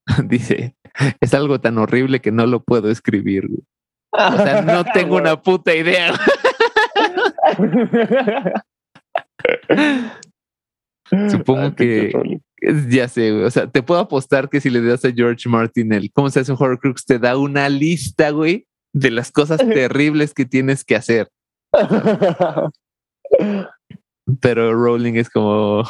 dice, 0.25 0.77
es 1.21 1.35
algo 1.35 1.61
tan 1.61 1.79
horrible 1.79 2.21
que 2.21 2.33
no 2.33 2.47
lo 2.47 2.63
puedo 2.63 2.91
escribir. 2.91 3.49
O 4.13 4.37
sea, 4.37 4.63
no 4.63 4.85
tengo 4.95 5.17
una 5.17 5.41
puta 5.41 5.75
idea. 5.75 6.15
Supongo 11.31 11.75
que 11.75 12.41
ya 12.89 13.09
sé, 13.09 13.33
güey. 13.33 13.45
O 13.45 13.51
sea, 13.51 13.67
te 13.67 13.83
puedo 13.83 14.01
apostar 14.01 14.49
que 14.49 14.61
si 14.61 14.71
le 14.71 14.81
das 14.81 15.05
a 15.05 15.13
George 15.13 15.49
Martin 15.49 15.93
el 15.93 16.11
cómo 16.13 16.31
se 16.31 16.41
hace 16.41 16.53
un 16.53 16.59
Horrocrux, 16.61 17.05
te 17.05 17.19
da 17.19 17.37
una 17.37 17.69
lista, 17.69 18.31
güey, 18.31 18.67
de 18.93 19.11
las 19.11 19.31
cosas 19.31 19.59
terribles 19.59 20.33
que 20.33 20.45
tienes 20.45 20.85
que 20.85 20.97
hacer. 20.97 21.29
Pero 24.41 24.75
Rowling 24.75 25.15
es 25.15 25.31
como, 25.31 25.85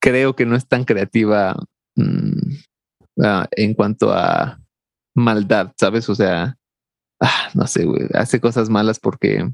creo 0.00 0.34
que 0.36 0.46
no 0.46 0.56
es 0.56 0.66
tan 0.66 0.84
creativa 0.84 1.56
mm, 1.96 2.54
ah, 3.22 3.46
en 3.52 3.74
cuanto 3.74 4.12
a 4.12 4.60
maldad, 5.14 5.72
¿sabes? 5.78 6.08
O 6.08 6.14
sea, 6.14 6.56
ah, 7.20 7.50
no 7.54 7.66
sé, 7.66 7.84
güey, 7.84 8.08
hace 8.14 8.40
cosas 8.40 8.70
malas 8.70 9.00
porque, 9.00 9.48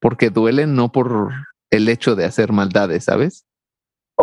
porque 0.00 0.30
duelen, 0.30 0.74
no 0.74 0.90
por 0.92 1.32
el 1.70 1.88
hecho 1.88 2.16
de 2.16 2.24
hacer 2.24 2.52
maldades, 2.52 3.04
¿sabes? 3.04 3.46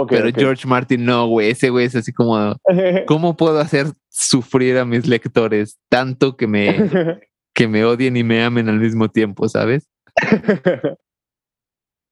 pero 0.06 0.30
George 0.32 0.68
Martin 0.68 1.06
no, 1.06 1.28
güey, 1.28 1.50
ese 1.50 1.72
güey 1.72 1.86
es 1.86 1.96
así 1.96 2.14
como, 2.14 2.56
¿cómo 3.08 3.36
puedo 3.36 3.60
hacer 3.60 3.88
sufrir 4.10 4.78
a 4.78 4.86
mis 4.86 5.08
lectores 5.08 5.80
tanto 5.90 6.38
que 6.38 6.46
me, 6.46 6.68
que 7.56 7.68
me 7.68 7.84
odien 7.84 8.16
y 8.18 8.24
me 8.24 8.44
amen 8.44 8.70
al 8.70 8.80
mismo 8.80 9.10
tiempo, 9.10 9.50
¿sabes? 9.50 9.88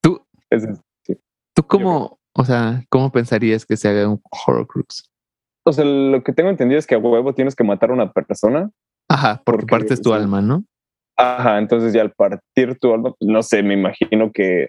Tú, 0.01 0.21
¿Tú 1.55 1.63
cómo, 1.67 2.19
o 2.33 2.45
sea, 2.45 2.83
cómo 2.89 3.11
pensarías 3.11 3.65
que 3.65 3.77
se 3.77 3.87
haga 3.89 4.09
un 4.09 4.21
Horrocrux? 4.45 5.09
O 5.65 5.73
sea, 5.73 5.83
lo 5.85 6.23
que 6.23 6.33
tengo 6.33 6.49
entendido 6.49 6.77
es 6.77 6.85
que 6.85 6.95
a 6.95 6.99
huevo 6.99 7.33
tienes 7.33 7.55
que 7.55 7.63
matar 7.63 7.89
a 7.89 7.93
una 7.93 8.11
persona. 8.11 8.69
Ajá, 9.09 9.41
porque, 9.45 9.65
partes 9.65 10.01
tu 10.01 10.13
alma, 10.13 10.41
¿no? 10.41 10.63
Ajá, 11.17 11.57
entonces 11.59 11.93
ya 11.93 12.01
al 12.01 12.11
partir 12.11 12.77
tu 12.79 12.93
alma, 12.93 13.13
pues, 13.17 13.29
no 13.29 13.41
sé, 13.41 13.63
me 13.63 13.73
imagino 13.73 14.31
que 14.31 14.67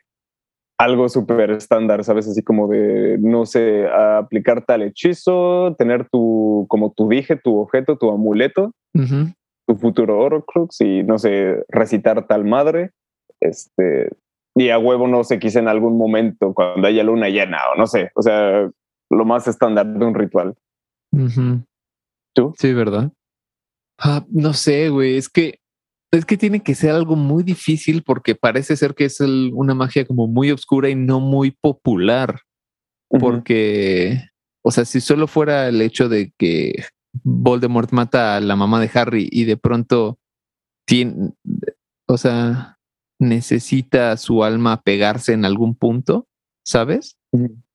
algo 0.79 1.09
súper 1.09 1.51
estándar, 1.51 2.05
¿sabes? 2.05 2.29
Así 2.29 2.43
como 2.43 2.69
de, 2.69 3.19
no 3.21 3.47
sé, 3.47 3.87
aplicar 3.89 4.65
tal 4.65 4.83
hechizo, 4.83 5.75
tener 5.79 6.09
tu, 6.11 6.67
como 6.69 6.93
tu 6.93 7.09
dije, 7.09 7.37
tu 7.37 7.59
objeto, 7.59 7.97
tu 7.99 8.11
amuleto, 8.11 8.73
tu 8.93 9.75
futuro 9.77 10.19
Horrocrux 10.19 10.81
y, 10.81 11.03
no 11.03 11.19
sé, 11.19 11.65
recitar 11.69 12.27
tal 12.27 12.45
madre, 12.45 12.93
este, 13.41 14.11
y 14.55 14.71
a 14.71 14.79
huevo 14.79 15.07
no 15.07 15.25
se 15.25 15.39
quise 15.39 15.59
en 15.59 15.69
algún 15.69 15.99
momento 15.99 16.55
cuando 16.55 16.87
haya 16.87 17.03
luna 17.03 17.29
llena 17.29 17.59
o 17.75 17.79
no 17.79 17.87
sé, 17.87 18.11
o 18.15 18.23
sea, 18.23 18.71
lo 19.11 19.25
más 19.25 19.47
estándar 19.49 19.87
de 19.87 20.05
un 20.05 20.15
ritual. 20.15 20.55
¿Tú? 22.35 22.53
Sí, 22.59 22.73
¿verdad? 22.73 23.13
Ah, 23.99 24.25
no 24.29 24.53
sé, 24.53 24.91
güey, 24.91 25.17
es 25.17 25.29
que 25.29 25.61
es 26.13 26.25
que 26.25 26.37
tiene 26.37 26.63
que 26.63 26.75
ser 26.75 26.91
algo 26.91 27.17
muy 27.17 27.43
difícil 27.43 28.03
porque 28.03 28.35
parece 28.35 28.77
ser 28.77 28.95
que 28.95 29.05
es 29.07 29.21
una 29.21 29.75
magia 29.75 30.07
como 30.07 30.27
muy 30.27 30.51
oscura 30.51 30.89
y 30.89 30.95
no 30.95 31.21
muy 31.21 31.51
popular. 31.51 32.41
Porque, 33.09 34.21
o 34.65 34.71
sea, 34.71 34.85
si 34.85 35.01
solo 35.01 35.27
fuera 35.27 35.69
el 35.69 35.81
hecho 35.81 36.09
de 36.09 36.33
que 36.39 36.85
Voldemort 37.23 37.93
mata 37.93 38.37
a 38.37 38.41
la 38.41 38.57
mamá 38.57 38.81
de 38.81 38.91
Harry 38.95 39.29
y 39.31 39.45
de 39.45 39.57
pronto 39.57 40.19
tiene, 40.87 41.33
o 42.09 42.19
sea, 42.19 42.76
necesita 43.19 44.17
su 44.17 44.45
alma 44.45 44.83
pegarse 44.83 45.33
en 45.33 45.45
algún 45.45 45.75
punto, 45.75 46.27
¿sabes? 46.65 47.17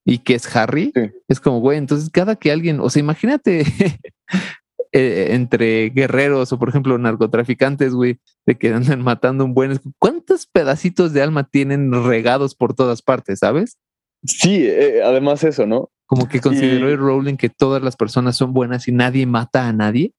Y 0.05 0.19
que 0.19 0.35
es 0.35 0.55
Harry. 0.55 0.93
Es 1.27 1.39
como, 1.39 1.59
güey, 1.59 1.77
entonces 1.77 2.09
cada 2.09 2.35
que 2.35 2.51
alguien, 2.51 2.79
o 2.79 2.89
sea, 2.89 2.99
imagínate 2.99 3.63
eh, 4.91 5.27
entre 5.31 5.89
guerreros 5.89 6.51
o, 6.51 6.59
por 6.59 6.69
ejemplo, 6.69 6.97
narcotraficantes, 6.97 7.93
güey, 7.93 8.19
de 8.45 8.57
que 8.57 8.73
andan 8.73 9.01
matando 9.03 9.45
un 9.45 9.53
buen... 9.53 9.79
¿Cuántos 9.99 10.47
pedacitos 10.47 11.13
de 11.13 11.21
alma 11.21 11.45
tienen 11.45 11.91
regados 12.03 12.55
por 12.55 12.73
todas 12.73 13.01
partes, 13.01 13.39
sabes? 13.39 13.77
Sí, 14.23 14.67
eh, 14.67 15.01
además 15.03 15.43
eso, 15.43 15.65
¿no? 15.65 15.89
Como 16.05 16.27
que 16.27 16.41
consideró 16.41 16.89
el 16.89 16.97
Rowling 16.97 17.37
que 17.37 17.49
todas 17.49 17.81
las 17.81 17.95
personas 17.95 18.35
son 18.35 18.53
buenas 18.53 18.87
y 18.87 18.91
nadie 18.91 19.25
mata 19.25 19.67
a 19.67 19.73
nadie. 19.73 20.13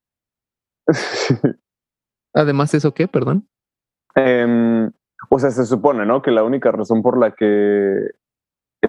además, 2.34 2.72
¿eso 2.74 2.94
qué? 2.94 3.06
Perdón. 3.06 3.46
Eh, 4.16 4.90
o 5.34 5.38
sea, 5.38 5.50
se 5.50 5.64
supone, 5.64 6.04
¿no? 6.04 6.20
Que 6.20 6.30
la 6.30 6.44
única 6.44 6.70
razón 6.70 7.00
por 7.00 7.18
la 7.18 7.30
que 7.30 8.10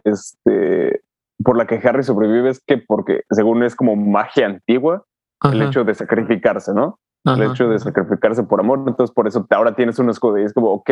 este 0.04 1.02
por 1.42 1.58
la 1.58 1.66
que 1.66 1.76
Harry 1.88 2.04
sobrevive 2.04 2.50
es 2.50 2.62
que 2.68 2.78
porque 2.78 3.22
según 3.30 3.64
es 3.64 3.76
como 3.76 3.96
magia 3.96 4.48
antigua 4.48 5.06
el 5.44 5.62
hecho 5.62 5.86
de 5.86 5.96
sacrificarse, 5.96 6.74
¿no? 6.74 7.00
el 7.26 7.44
hecho 7.44 7.70
de 7.70 7.80
sacrificarse 7.80 8.44
por 8.44 8.60
amor, 8.60 8.84
entonces 8.86 9.14
por 9.14 9.28
eso 9.28 9.48
ahora 9.52 9.76
tienes 9.76 10.00
un 10.00 10.10
escudo 10.10 10.38
y 10.38 10.44
es 10.44 10.54
como, 10.54 10.72
ok, 10.72 10.90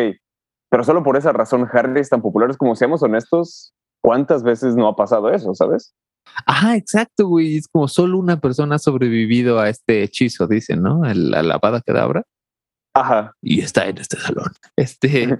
pero 0.69 0.85
solo 0.85 1.03
por 1.03 1.17
esa 1.17 1.33
razón 1.33 1.67
Harry 1.71 1.99
es 1.99 2.09
tan 2.09 2.21
popular, 2.21 2.49
es 2.49 2.57
como 2.57 2.75
seamos 2.75 3.03
honestos, 3.03 3.73
¿cuántas 4.01 4.43
veces 4.43 4.75
no 4.75 4.87
ha 4.87 4.95
pasado 4.95 5.31
eso, 5.31 5.53
sabes? 5.53 5.93
Ajá, 6.45 6.77
exacto, 6.77 7.27
güey, 7.27 7.57
es 7.57 7.67
como 7.67 7.89
solo 7.89 8.17
una 8.19 8.39
persona 8.39 8.75
ha 8.75 8.79
sobrevivido 8.79 9.59
a 9.59 9.67
este 9.67 10.03
hechizo, 10.03 10.47
dicen, 10.47 10.81
¿no? 10.81 11.01
La 11.13 11.43
lavada 11.43 11.81
quedabra. 11.85 12.23
Ajá. 12.93 13.33
Y 13.41 13.61
está 13.61 13.87
en 13.87 13.97
este 13.97 14.17
salón. 14.17 14.51
Este. 14.75 15.39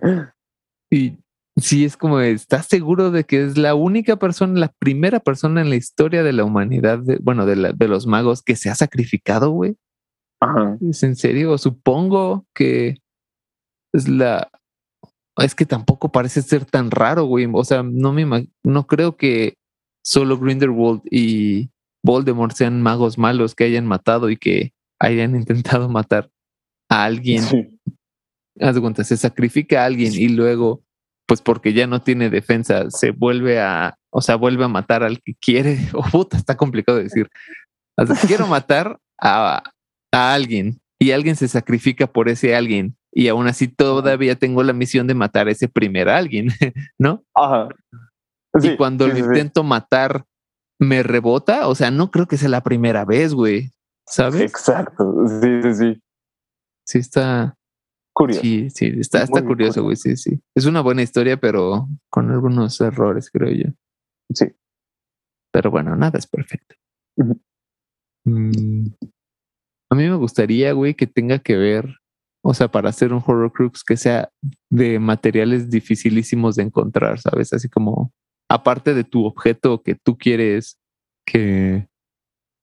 y 0.91 1.17
Sí, 1.57 1.83
es 1.83 1.97
como, 1.97 2.21
¿estás 2.21 2.67
seguro 2.67 3.11
de 3.11 3.25
que 3.25 3.43
es 3.43 3.57
la 3.57 3.75
única 3.75 4.15
persona, 4.15 4.57
la 4.59 4.73
primera 4.79 5.19
persona 5.19 5.61
en 5.61 5.69
la 5.69 5.75
historia 5.75 6.23
de 6.23 6.31
la 6.31 6.45
humanidad, 6.45 7.01
bueno, 7.21 7.45
de, 7.45 7.73
de 7.75 7.87
los 7.89 8.07
magos 8.07 8.41
que 8.41 8.55
se 8.55 8.69
ha 8.69 8.75
sacrificado, 8.75 9.51
güey? 9.51 9.75
Ajá. 10.39 10.77
¿Es 10.89 11.03
en 11.03 11.15
serio? 11.15 11.57
Supongo 11.57 12.45
que 12.55 12.97
es 13.93 14.07
la... 14.07 14.49
Es 15.37 15.53
que 15.53 15.65
tampoco 15.65 16.11
parece 16.11 16.41
ser 16.41 16.65
tan 16.65 16.89
raro, 16.89 17.25
güey. 17.25 17.47
O 17.51 17.63
sea, 17.63 17.83
no 17.83 18.13
me 18.13 18.49
no 18.63 18.87
creo 18.87 19.17
que 19.17 19.55
solo 20.03 20.37
Grindelwald 20.39 21.01
y 21.11 21.69
Voldemort 22.03 22.55
sean 22.55 22.81
magos 22.81 23.17
malos 23.17 23.55
que 23.55 23.65
hayan 23.65 23.85
matado 23.85 24.29
y 24.29 24.37
que 24.37 24.73
hayan 24.99 25.35
intentado 25.35 25.89
matar 25.89 26.30
a 26.91 27.05
alguien. 27.05 27.43
Sí. 27.43 27.79
Haz 28.59 28.75
de 28.75 28.81
cuenta, 28.81 29.03
se 29.03 29.17
sacrifica 29.17 29.81
a 29.81 29.85
alguien 29.85 30.13
y 30.13 30.27
luego 30.27 30.83
pues 31.27 31.41
porque 31.41 31.71
ya 31.71 31.87
no 31.87 32.01
tiene 32.01 32.29
defensa, 32.29 32.91
se 32.91 33.11
vuelve 33.11 33.61
a, 33.61 33.95
o 34.09 34.21
sea, 34.21 34.35
vuelve 34.35 34.65
a 34.65 34.67
matar 34.67 35.01
al 35.01 35.21
que 35.21 35.33
quiere. 35.35 35.77
Oh, 35.93 36.03
puta, 36.03 36.35
está 36.35 36.57
complicado 36.57 36.97
de 36.97 37.05
decir. 37.05 37.29
quiero 38.27 38.47
matar 38.47 38.99
a, 39.19 39.63
a 40.11 40.33
alguien 40.33 40.81
y 40.99 41.11
alguien 41.11 41.37
se 41.37 41.47
sacrifica 41.47 42.05
por 42.05 42.27
ese 42.27 42.55
alguien 42.55 42.97
y 43.13 43.27
aún 43.27 43.47
así 43.47 43.67
todavía 43.67 44.35
tengo 44.35 44.63
la 44.63 44.73
misión 44.73 45.07
de 45.07 45.13
matar 45.13 45.47
a 45.47 45.51
ese 45.51 45.67
primer 45.67 46.09
alguien, 46.09 46.47
¿no? 46.99 47.23
Ajá. 47.35 47.69
y 48.61 48.75
cuando 48.75 49.07
lo 49.07 49.17
intento 49.17 49.63
matar, 49.63 50.25
me 50.79 51.03
rebota, 51.03 51.67
o 51.67 51.75
sea, 51.75 51.91
no 51.91 52.11
creo 52.11 52.27
que 52.27 52.37
sea 52.37 52.49
la 52.49 52.61
primera 52.63 53.05
vez, 53.05 53.33
güey, 53.33 53.71
¿sabes? 54.07 54.41
Exacto, 54.41 55.13
sí, 55.41 55.61
sí, 55.63 55.73
sí. 55.75 56.01
Sí, 56.85 56.99
está, 56.99 57.57
Curioso. 58.13 58.41
Sí, 58.41 58.69
sí, 58.69 58.93
está, 58.99 59.23
está 59.23 59.43
curioso, 59.43 59.83
güey. 59.83 59.95
Sí, 59.95 60.17
sí. 60.17 60.41
Es 60.53 60.65
una 60.65 60.81
buena 60.81 61.01
historia, 61.01 61.37
pero 61.37 61.87
con 62.09 62.29
algunos 62.29 62.79
errores, 62.81 63.29
creo 63.31 63.51
yo. 63.51 63.71
Sí. 64.33 64.47
Pero 65.51 65.71
bueno, 65.71 65.95
nada 65.95 66.19
es 66.19 66.27
perfecto. 66.27 66.75
Mm, 68.25 68.87
a 69.89 69.95
mí 69.95 70.03
me 70.09 70.15
gustaría, 70.15 70.73
güey, 70.73 70.93
que 70.93 71.07
tenga 71.07 71.39
que 71.39 71.55
ver, 71.55 71.99
o 72.43 72.53
sea, 72.53 72.69
para 72.69 72.89
hacer 72.89 73.13
un 73.13 73.23
horror 73.25 73.51
crux 73.53 73.83
que 73.83 73.95
sea 73.95 74.29
de 74.69 74.99
materiales 74.99 75.69
dificilísimos 75.69 76.57
de 76.57 76.63
encontrar, 76.63 77.19
¿sabes? 77.19 77.53
Así 77.53 77.69
como, 77.69 78.11
aparte 78.49 78.93
de 78.93 79.05
tu 79.05 79.25
objeto 79.25 79.81
que 79.83 79.95
tú 79.95 80.17
quieres 80.17 80.77
que... 81.25 81.87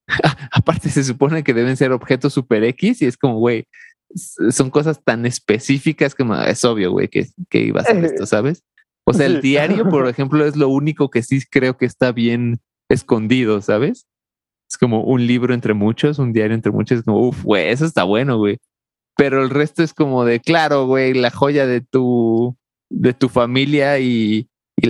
aparte 0.52 0.88
se 0.88 1.04
supone 1.04 1.42
que 1.42 1.54
deben 1.54 1.76
ser 1.76 1.92
objetos 1.92 2.32
super 2.32 2.64
X 2.64 3.02
y 3.02 3.06
es 3.06 3.16
como, 3.16 3.38
güey, 3.38 3.66
son 4.14 4.70
cosas 4.70 5.02
tan 5.04 5.26
específicas 5.26 6.14
como 6.14 6.34
es 6.34 6.64
obvio, 6.64 6.92
güey, 6.92 7.08
que, 7.08 7.26
que 7.50 7.60
iba 7.60 7.80
a 7.80 7.84
ser 7.84 8.04
esto, 8.04 8.26
¿sabes? 8.26 8.64
O 9.04 9.12
sea, 9.12 9.26
el 9.26 9.40
diario, 9.40 9.88
por 9.88 10.06
ejemplo, 10.08 10.44
es 10.44 10.56
lo 10.56 10.68
único 10.68 11.10
que 11.10 11.22
sí 11.22 11.40
creo 11.50 11.76
que 11.76 11.86
está 11.86 12.12
bien 12.12 12.60
escondido, 12.88 13.60
¿sabes? 13.60 14.06
Es 14.70 14.76
como 14.76 15.02
un 15.02 15.26
libro 15.26 15.54
entre 15.54 15.74
muchos, 15.74 16.18
un 16.18 16.32
diario 16.32 16.54
entre 16.54 16.72
muchos, 16.72 16.98
es 16.98 17.04
como, 17.04 17.26
uff, 17.28 17.42
güey, 17.42 17.68
eso 17.68 17.84
está 17.84 18.04
bueno, 18.04 18.38
güey. 18.38 18.58
Pero 19.16 19.42
el 19.42 19.50
resto 19.50 19.82
es 19.82 19.94
como 19.94 20.24
de, 20.24 20.40
claro, 20.40 20.86
güey, 20.86 21.14
la 21.14 21.30
joya 21.30 21.66
de 21.66 21.80
tu, 21.80 22.56
de 22.90 23.14
tu 23.14 23.28
familia 23.28 23.98
y, 23.98 24.48
y, 24.76 24.88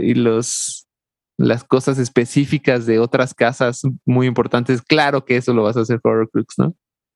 y 0.00 0.14
los, 0.14 0.86
las 1.38 1.64
cosas 1.64 1.98
específicas 1.98 2.86
de 2.86 2.98
otras 2.98 3.34
casas 3.34 3.82
muy 4.04 4.26
importantes, 4.26 4.82
claro 4.82 5.24
que 5.24 5.36
eso 5.36 5.52
lo 5.52 5.62
vas 5.62 5.76
a 5.76 5.80
hacer 5.80 6.00
Horror 6.02 6.30
Crux, 6.30 6.54
¿no? 6.58 6.74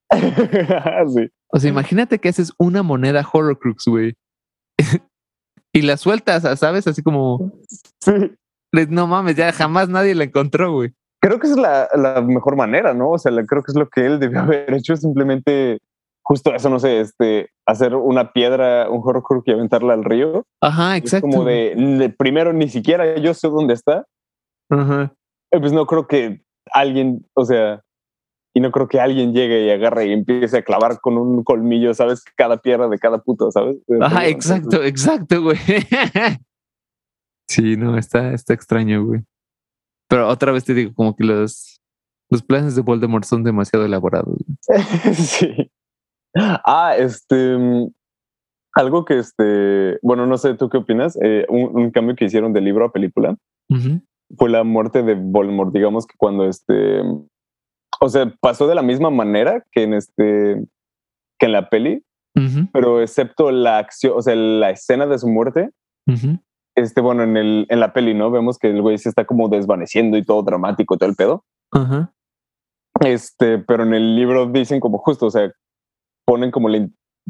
sí. 1.13 1.29
O 1.51 1.59
sea, 1.59 1.69
imagínate 1.69 2.19
que 2.19 2.29
haces 2.29 2.53
una 2.57 2.83
moneda 2.83 3.27
Horrocrux, 3.31 3.85
güey. 3.85 4.15
y 5.73 5.81
la 5.81 5.97
sueltas, 5.97 6.59
¿sabes? 6.59 6.87
Así 6.87 7.01
como. 7.01 7.51
Sí. 8.01 8.31
No 8.89 9.07
mames, 9.07 9.35
ya 9.35 9.51
jamás 9.51 9.89
nadie 9.89 10.13
la 10.15 10.25
encontró, 10.25 10.71
güey. 10.73 10.93
Creo 11.21 11.39
que 11.39 11.47
es 11.47 11.57
la, 11.57 11.89
la, 11.95 12.21
mejor 12.21 12.55
manera, 12.55 12.93
¿no? 12.93 13.11
O 13.11 13.17
sea, 13.17 13.31
creo 13.45 13.63
que 13.63 13.71
es 13.71 13.75
lo 13.75 13.89
que 13.89 14.05
él 14.05 14.19
debió 14.19 14.39
haber 14.41 14.73
hecho, 14.73 14.95
simplemente 14.95 15.79
justo 16.29 16.53
eso, 16.53 16.69
no 16.69 16.79
sé, 16.79 16.99
este, 16.99 17.49
hacer 17.65 17.95
una 17.95 18.33
piedra, 18.33 18.87
un 18.87 19.01
Horrocrux 19.03 19.47
y 19.47 19.51
aventarla 19.51 19.95
al 19.95 20.03
río. 20.03 20.43
Ajá, 20.61 20.95
exacto. 20.95 21.27
como 21.27 21.43
de, 21.43 22.13
primero, 22.19 22.53
ni 22.53 22.69
siquiera 22.69 23.17
yo 23.17 23.33
sé 23.33 23.47
dónde 23.47 23.73
está. 23.73 24.05
Ajá. 24.69 25.11
Pues 25.49 25.73
no 25.73 25.87
creo 25.87 26.07
que 26.07 26.43
alguien, 26.71 27.25
o 27.33 27.45
sea, 27.45 27.81
y 28.53 28.61
no 28.61 28.71
creo 28.71 28.87
que 28.87 28.99
alguien 28.99 29.33
llegue 29.33 29.65
y 29.65 29.69
agarre 29.69 30.07
y 30.07 30.13
empiece 30.13 30.57
a 30.57 30.63
clavar 30.63 30.99
con 30.99 31.17
un 31.17 31.43
colmillo, 31.43 31.93
¿sabes? 31.93 32.23
Cada 32.35 32.57
piedra 32.57 32.87
de 32.87 32.97
cada 32.97 33.19
puto, 33.19 33.51
¿sabes? 33.51 33.77
Ajá, 34.01 34.27
exacto, 34.27 34.83
exacto, 34.83 35.41
güey. 35.43 35.57
sí, 37.47 37.77
no, 37.77 37.97
está, 37.97 38.33
está 38.33 38.53
extraño, 38.53 39.05
güey. 39.05 39.21
Pero 40.07 40.27
otra 40.27 40.51
vez 40.51 40.65
te 40.65 40.73
digo, 40.73 40.93
como 40.95 41.15
que 41.15 41.23
los, 41.23 41.79
los 42.29 42.41
planes 42.41 42.75
de 42.75 42.81
Voldemort 42.81 43.23
son 43.25 43.43
demasiado 43.43 43.85
elaborados. 43.85 44.37
sí. 45.13 45.71
Ah, 46.35 46.95
este. 46.97 47.57
Algo 48.73 49.05
que 49.05 49.19
este. 49.19 49.99
Bueno, 50.01 50.25
no 50.25 50.37
sé, 50.37 50.55
¿tú 50.55 50.69
qué 50.69 50.77
opinas? 50.77 51.17
Eh, 51.21 51.45
un, 51.49 51.91
cambio 51.91 52.15
que 52.15 52.25
hicieron 52.25 52.53
de 52.53 52.61
libro 52.61 52.85
a 52.85 52.91
película 52.91 53.35
fue 54.37 54.49
la 54.49 54.63
muerte 54.63 55.03
de 55.03 55.15
Voldemort. 55.15 55.73
Digamos 55.73 56.05
que 56.05 56.15
cuando 56.17 56.45
este 56.45 57.01
o 57.99 58.09
sea, 58.09 58.33
pasó 58.39 58.67
de 58.67 58.75
la 58.75 58.81
misma 58.81 59.09
manera 59.09 59.63
que 59.71 59.83
en 59.83 59.93
este 59.93 60.63
que 61.37 61.45
en 61.45 61.51
la 61.51 61.69
peli, 61.69 62.03
pero 62.71 63.01
excepto 63.01 63.51
la 63.51 63.77
acción, 63.77 64.13
o 64.15 64.21
sea, 64.21 64.35
la 64.35 64.69
escena 64.69 65.05
de 65.05 65.19
su 65.19 65.27
muerte. 65.27 65.71
Este, 66.75 67.01
bueno, 67.01 67.23
en 67.23 67.37
el 67.37 67.65
en 67.69 67.79
la 67.79 67.93
peli, 67.93 68.13
¿no? 68.13 68.31
Vemos 68.31 68.57
que 68.57 68.69
el 68.69 68.81
güey 68.81 68.97
se 68.97 69.09
está 69.09 69.25
como 69.25 69.49
desvaneciendo 69.49 70.17
y 70.17 70.23
todo 70.23 70.43
dramático, 70.43 70.97
todo 70.97 71.09
el 71.09 71.15
pedo. 71.15 71.45
Este, 73.01 73.59
pero 73.59 73.83
en 73.83 73.93
el 73.93 74.15
libro 74.15 74.47
dicen 74.47 74.79
como 74.79 74.97
justo, 74.97 75.27
o 75.27 75.31
sea, 75.31 75.51
ponen 76.25 76.51
como 76.51 76.69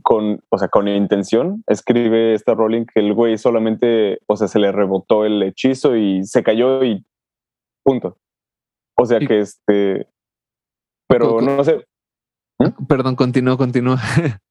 con, 0.03 0.41
o 0.49 0.57
sea, 0.57 0.67
con 0.67 0.87
intención, 0.87 1.63
escribe 1.67 2.33
esta 2.33 2.53
Rowling 2.53 2.85
que 2.85 2.99
el 2.99 3.13
güey 3.13 3.37
solamente, 3.37 4.19
o 4.27 4.35
sea, 4.35 4.47
se 4.47 4.59
le 4.59 4.71
rebotó 4.71 5.25
el 5.25 5.41
hechizo 5.43 5.95
y 5.95 6.23
se 6.23 6.43
cayó 6.43 6.83
y 6.83 7.05
punto. 7.83 8.17
O 8.97 9.05
sea 9.05 9.19
que 9.19 9.39
este, 9.39 10.07
pero 11.09 11.41
no 11.41 11.63
sé. 11.63 11.85
¿Mm? 12.59 12.85
Perdón, 12.85 13.15
continúo, 13.15 13.57
continúo. 13.57 13.95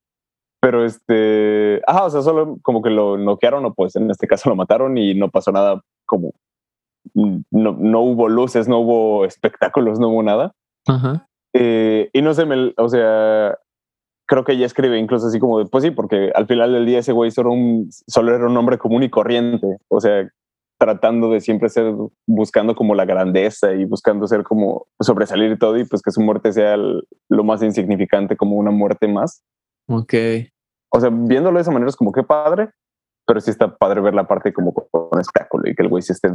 Pero 0.61 0.85
este, 0.85 1.81
ajá, 1.87 2.07
o 2.07 2.11
sea, 2.11 2.21
solo 2.21 2.59
como 2.63 2.83
que 2.83 2.91
lo 2.91 3.17
noquearon 3.17 3.65
o 3.65 3.73
pues 3.73 3.95
en 3.95 4.11
este 4.11 4.27
caso 4.27 4.49
lo 4.49 4.57
mataron 4.57 4.99
y 4.99 5.15
no 5.15 5.31
pasó 5.31 5.53
nada 5.53 5.81
como 6.05 6.33
no, 7.15 7.77
no 7.79 8.01
hubo 8.01 8.29
luces, 8.29 8.69
no 8.69 8.81
hubo 8.81 9.25
espectáculos, 9.25 10.01
no 10.01 10.09
hubo 10.09 10.23
nada. 10.23 10.53
Ajá. 10.87 11.29
Eh, 11.55 12.11
y 12.13 12.23
no 12.23 12.35
sé, 12.35 12.45
me, 12.45 12.75
o 12.77 12.89
sea, 12.89 13.57
creo 14.27 14.45
que 14.45 14.53
ella 14.53 14.67
escribe 14.67 14.99
incluso 14.99 15.29
así 15.29 15.39
como 15.39 15.61
de, 15.61 15.67
pues 15.67 15.85
sí, 15.85 15.91
porque 15.91 16.33
al 16.35 16.47
final 16.47 16.73
del 16.73 16.87
día 16.87 16.99
ese 16.99 17.13
güey 17.13 17.31
solo, 17.31 17.53
un, 17.53 17.89
solo 17.91 18.35
era 18.35 18.47
un 18.47 18.57
hombre 18.57 18.79
común 18.79 19.03
y 19.03 19.11
corriente. 19.11 19.79
O 19.89 20.01
sea, 20.01 20.29
tratando 20.79 21.31
de 21.31 21.41
siempre 21.41 21.69
ser, 21.69 21.93
buscando 22.27 22.75
como 22.75 22.95
la 22.95 23.05
grandeza 23.05 23.75
y 23.75 23.85
buscando 23.85 24.27
ser 24.27 24.45
como 24.45 24.87
sobresalir 25.01 25.59
todo, 25.59 25.77
y 25.77 25.85
pues 25.85 26.03
que 26.03 26.13
su 26.13 26.21
muerte 26.21 26.53
sea 26.53 26.77
lo 26.77 27.45
más 27.45 27.63
insignificante, 27.63 28.37
como 28.37 28.57
una 28.57 28.71
muerte 28.71 29.09
más. 29.09 29.43
Ok. 29.89 30.15
O 30.91 31.01
sea, 31.01 31.11
viéndolo 31.11 31.59
de 31.59 31.63
esa 31.63 31.73
manera 31.73 31.91
es 31.91 31.97
como 31.97 32.13
que 32.13 32.23
padre, 32.23 32.71
pero 33.27 33.41
sí 33.41 33.51
está 33.51 33.77
padre 33.77 34.01
ver 34.01 34.15
la 34.15 34.27
parte 34.27 34.53
como 34.53 34.73
con 34.73 35.21
espectáculo 35.21 35.69
y 35.69 35.75
que 35.75 35.83
el 35.83 35.89
güey 35.89 36.03
se 36.03 36.15
esté 36.15 36.29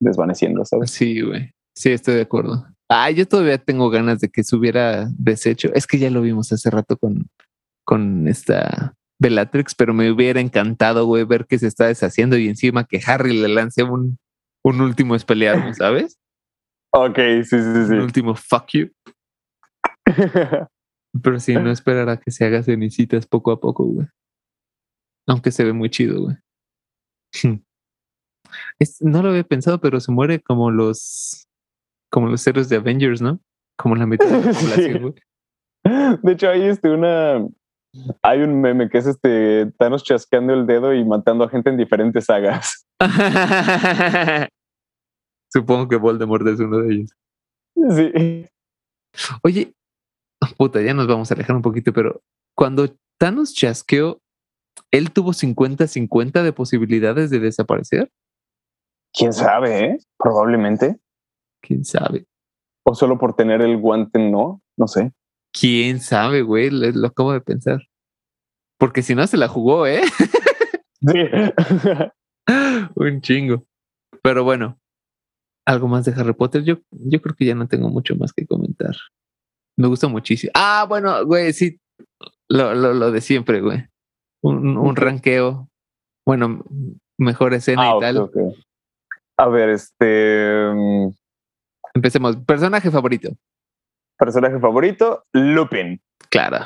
desvaneciendo, 0.00 0.64
¿sabes? 0.64 0.90
Sí, 0.90 1.20
güey. 1.20 1.50
Sí, 1.74 1.90
estoy 1.90 2.14
de 2.14 2.22
acuerdo. 2.22 2.66
Ah, 2.88 3.10
yo 3.10 3.26
todavía 3.28 3.58
tengo 3.58 3.90
ganas 3.90 4.20
de 4.20 4.30
que 4.30 4.42
se 4.42 4.56
hubiera 4.56 5.08
deshecho. 5.18 5.68
Es 5.74 5.86
que 5.86 5.98
ya 5.98 6.10
lo 6.10 6.22
vimos 6.22 6.50
hace 6.52 6.70
rato 6.70 6.96
con, 6.96 7.28
con 7.84 8.26
esta 8.28 8.94
Bellatrix, 9.20 9.74
pero 9.74 9.92
me 9.94 10.10
hubiera 10.10 10.40
encantado, 10.40 11.06
güey, 11.06 11.24
ver 11.24 11.46
que 11.46 11.58
se 11.58 11.66
está 11.66 11.86
deshaciendo 11.86 12.36
y 12.36 12.48
encima 12.48 12.84
que 12.84 13.00
Harry 13.04 13.36
le 13.36 13.48
lance 13.48 13.82
un, 13.82 14.18
un 14.64 14.80
último 14.80 15.14
espeleado, 15.14 15.74
¿sabes? 15.74 16.18
Ok, 16.94 17.16
sí, 17.16 17.58
sí, 17.58 17.86
sí. 17.86 17.92
Un 17.92 18.00
último 18.00 18.34
fuck 18.34 18.68
you. 18.72 18.88
pero 21.22 21.40
sí, 21.40 21.54
no 21.54 21.70
esperará 21.70 22.16
que 22.16 22.30
se 22.30 22.44
haga 22.44 22.62
cenicitas 22.62 23.26
poco 23.26 23.50
a 23.50 23.60
poco, 23.60 23.84
güey. 23.84 24.06
Aunque 25.26 25.50
se 25.50 25.64
ve 25.64 25.72
muy 25.72 25.90
chido, 25.90 26.22
güey. 26.22 26.36
no 29.00 29.22
lo 29.22 29.30
había 29.30 29.44
pensado, 29.44 29.80
pero 29.80 30.00
se 30.00 30.12
muere 30.12 30.40
como 30.40 30.70
los 30.70 31.46
como 32.10 32.28
los 32.28 32.46
héroes 32.46 32.70
de 32.70 32.76
Avengers, 32.76 33.20
¿no? 33.20 33.40
Como 33.76 33.94
la 33.94 34.06
mitad 34.06 34.26
de 34.26 34.36
la 34.36 34.52
población, 34.58 35.02
güey. 35.02 35.14
De 36.22 36.32
hecho, 36.32 36.48
hay 36.48 36.62
este 36.62 36.90
una 36.90 37.46
hay 38.22 38.42
un 38.42 38.60
meme 38.60 38.88
que 38.88 38.98
es 38.98 39.06
este 39.06 39.72
Thanos 39.78 40.04
chasqueando 40.04 40.54
el 40.54 40.66
dedo 40.66 40.94
y 40.94 41.04
matando 41.04 41.44
a 41.44 41.48
gente 41.48 41.70
en 41.70 41.76
diferentes 41.76 42.24
sagas. 42.26 42.86
Supongo 45.52 45.88
que 45.88 45.96
Voldemort 45.96 46.46
es 46.46 46.60
uno 46.60 46.78
de 46.78 46.94
ellos. 46.94 47.10
Sí. 47.74 48.46
Oye, 49.42 49.72
puta, 50.56 50.82
ya 50.82 50.94
nos 50.94 51.06
vamos 51.06 51.30
a 51.30 51.34
alejar 51.34 51.56
un 51.56 51.62
poquito, 51.62 51.92
pero 51.92 52.20
cuando 52.54 52.88
Thanos 53.18 53.54
chasqueó, 53.54 54.20
¿Él 54.90 55.12
tuvo 55.12 55.32
50-50 55.32 56.42
de 56.42 56.52
posibilidades 56.52 57.30
de 57.30 57.40
desaparecer? 57.40 58.10
¿Quién 59.12 59.32
sabe, 59.32 59.84
eh? 59.84 59.98
Probablemente. 60.18 60.98
¿Quién 61.60 61.84
sabe? 61.84 62.26
O 62.84 62.94
solo 62.94 63.18
por 63.18 63.34
tener 63.34 63.60
el 63.62 63.78
guante, 63.78 64.18
no, 64.18 64.62
no 64.76 64.86
sé. 64.86 65.12
¿Quién 65.52 66.00
sabe, 66.00 66.42
güey? 66.42 66.70
Lo, 66.70 66.90
lo 66.90 67.08
acabo 67.08 67.32
de 67.32 67.40
pensar. 67.40 67.80
Porque 68.78 69.02
si 69.02 69.14
no, 69.14 69.26
se 69.26 69.36
la 69.36 69.48
jugó, 69.48 69.86
¿eh? 69.86 70.02
Sí. 71.00 71.12
Un 72.94 73.20
chingo. 73.20 73.64
Pero 74.22 74.44
bueno, 74.44 74.78
algo 75.66 75.88
más 75.88 76.04
de 76.04 76.12
Harry 76.20 76.32
Potter. 76.32 76.64
Yo, 76.64 76.78
yo 76.90 77.20
creo 77.20 77.34
que 77.36 77.44
ya 77.44 77.54
no 77.54 77.68
tengo 77.68 77.88
mucho 77.88 78.16
más 78.16 78.32
que 78.32 78.46
comentar. 78.46 78.94
Me 79.76 79.86
gusta 79.88 80.08
muchísimo. 80.08 80.50
Ah, 80.54 80.86
bueno, 80.88 81.24
güey, 81.26 81.52
sí. 81.52 81.78
Lo, 82.48 82.74
lo, 82.74 82.94
lo 82.94 83.10
de 83.12 83.20
siempre, 83.20 83.60
güey. 83.60 83.86
Un, 84.42 84.76
un 84.76 84.96
ranqueo. 84.96 85.68
Bueno, 86.26 86.64
mejor 87.18 87.54
escena 87.54 87.82
Ah, 87.82 87.90
y 87.90 87.92
ok, 87.94 88.00
tal. 88.00 88.16
ok. 88.18 88.36
A 89.38 89.48
ver, 89.48 89.68
este. 89.70 90.68
mm, 90.74 91.08
Empecemos. 91.94 92.36
Personaje 92.38 92.90
favorito. 92.90 93.30
Personaje 94.18 94.58
favorito, 94.58 95.24
Lupin. 95.32 96.00
Claro. 96.30 96.64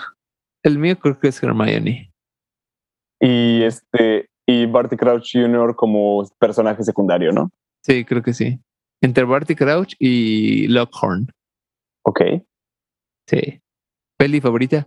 El 0.63 0.79
mío 0.79 0.99
creo 0.99 1.19
que 1.19 1.29
es 1.29 1.43
Hermione. 1.43 2.13
Y 3.21 3.63
este. 3.63 4.29
Y 4.47 4.67
Barty 4.67 4.97
Crouch 4.97 5.31
Jr. 5.33 5.75
como 5.77 6.25
personaje 6.39 6.83
secundario, 6.83 7.33
¿no? 7.33 7.51
Sí, 7.85 8.05
creo 8.05 8.23
que 8.23 8.33
sí. 8.33 8.59
Entre 9.01 9.25
Barty 9.25 9.55
Crouch 9.55 9.95
y 9.99 10.67
Lockhorn. 10.69 11.29
Ok. 12.05 12.21
Sí. 13.29 13.61
¿Peli 14.19 14.41
favorita? 14.41 14.87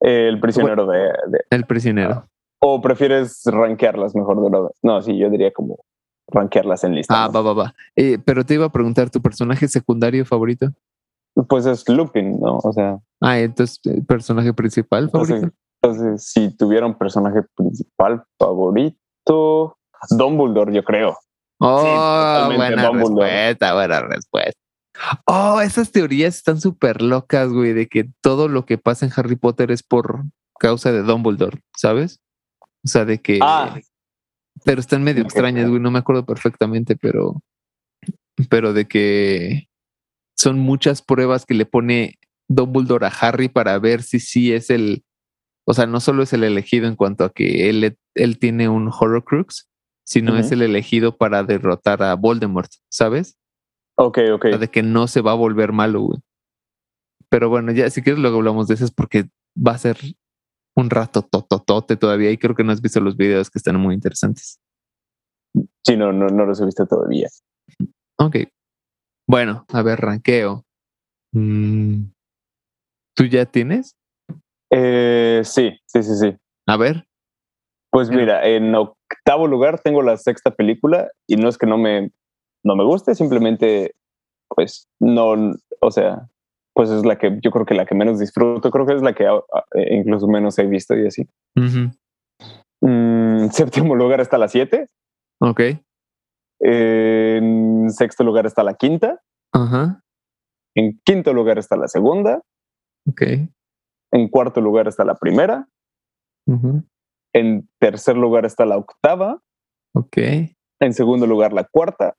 El 0.00 0.40
prisionero 0.40 0.86
de, 0.86 0.98
de- 1.28 1.44
El 1.50 1.64
prisionero. 1.66 2.28
¿O 2.60 2.80
prefieres 2.80 3.42
rankearlas 3.46 4.14
mejor 4.14 4.42
de 4.42 4.50
lo 4.50 4.72
No, 4.82 5.00
sí, 5.02 5.16
yo 5.16 5.30
diría 5.30 5.52
como 5.52 5.78
rankearlas 6.28 6.84
en 6.84 6.94
lista. 6.94 7.24
Ah, 7.24 7.26
¿no? 7.28 7.32
va, 7.32 7.40
va, 7.42 7.52
va. 7.64 7.74
Eh, 7.96 8.18
pero 8.24 8.44
te 8.44 8.54
iba 8.54 8.66
a 8.66 8.72
preguntar, 8.72 9.10
¿tu 9.10 9.20
personaje 9.22 9.66
secundario 9.68 10.24
favorito? 10.24 10.68
Pues 11.48 11.66
es 11.66 11.88
Lupin, 11.88 12.38
¿no? 12.40 12.58
O 12.58 12.72
sea, 12.72 12.98
Ah, 13.20 13.38
entonces, 13.38 13.80
¿el 13.84 14.04
personaje 14.04 14.52
principal 14.52 15.10
favorito? 15.10 15.50
entonces, 15.82 16.24
si 16.26 16.56
tuviera 16.56 16.86
un 16.86 16.96
personaje 16.96 17.42
principal 17.56 18.24
favorito, 18.38 19.76
Dumbledore, 20.10 20.74
yo 20.74 20.82
creo. 20.84 21.16
Oh, 21.60 21.82
buena 22.56 22.86
Dumbledore. 22.86 23.26
respuesta, 23.26 23.74
buena 23.74 24.00
respuesta. 24.00 24.60
Oh, 25.26 25.60
esas 25.60 25.92
teorías 25.92 26.36
están 26.36 26.60
súper 26.60 27.00
locas, 27.02 27.50
güey, 27.50 27.72
de 27.72 27.86
que 27.86 28.10
todo 28.22 28.48
lo 28.48 28.66
que 28.66 28.76
pasa 28.78 29.06
en 29.06 29.12
Harry 29.16 29.36
Potter 29.36 29.70
es 29.70 29.82
por 29.82 30.22
causa 30.58 30.92
de 30.92 31.02
Dumbledore, 31.02 31.60
¿sabes? 31.76 32.20
O 32.84 32.88
sea, 32.88 33.04
de 33.04 33.18
que... 33.20 33.38
Ah. 33.42 33.78
Pero 34.64 34.80
están 34.80 35.02
medio 35.02 35.22
extrañas, 35.22 35.68
güey, 35.68 35.80
no 35.80 35.90
me 35.90 35.98
acuerdo 36.00 36.26
perfectamente, 36.26 36.96
pero... 36.96 37.40
Pero 38.50 38.72
de 38.72 38.86
que 38.88 39.68
son 40.40 40.58
muchas 40.58 41.02
pruebas 41.02 41.44
que 41.44 41.52
le 41.52 41.66
pone 41.66 42.18
Dumbledore 42.48 43.06
a 43.06 43.10
Harry 43.10 43.48
para 43.48 43.78
ver 43.78 44.02
si 44.02 44.20
sí 44.20 44.52
es 44.52 44.70
el... 44.70 45.04
O 45.66 45.74
sea, 45.74 45.86
no 45.86 46.00
solo 46.00 46.22
es 46.22 46.32
el 46.32 46.44
elegido 46.44 46.88
en 46.88 46.96
cuanto 46.96 47.24
a 47.24 47.30
que 47.30 47.68
él, 47.68 47.98
él 48.14 48.38
tiene 48.38 48.68
un 48.70 48.88
Horrocrux, 48.88 49.68
sino 50.02 50.36
es 50.38 50.50
el 50.50 50.62
elegido 50.62 51.16
para 51.16 51.44
derrotar 51.44 52.02
a 52.02 52.14
Voldemort, 52.14 52.70
¿sabes? 52.90 53.38
Ok, 53.96 54.18
ok. 54.32 54.44
O 54.46 54.48
sea, 54.48 54.58
de 54.58 54.68
que 54.68 54.82
no 54.82 55.06
se 55.06 55.20
va 55.20 55.32
a 55.32 55.34
volver 55.34 55.72
malo, 55.72 56.00
güey. 56.00 56.18
Pero 57.28 57.50
bueno, 57.50 57.70
ya 57.72 57.90
si 57.90 58.02
quieres 58.02 58.20
luego 58.20 58.38
hablamos 58.38 58.66
de 58.66 58.74
eso 58.74 58.86
es 58.86 58.90
porque 58.90 59.28
va 59.54 59.72
a 59.72 59.78
ser 59.78 59.98
un 60.74 60.88
rato 60.88 61.22
tototote 61.22 61.96
todavía 61.96 62.30
y 62.30 62.38
creo 62.38 62.56
que 62.56 62.64
no 62.64 62.72
has 62.72 62.80
visto 62.80 62.98
los 63.00 63.16
videos 63.16 63.50
que 63.50 63.58
están 63.58 63.78
muy 63.78 63.94
interesantes. 63.94 64.58
Sí, 65.84 65.96
no, 65.96 66.12
no, 66.12 66.28
no 66.28 66.46
los 66.46 66.60
he 66.60 66.64
visto 66.64 66.86
todavía. 66.86 67.28
Ok. 68.18 68.36
Bueno, 69.30 69.64
a 69.72 69.82
ver, 69.82 70.00
ranqueo. 70.00 70.64
Mm, 71.32 72.06
¿Tú 73.14 73.26
ya 73.26 73.46
tienes? 73.46 73.94
Eh, 74.72 75.42
sí, 75.44 75.78
sí, 75.86 76.02
sí, 76.02 76.16
sí. 76.16 76.36
A 76.66 76.76
ver. 76.76 77.06
Pues 77.92 78.10
mira, 78.10 78.44
en 78.44 78.74
octavo 78.74 79.46
lugar 79.46 79.78
tengo 79.78 80.02
la 80.02 80.16
sexta 80.16 80.50
película 80.50 81.12
y 81.28 81.36
no 81.36 81.48
es 81.48 81.58
que 81.58 81.68
no 81.68 81.78
me, 81.78 82.10
no 82.64 82.74
me 82.74 82.82
guste, 82.82 83.14
simplemente, 83.14 83.94
pues, 84.48 84.88
no, 84.98 85.52
o 85.80 85.90
sea, 85.92 86.28
pues 86.74 86.90
es 86.90 87.06
la 87.06 87.16
que 87.16 87.38
yo 87.40 87.52
creo 87.52 87.66
que 87.66 87.74
la 87.74 87.86
que 87.86 87.94
menos 87.94 88.18
disfruto, 88.18 88.72
creo 88.72 88.84
que 88.84 88.94
es 88.94 89.02
la 89.02 89.12
que 89.12 89.28
ah, 89.28 89.40
ah, 89.54 89.64
eh, 89.76 89.94
incluso 89.94 90.26
menos 90.26 90.58
he 90.58 90.66
visto 90.66 90.96
y 90.96 91.06
así. 91.06 91.28
Mm, 92.80 93.46
séptimo 93.50 93.94
lugar 93.94 94.20
está 94.20 94.38
la 94.38 94.48
siete, 94.48 94.88
Ok. 95.40 95.60
En 96.60 97.90
sexto 97.90 98.22
lugar 98.24 98.46
está 98.46 98.62
la 98.62 98.74
quinta, 98.74 99.20
Ajá. 99.52 100.02
en 100.76 101.00
quinto 101.04 101.32
lugar 101.32 101.58
está 101.58 101.76
la 101.76 101.88
segunda, 101.88 102.42
Ok. 103.08 103.22
en 104.12 104.28
cuarto 104.28 104.60
lugar 104.60 104.86
está 104.88 105.04
la 105.04 105.14
primera, 105.14 105.68
Ujú. 106.46 106.84
en 107.34 107.68
tercer 107.80 108.16
lugar 108.16 108.44
está 108.44 108.66
la 108.66 108.76
octava, 108.76 109.40
Ok. 109.94 110.16
en 110.80 110.92
segundo 110.94 111.26
lugar 111.26 111.52
la 111.52 111.64
cuarta 111.64 112.14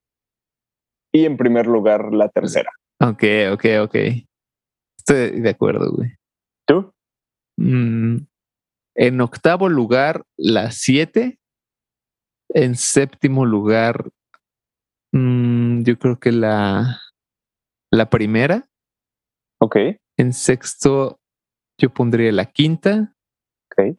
y 1.13 1.26
en 1.26 1.38
primer 1.38 1.68
lugar 1.68 2.13
la 2.13 2.30
tercera. 2.30 2.72
Ok, 3.01 3.23
ok, 3.53 3.65
ok. 3.84 3.95
Estoy 4.97 5.41
de 5.41 5.49
acuerdo, 5.49 5.91
güey. 5.91 6.15
¿Tú? 6.68 6.93
Mm, 7.57 8.18
en 8.95 9.22
octavo 9.22 9.68
lugar, 9.69 10.23
la 10.38 10.72
7. 10.72 11.39
En 12.53 12.76
séptimo 12.76 13.45
lugar, 13.45 14.09
mm, 15.11 15.83
yo 15.83 15.97
creo 15.97 16.19
que 16.19 16.31
la, 16.31 16.99
la 17.91 18.09
primera. 18.09 18.67
Ok, 19.59 19.75
En 20.17 20.33
sexto, 20.33 21.19
yo 21.79 21.89
pondría 21.93 22.31
la 22.31 22.45
quinta. 22.45 23.15
ok. 23.71 23.97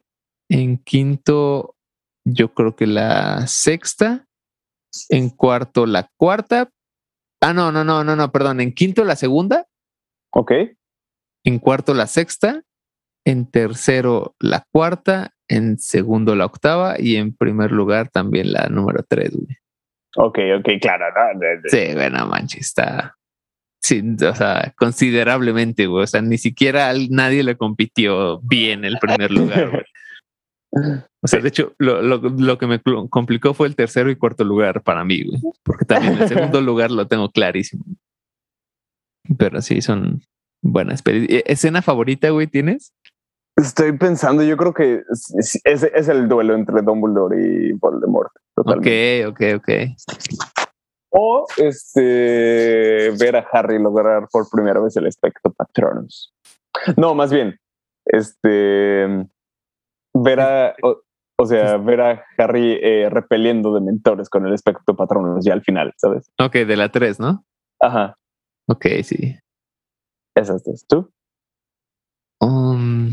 En 0.49 0.77
quinto, 0.77 1.75
yo 2.25 2.53
creo 2.53 2.75
que 2.75 2.85
la 2.87 3.47
sexta. 3.47 4.27
En 5.09 5.29
cuarto, 5.29 5.85
la 5.85 6.09
cuarta. 6.17 6.69
Ah, 7.41 7.53
no, 7.53 7.71
no, 7.71 7.83
no, 7.83 8.03
no, 8.03 8.15
no, 8.15 8.31
perdón. 8.31 8.61
En 8.61 8.73
quinto, 8.73 9.03
la 9.03 9.15
segunda. 9.15 9.67
Ok, 10.33 10.51
En 11.45 11.59
cuarto, 11.59 11.93
la 11.93 12.07
sexta. 12.07 12.63
En 13.25 13.49
tercero, 13.49 14.35
la 14.39 14.65
cuarta. 14.71 15.33
En 15.49 15.77
segundo, 15.79 16.35
la 16.35 16.45
octava. 16.45 16.99
Y 16.99 17.15
en 17.15 17.35
primer 17.35 17.71
lugar, 17.71 18.09
también 18.09 18.51
la 18.53 18.67
número 18.69 19.03
tres, 19.07 19.31
güey. 19.35 19.57
Ok, 20.15 20.39
ok, 20.59 20.69
claro. 20.81 21.05
no, 21.33 21.39
de- 21.39 21.57
de- 21.61 21.69
Sí, 21.69 21.93
bueno, 21.95 22.25
manches, 22.27 22.61
está. 22.67 23.15
Sí, 23.81 24.01
o 24.25 24.35
sea, 24.35 24.73
considerablemente, 24.77 25.87
güey. 25.87 26.03
O 26.03 26.07
sea, 26.07 26.21
ni 26.21 26.37
siquiera 26.37 26.89
al- 26.89 27.09
nadie 27.09 27.43
le 27.43 27.57
compitió 27.57 28.39
bien 28.41 28.85
el 28.85 28.97
primer 28.99 29.29
lugar, 29.31 29.69
güey. 29.71 29.83
O 31.21 31.27
sea, 31.27 31.39
de 31.39 31.49
hecho, 31.49 31.75
lo, 31.77 32.01
lo, 32.01 32.17
lo 32.17 32.57
que 32.57 32.65
me 32.65 32.81
complicó 33.09 33.53
fue 33.53 33.67
el 33.67 33.75
tercero 33.75 34.09
y 34.09 34.15
cuarto 34.15 34.43
lugar 34.43 34.81
para 34.83 35.03
mí, 35.03 35.23
güey. 35.23 35.39
Porque 35.63 35.85
también 35.85 36.17
el 36.17 36.27
segundo 36.27 36.61
lugar 36.61 36.91
lo 36.91 37.07
tengo 37.07 37.29
clarísimo. 37.29 37.83
Pero 39.37 39.61
sí, 39.61 39.81
son 39.81 40.21
buenas. 40.63 41.01
¿E- 41.05 41.43
¿Escena 41.45 41.81
favorita, 41.81 42.29
güey, 42.31 42.47
tienes? 42.47 42.93
Estoy 43.55 43.95
pensando, 43.97 44.41
yo 44.43 44.57
creo 44.57 44.73
que 44.73 45.03
es, 45.09 45.61
es- 45.63 45.83
es- 45.83 46.09
el 46.09 46.27
duelo 46.27 46.55
entre 46.55 46.81
Dumbledore 46.81 47.39
y 47.39 47.71
Voldemort. 47.73 48.31
Totalmente. 48.55 49.25
Ok, 49.27 49.33
ok, 49.33 49.41
ok. 49.57 49.69
O 51.11 51.45
este 51.57 53.11
ver 53.19 53.35
a 53.35 53.45
Harry 53.51 53.77
lograr 53.79 54.27
por 54.31 54.49
primera 54.49 54.79
vez 54.79 54.95
el 54.97 55.05
espectro 55.05 55.53
Patronus. 55.53 56.33
No, 56.97 57.13
más 57.13 57.31
bien, 57.31 57.59
este 58.05 59.27
ver 60.15 60.39
a, 60.39 60.75
o, 60.81 61.01
o 61.39 61.45
sea, 61.45 61.77
ver 61.77 62.01
a 62.01 62.23
Harry 62.39 62.79
eh, 62.81 63.09
repeliendo 63.11 63.73
de 63.75 63.81
mentores 63.81 64.29
con 64.29 64.47
el 64.47 64.53
espectro 64.55 64.95
Patronus 64.95 65.45
ya 65.45 65.53
al 65.53 65.61
final, 65.61 65.93
¿sabes? 65.97 66.31
Ok, 66.39 66.53
de 66.53 66.75
la 66.77 66.89
tres, 66.91 67.19
¿no? 67.19 67.45
Ajá, 67.79 68.17
Ok, 68.67 68.85
sí. 69.03 69.37
esas 70.35 70.63
dos. 70.63 70.85
¿Tú? 70.87 71.11
Um, 72.41 73.11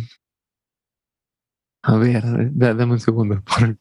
a 1.82 1.96
ver, 1.96 2.22
da- 2.52 2.74
dame 2.74 2.92
un 2.92 3.00
segundo. 3.00 3.42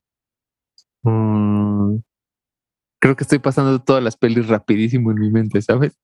Creo 3.02 3.16
que 3.16 3.24
estoy 3.24 3.40
pasando 3.40 3.80
todas 3.82 4.04
las 4.04 4.18
pelis 4.18 4.48
rapidísimo 4.48 5.12
en 5.12 5.20
mi 5.20 5.32
mente, 5.32 5.62
¿sabes? 5.62 5.98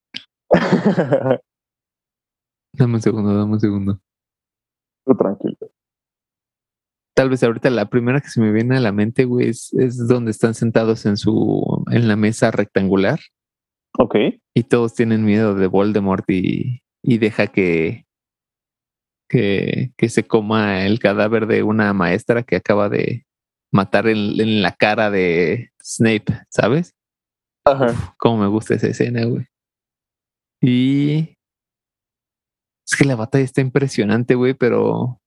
Dame 2.78 2.96
un 2.96 3.02
segundo, 3.02 3.34
dame 3.36 3.54
un 3.54 3.60
segundo. 3.60 4.00
Tranquilo. 5.18 5.58
Tal 7.16 7.30
vez 7.30 7.42
ahorita 7.44 7.70
la 7.70 7.90
primera 7.90 8.20
que 8.20 8.28
se 8.30 8.42
me 8.42 8.52
viene 8.52 8.76
a 8.76 8.82
la 8.82 8.92
mente, 8.92 9.24
güey, 9.24 9.48
es, 9.50 9.74
es 9.74 10.08
donde 10.08 10.32
están 10.32 10.54
sentados 10.54 11.06
en 11.06 11.16
su, 11.16 11.86
en 11.92 12.08
la 12.10 12.16
mesa 12.18 12.52
rectangular 12.52 13.20
Ok, 13.98 14.16
y 14.54 14.64
todos 14.64 14.94
tienen 14.94 15.24
miedo 15.24 15.56
de 15.56 15.68
Voldemort 15.68 16.30
y, 16.30 16.82
y 17.02 17.18
deja 17.18 17.48
que, 17.48 18.05
que, 19.30 19.92
que 19.98 20.10
se 20.10 20.26
coma 20.26 20.86
el 20.86 21.00
cadáver 21.00 21.48
de 21.48 21.64
una 21.64 21.94
maestra 21.94 22.44
que 22.44 22.56
acaba 22.58 22.90
de, 22.90 23.26
matar 23.76 24.08
en, 24.08 24.40
en 24.40 24.62
la 24.62 24.72
cara 24.72 25.12
de 25.12 25.72
Snape, 25.84 26.26
¿sabes? 26.50 26.96
Ajá. 27.66 28.16
Cómo 28.18 28.38
me 28.38 28.48
gusta 28.48 28.76
esa 28.76 28.88
escena, 28.88 29.26
güey. 29.26 29.46
Y 30.62 31.36
es 32.88 32.96
que 32.98 33.06
la 33.06 33.16
batalla 33.16 33.44
está 33.44 33.62
impresionante, 33.62 34.36
güey, 34.36 34.54
pero 34.54 35.20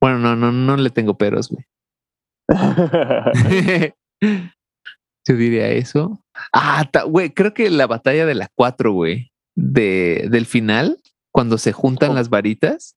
bueno, 0.00 0.18
no, 0.18 0.36
no, 0.36 0.52
no 0.52 0.76
le 0.76 0.90
tengo 0.90 1.18
peros, 1.18 1.50
güey. 1.50 1.64
Yo 5.28 5.36
diría 5.36 5.68
eso. 5.68 6.24
Ah, 6.52 6.88
güey, 7.06 7.30
creo 7.30 7.52
que 7.52 7.68
la 7.70 7.86
batalla 7.86 8.24
de 8.24 8.34
la 8.34 8.48
4, 8.54 8.92
güey, 8.92 9.32
de, 9.56 10.28
del 10.30 10.46
final, 10.46 10.99
cuando 11.32 11.58
se 11.58 11.72
juntan 11.72 12.10
Oh. 12.10 12.14
las 12.14 12.28
varitas 12.30 12.96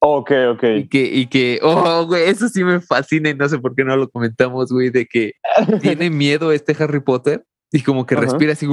ok, 0.00 0.30
ok. 0.52 0.62
y 0.76 0.88
que, 0.88 1.04
y 1.06 1.26
que, 1.26 1.58
oh, 1.62 2.06
güey, 2.06 2.28
eso 2.28 2.48
sí 2.48 2.62
me 2.62 2.80
fascina 2.80 3.30
y 3.30 3.34
no 3.34 3.48
sé 3.48 3.58
por 3.58 3.74
qué 3.74 3.84
no 3.84 3.96
lo 3.96 4.08
comentamos, 4.08 4.70
güey, 4.70 4.90
de 4.90 5.06
que 5.06 5.32
tiene 5.82 6.08
miedo 6.10 6.52
este 6.52 6.76
Harry 6.82 7.00
Potter 7.00 7.44
y 7.72 7.82
como 7.82 8.06
que 8.06 8.14
respira 8.14 8.52
así 8.52 8.66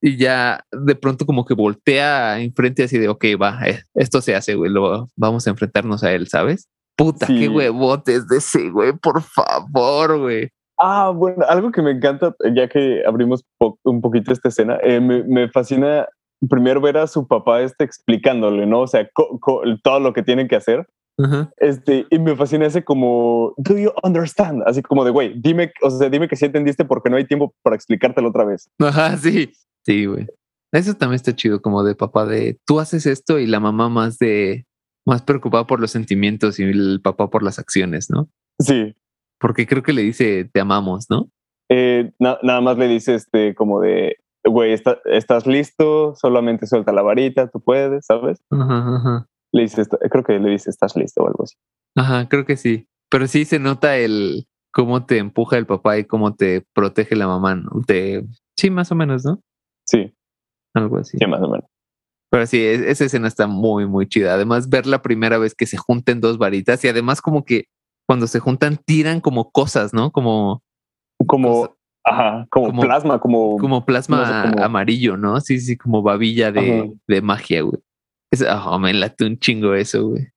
y 0.00 0.16
ya 0.16 0.64
de 0.72 0.94
pronto 0.94 1.24
como 1.26 1.44
que 1.44 1.54
voltea 1.54 2.40
enfrente 2.40 2.82
así 2.84 2.98
de, 2.98 3.08
ok, 3.08 3.24
va, 3.40 3.60
eh, 3.66 3.82
esto 3.94 4.20
se 4.20 4.34
hace, 4.34 4.54
güey, 4.54 4.70
lo, 4.70 5.08
vamos 5.16 5.46
a 5.46 5.50
enfrentarnos 5.50 6.02
a 6.04 6.12
él, 6.12 6.28
¿sabes? 6.28 6.68
Puta, 6.96 7.26
qué 7.26 7.48
huevotes 7.48 8.28
de 8.28 8.36
ese, 8.38 8.70
güey, 8.70 8.92
por 8.92 9.20
favor, 9.22 10.18
güey. 10.20 10.48
Ah, 10.78 11.10
bueno, 11.14 11.44
algo 11.48 11.70
que 11.70 11.82
me 11.82 11.90
encanta, 11.92 12.34
ya 12.54 12.68
que 12.68 13.02
abrimos 13.06 13.44
po- 13.58 13.78
un 13.84 14.00
poquito 14.00 14.32
esta 14.32 14.48
escena, 14.48 14.78
eh, 14.82 15.00
me, 15.00 15.22
me 15.24 15.48
fascina 15.48 16.06
primero 16.48 16.80
ver 16.80 16.96
a 16.96 17.06
su 17.06 17.26
papá 17.26 17.62
este 17.62 17.84
explicándole, 17.84 18.66
¿no? 18.66 18.80
O 18.80 18.86
sea, 18.86 19.08
todo 19.82 20.00
lo 20.00 20.12
que 20.12 20.22
tienen 20.22 20.48
que 20.48 20.56
hacer. 20.56 20.86
Este, 21.58 22.06
y 22.10 22.18
me 22.18 22.34
fascina 22.34 22.66
ese 22.66 22.82
como, 22.84 23.54
do 23.56 23.78
you 23.78 23.90
understand? 24.02 24.62
Así 24.66 24.82
como 24.82 25.04
de, 25.04 25.10
güey, 25.12 25.34
dime, 25.40 25.72
o 25.82 25.90
sea, 25.90 26.08
dime 26.10 26.26
que 26.28 26.34
sí 26.36 26.44
entendiste 26.46 26.84
porque 26.84 27.08
no 27.08 27.16
hay 27.16 27.24
tiempo 27.24 27.54
para 27.62 27.76
explicártelo 27.76 28.28
otra 28.30 28.44
vez. 28.44 28.68
Ajá, 28.80 29.16
sí. 29.16 29.52
Sí, 29.86 30.06
güey. 30.06 30.26
Eso 30.72 30.94
también 30.94 31.16
está 31.16 31.34
chido, 31.36 31.62
como 31.62 31.84
de 31.84 31.94
papá 31.94 32.26
de 32.26 32.58
tú 32.66 32.80
haces 32.80 33.06
esto 33.06 33.38
y 33.38 33.46
la 33.46 33.60
mamá 33.60 33.88
más 33.88 34.18
de 34.18 34.66
más 35.06 35.22
preocupada 35.22 35.66
por 35.66 35.78
los 35.80 35.92
sentimientos 35.92 36.58
y 36.58 36.64
el 36.64 37.00
papá 37.02 37.30
por 37.30 37.42
las 37.44 37.58
acciones, 37.60 38.08
¿no? 38.10 38.28
Sí. 38.58 38.96
Porque 39.38 39.66
creo 39.66 39.82
que 39.84 39.92
le 39.92 40.02
dice 40.02 40.48
te 40.52 40.60
amamos, 40.60 41.06
¿no? 41.10 41.28
Eh, 41.70 42.10
na- 42.18 42.38
nada 42.42 42.60
más 42.60 42.76
le 42.76 42.88
dice, 42.88 43.14
este, 43.14 43.54
como 43.54 43.80
de, 43.80 44.16
güey, 44.44 44.72
está- 44.72 44.98
estás 45.06 45.46
listo, 45.46 46.14
solamente 46.16 46.66
suelta 46.66 46.92
la 46.92 47.02
varita, 47.02 47.48
tú 47.50 47.60
puedes, 47.60 48.06
¿sabes? 48.06 48.40
Ajá, 48.50 48.96
ajá. 48.96 49.26
Le 49.52 49.62
dice, 49.62 49.80
"Está- 49.82 49.98
creo 50.10 50.24
que 50.24 50.38
le 50.38 50.50
dice, 50.50 50.70
estás 50.70 50.96
listo 50.96 51.22
o 51.22 51.26
algo 51.28 51.44
así. 51.44 51.54
Ajá, 51.96 52.28
creo 52.28 52.44
que 52.44 52.56
sí. 52.56 52.88
Pero 53.10 53.26
sí 53.26 53.44
se 53.44 53.58
nota 53.58 53.96
el 53.96 54.46
cómo 54.72 55.06
te 55.06 55.18
empuja 55.18 55.56
el 55.56 55.66
papá 55.66 55.98
y 55.98 56.04
cómo 56.04 56.34
te 56.34 56.66
protege 56.74 57.14
la 57.14 57.26
mamá, 57.28 57.54
¿no? 57.54 57.70
Te... 57.86 58.24
Sí, 58.56 58.70
más 58.70 58.90
o 58.90 58.94
menos, 58.96 59.24
¿no? 59.24 59.40
Sí, 59.86 60.12
Algo 60.74 60.96
así. 60.98 61.16
sí, 61.18 61.26
más 61.26 61.40
o 61.40 61.48
menos. 61.48 61.68
Pero 62.30 62.46
sí, 62.46 62.60
es- 62.64 62.80
esa 62.80 63.04
escena 63.04 63.28
está 63.28 63.46
muy, 63.46 63.86
muy 63.86 64.08
chida. 64.08 64.34
Además, 64.34 64.68
ver 64.68 64.86
la 64.86 65.02
primera 65.02 65.38
vez 65.38 65.54
que 65.54 65.66
se 65.66 65.76
junten 65.76 66.20
dos 66.20 66.36
varitas 66.38 66.84
y 66.84 66.88
además 66.88 67.22
como 67.22 67.44
que 67.44 67.66
cuando 68.08 68.26
se 68.26 68.40
juntan 68.40 68.76
tiran 68.84 69.20
como 69.20 69.50
cosas, 69.52 69.94
¿no? 69.94 70.10
Como, 70.10 70.62
Como, 71.28 71.73
ajá, 72.04 72.46
como, 72.50 72.66
como- 72.68 72.82
plasma, 72.82 73.18
como, 73.20 73.56
como 73.58 73.84
plasma 73.84 74.16
no 74.18 74.26
sé, 74.26 74.50
como- 74.52 74.64
amarillo, 74.64 75.16
¿no? 75.16 75.40
Sí, 75.40 75.58
sí, 75.60 75.76
como 75.76 76.02
babilla 76.02 76.52
de, 76.52 76.92
de 77.08 77.22
magia, 77.22 77.62
güey. 77.62 77.78
Es, 78.32 78.42
ah, 78.46 78.78
me 78.78 78.92
late 78.92 79.24
un 79.26 79.38
chingo 79.38 79.74
eso, 79.74 80.08
güey. 80.08 80.28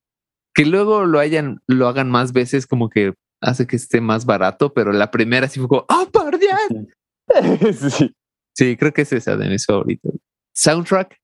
Que 0.54 0.66
luego 0.66 1.06
lo 1.06 1.20
hayan, 1.20 1.60
lo 1.68 1.88
hagan 1.88 2.10
más 2.10 2.34
veces 2.34 2.66
como 2.68 2.90
que 2.90 3.14
hace 3.42 3.68
que 3.68 3.76
esté 3.76 4.02
más 4.02 4.26
barato, 4.26 4.74
pero 4.74 4.92
la 4.92 5.12
primera 5.12 5.48
sí 5.48 5.60
fue 5.60 5.68
como, 5.70 5.86
¡ah, 5.90 6.06
guardián! 6.12 6.88
sí. 7.74 8.12
Sí, 8.56 8.76
creo 8.78 8.92
que 8.92 9.04
es 9.04 9.14
esa 9.14 9.38
de 9.38 9.48
mis 9.50 9.66
favoritos. 9.66 10.14
Soundtrack, 10.56 11.16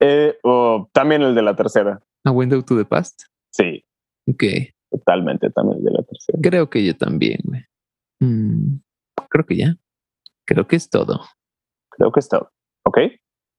Eh, 0.00 0.34
también 0.92 1.20
el 1.22 1.34
de 1.34 1.42
la 1.42 1.54
tercera. 1.54 2.00
A 2.24 2.30
Window 2.30 2.62
to 2.62 2.76
the 2.76 2.84
Past. 2.86 3.24
Sí, 3.52 3.84
Ok, 4.26 4.42
totalmente 4.90 5.50
también 5.50 5.78
el 5.78 5.84
de 5.84 5.90
la 5.90 6.02
tercera. 6.02 6.38
creo 6.42 6.70
que 6.70 6.82
yo 6.84 6.96
también, 6.96 7.40
güey. 7.44 7.62
Mm, 8.20 8.76
creo 9.34 9.46
que 9.46 9.56
ya. 9.56 9.76
Creo 10.46 10.68
que 10.68 10.76
es 10.76 10.88
todo. 10.88 11.20
Creo 11.90 12.12
que 12.12 12.20
está. 12.20 12.48
Ok. 12.84 12.98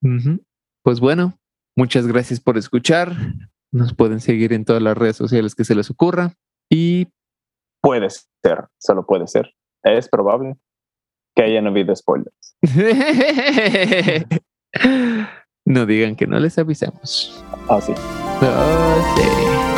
Ujú. 0.02 0.42
Pues 0.84 1.00
bueno, 1.02 1.38
muchas 1.76 2.08
gracias 2.08 2.40
por 2.40 2.58
escuchar. 2.58 3.14
Nos 3.72 3.94
pueden 3.94 4.22
seguir 4.22 4.54
en 4.54 4.64
todas 4.64 4.82
las 4.82 4.98
redes 4.98 5.18
sociales 5.18 5.54
que 5.54 5.66
se 5.66 5.76
les 5.76 5.90
ocurra. 5.90 6.34
Y 6.70 7.10
Puede 7.82 8.10
ser, 8.10 8.68
solo 8.80 9.06
puede 9.06 9.28
ser. 9.28 9.54
Es 9.84 10.10
probable 10.10 10.56
que 11.36 11.44
hayan 11.44 11.68
habido 11.68 11.96
spoilers. 11.96 12.58
no 15.66 15.86
digan 15.86 16.16
que 16.16 16.26
no 16.26 16.40
les 16.40 16.58
avisamos. 16.58 17.44
Ah, 17.70 17.80
sí. 17.82 17.94
Oh, 18.42 19.16
sí. 19.18 19.75